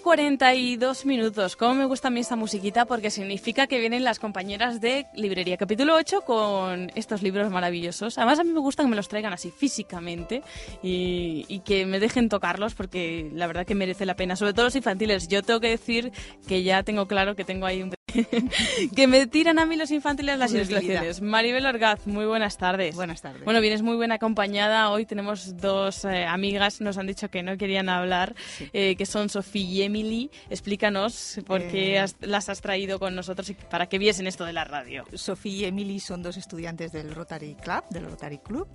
42 0.07 1.05
minutos. 1.05 1.57
¿Cómo 1.57 1.75
me 1.75 1.83
gusta 1.83 2.07
a 2.07 2.11
mí 2.11 2.21
esta 2.21 2.37
musiquita? 2.37 2.85
Porque 2.85 3.11
significa 3.11 3.67
que 3.67 3.77
vienen 3.77 4.05
las 4.05 4.19
compañeras 4.19 4.79
de 4.79 5.05
Librería 5.13 5.57
Capítulo 5.57 5.95
8 5.95 6.21
con 6.21 6.89
estos 6.95 7.21
libros 7.21 7.51
maravillosos. 7.51 8.17
Además, 8.17 8.39
a 8.39 8.45
mí 8.45 8.51
me 8.51 8.61
gusta 8.61 8.83
que 8.83 8.89
me 8.89 8.95
los 8.95 9.09
traigan 9.09 9.33
así 9.33 9.51
físicamente 9.51 10.43
y, 10.81 11.43
y 11.49 11.59
que 11.59 11.85
me 11.85 11.99
dejen 11.99 12.29
tocarlos 12.29 12.73
porque 12.73 13.29
la 13.33 13.47
verdad 13.47 13.65
que 13.65 13.75
merece 13.75 14.05
la 14.05 14.15
pena. 14.15 14.37
Sobre 14.37 14.53
todo 14.53 14.63
los 14.63 14.77
infantiles. 14.77 15.27
Yo 15.27 15.43
tengo 15.43 15.59
que 15.59 15.71
decir 15.71 16.13
que 16.47 16.63
ya 16.63 16.83
tengo 16.83 17.05
claro 17.09 17.35
que 17.35 17.43
tengo 17.43 17.65
ahí 17.65 17.83
un... 17.83 17.96
que 18.95 19.07
me 19.07 19.27
tiran 19.27 19.59
a 19.59 19.65
mí 19.65 19.75
los 19.75 19.91
infantiles 19.91 20.37
las 20.37 20.53
ilustraciones. 20.53 21.21
Maribel 21.21 21.65
Orgaz, 21.65 22.05
muy 22.07 22.25
buenas 22.25 22.57
tardes. 22.57 22.95
Buenas 22.95 23.21
tardes. 23.21 23.43
Bueno, 23.43 23.61
vienes 23.61 23.81
muy 23.81 23.97
bien 23.97 24.11
acompañada. 24.11 24.89
Hoy 24.89 25.05
tenemos 25.05 25.57
dos 25.57 26.05
eh, 26.05 26.25
amigas, 26.25 26.81
nos 26.81 26.97
han 26.97 27.07
dicho 27.07 27.29
que 27.29 27.43
no 27.43 27.57
querían 27.57 27.89
hablar, 27.89 28.35
eh, 28.73 28.95
que 28.95 29.05
son 29.05 29.29
Sofía 29.29 29.67
y 29.67 29.81
Emily. 29.83 30.31
Explícanos 30.49 31.39
por 31.45 31.61
qué 31.67 31.93
Eh, 31.95 31.99
has- 31.99 32.15
las 32.21 32.49
has 32.49 32.61
traído 32.61 32.99
con 32.99 33.15
nosotros 33.15 33.49
y 33.49 33.53
para 33.53 33.87
que 33.87 33.97
viesen 33.99 34.27
esto 34.27 34.45
de 34.45 34.53
la 34.53 34.63
radio. 34.65 35.05
Sofía 35.13 35.47
y 35.47 35.65
Emily 35.65 35.99
son 35.99 36.21
dos 36.23 36.37
estudiantes 36.37 36.91
del 36.91 37.13
Rotary 37.13 37.55
Club, 37.55 37.83
del 37.89 38.05
Rotary 38.05 38.39
Club. 38.39 38.67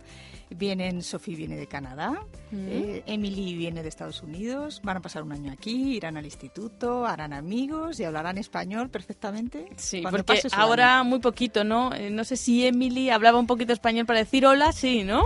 Vienen, 0.54 1.02
Sofía 1.02 1.36
viene 1.36 1.56
de 1.56 1.66
Canadá, 1.66 2.24
Mm. 2.50 2.66
eh, 2.68 3.02
Emily 3.06 3.54
viene 3.54 3.82
de 3.82 3.88
Estados 3.88 4.22
Unidos. 4.22 4.80
Van 4.82 4.96
a 4.98 5.00
pasar 5.00 5.22
un 5.22 5.32
año 5.32 5.50
aquí, 5.52 5.96
irán 5.96 6.16
al 6.16 6.24
instituto, 6.26 7.06
harán 7.06 7.32
amigos 7.32 7.98
y 7.98 8.04
hablarán 8.04 8.36
español 8.38 8.90
perfectamente. 8.90 9.68
Sí, 9.76 10.02
porque 10.10 10.40
ahora 10.52 11.02
muy 11.02 11.18
poquito, 11.20 11.64
¿no? 11.64 11.94
Eh, 11.94 12.10
no 12.10 12.24
sé 12.24 12.36
si 12.36 12.66
Emily 12.66 13.10
hablaba 13.10 13.38
un 13.38 13.46
poquito 13.46 13.72
español 13.72 14.04
para 14.06 14.18
decir 14.18 14.44
hola, 14.46 14.72
sí, 14.72 15.02
¿no? 15.04 15.22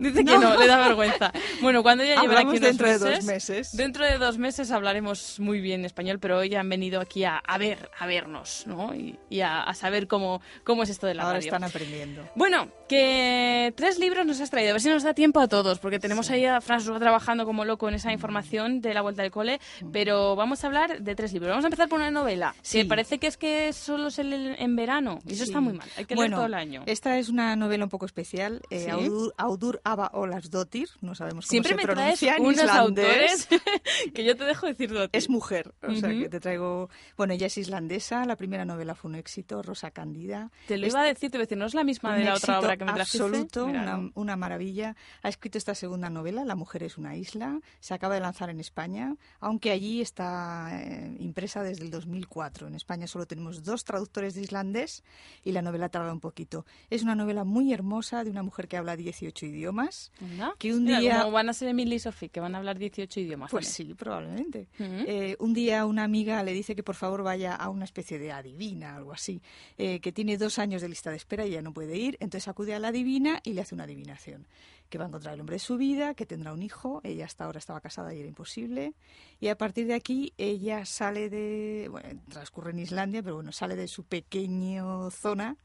Dice 0.00 0.24
que 0.24 0.38
No. 0.38 0.56
le 0.58 0.66
da 0.66 0.78
vergüenza. 0.78 1.32
Bueno, 1.60 1.82
cuando 1.82 2.02
ya 2.02 2.14
lleven 2.14 2.30
Hablamos 2.30 2.54
aquí 2.54 2.58
unos 2.58 2.68
dentro 2.78 2.88
de 2.88 2.98
dos 3.16 3.24
meses. 3.24 3.76
Dentro 3.76 4.04
de 4.04 4.18
dos 4.18 4.38
meses 4.38 4.70
hablaremos 4.70 5.38
muy 5.38 5.60
bien 5.60 5.84
español, 5.84 6.18
pero 6.18 6.38
hoy 6.38 6.54
han 6.54 6.68
venido 6.68 7.00
aquí 7.00 7.24
a, 7.24 7.36
a 7.36 7.58
ver, 7.58 7.90
a 7.98 8.06
vernos, 8.06 8.64
¿no? 8.66 8.94
Y, 8.94 9.18
y 9.28 9.40
a, 9.42 9.62
a 9.62 9.74
saber 9.74 10.08
cómo, 10.08 10.40
cómo 10.64 10.82
es 10.82 10.90
esto 10.90 11.06
de 11.06 11.14
la 11.14 11.22
Ahora 11.24 11.34
radio. 11.34 11.46
están 11.48 11.64
aprendiendo. 11.64 12.28
Bueno, 12.34 12.68
que 12.88 13.72
tres 13.76 13.98
libros 13.98 14.26
nos 14.26 14.40
has 14.40 14.50
traído, 14.50 14.70
a 14.70 14.72
ver 14.74 14.80
si 14.82 14.88
nos 14.88 15.02
da 15.02 15.14
tiempo 15.14 15.40
a 15.40 15.48
todos, 15.48 15.78
porque 15.78 15.98
tenemos 15.98 16.30
ahí 16.30 16.44
a 16.46 16.60
François 16.60 16.98
trabajando 16.98 17.44
como 17.44 17.64
loco 17.64 17.88
en 17.88 17.94
esa 17.94 18.12
información 18.12 18.80
de 18.80 18.94
la 18.94 19.02
vuelta 19.02 19.22
del 19.22 19.30
cole, 19.30 19.60
pero 19.92 20.34
vamos 20.36 20.64
a 20.64 20.66
hablar 20.66 21.00
de 21.02 21.14
tres 21.14 21.32
libros. 21.32 21.50
Vamos 21.50 21.64
a 21.64 21.68
empezar 21.68 21.88
por 21.88 21.98
una 22.00 22.10
novela, 22.10 22.54
que 22.70 22.84
parece 22.84 23.18
que 23.18 23.26
es 23.26 23.36
que 23.36 23.72
solo 23.72 24.10
se 24.10 24.24
lee 24.24 24.54
en 24.58 24.76
verano, 24.76 25.20
y 25.26 25.32
eso 25.34 25.44
Sí. 25.44 25.50
está 25.50 25.60
muy 25.60 25.74
mal, 25.74 25.88
hay 25.96 26.04
que 26.04 26.14
bueno, 26.14 26.36
leer 26.36 26.38
todo 26.38 26.46
el 26.46 26.54
año. 26.54 26.82
Esta 26.86 27.18
es 27.18 27.28
una 27.28 27.54
novela 27.56 27.84
un 27.84 27.90
poco 27.90 28.06
especial. 28.06 28.62
Eh, 28.70 28.84
¿Sí? 28.84 28.90
Audur, 28.90 29.34
Audur 29.36 29.80
Ava 29.92 30.10
Olasdottir, 30.14 30.88
no 31.00 31.14
sabemos 31.14 31.46
cómo 31.46 31.50
Siempre 31.50 31.70
se 31.70 31.76
me 31.76 31.82
traes 31.82 32.18
pronuncia 32.20 32.36
en 32.36 32.42
unos 32.42 32.56
islandés. 32.64 33.48
autores 33.48 33.48
que 34.14 34.24
yo 34.24 34.36
te 34.36 34.44
dejo 34.44 34.66
decir 34.66 34.90
Dottir. 34.92 35.10
Es 35.18 35.28
mujer, 35.28 35.74
o 35.82 35.94
sea 35.94 36.08
que 36.10 36.28
te 36.28 36.40
traigo... 36.40 36.88
Bueno, 37.16 37.34
ella 37.34 37.46
es 37.46 37.58
islandesa, 37.58 38.24
la 38.24 38.36
primera 38.36 38.64
novela 38.64 38.94
fue 38.94 39.10
un 39.10 39.14
éxito, 39.16 39.62
Rosa 39.62 39.90
Candida. 39.90 40.50
Te 40.66 40.78
lo 40.78 40.86
Es- 40.86 40.92
iba 40.92 41.02
a 41.02 41.04
decir, 41.04 41.30
te 41.30 41.36
iba 41.36 41.42
a 41.42 41.46
decir, 41.46 41.58
no 41.58 41.66
es 41.66 41.74
la 41.74 41.84
misma 41.84 42.14
de 42.16 42.24
la 42.24 42.34
otra 42.34 42.58
obra 42.60 42.76
que 42.76 42.84
me 42.84 42.92
trajiste. 42.92 43.22
absoluto, 43.24 43.66
una 44.14 44.36
maravilla. 44.36 44.96
Ha 45.22 45.28
escrito 45.28 45.58
esta 45.58 45.74
segunda 45.74 46.10
novela, 46.10 46.44
La 46.44 46.54
mujer 46.56 46.82
es 46.82 46.96
una 46.98 47.16
isla. 47.16 47.60
Se 47.80 47.94
acaba 47.94 48.14
de 48.14 48.20
lanzar 48.20 48.50
en 48.50 48.60
España, 48.60 49.16
aunque 49.40 49.70
allí 49.70 50.00
está 50.00 50.68
eh, 50.72 51.16
impresa 51.20 51.62
desde 51.62 51.84
el 51.84 51.90
2004. 51.90 52.66
En 52.68 52.74
España 52.74 53.06
solo 53.06 53.26
tenemos 53.26 53.62
dos 53.64 53.84
traductores 53.84 54.34
de 54.34 54.42
islandés 54.42 55.02
y 55.44 55.52
la 55.52 55.62
novela 55.62 55.88
tarda 55.88 56.12
un 56.12 56.20
poquito. 56.20 56.64
Es 56.90 57.02
una 57.02 57.14
novela 57.14 57.44
muy 57.44 57.72
hermosa 57.72 58.24
de 58.24 58.30
una 58.30 58.42
mujer 58.42 58.68
que 58.68 58.76
habla 58.76 58.96
18 58.96 59.46
idiomas. 59.46 59.79
Anda. 60.20 60.54
Que 60.58 60.74
un 60.74 60.84
Mira, 60.84 61.00
día... 61.00 61.18
como 61.20 61.32
van 61.32 61.48
a 61.48 61.52
ser 61.52 61.68
Emily 61.68 61.96
y 61.96 61.98
Sophie, 61.98 62.28
que 62.28 62.40
van 62.40 62.54
a 62.54 62.58
hablar 62.58 62.78
18 62.78 63.20
idiomas. 63.20 63.50
Pues 63.50 63.66
también. 63.66 63.88
sí, 63.88 63.94
probablemente. 63.94 64.68
Ujú. 64.78 65.04
Eh, 65.06 65.36
un 65.38 65.54
día 65.54 65.86
una 65.86 66.04
amiga 66.04 66.42
le 66.42 66.52
dice 66.52 66.74
que 66.74 66.82
por 66.82 66.94
favor 66.94 67.22
vaya 67.22 67.54
a 67.54 67.68
una 67.68 67.84
especie 67.84 68.18
de 68.18 68.32
adivina, 68.32 68.96
algo 68.96 69.12
así, 69.12 69.42
eh, 69.78 70.00
que 70.00 70.12
tiene 70.12 70.36
dos 70.36 70.58
años 70.58 70.82
de 70.82 70.88
lista 70.88 71.10
de 71.10 71.16
espera 71.16 71.46
y 71.46 71.50
ya 71.50 71.62
no 71.62 71.72
puede 71.72 71.96
ir, 71.96 72.16
entonces 72.20 72.48
acude 72.48 72.74
a 72.74 72.78
la 72.78 72.88
adivina 72.88 73.40
y 73.44 73.52
le 73.52 73.60
hace 73.62 73.74
una 73.74 73.84
adivinación, 73.84 74.46
que 74.88 74.98
va 74.98 75.04
a 75.04 75.08
encontrar 75.08 75.34
el 75.34 75.40
hombre 75.40 75.54
de 75.54 75.60
su 75.60 75.76
vida, 75.76 76.14
que 76.14 76.26
tendrá 76.26 76.52
un 76.52 76.62
hijo, 76.62 77.00
ella 77.04 77.24
hasta 77.24 77.44
ahora 77.44 77.58
estaba 77.58 77.80
casada 77.80 78.12
y 78.14 78.18
era 78.18 78.28
imposible, 78.28 78.94
y 79.40 79.48
a 79.48 79.56
partir 79.56 79.86
de 79.86 79.94
aquí 79.94 80.32
ella 80.36 80.84
sale 80.84 81.30
de, 81.30 81.88
bueno, 81.90 82.20
transcurre 82.28 82.72
en 82.72 82.80
Islandia, 82.80 83.22
pero 83.22 83.36
bueno, 83.36 83.52
sale 83.52 83.76
de 83.76 83.86
su 83.88 84.04
pequeño 84.04 85.10
zona 85.10 85.56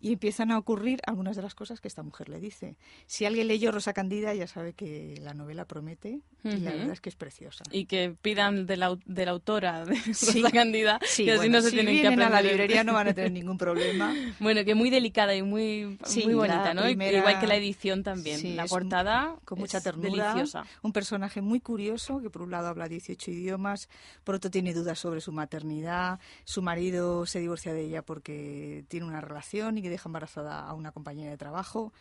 y 0.00 0.12
empiezan 0.12 0.50
a 0.50 0.58
ocurrir 0.58 1.00
algunas 1.06 1.36
de 1.36 1.42
las 1.42 1.54
cosas 1.54 1.80
que 1.80 1.88
esta 1.88 2.02
mujer 2.02 2.28
le 2.28 2.40
dice. 2.40 2.76
Si 3.06 3.24
alguien 3.24 3.48
leyó 3.62 3.70
Rosa 3.72 3.92
Candida 3.92 4.34
ya 4.34 4.46
sabe 4.48 4.72
que 4.72 5.18
la 5.22 5.34
novela 5.34 5.64
promete 5.66 6.20
y 6.44 6.56
la 6.56 6.72
verdad 6.72 6.90
es 6.90 7.00
que 7.00 7.08
es 7.08 7.14
preciosa. 7.14 7.62
Y 7.70 7.84
que 7.84 8.16
pidan 8.20 8.66
de 8.66 8.76
la, 8.76 8.98
de 9.06 9.24
la 9.24 9.30
autora 9.30 9.84
de 9.84 9.94
Sí. 10.12 10.42
Rosa 10.42 10.50
Cándida, 10.52 10.98
Sí, 11.06 11.24
que 11.24 11.30
así 11.32 11.38
bueno, 11.38 11.58
no 11.58 11.62
se 11.62 11.70
si 11.70 11.76
tienen 11.76 11.94
que 12.00 12.08
aprender. 12.08 12.26
a 12.26 12.30
la 12.30 12.42
librería 12.42 12.82
no 12.82 12.94
van 12.94 13.06
a 13.08 13.14
tener 13.14 13.30
ningún 13.32 13.56
problema. 13.58 14.12
Bueno, 14.40 14.64
que 14.64 14.74
muy 14.74 14.90
delicada 14.90 15.36
y 15.36 15.42
muy, 15.42 15.96
Sí, 16.04 16.24
muy 16.24 16.34
bonita, 16.34 16.74
¿no? 16.74 16.82
primera- 16.82 17.18
Igual 17.18 17.38
que 17.38 17.46
la 17.46 17.54
edición 17.54 18.02
también. 18.02 18.56
La 18.56 18.66
portada 18.66 19.36
con 19.44 19.60
mucha 19.60 19.80
ternura, 19.80 20.34
deliciosa. 20.34 20.64
un 20.82 20.92
personaje 20.92 21.40
muy 21.40 21.60
curioso 21.60 22.20
que 22.20 22.28
por 22.30 22.42
un 22.42 22.50
lado 22.50 22.66
habla 22.66 22.88
18 22.88 23.30
idiomas, 23.30 23.88
por 24.24 24.34
otro 24.34 24.50
tiene 24.50 24.74
dudas 24.74 24.98
sobre 24.98 25.20
su 25.20 25.30
maternidad, 25.30 26.18
su 26.42 26.60
marido 26.62 27.24
se 27.26 27.38
divorcia 27.38 27.72
de 27.72 27.82
ella 27.84 28.02
porque 28.02 28.84
tiene 28.88 29.06
una 29.06 29.20
relación 29.20 29.78
y 29.78 29.82
que 29.82 29.90
deja 29.90 30.08
embarazada 30.08 30.60
a 30.66 30.74
una 30.74 30.90
compañera 30.90 31.30
de 31.30 31.36
trabajo. 31.36 31.92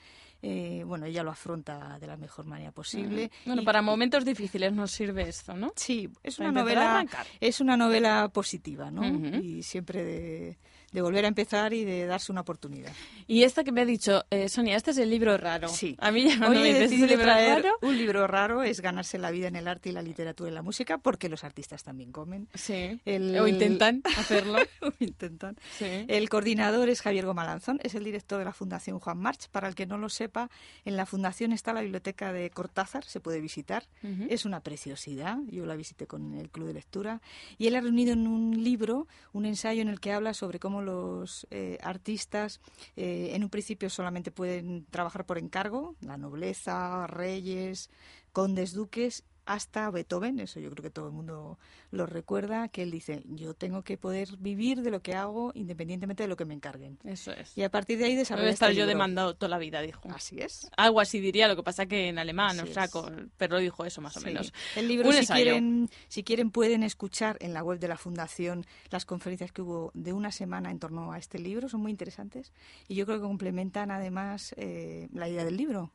Eh, 0.43 0.83
bueno, 0.85 1.05
ella 1.05 1.21
lo 1.23 1.29
afronta 1.31 1.99
de 1.99 2.07
la 2.07 2.17
mejor 2.17 2.45
manera 2.45 2.71
posible. 2.71 3.29
Bueno, 3.45 3.61
Y- 3.61 3.65
para 3.65 3.81
momentos 3.83 4.25
difíciles 4.25 4.73
nos 4.73 4.91
sirve 4.91 5.29
esto, 5.29 5.53
¿no? 5.55 5.71
Sí, 5.75 6.09
es 6.23 6.37
Para 6.37 6.49
una 6.49 6.61
novela 6.61 7.05
es 7.39 7.61
una 7.61 7.77
novela 7.77 8.29
positiva, 8.29 8.89
¿no? 8.89 9.03
Y 9.39 9.61
siempre 9.61 10.03
de, 10.03 10.57
de 10.91 11.01
volver 11.01 11.25
a 11.25 11.27
empezar 11.27 11.73
y 11.73 11.85
de 11.85 12.05
darse 12.05 12.31
una 12.31 12.41
oportunidad. 12.41 12.91
Y 13.27 13.43
esta 13.43 13.63
que 13.63 13.71
me 13.71 13.81
ha 13.81 13.85
dicho, 13.85 14.23
eh, 14.29 14.49
Sonia, 14.49 14.75
este 14.75 14.91
es 14.91 14.97
el 14.97 15.09
libro 15.09 15.37
raro. 15.37 15.67
Sí. 15.69 15.95
A 15.99 16.11
mí 16.11 16.23
ya 16.23 16.47
Hoy 16.47 16.55
me 16.57 16.61
he 16.61 16.65
dices, 16.65 16.73
¿este 16.73 16.81
decidido 16.83 17.07
libro 17.07 17.23
traer 17.23 17.63
raro? 17.63 17.77
un 17.81 17.97
libro 17.97 18.27
raro, 18.27 18.63
es 18.63 18.81
ganarse 18.81 19.17
la 19.17 19.31
vida 19.31 19.47
en 19.47 19.55
el 19.55 19.67
arte 19.67 19.89
y 19.89 19.91
la 19.93 20.01
literatura 20.01 20.49
y 20.49 20.53
la 20.53 20.61
música, 20.61 20.97
porque 20.97 21.29
los 21.29 21.43
artistas 21.43 21.83
también 21.83 22.11
comen. 22.11 22.47
Sí. 22.53 22.99
El- 23.05 23.37
O 23.39 23.47
intentan 23.47 24.01
hacerlo. 24.17 24.57
O 24.81 24.91
intentan. 24.99 25.55
Sí. 25.77 25.85
El 26.07 26.27
coordinador 26.29 26.89
es 26.89 27.01
Javier 27.01 27.25
Gomalanzón, 27.25 27.79
es 27.83 27.95
el 27.95 28.03
director 28.03 28.39
de 28.39 28.45
la 28.45 28.53
Fundación 28.53 28.99
Juan 28.99 29.17
March. 29.17 29.47
Para 29.51 29.67
el 29.67 29.75
que 29.75 29.85
no 29.85 29.97
lo 29.97 30.09
sepa, 30.09 30.49
en 30.85 30.97
la 30.97 31.05
fundación 31.05 31.51
está 31.53 31.71
la 31.73 31.81
biblioteca 31.81 32.33
de 32.33 32.49
Cortázar, 32.49 33.03
se 33.05 33.19
puede 33.19 33.39
visitar. 33.41 33.83
Ujú. 34.03 34.25
Es 34.29 34.45
una 34.45 34.59
preciosidad, 34.61 35.37
yo 35.49 35.65
la 35.65 35.75
visité 35.75 36.07
con 36.07 36.33
el 36.33 36.49
club 36.49 36.67
de 36.67 36.73
lectura. 36.73 37.21
Y 37.57 37.67
él 37.67 37.75
ha 37.75 37.81
reunido 37.81 38.13
en 38.13 38.27
un 38.27 38.63
libro 38.63 39.07
un 39.33 39.45
ensayo 39.45 39.81
en 39.81 39.87
el 39.87 39.99
que 39.99 40.11
habla 40.11 40.33
sobre 40.33 40.59
cómo 40.59 40.80
los 40.85 41.47
eh, 41.51 41.77
artistas 41.81 42.59
eh, 42.95 43.31
en 43.33 43.43
un 43.43 43.49
principio 43.49 43.89
solamente 43.89 44.31
pueden 44.31 44.85
trabajar 44.85 45.25
por 45.25 45.37
encargo, 45.37 45.95
la 46.01 46.17
nobleza, 46.17 47.07
reyes, 47.07 47.89
condes, 48.33 48.73
duques 48.73 49.23
hasta 49.53 49.89
Beethoven, 49.91 50.39
eso 50.39 50.59
yo 50.59 50.69
creo 50.71 50.83
que 50.83 50.89
todo 50.89 51.07
el 51.07 51.11
mundo 51.13 51.57
lo 51.91 52.05
recuerda, 52.05 52.67
que 52.69 52.83
él 52.83 52.91
dice, 52.91 53.23
yo 53.25 53.53
tengo 53.53 53.83
que 53.83 53.97
poder 53.97 54.29
vivir 54.37 54.81
de 54.81 54.91
lo 54.91 55.01
que 55.01 55.13
hago 55.15 55.51
independientemente 55.55 56.23
de 56.23 56.29
lo 56.29 56.37
que 56.37 56.45
me 56.45 56.53
encarguen. 56.53 56.97
Eso 57.03 57.31
es. 57.31 57.57
Y 57.57 57.63
a 57.63 57.69
partir 57.69 57.97
de 57.97 58.05
ahí 58.05 58.11
Debe 58.11 58.21
desarrolla 58.21 58.49
estar 58.49 58.69
este 58.69 58.79
yo 58.79 58.85
libro. 58.85 58.97
demandado 58.97 59.35
toda 59.35 59.49
la 59.49 59.57
vida, 59.57 59.81
dijo. 59.81 60.07
Así 60.13 60.39
es. 60.39 60.69
Algo 60.77 60.99
así 61.01 61.19
diría, 61.19 61.47
lo 61.47 61.55
que 61.55 61.63
pasa 61.63 61.85
que 61.85 62.07
en 62.07 62.17
alemán, 62.19 62.59
Así 62.59 62.69
o 62.69 62.73
sea, 62.73 62.87
con- 62.87 63.31
pero 63.37 63.57
dijo 63.59 63.83
eso 63.85 63.99
más 64.01 64.15
o 64.17 64.19
Sí. 64.21 64.27
menos. 64.27 64.53
El 64.75 64.87
libro, 64.87 65.09
Un 65.09 65.15
si 65.15 65.27
quieren, 65.27 65.89
si 66.07 66.23
quieren, 66.23 66.51
pueden 66.51 66.83
escuchar 66.83 67.37
en 67.41 67.53
la 67.53 67.63
web 67.63 67.79
de 67.79 67.87
la 67.87 67.97
Fundación 67.97 68.65
las 68.89 69.05
conferencias 69.05 69.51
que 69.51 69.61
hubo 69.61 69.91
de 69.93 70.13
una 70.13 70.31
semana 70.31 70.71
en 70.71 70.79
torno 70.79 71.11
a 71.11 71.17
este 71.17 71.39
libro, 71.39 71.67
son 71.67 71.81
muy 71.81 71.91
interesantes 71.91 72.53
y 72.87 72.95
yo 72.95 73.05
creo 73.05 73.17
que 73.17 73.23
complementan 73.27 73.91
además 73.91 74.53
eh, 74.57 75.09
la 75.13 75.27
idea 75.27 75.43
del 75.43 75.57
libro. 75.57 75.91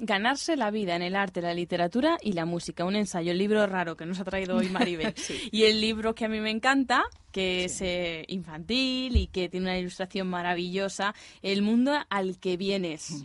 Ganarse 0.00 0.56
la 0.56 0.70
vida 0.70 0.96
en 0.96 1.02
el 1.02 1.14
arte, 1.16 1.40
la 1.40 1.54
literatura 1.54 2.18
y 2.20 2.32
la 2.32 2.44
música. 2.44 2.84
Un 2.96 3.00
ensayo, 3.00 3.32
el 3.32 3.38
libro 3.38 3.66
raro 3.66 3.94
que 3.94 4.06
nos 4.06 4.18
ha 4.20 4.24
traído 4.24 4.56
hoy 4.56 4.70
Maribel. 4.70 5.14
Y 5.52 5.64
el 5.64 5.82
libro 5.82 6.14
que 6.14 6.24
a 6.24 6.28
mí 6.28 6.40
me 6.40 6.50
encanta, 6.50 7.04
que 7.30 7.66
es 7.66 7.82
eh, 7.82 8.24
infantil 8.28 9.14
y 9.14 9.26
que 9.26 9.50
tiene 9.50 9.66
una 9.66 9.78
ilustración 9.78 10.26
maravillosa, 10.28 11.14
El 11.42 11.60
mundo 11.60 11.92
al 12.08 12.38
que 12.38 12.56
vienes. 12.56 13.24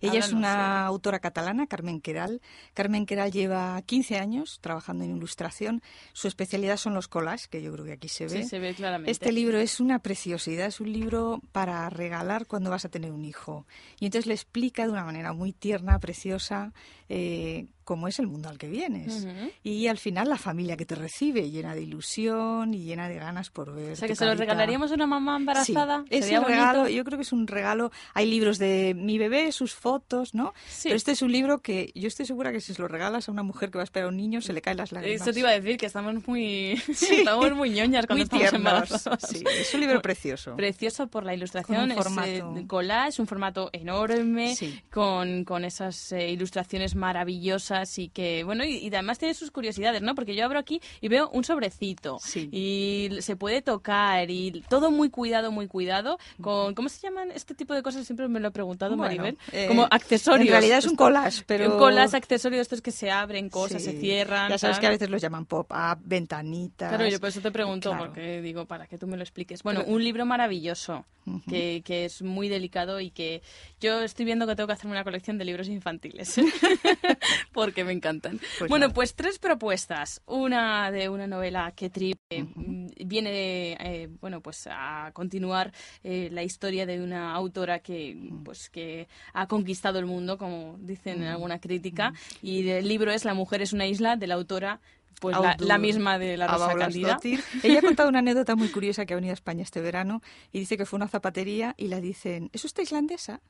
Ella 0.00 0.18
es 0.18 0.32
una 0.32 0.84
autora 0.84 1.20
catalana, 1.20 1.68
Carmen 1.68 2.00
Queral. 2.00 2.40
Carmen 2.74 3.06
Queral 3.06 3.30
lleva 3.30 3.80
15 3.82 4.18
años 4.18 4.58
trabajando 4.60 5.04
en 5.04 5.16
ilustración. 5.16 5.82
Su 6.12 6.26
especialidad 6.26 6.76
son 6.76 6.94
los 6.94 7.06
collages, 7.06 7.46
que 7.46 7.62
yo 7.62 7.72
creo 7.72 7.84
que 7.84 7.92
aquí 7.92 8.08
se 8.08 8.24
ve. 8.24 8.42
Sí, 8.42 8.48
se 8.48 8.58
ve 8.58 8.74
claramente. 8.74 9.12
Este 9.12 9.30
libro 9.30 9.58
es 9.58 9.78
una 9.78 10.00
preciosidad, 10.00 10.66
es 10.66 10.80
un 10.80 10.92
libro 10.92 11.40
para 11.52 11.88
regalar 11.88 12.46
cuando 12.48 12.70
vas 12.70 12.84
a 12.84 12.88
tener 12.88 13.12
un 13.12 13.24
hijo. 13.24 13.64
Y 14.00 14.06
entonces 14.06 14.26
le 14.26 14.34
explica 14.34 14.84
de 14.84 14.90
una 14.90 15.04
manera 15.04 15.32
muy 15.32 15.52
tierna, 15.52 16.00
preciosa, 16.00 16.72
eh, 17.08 17.66
cómo 17.84 18.08
es 18.08 18.18
el 18.18 18.26
mundo 18.26 18.48
al 18.48 18.58
que 18.58 18.68
vienes. 18.68 19.26
Y 19.62 19.86
al 19.88 19.98
final 19.98 20.28
la 20.28 20.36
familia 20.38 20.76
que 20.76 20.86
te 20.86 20.94
recibe, 20.94 21.50
llena 21.50 21.74
de 21.74 21.82
ilusión 21.82 22.74
y 22.74 22.82
llena 22.84 23.08
de 23.08 23.16
ganas 23.16 23.50
por 23.50 23.74
ver. 23.74 23.92
O 23.92 23.96
sea, 23.96 24.08
que 24.08 24.16
se 24.16 24.24
lo 24.26 24.34
regalaríamos 24.34 24.90
a 24.90 24.94
una 24.94 25.06
mamá 25.06 25.36
embarazada. 25.36 26.04
Sí, 26.10 26.16
es 26.16 26.30
un 26.30 26.44
regalo, 26.44 26.88
yo 26.88 27.04
creo 27.04 27.18
que 27.18 27.22
es 27.22 27.32
un 27.32 27.46
regalo. 27.46 27.90
Hay 28.14 28.26
libros 28.30 28.58
de 28.58 28.94
mi 28.96 29.18
bebé, 29.18 29.52
sus 29.52 29.74
fotos, 29.74 30.34
¿no? 30.34 30.54
Pero 30.82 30.94
este 30.96 31.12
es 31.12 31.22
un 31.22 31.32
libro 31.32 31.60
que 31.60 31.90
yo 31.94 32.08
estoy 32.08 32.26
segura 32.26 32.52
que 32.52 32.60
si 32.60 32.74
se 32.74 32.82
lo 32.82 32.88
regalas 32.88 33.28
a 33.28 33.32
una 33.32 33.42
mujer 33.42 33.70
que 33.70 33.78
va 33.78 33.82
a 33.82 33.84
esperar 33.84 34.06
a 34.06 34.08
un 34.10 34.16
niño, 34.16 34.40
se 34.40 34.52
le 34.52 34.60
caen 34.62 34.76
las 34.78 34.92
lágrimas. 34.92 35.20
Eso 35.22 35.32
te 35.32 35.40
iba 35.40 35.48
a 35.50 35.52
decir, 35.58 35.76
que 35.76 35.86
estamos 35.86 36.26
muy, 36.26 36.72
estamos 36.88 37.52
muy 37.54 37.70
ñoñas 37.70 38.06
cuando 38.06 38.14
Muy 38.16 38.22
estamos 38.22 38.40
tiernos, 38.50 38.58
embarazadas. 38.60 39.28
sí, 39.28 39.44
es 39.60 39.74
un 39.74 39.80
libro 39.80 40.00
precioso. 40.02 40.56
Precioso 40.56 41.06
por 41.08 41.24
la 41.24 41.34
ilustración, 41.34 41.90
es 41.92 41.96
formato. 41.98 42.56
eh, 42.56 42.66
collage, 42.66 43.20
un 43.20 43.26
formato 43.26 43.70
enorme, 43.72 44.54
Sí. 44.56 44.80
con, 44.90 45.44
con 45.44 45.64
esas 45.64 46.12
eh, 46.12 46.30
ilustraciones 46.30 46.94
maravillosas 46.94 47.81
y 47.98 48.08
que, 48.08 48.44
bueno, 48.44 48.64
y, 48.64 48.76
y 48.76 48.88
además 48.88 49.18
tiene 49.18 49.34
sus 49.34 49.50
curiosidades, 49.50 50.02
¿no? 50.02 50.14
Porque 50.14 50.34
yo 50.34 50.44
abro 50.44 50.58
aquí 50.58 50.80
y 51.00 51.08
veo 51.08 51.28
un 51.30 51.44
sobrecito 51.44 52.18
y 52.50 53.08
se 53.20 53.36
puede 53.36 53.62
tocar 53.62 54.30
y 54.30 54.62
todo 54.68 54.90
muy 54.90 55.10
cuidado, 55.10 55.50
muy 55.52 55.66
cuidado, 55.68 56.18
con, 56.40 56.74
¿cómo 56.74 56.88
se 56.88 57.00
llaman 57.00 57.30
este 57.32 57.54
tipo 57.54 57.74
de 57.74 57.82
cosas? 57.82 58.06
Siempre 58.06 58.28
me 58.28 58.40
lo 58.40 58.48
he 58.48 58.50
preguntado, 58.50 58.96
Bueno, 58.96 59.04
Maribel. 59.22 59.38
eh, 59.52 59.66
Como 59.68 59.86
accesorios. 59.90 60.46
en 60.46 60.52
realidad 60.52 60.78
es 60.78 60.86
un 60.86 60.96
collage, 60.96 61.42
pero- 61.46 61.72
Un 61.72 61.78
collage, 61.78 62.16
accesorios 62.16 62.62
estos 62.62 62.80
que 62.82 62.90
se 62.90 63.10
abren, 63.10 63.48
cosas, 63.48 63.82
Sí. 63.82 63.92
se 63.92 64.00
cierran. 64.00 64.50
Ya 64.50 64.58
sabes 64.58 64.76
tal. 64.76 64.80
que 64.80 64.86
a 64.86 64.90
veces 64.90 65.10
los 65.10 65.20
llaman 65.22 65.46
pop-up, 65.46 65.98
ventanitas. 66.04 66.88
Claro, 66.88 67.08
yo 67.08 67.18
por 67.20 67.28
eso 67.28 67.40
te 67.40 67.50
pregunto, 67.50 67.90
Claro. 67.90 68.06
porque 68.06 68.40
digo, 68.42 68.66
para 68.66 68.86
que 68.86 68.98
tú 68.98 69.06
me 69.06 69.16
lo 69.16 69.22
expliques. 69.22 69.62
Bueno, 69.62 69.80
Pero- 69.80 69.92
un 69.94 70.02
libro 70.04 70.26
maravilloso, 70.26 71.04
que, 71.48 71.82
que 71.84 72.04
es 72.04 72.20
muy 72.22 72.48
delicado 72.48 72.98
y 73.00 73.10
que 73.10 73.42
yo 73.82 74.00
estoy 74.00 74.24
viendo 74.24 74.46
que 74.46 74.54
tengo 74.54 74.68
que 74.68 74.72
hacerme 74.74 74.92
una 74.92 75.02
colección 75.04 75.36
de 75.38 75.44
libros 75.44 75.66
infantiles, 75.68 76.36
porque 77.52 77.84
me 77.84 77.92
encantan. 77.92 78.40
Pues 78.58 78.68
bueno, 78.68 78.90
pues 78.92 79.14
tres 79.14 79.38
propuestas. 79.38 80.22
Una 80.26 80.90
de 80.90 81.08
una 81.08 81.26
novela 81.26 81.72
que 81.74 81.90
tri- 81.92 82.16
eh, 82.30 82.44
mm, 82.44 82.86
viene, 83.06 83.72
eh, 83.80 84.08
bueno, 84.20 84.40
pues 84.40 84.68
a 84.70 85.10
continuar 85.12 85.72
eh, 86.04 86.28
la 86.32 86.42
historia 86.42 86.86
de 86.86 87.00
una 87.02 87.34
autora 87.34 87.80
que, 87.80 88.16
pues, 88.44 88.70
que 88.70 89.08
ha 89.32 89.46
conquistado 89.48 89.98
el 89.98 90.06
mundo, 90.06 90.38
como 90.38 90.76
dicen 90.78 91.22
en 91.22 91.28
alguna 91.28 91.58
crítica, 91.58 92.12
y 92.40 92.68
el 92.68 92.86
libro 92.86 93.10
es 93.10 93.24
La 93.24 93.34
mujer 93.34 93.62
es 93.62 93.72
una 93.72 93.86
isla, 93.86 94.16
de 94.16 94.26
la 94.26 94.34
autora 94.34 94.80
pues 95.20 95.36
la, 95.60 95.78
misma 95.78 96.18
de 96.18 96.36
la 96.36 96.48
Rosa. 96.48 96.72
Olasdottir. 96.74 97.40
Ella 97.62 97.78
ha 97.78 97.82
contado 97.82 98.08
una 98.08 98.18
anécdota 98.18 98.56
muy 98.56 98.68
curiosa 98.68 99.06
que 99.06 99.12
ha 99.12 99.16
venido 99.16 99.30
a 99.32 99.34
España 99.34 99.62
este 99.62 99.80
verano 99.80 100.20
y 100.50 100.58
dice 100.58 100.76
que 100.76 100.84
fue 100.84 100.96
una 100.96 101.06
zapatería 101.06 101.74
y 101.76 101.86
la 101.88 102.00
dicen, 102.00 102.50
¿es 102.52 102.64
usted 102.64 102.82
islandesa? 102.82 103.40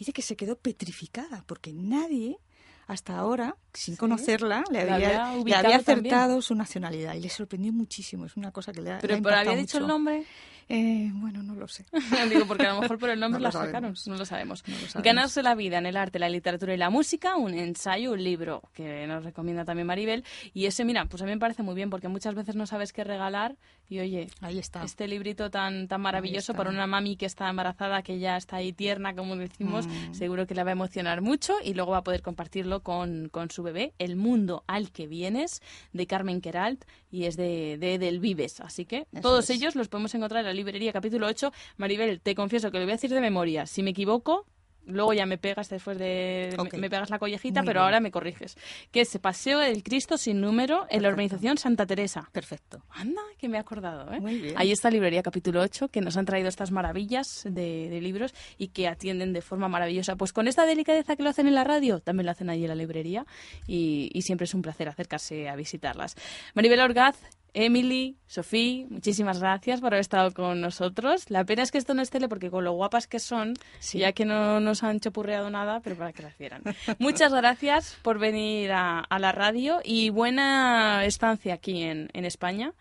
Dice 0.00 0.12
que 0.14 0.22
se 0.22 0.34
quedó 0.34 0.56
petrificada 0.56 1.44
porque 1.46 1.74
nadie 1.74 2.38
hasta 2.86 3.16
ahora 3.18 3.54
sin 3.74 3.96
conocerla, 3.96 4.64
le 4.70 4.80
había, 4.80 4.94
había 4.94 5.34
le 5.34 5.40
ubicado 5.42 5.66
había 5.66 5.76
acertado 5.76 6.22
también. 6.22 6.42
su 6.42 6.54
nacionalidad 6.54 7.14
y 7.14 7.20
le 7.20 7.28
sorprendió 7.28 7.70
muchísimo. 7.72 8.24
Es 8.24 8.34
una 8.36 8.50
cosa 8.50 8.72
que 8.72 8.80
le 8.80 8.92
ha, 8.92 8.98
Pero 8.98 9.12
le 9.14 9.18
ha 9.20 9.22
¿pero 9.22 9.36
había 9.36 9.52
impactado 9.52 9.56
dicho 9.60 9.76
el 9.76 9.82
mucho. 9.84 9.92
nombre? 9.94 10.24
Eh, 10.68 11.10
bueno, 11.14 11.42
no 11.42 11.54
lo 11.54 11.66
sé. 11.68 11.84
Digo, 12.30 12.46
porque 12.46 12.66
a 12.66 12.74
lo 12.74 12.80
mejor 12.82 12.98
por 12.98 13.10
el 13.10 13.18
nombre 13.20 13.40
No 13.40 13.48
lo 13.48 13.52
la 13.52 13.66
sacaron, 13.66 13.94
no 14.06 14.16
lo 14.16 14.24
sabemos. 14.24 14.62
No 14.66 14.74
lo 14.74 14.80
sabemos. 14.86 15.02
Ganarse 15.04 15.42
la 15.42 15.54
vida 15.54 15.78
en 15.78 15.86
el 15.86 15.96
arte, 15.96 16.18
la 16.18 16.28
literatura 16.28 16.74
y 16.74 16.76
la 16.76 16.90
música, 16.90 17.36
un 17.36 17.54
ensayo, 17.54 18.12
un 18.12 18.22
libro 18.22 18.62
que 18.74 19.06
nos 19.06 19.24
recomienda 19.24 19.64
también 19.64 19.86
Maribel. 19.86 20.24
Y 20.54 20.66
ese, 20.66 20.84
mira, 20.84 21.04
pues 21.06 21.22
a 21.22 21.26
mí 21.26 21.32
me 21.32 21.38
parece 21.38 21.62
muy 21.62 21.74
bien 21.74 21.90
porque 21.90 22.08
muchas 22.08 22.34
veces 22.34 22.54
no 22.56 22.66
sabes 22.66 22.92
qué 22.92 23.04
regalar 23.04 23.56
y 23.88 23.98
oye, 23.98 24.28
ahí 24.40 24.58
está. 24.58 24.84
este 24.84 25.08
librito 25.08 25.50
tan, 25.50 25.88
tan 25.88 26.00
maravilloso 26.00 26.54
para 26.54 26.70
una 26.70 26.86
mami 26.86 27.16
que 27.16 27.26
está 27.26 27.48
embarazada, 27.48 28.02
que 28.02 28.20
ya 28.20 28.36
está 28.36 28.56
ahí 28.56 28.72
tierna, 28.72 29.14
como 29.14 29.34
decimos, 29.36 29.86
Mm. 29.88 30.14
seguro 30.14 30.46
que 30.46 30.54
la 30.54 30.62
va 30.64 30.70
a 30.70 30.72
emocionar 30.72 31.20
mucho 31.22 31.54
y 31.64 31.74
luego 31.74 31.92
va 31.92 31.98
a 31.98 32.04
poder 32.04 32.22
compartirlo 32.22 32.82
con, 32.82 33.28
con 33.30 33.50
su 33.50 33.62
bebé. 33.62 33.92
El 33.98 34.14
mundo 34.16 34.62
al 34.68 34.90
que 34.92 35.06
vienes, 35.08 35.60
de 35.92 36.06
Carmen 36.06 36.40
Queralt 36.40 36.84
y 37.10 37.24
es 37.24 37.36
de, 37.36 37.76
de 37.78 37.98
Del 37.98 38.20
Vives. 38.20 38.60
Así 38.60 38.84
que 38.84 39.06
Eso 39.12 39.20
todos 39.22 39.50
es. 39.50 39.56
ellos 39.56 39.74
los 39.74 39.88
podemos 39.88 40.14
encontrar 40.14 40.40
en 40.40 40.46
la 40.46 40.52
librería 40.54 40.92
capítulo 40.92 41.26
8. 41.26 41.52
Maribel, 41.76 42.20
te 42.20 42.34
confieso 42.34 42.70
que 42.70 42.78
lo 42.78 42.84
voy 42.84 42.92
a 42.92 42.96
decir 42.96 43.10
de 43.10 43.20
memoria. 43.20 43.66
Si 43.66 43.82
me 43.82 43.90
equivoco, 43.90 44.46
luego 44.90 45.12
ya 45.12 45.26
me 45.26 45.38
pegas 45.38 45.68
después 45.68 45.98
de... 45.98 46.56
Me, 46.72 46.78
me 46.78 46.90
pegas 46.90 47.10
la 47.10 47.18
collejita, 47.18 47.60
Muy 47.60 47.66
pero 47.66 47.80
bien. 47.80 47.84
ahora 47.84 48.00
me 48.00 48.10
corriges. 48.10 48.56
Que 48.90 49.00
es 49.02 49.18
Paseo 49.18 49.58
del 49.58 49.82
Cristo 49.82 50.18
sin 50.18 50.40
número 50.40 50.86
en 50.90 51.02
la 51.02 51.08
organización 51.08 51.58
Santa 51.58 51.86
Teresa. 51.86 52.28
Perfecto. 52.32 52.82
Anda, 52.90 53.22
que 53.38 53.48
me 53.48 53.56
he 53.56 53.60
acordado, 53.60 54.12
¿eh? 54.12 54.20
Muy 54.20 54.38
bien. 54.38 54.54
Ahí 54.56 54.72
está 54.72 54.90
Librería 54.90 55.22
Capítulo 55.22 55.60
8, 55.60 55.88
que 55.88 56.00
nos 56.00 56.16
han 56.16 56.24
traído 56.26 56.48
estas 56.48 56.70
maravillas 56.70 57.42
de, 57.44 57.88
de 57.88 58.00
libros 58.00 58.34
y 58.58 58.68
que 58.68 58.88
atienden 58.88 59.32
de 59.32 59.42
forma 59.42 59.68
maravillosa. 59.68 60.16
Pues 60.16 60.32
con 60.32 60.48
esta 60.48 60.66
delicadeza 60.66 61.16
que 61.16 61.22
lo 61.22 61.30
hacen 61.30 61.46
en 61.46 61.54
la 61.54 61.64
radio, 61.64 62.00
también 62.00 62.26
lo 62.26 62.32
hacen 62.32 62.50
allí 62.50 62.62
en 62.62 62.68
la 62.68 62.74
librería 62.74 63.26
y, 63.66 64.10
y 64.12 64.22
siempre 64.22 64.44
es 64.44 64.54
un 64.54 64.62
placer 64.62 64.88
acercarse 64.88 65.48
a 65.48 65.56
visitarlas. 65.56 66.16
Maribel 66.54 66.80
Orgaz, 66.80 67.16
Emily, 67.54 68.16
Sofía, 68.26 68.86
muchísimas 68.88 69.40
gracias 69.40 69.80
por 69.80 69.88
haber 69.92 70.00
estado 70.00 70.32
con 70.32 70.60
nosotros. 70.60 71.30
La 71.30 71.44
pena 71.44 71.62
es 71.62 71.70
que 71.72 71.78
esto 71.78 71.94
no 71.94 72.02
es 72.02 72.10
tele 72.10 72.28
porque 72.28 72.50
con 72.50 72.64
lo 72.64 72.72
guapas 72.72 73.06
que 73.06 73.18
son, 73.18 73.54
ya 73.92 74.12
que 74.12 74.24
no 74.24 74.60
nos 74.60 74.82
han 74.82 75.00
chapurreado 75.00 75.50
nada, 75.50 75.80
pero 75.80 75.96
para 75.96 76.12
que 76.12 76.22
las 76.22 76.36
vieran. 76.38 76.62
Muchas 76.98 77.32
gracias 77.32 77.96
por 78.02 78.18
venir 78.18 78.72
a, 78.72 79.00
a 79.00 79.18
la 79.18 79.32
radio 79.32 79.80
y 79.84 80.10
buena 80.10 81.04
estancia 81.04 81.54
aquí 81.54 81.82
en, 81.82 82.08
en 82.12 82.24
España. 82.24 82.72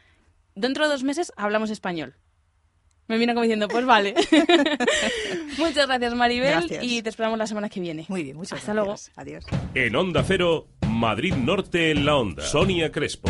Dentro 0.55 0.85
de 0.85 0.91
dos 0.91 1.03
meses 1.03 1.31
hablamos 1.37 1.69
español. 1.69 2.15
Me 3.07 3.17
viene 3.17 3.33
como 3.33 3.41
diciendo, 3.43 3.67
pues 3.67 3.85
vale. 3.87 4.13
muchas 5.57 5.87
gracias, 5.87 6.13
Maribel, 6.13 6.51
Gracias. 6.51 6.83
y 6.83 7.01
te 7.01 7.09
esperamos 7.09 7.39
la 7.39 7.47
semana 7.47 7.67
que 7.69 7.79
viene. 7.79 8.05
Muy 8.07 8.23
bien, 8.23 8.37
muchas 8.37 8.59
Hasta 8.59 8.73
gracias. 8.73 9.11
luego. 9.15 9.41
Adiós. 9.41 9.45
En 9.73 9.95
Onda 9.95 10.23
Cero, 10.23 10.67
Madrid 10.87 11.33
Norte 11.33 11.89
en 11.89 12.05
la 12.05 12.17
Onda. 12.17 12.43
Sonia 12.43 12.91
Crespo. 12.91 13.29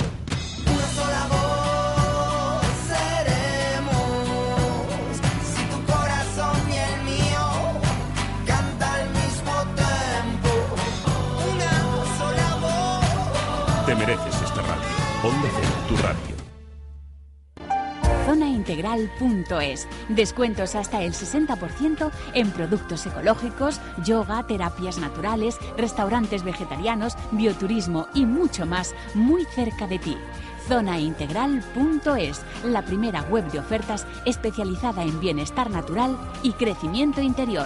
Zonaintegral.es. 18.69 19.87
Descuentos 20.09 20.75
hasta 20.75 21.01
el 21.01 21.13
60% 21.13 22.11
en 22.33 22.51
productos 22.51 23.05
ecológicos, 23.05 23.81
yoga, 24.05 24.45
terapias 24.45 24.99
naturales, 24.99 25.57
restaurantes 25.77 26.43
vegetarianos, 26.43 27.15
bioturismo 27.31 28.07
y 28.13 28.25
mucho 28.25 28.65
más 28.65 28.93
muy 29.13 29.45
cerca 29.45 29.87
de 29.87 29.99
ti. 29.99 30.17
Zonaintegral.es, 30.67 32.41
la 32.63 32.83
primera 32.83 33.23
web 33.23 33.49
de 33.51 33.59
ofertas 33.59 34.05
especializada 34.25 35.03
en 35.03 35.19
bienestar 35.19 35.71
natural 35.71 36.15
y 36.43 36.51
crecimiento 36.51 37.21
interior. 37.21 37.65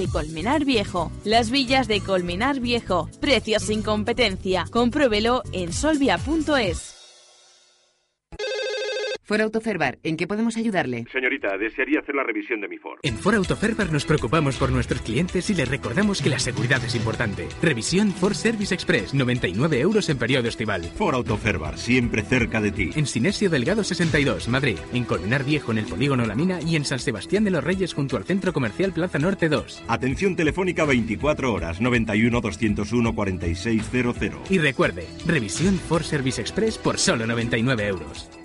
Colmenar 0.07 0.65
Viejo. 0.65 1.11
Las 1.23 1.49
villas 1.51 1.87
de 1.87 2.01
Colmenar 2.01 2.59
Viejo. 2.59 3.09
Precios 3.19 3.63
sin 3.63 3.83
competencia. 3.83 4.65
Compruébelo 4.71 5.43
en 5.51 5.73
solvia.es. 5.73 6.95
For 9.31 9.39
Autoferbar, 9.39 9.97
¿en 10.03 10.17
qué 10.17 10.27
podemos 10.27 10.57
ayudarle? 10.57 11.05
Señorita, 11.09 11.57
desearía 11.57 12.01
hacer 12.01 12.15
la 12.15 12.23
revisión 12.23 12.59
de 12.59 12.67
mi 12.67 12.77
Ford. 12.77 12.99
En 13.01 13.15
Ford 13.15 13.35
Autoferbar 13.35 13.89
nos 13.89 14.03
preocupamos 14.03 14.57
por 14.57 14.73
nuestros 14.73 15.01
clientes 15.01 15.49
y 15.49 15.53
les 15.53 15.69
recordamos 15.69 16.21
que 16.21 16.29
la 16.29 16.37
seguridad 16.37 16.83
es 16.83 16.95
importante. 16.95 17.47
Revisión 17.61 18.11
Ford 18.11 18.33
Service 18.33 18.73
Express, 18.75 19.13
99 19.13 19.79
euros 19.79 20.09
en 20.09 20.17
periodo 20.17 20.49
estival. 20.49 20.83
Ford 20.83 21.15
Autoferbar, 21.15 21.77
siempre 21.77 22.23
cerca 22.23 22.59
de 22.59 22.73
ti. 22.73 22.89
En 22.93 23.05
Sinesio 23.05 23.49
Delgado 23.49 23.85
62, 23.85 24.49
Madrid. 24.49 24.77
En 24.91 25.05
Colmenar 25.05 25.45
Viejo, 25.45 25.71
en 25.71 25.77
el 25.77 25.85
Polígono 25.85 26.25
La 26.25 26.35
Mina. 26.35 26.59
Y 26.61 26.75
en 26.75 26.83
San 26.83 26.99
Sebastián 26.99 27.45
de 27.45 27.51
los 27.51 27.63
Reyes, 27.63 27.93
junto 27.93 28.17
al 28.17 28.25
Centro 28.25 28.51
Comercial 28.51 28.91
Plaza 28.91 29.17
Norte 29.17 29.47
2. 29.47 29.85
Atención 29.87 30.35
telefónica 30.35 30.83
24 30.83 31.53
horas, 31.53 31.79
91 31.79 32.41
201 32.41 33.15
4600. 33.15 34.51
Y 34.51 34.57
recuerde, 34.57 35.07
revisión 35.25 35.75
Ford 35.75 36.03
Service 36.03 36.41
Express 36.41 36.77
por 36.77 36.97
solo 36.97 37.25
99 37.25 37.87
euros. 37.87 38.40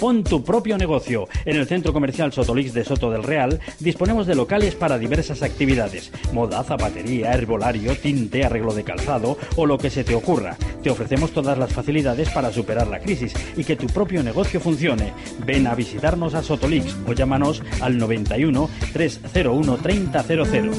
Pon 0.00 0.24
tu 0.24 0.42
propio 0.42 0.78
negocio. 0.78 1.28
En 1.44 1.56
el 1.56 1.66
Centro 1.66 1.92
Comercial 1.92 2.32
Sotolix 2.32 2.72
de 2.72 2.84
Soto 2.84 3.10
del 3.10 3.22
Real 3.22 3.60
disponemos 3.80 4.26
de 4.26 4.34
locales 4.34 4.74
para 4.74 4.96
diversas 4.96 5.42
actividades. 5.42 6.10
Moda, 6.32 6.64
zapatería, 6.64 7.34
herbolario, 7.34 7.94
tinte, 7.94 8.42
arreglo 8.42 8.72
de 8.72 8.82
calzado 8.82 9.36
o 9.56 9.66
lo 9.66 9.76
que 9.76 9.90
se 9.90 10.02
te 10.02 10.14
ocurra. 10.14 10.56
Te 10.82 10.88
ofrecemos 10.88 11.32
todas 11.32 11.58
las 11.58 11.74
facilidades 11.74 12.30
para 12.30 12.50
superar 12.50 12.86
la 12.88 13.00
crisis 13.00 13.34
y 13.58 13.64
que 13.64 13.76
tu 13.76 13.88
propio 13.88 14.22
negocio 14.22 14.58
funcione. 14.58 15.12
Ven 15.44 15.66
a 15.66 15.74
visitarnos 15.74 16.32
a 16.32 16.42
Sotolix 16.42 16.96
o 17.06 17.12
llámanos 17.12 17.62
al 17.82 17.98
91 17.98 18.70
301 18.94 19.76
3000. 19.76 20.70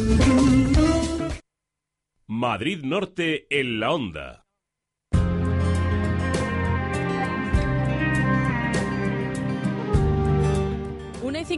Madrid 2.25 2.79
Norte 2.83 3.45
en 3.51 3.79
la 3.79 3.91
Onda. 3.91 4.40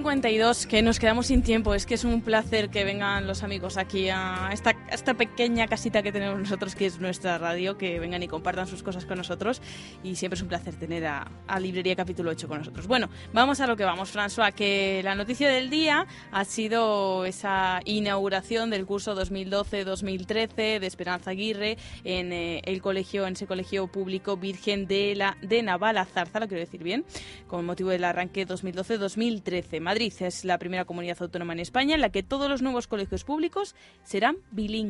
52, 0.03 0.67
que 0.67 0.81
nos 0.81 0.99
quedamos 0.99 1.27
sin 1.27 1.43
tiempo. 1.43 1.73
Es 1.73 1.85
que 1.85 1.93
es 1.93 2.03
un 2.03 2.21
placer 2.21 2.69
que 2.69 2.83
vengan 2.83 3.25
los 3.25 3.41
amigos 3.41 3.77
aquí 3.77 4.09
a 4.09 4.49
esta, 4.51 4.75
esta 4.93 5.15
pequeña 5.15 5.67
casita 5.67 6.03
que 6.03 6.11
tenemos 6.11 6.39
nosotros, 6.39 6.75
que 6.75 6.85
es 6.85 6.99
nuestra 6.99 7.37
radio, 7.37 7.77
que 7.77 7.99
vengan 7.99 8.21
y 8.23 8.27
compartan 8.27 8.67
sus 8.67 8.83
cosas 8.83 9.05
con 9.05 9.17
nosotros. 9.17 9.61
Y 10.03 10.15
siempre 10.15 10.35
es 10.35 10.41
un 10.41 10.47
placer 10.47 10.75
tener 10.75 11.05
a, 11.05 11.31
a 11.47 11.59
Librería 11.59 11.95
Capítulo 11.95 12.31
8 12.31 12.47
con 12.47 12.59
nosotros. 12.59 12.87
Bueno, 12.87 13.09
vamos 13.33 13.59
a 13.59 13.67
lo 13.67 13.75
que 13.75 13.83
vamos, 13.83 14.15
François, 14.15 14.53
que 14.53 15.01
la 15.03 15.15
noticia 15.15 15.49
del 15.49 15.69
día 15.69 16.05
ha 16.31 16.45
sido 16.45 17.25
esa 17.25 17.81
inauguración 17.85 18.69
del 18.69 18.85
curso 18.85 19.15
2012-2013 19.19 20.79
de 20.79 20.87
Esperanza 20.87 21.31
Aguirre 21.31 21.77
en 22.03 22.31
eh, 22.31 22.61
el 22.65 22.81
colegio, 22.81 23.25
en 23.25 23.33
ese 23.33 23.47
colegio 23.47 23.87
público 23.87 24.37
Virgen 24.37 24.87
de 24.87 25.15
la 25.15 25.37
de 25.41 25.63
Navala 25.63 26.05
Zarza, 26.05 26.39
lo 26.39 26.47
quiero 26.47 26.61
decir 26.61 26.83
bien, 26.83 27.03
con 27.47 27.65
motivo 27.65 27.89
del 27.89 28.03
arranque 28.03 28.47
2012-2013. 28.47 29.79
Madrid 29.79 30.13
es 30.19 30.45
la 30.45 30.57
primera 30.57 30.85
comunidad 30.85 31.17
autónoma 31.19 31.53
en 31.53 31.59
España 31.59 31.95
en 31.95 32.01
la 32.01 32.09
que 32.09 32.23
todos 32.23 32.49
los 32.49 32.61
nuevos 32.61 32.87
colegios 32.87 33.23
públicos 33.23 33.75
serán 34.03 34.37
bilingües. 34.51 34.82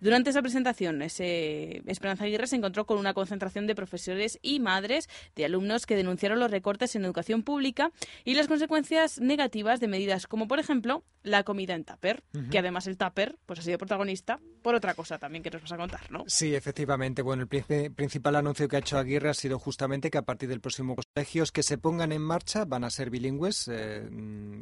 Durante 0.00 0.30
esa 0.30 0.42
presentación, 0.42 1.02
ese 1.02 1.82
Esperanza 1.86 2.24
Aguirre 2.24 2.46
se 2.46 2.56
encontró 2.56 2.86
con 2.86 2.98
una 2.98 3.14
concentración 3.14 3.66
de 3.66 3.74
profesores 3.74 4.38
y 4.42 4.60
madres 4.60 5.08
de 5.36 5.44
alumnos 5.44 5.86
que 5.86 5.96
denunciaron 5.96 6.38
los 6.40 6.50
recortes 6.50 6.94
en 6.96 7.04
educación 7.04 7.42
pública 7.42 7.90
y 8.24 8.34
las 8.34 8.48
consecuencias 8.48 9.20
negativas 9.20 9.80
de 9.80 9.88
medidas 9.88 10.26
como, 10.26 10.48
por 10.48 10.58
ejemplo, 10.58 11.04
la 11.22 11.42
comida 11.44 11.74
en 11.74 11.84
tupper, 11.84 12.22
Ujú. 12.34 12.48
que 12.50 12.58
además 12.58 12.86
el 12.86 12.96
tupper 12.96 13.36
pues, 13.44 13.58
ha 13.58 13.62
sido 13.62 13.76
protagonista 13.78 14.40
por 14.62 14.74
otra 14.74 14.94
cosa 14.94 15.18
también 15.18 15.42
que 15.42 15.50
nos 15.50 15.62
vas 15.62 15.72
a 15.72 15.76
contar, 15.76 16.10
¿no? 16.10 16.24
Sí, 16.26 16.54
efectivamente. 16.54 17.22
Bueno, 17.22 17.42
el 17.42 17.48
princi- 17.48 17.94
principal 17.94 18.36
anuncio 18.36 18.68
que 18.68 18.76
ha 18.76 18.78
hecho 18.78 18.98
Aguirre 18.98 19.28
ha 19.30 19.34
sido 19.34 19.58
justamente 19.58 20.10
que 20.10 20.18
a 20.18 20.22
partir 20.22 20.48
del 20.48 20.60
próximo 20.60 20.96
colegios 20.96 21.52
que 21.52 21.62
se 21.62 21.76
pongan 21.78 22.12
en 22.12 22.22
marcha 22.22 22.64
van 22.64 22.84
a 22.84 22.90
ser 22.90 23.10
bilingües. 23.10 23.68
eh, 23.70 24.08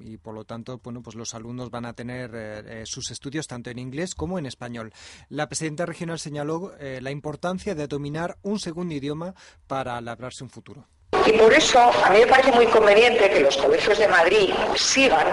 y 0.03 0.17
por 0.19 0.35
lo 0.35 0.45
tanto, 0.45 0.81
bueno, 0.83 1.03
pues 1.03 1.15
los 1.17 1.35
alumnos 1.35 1.71
van 1.71 1.85
a 1.87 1.93
tener 1.93 2.31
eh, 2.35 2.83
sus 2.87 3.11
estudios 3.11 3.47
tanto 3.47 3.71
en 3.71 3.79
inglés 3.79 4.15
como 4.15 4.39
en 4.39 4.46
español. 4.47 4.93
La 5.29 5.49
presidenta 5.49 5.87
regional 5.87 6.19
señaló 6.19 6.73
la 6.79 7.11
importancia 7.11 7.75
de 7.75 7.87
dominar 7.87 8.39
un 8.43 8.59
segundo 8.59 8.95
idioma 8.95 9.35
para 9.67 10.01
labrarse 10.01 10.45
un 10.45 10.51
futuro. 10.51 10.87
Y 11.25 11.33
por 11.33 11.53
eso 11.53 11.81
a 11.81 12.11
mí 12.11 12.21
me 12.21 12.27
parece 12.27 12.53
muy 12.53 12.67
conveniente 12.67 13.31
que 13.31 13.41
los 13.41 13.57
colegios 13.57 13.99
de 13.99 14.07
Madrid 14.09 14.51
sigan, 14.77 15.27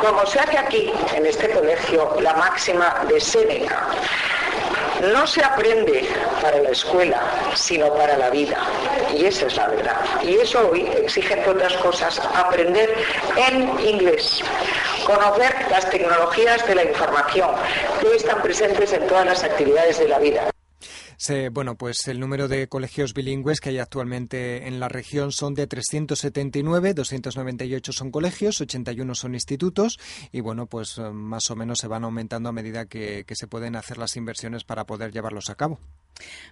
como 0.00 0.24
se 0.24 0.40
hace 0.40 0.56
aquí, 0.56 0.90
en 1.14 1.26
este 1.26 1.50
colegio, 1.50 2.18
la 2.20 2.34
máxima 2.34 3.04
de 3.08 3.20
Séneca. 3.20 3.88
No 5.12 5.26
se 5.26 5.44
aprende 5.44 6.08
para 6.42 6.60
la 6.60 6.70
escuela, 6.70 7.22
sino 7.54 7.92
para 7.94 8.16
la 8.16 8.30
vida. 8.30 8.58
Y 9.16 9.26
esa 9.26 9.46
es 9.46 9.56
la 9.56 9.68
verdad. 9.68 9.96
Y 10.24 10.34
eso 10.34 10.70
hoy 10.70 10.80
exige, 10.96 11.34
entre 11.34 11.50
otras 11.50 11.74
cosas, 11.74 12.18
aprender 12.34 12.94
en 13.36 13.78
inglés, 13.80 14.42
conocer 15.08 15.54
las 15.70 15.88
tecnologías 15.88 16.66
de 16.66 16.74
la 16.74 16.84
información 16.84 17.50
que 17.98 18.14
están 18.14 18.42
presentes 18.42 18.92
en 18.92 19.06
todas 19.06 19.24
las 19.24 19.42
actividades 19.42 19.98
de 19.98 20.08
la 20.08 20.18
vida 20.18 20.50
bueno, 21.52 21.76
pues 21.76 22.06
el 22.08 22.20
número 22.20 22.48
de 22.48 22.68
colegios 22.68 23.14
bilingües 23.14 23.60
que 23.60 23.70
hay 23.70 23.78
actualmente 23.78 24.66
en 24.68 24.80
la 24.80 24.88
región 24.88 25.32
son 25.32 25.54
de 25.54 25.66
379, 25.66 26.94
298 26.94 27.92
son 27.92 28.10
colegios, 28.10 28.60
81 28.60 29.14
son 29.14 29.34
institutos 29.34 29.98
y 30.32 30.40
bueno, 30.40 30.66
pues 30.66 30.98
eh, 30.98 31.10
más 31.10 31.50
o 31.50 31.56
menos 31.56 31.80
se 31.80 31.88
van 31.88 32.04
aumentando 32.04 32.48
a 32.48 32.52
medida 32.52 32.86
que 32.86 33.24
se 33.30 33.46
pueden 33.46 33.76
hacer 33.76 33.98
las 33.98 34.16
inversiones 34.16 34.64
para 34.64 34.84
poder 34.84 35.12
llevarlos 35.12 35.50
a 35.50 35.54
cabo. 35.54 35.78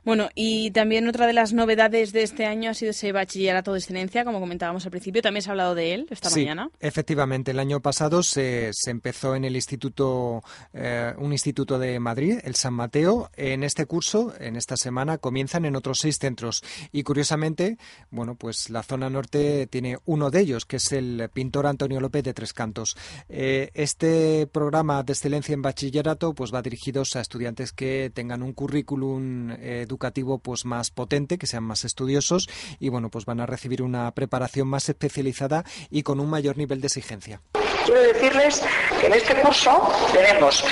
Bueno, 0.05 0.29
y 0.35 0.71
también 0.71 1.09
otra 1.09 1.27
de 1.27 1.33
las 1.33 1.53
novedades 1.53 2.13
de 2.13 2.23
este 2.23 2.47
año 2.47 2.71
ha 2.71 2.75
sido 2.75 2.91
ese 2.91 3.13
bachillerato 3.13 3.73
de 3.73 3.79
excelencia, 3.79 4.25
como 4.25 4.41
comentábamos 4.41 4.85
al 4.85 4.91
principio. 4.91 5.23
También 5.23 5.43
se 5.43 5.51
ha 5.51 5.53
hablado 5.53 5.75
de 5.75 5.95
él 5.95 6.07
esta 6.11 6.31
sí, 6.31 6.41
mañana. 6.41 6.71
Efectivamente, 6.81 7.51
el 7.51 7.59
año 7.59 7.81
pasado 7.81 8.23
se, 8.23 8.71
se 8.73 8.91
empezó 8.91 9.35
en 9.35 9.45
el 9.45 9.57
instituto, 9.57 10.43
eh, 10.73 11.13
un 11.19 11.33
instituto 11.33 11.79
de 11.79 11.99
Madrid, 11.99 12.39
el 12.45 12.55
San 12.55 12.75
Mateo. 12.75 13.31
En 13.37 13.65
este 13.65 13.87
curso, 13.87 14.35
en 14.39 14.56
esta 14.57 14.77
semana, 14.77 15.19
comienzan 15.19 15.65
en 15.65 15.77
otros 15.77 15.99
seis 16.01 16.19
centros. 16.19 16.63
Y 16.93 17.03
curiosamente, 17.03 17.79
bueno, 18.11 18.35
pues 18.35 18.71
la 18.71 18.83
zona 18.83 19.11
norte 19.11 19.67
tiene 19.67 19.99
uno 20.05 20.31
de 20.31 20.41
ellos, 20.41 20.65
que 20.65 20.77
es 20.77 20.93
el 20.93 21.29
pintor 21.33 21.67
Antonio 21.67 22.01
López 22.01 22.25
de 22.25 22.35
Tres 22.35 22.53
Cantos. 22.53 22.97
Eh, 23.29 23.71
este 23.75 24.47
programa 24.47 25.03
de 25.03 25.13
excelencia 25.13 25.55
en 25.55 25.63
bachillerato, 25.63 26.35
pues 26.35 26.53
va 26.55 26.63
dirigidos 26.63 27.17
a 27.17 27.21
estudiantes 27.21 27.73
que 27.73 28.11
tengan 28.13 28.43
un 28.43 28.53
currículum 28.53 29.51
educativo 29.51 30.39
pues 30.39 30.65
más 30.65 30.91
potente, 30.91 31.39
que 31.39 31.47
sean 31.47 31.65
más 31.65 31.85
estudiosos 31.85 32.49
y 32.79 32.89
bueno, 32.89 33.11
pues 33.11 33.25
van 33.25 33.41
a 33.41 33.47
recibir 33.47 33.83
una 33.83 34.11
preparación 34.13 34.69
más 34.69 34.89
especializada 34.89 35.65
y 35.91 36.03
con 36.03 36.21
un 36.21 36.31
mayor 36.31 36.57
nivel 36.57 36.81
de 36.81 36.87
exigencia. 36.89 37.41
Quiero 37.85 38.01
decirles 38.01 38.63
que 39.01 39.07
en 39.07 39.13
este 39.15 39.41
curso 39.41 39.89
tenemos, 40.13 40.65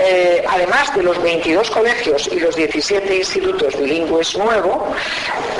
eh, 0.00 0.44
además 0.48 0.94
de 0.94 1.02
los 1.02 1.20
22 1.22 1.70
colegios 1.70 2.28
y 2.32 2.40
los 2.40 2.56
17 2.56 3.16
institutos 3.16 3.78
bilingües 3.78 4.36
nuevos, 4.36 4.82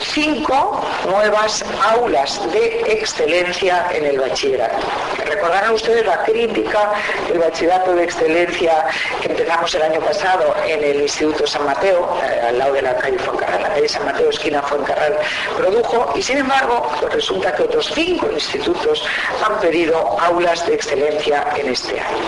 cinco 0.01 0.85
nuevas 1.07 1.65
aulas 1.83 2.41
de 2.53 2.81
excelencia 2.87 3.89
en 3.93 4.05
el 4.07 4.19
bachillerato. 4.19 4.87
Recordarán 5.27 5.75
ustedes 5.75 6.05
la 6.07 6.23
crítica 6.25 6.93
del 7.29 7.39
bachillerato 7.39 7.95
de 7.95 8.05
excelencia 8.05 8.87
que 9.21 9.29
empezamos 9.29 9.75
el 9.75 9.83
año 9.83 10.01
pasado 10.01 10.55
en 10.67 10.83
el 10.83 11.03
Instituto 11.03 11.47
San 11.47 11.65
Mateo, 11.65 12.19
eh, 12.23 12.41
al 12.49 12.59
lado 12.59 12.75
de 12.75 12.83
la 12.83 12.97
calle 12.97 13.19
Fuencarral, 13.19 13.63
la 13.63 13.89
San 13.89 14.05
Mateo, 14.05 14.31
esquina 14.31 14.63
Fuencarral, 14.63 15.17
produjo, 15.57 16.13
y 16.17 16.23
sin 16.23 16.39
embargo, 16.39 16.91
pues 17.01 17.13
resulta 17.13 17.55
que 17.55 17.63
otros 17.63 17.91
cinco 17.95 18.29
institutos 18.33 19.05
han 19.45 19.61
pedido 19.61 20.17
aulas 20.21 20.67
de 20.67 20.75
excelencia 20.75 21.47
en 21.57 21.69
este 21.69 22.01
año. 22.01 22.19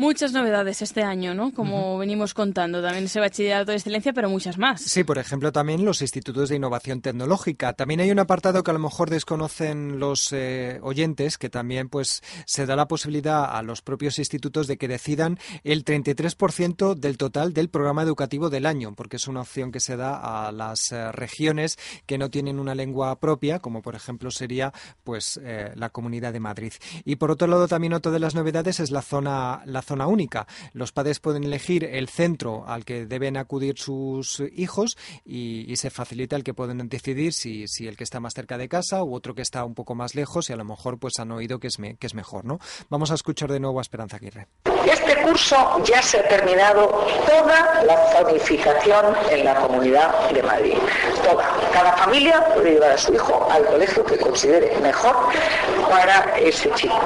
Muchas 0.00 0.32
novedades 0.32 0.80
este 0.80 1.02
año, 1.02 1.34
¿no? 1.34 1.52
Como 1.52 1.98
venimos 1.98 2.32
contando, 2.32 2.80
también 2.80 3.04
ese 3.04 3.20
bachillerato 3.20 3.70
de 3.70 3.76
excelencia, 3.76 4.14
pero 4.14 4.30
muchas 4.30 4.56
más. 4.56 4.80
Sí, 4.80 5.04
por 5.04 5.18
ejemplo, 5.18 5.52
también 5.52 5.84
los 5.84 6.00
institutos 6.00 6.48
de 6.48 6.56
innovación 6.56 7.02
tecnológica. 7.02 7.74
También 7.74 8.00
hay 8.00 8.10
un 8.10 8.18
apartado 8.18 8.62
que 8.62 8.70
a 8.70 8.72
lo 8.72 8.80
mejor 8.80 9.10
desconocen 9.10 9.98
los 9.98 10.32
eh, 10.32 10.80
oyentes, 10.82 11.36
que 11.36 11.50
también 11.50 11.90
pues 11.90 12.22
se 12.46 12.64
da 12.64 12.76
la 12.76 12.88
posibilidad 12.88 13.54
a 13.54 13.60
los 13.60 13.82
propios 13.82 14.18
institutos 14.18 14.66
de 14.68 14.78
que 14.78 14.88
decidan 14.88 15.38
el 15.64 15.84
33% 15.84 16.94
del 16.94 17.18
total 17.18 17.52
del 17.52 17.68
programa 17.68 18.02
educativo 18.02 18.48
del 18.48 18.64
año, 18.64 18.94
porque 18.94 19.16
es 19.16 19.28
una 19.28 19.42
opción 19.42 19.70
que 19.70 19.80
se 19.80 19.98
da 19.98 20.46
a 20.46 20.50
las 20.50 20.92
eh, 20.92 21.12
regiones 21.12 21.78
que 22.06 22.16
no 22.16 22.30
tienen 22.30 22.58
una 22.58 22.74
lengua 22.74 23.20
propia, 23.20 23.58
como 23.58 23.82
por 23.82 23.96
ejemplo 23.96 24.30
sería 24.30 24.72
pues 25.04 25.38
eh, 25.44 25.72
la 25.74 25.90
Comunidad 25.90 26.32
de 26.32 26.40
Madrid. 26.40 26.72
Y 27.04 27.16
por 27.16 27.30
otro 27.30 27.46
lado, 27.46 27.68
también 27.68 27.92
otra 27.92 28.10
de 28.10 28.18
las 28.18 28.34
novedades 28.34 28.80
es 28.80 28.90
la 28.90 29.02
zona 29.02 29.60
la 29.66 29.82
zona 29.90 30.06
única. 30.06 30.46
Los 30.72 30.92
padres 30.92 31.18
pueden 31.18 31.42
elegir 31.42 31.82
el 31.82 32.08
centro 32.08 32.64
al 32.68 32.84
que 32.84 33.06
deben 33.06 33.36
acudir 33.36 33.76
sus 33.76 34.40
hijos 34.54 34.96
y, 35.24 35.74
se 35.80 35.90
facilita 35.90 36.36
el 36.36 36.44
que 36.44 36.52
pueden 36.52 36.88
decidir 36.88 37.32
si, 37.32 37.66
si, 37.66 37.88
el 37.88 37.96
que 37.96 38.04
está 38.04 38.20
más 38.20 38.34
cerca 38.34 38.58
de 38.58 38.68
casa 38.68 39.02
u 39.02 39.14
otro 39.14 39.34
que 39.34 39.40
está 39.42 39.64
un 39.64 39.74
poco 39.74 39.94
más 39.94 40.14
lejos 40.14 40.48
y 40.48 40.52
a 40.52 40.56
lo 40.56 40.64
mejor 40.64 40.98
pues 40.98 41.18
han 41.18 41.32
oído 41.32 41.58
que 41.58 41.68
es, 41.68 41.78
que 41.98 42.06
es 42.06 42.14
mejor, 42.14 42.44
¿no? 42.44 42.58
Vamos 42.88 43.10
a 43.10 43.14
escuchar 43.14 43.50
de 43.50 43.58
nuevo 43.58 43.78
a 43.78 43.82
Esperanza 43.82 44.16
Aguirre. 44.18 44.46
Este 44.86 45.16
curso 45.22 45.56
ya 45.84 46.02
se 46.02 46.18
ha 46.18 46.28
terminado 46.28 46.86
toda 47.26 47.82
la 47.82 47.96
zonificación 48.12 49.16
en 49.30 49.44
la 49.44 49.54
comunidad 49.56 50.30
de 50.30 50.42
Madrid. 50.42 50.74
Toda. 51.24 51.48
Cada 51.72 51.96
familia 51.96 52.44
puede 52.54 52.74
llevar 52.74 52.92
a 52.92 52.98
su 52.98 53.12
hijo 53.14 53.48
al 53.50 53.64
colegio 53.66 54.04
que 54.04 54.18
considere 54.18 54.78
mejor 54.80 55.16
para 55.90 56.38
ese 56.38 56.70
chico. 56.74 57.00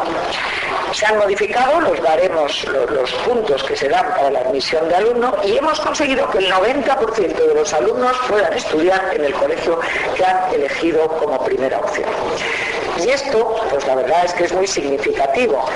Se 0.95 1.07
han 1.07 1.19
modificado 1.19 1.81
los 1.81 2.01
baremos, 2.01 2.65
los, 2.67 2.89
los 2.89 3.13
puntos 3.27 3.65
que 3.65 3.77
se 3.77 3.89
dan 3.89 4.09
para 4.11 4.31
la 4.31 4.39
admisión 4.41 4.89
de 4.89 4.95
alumno 4.95 5.35
y 5.45 5.57
hemos 5.57 5.81
conseguido 5.81 6.31
que 6.31 6.39
el 6.39 6.53
90% 6.53 7.17
de 7.35 7.55
los 7.55 7.75
alumnos 7.75 8.17
puedan 8.29 8.53
estudiar 8.53 9.13
en 9.13 9.25
el 9.25 9.35
colegio 9.35 9.81
que 10.17 10.25
han 10.25 10.55
elegido 10.55 11.09
como 11.19 11.45
primera 11.45 11.79
opción. 11.79 12.09
Y 13.05 13.09
esto, 13.09 13.57
pues 13.71 13.85
la 13.89 13.97
verdad 13.97 14.25
es 14.25 14.35
que 14.35 14.45
es 14.45 14.53
muy 14.53 14.69
significativo. 14.69 15.67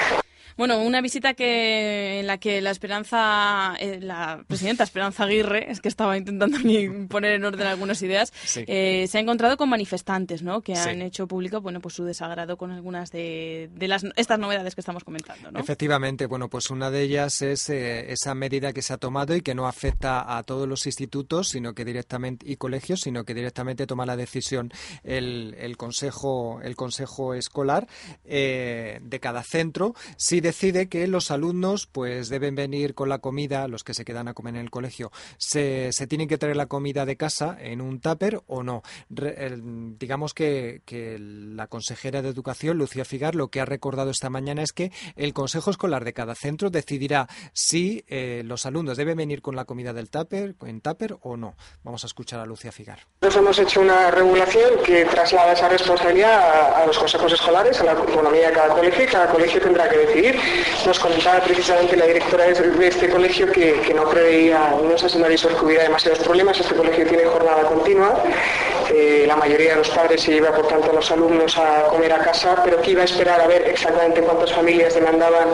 Bueno, 0.59 0.83
una 0.83 1.01
visita 1.01 1.35
que 1.35 2.19
en 2.19 2.27
la 2.27 2.39
que 2.39 2.61
la 2.61 2.73
Esperanza, 2.73 3.77
eh, 3.79 4.01
la 4.01 4.43
presidenta 4.49 4.83
Esperanza 4.83 5.23
Aguirre, 5.23 5.71
es 5.71 5.81
que 5.81 5.87
estaba 5.87 6.19
intentando 6.19 6.59
poner 7.09 7.35
en 7.35 7.45
orden 7.45 7.69
algunas 7.69 8.03
ideas, 8.03 8.33
eh, 8.57 9.07
se 9.09 9.19
ha 9.19 9.21
encontrado 9.21 9.57
con 9.57 9.69
manifestantes, 9.69 10.43
¿no? 10.43 10.61
Que 10.61 10.75
han 10.75 11.01
hecho 11.01 11.29
público, 11.29 11.61
bueno, 11.61 11.81
pues 11.81 11.95
su 11.95 12.03
desagrado 12.03 12.57
con 12.57 12.73
algunas 12.73 13.13
de, 13.13 13.71
las 13.79 14.05
estas 14.17 14.41
novedades 14.41 14.75
que 14.75 14.81
estamos 14.81 15.05
comentando, 15.05 15.53
¿no? 15.53 15.61
Efectivamente, 15.61 16.27
bueno, 16.27 16.49
pues 16.49 16.71
una 16.71 16.91
de 16.91 17.03
ellas 17.03 17.41
es 17.41 17.71
eh, 17.71 18.11
esa 18.11 18.35
medida 18.35 18.73
que 18.73 18.83
se 18.83 18.93
ha 18.93 18.99
tomado 18.99 19.37
y 19.37 19.43
que 19.43 19.55
no 19.55 19.69
afecta 19.69 20.37
a 20.37 20.43
todos 20.43 20.67
los 20.67 20.87
institutos, 20.87 21.51
sino 21.51 21.73
que 21.73 21.85
directamente 21.85 22.51
y 22.51 22.57
colegios, 22.57 23.03
sino 23.03 23.25
que 23.25 23.33
directamente 23.33 23.87
toma 23.87 24.07
la 24.07 24.17
decisión 24.17 24.73
el, 25.05 25.55
el 25.57 25.77
consejo 25.77 26.61
el 26.65 26.75
consejo 26.75 27.35
escolar 27.35 27.87
de 28.25 29.19
cada 29.23 29.45
centro. 29.45 29.95
Si 30.17 30.41
decide 30.49 30.89
que 30.89 31.07
los 31.09 31.31
alumnos 31.31 31.87
pues 31.87 32.31
deben 32.31 32.55
venir 32.55 32.95
con 32.95 33.11
la 33.11 33.19
comida, 33.19 33.69
los 33.69 33.85
que 33.85 33.93
se 33.93 34.07
quedan 34.07 34.29
a 34.29 34.35
comer 34.35 34.55
en 34.55 34.63
el 34.63 34.71
colegio, 34.71 35.13
se, 35.37 35.93
se 35.93 36.07
tienen 36.07 36.27
que 36.27 36.39
traer 36.39 36.57
la 36.57 36.65
comida 36.65 37.05
de 37.05 37.19
casa 37.19 37.55
en 37.61 37.83
un 37.83 38.01
tupper 38.01 38.41
o 38.47 38.63
no. 38.63 38.83
digamos 39.11 40.33
que, 40.33 40.81
que, 40.87 41.19
la 41.19 41.67
consejera 41.67 42.23
de 42.23 42.31
Educación, 42.31 42.79
Lucía 42.79 43.05
Figar, 43.05 43.35
lo 43.35 43.49
que 43.49 43.61
ha 43.61 43.67
recordado 43.67 44.11
esta 44.11 44.31
mañana 44.31 44.63
es 44.63 44.73
que 44.73 44.91
el 45.17 45.35
Consejo 45.35 45.71
Escolar 45.71 46.03
de 46.05 46.15
cada 46.15 46.35
centro 46.35 46.71
decidirá 46.71 47.29
si 47.53 48.05
eh, 48.09 48.41
los 48.43 48.65
alumnos 48.65 48.97
deben 48.97 49.19
venir 49.19 49.43
con 49.43 49.55
la 49.55 49.67
comida 49.67 49.93
del 49.93 50.09
tupper, 50.09 50.55
en 50.63 50.81
tupper 50.81 51.19
o 51.21 51.37
no. 51.37 51.57
Vamos 51.85 52.05
a 52.05 52.07
escuchar 52.07 52.41
a 52.41 52.47
Lucía 52.47 52.73
Figar. 52.73 53.01
Nosotros 53.21 53.45
hemos 53.45 53.59
hecho 53.59 53.83
una 53.83 54.11
regulación 54.11 54.83
que 54.83 55.05
traslada 55.05 55.53
esa 55.53 55.69
responsabilidad 55.69 56.41
a, 56.41 56.83
a 56.85 56.87
los 56.87 56.99
consejos 56.99 57.33
escolares, 57.35 57.79
a 57.81 57.85
la 57.85 57.93
autonomía 57.93 58.49
de 58.49 58.55
cada 58.55 58.75
colegio 58.75 59.05
y 59.05 59.09
cada 59.09 59.31
colegio 59.31 59.61
tendrá 59.61 59.91
que 59.91 59.99
decidir 59.99 60.38
nos 60.87 60.99
comentaba 60.99 61.41
precisamente 61.41 61.97
la 61.97 62.07
directora 62.07 62.45
de 62.45 62.89
este 62.89 63.09
colegio 63.09 63.51
que, 63.51 63.81
que 63.81 63.95
no 63.95 64.09
preveía, 64.09 64.75
si 65.07 65.49
que 65.49 65.65
hubiera 65.65 65.85
demasiados 65.85 66.19
problemas, 66.21 66.59
este 66.59 66.75
colegio 66.75 67.07
tiene 67.07 67.25
jornada 67.25 67.63
continua, 67.63 68.23
eh, 68.93 69.25
la 69.27 69.37
mayoría 69.37 69.71
de 69.71 69.77
los 69.77 69.91
padres 69.91 70.23
se 70.23 70.33
lleva 70.33 70.51
por 70.51 70.67
tanto 70.67 70.91
a 70.91 70.95
los 70.95 71.11
alumnos 71.11 71.57
a 71.59 71.85
comer 71.85 72.13
a 72.13 72.19
casa, 72.19 72.61
pero 72.65 72.81
que 72.81 72.93
iba 72.93 73.03
a 73.03 73.05
esperar 73.05 73.41
a 73.41 73.47
ver 73.47 73.69
exactamente 73.69 74.23
cuántas 74.23 74.53
familias 74.53 74.95
demandaban 74.95 75.49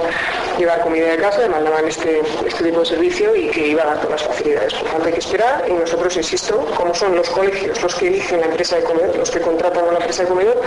llevar 0.59 0.81
comida 0.81 1.09
de 1.09 1.17
casa, 1.17 1.41
demandaban 1.41 1.87
este, 1.89 2.23
este 2.47 2.65
tipo 2.65 2.81
de 2.81 2.87
servicio 2.87 3.35
y 3.35 3.49
que 3.49 3.69
iba 3.69 3.83
a 3.83 3.87
dar 3.87 4.01
todas 4.01 4.23
las 4.23 4.23
facilidades. 4.23 4.75
Por 4.75 4.91
tanto 4.91 5.07
hay 5.07 5.13
que 5.13 5.21
esperar 5.21 5.65
y 5.69 5.73
nosotros, 5.73 6.17
insisto, 6.17 6.65
como 6.77 6.95
son 6.95 7.17
los 7.17 7.29
colegios 7.31 7.83
los 7.83 7.95
que 7.95 8.09
eligen 8.09 8.41
la 8.41 8.47
empresa 8.47 8.77
de 8.77 8.85
comedor, 8.85 9.17
los 9.17 9.31
que 9.31 9.41
contratan 9.41 9.89
a 9.89 9.93
la 9.93 9.99
empresa 9.99 10.23
de 10.23 10.29
comedor, 10.29 10.61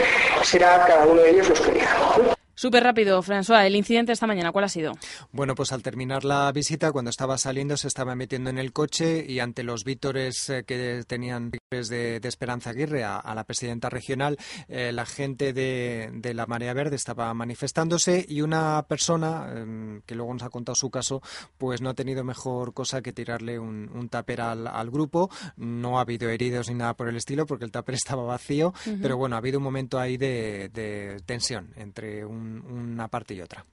será 0.43 0.83
cada 0.85 1.05
uno 1.05 1.21
de 1.21 1.31
ellos 1.31 1.49
los 1.49 1.61
que 1.61 1.71
elijan. 1.71 2.36
Súper 2.57 2.81
rápido, 2.81 3.21
François, 3.21 3.67
el 3.67 3.75
incidente 3.75 4.11
esta 4.11 4.25
mañana, 4.25 4.51
¿cuál 4.51 4.65
ha 4.65 4.69
sido? 4.69 4.93
Bueno, 5.31 5.53
pues 5.53 5.71
al 5.71 5.83
terminar 5.83 6.25
la 6.25 6.51
visita, 6.51 6.91
cuando 6.91 7.11
estaba 7.11 7.37
saliendo, 7.37 7.77
se 7.77 7.87
estaba 7.87 8.15
metiendo 8.15 8.49
en 8.49 8.57
el 8.57 8.73
coche 8.73 9.23
y 9.29 9.39
ante 9.39 9.61
los 9.61 9.83
vítores 9.83 10.49
eh, 10.49 10.63
que 10.65 11.03
tenían 11.05 11.51
de, 11.51 12.19
de 12.19 12.27
Esperanza 12.27 12.71
Aguirre 12.71 13.03
a, 13.03 13.17
a 13.17 13.35
la 13.35 13.43
presidenta 13.43 13.91
regional, 13.91 14.37
eh, 14.69 14.91
la 14.91 15.05
gente 15.05 15.53
de, 15.53 16.09
de, 16.13 16.33
la 16.33 16.47
Marea 16.47 16.73
Verde 16.73 16.95
estaba 16.95 17.31
manifestándose 17.35 18.25
y 18.27 18.41
una 18.41 18.83
persona, 18.87 19.53
eh, 19.53 20.01
que 20.07 20.15
luego 20.15 20.33
nos 20.33 20.41
ha 20.41 20.49
contado 20.49 20.73
su 20.73 20.89
caso, 20.89 21.21
pues 21.59 21.83
no 21.83 21.91
ha 21.91 21.93
tenido 21.93 22.23
mejor 22.23 22.73
cosa 22.73 23.03
que 23.03 23.13
tirarle 23.13 23.59
un, 23.59 23.87
un 23.93 24.09
taper 24.09 24.41
al, 24.41 24.65
al, 24.65 24.89
grupo. 24.89 25.29
No 25.57 25.99
ha 25.99 26.01
habido 26.01 26.27
heridos 26.31 26.69
ni 26.69 26.73
nada 26.73 26.95
por 26.95 27.07
el 27.07 27.17
estilo 27.17 27.45
porque 27.45 27.65
el 27.65 27.71
taper 27.71 27.93
estaba 28.03 28.23
vacío, 28.23 28.69
uh 28.69 28.89
-huh. 28.89 28.99
pero 28.99 29.15
bueno, 29.15 29.35
ha 29.35 29.39
habido 29.39 29.59
un 29.59 29.63
momento 29.63 29.99
ahí 29.99 30.17
de, 30.17 30.69
de 30.73 31.21
tensión 31.27 31.71
entre 31.75 32.25
un 32.25 32.46
una 32.69 33.07
parte 33.07 33.33
y 33.33 33.41
otra. 33.41 33.65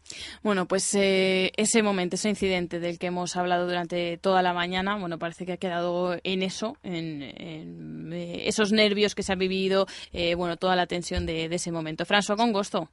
Bueno, 0.42 0.66
pues 0.66 0.94
eh, 0.94 1.52
ese 1.56 1.82
momento, 1.82 2.16
ese 2.16 2.28
incidente 2.28 2.80
del 2.80 2.98
que 2.98 3.06
hemos 3.08 3.36
hablado 3.36 3.66
durante 3.66 4.16
toda 4.18 4.42
la 4.42 4.52
mañana, 4.52 4.96
bueno, 4.96 5.18
parece 5.18 5.46
que 5.46 5.52
ha 5.52 5.56
quedado 5.56 6.16
en 6.22 6.42
eso, 6.42 6.76
en, 6.82 7.22
en 7.22 8.12
eh, 8.12 8.48
esos 8.48 8.72
nervios 8.72 9.14
que 9.14 9.22
se 9.22 9.32
ha 9.32 9.36
vivido, 9.36 9.86
eh, 10.12 10.34
bueno, 10.34 10.56
toda 10.56 10.76
la 10.76 10.86
tensión 10.86 11.26
de, 11.26 11.48
de 11.48 11.56
ese 11.56 11.72
momento. 11.72 12.04
François, 12.04 12.36
con 12.36 12.52
gusto. 12.52 12.90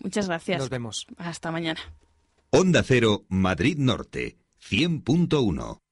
Muchas 0.00 0.28
gracias. 0.28 0.58
Nos 0.58 0.70
vemos. 0.70 1.06
Hasta 1.16 1.50
mañana. 1.50 1.80
Onda 2.50 2.82
Cero, 2.82 3.24
Madrid 3.28 3.76
Norte, 3.78 4.38
100.1. 4.60 5.83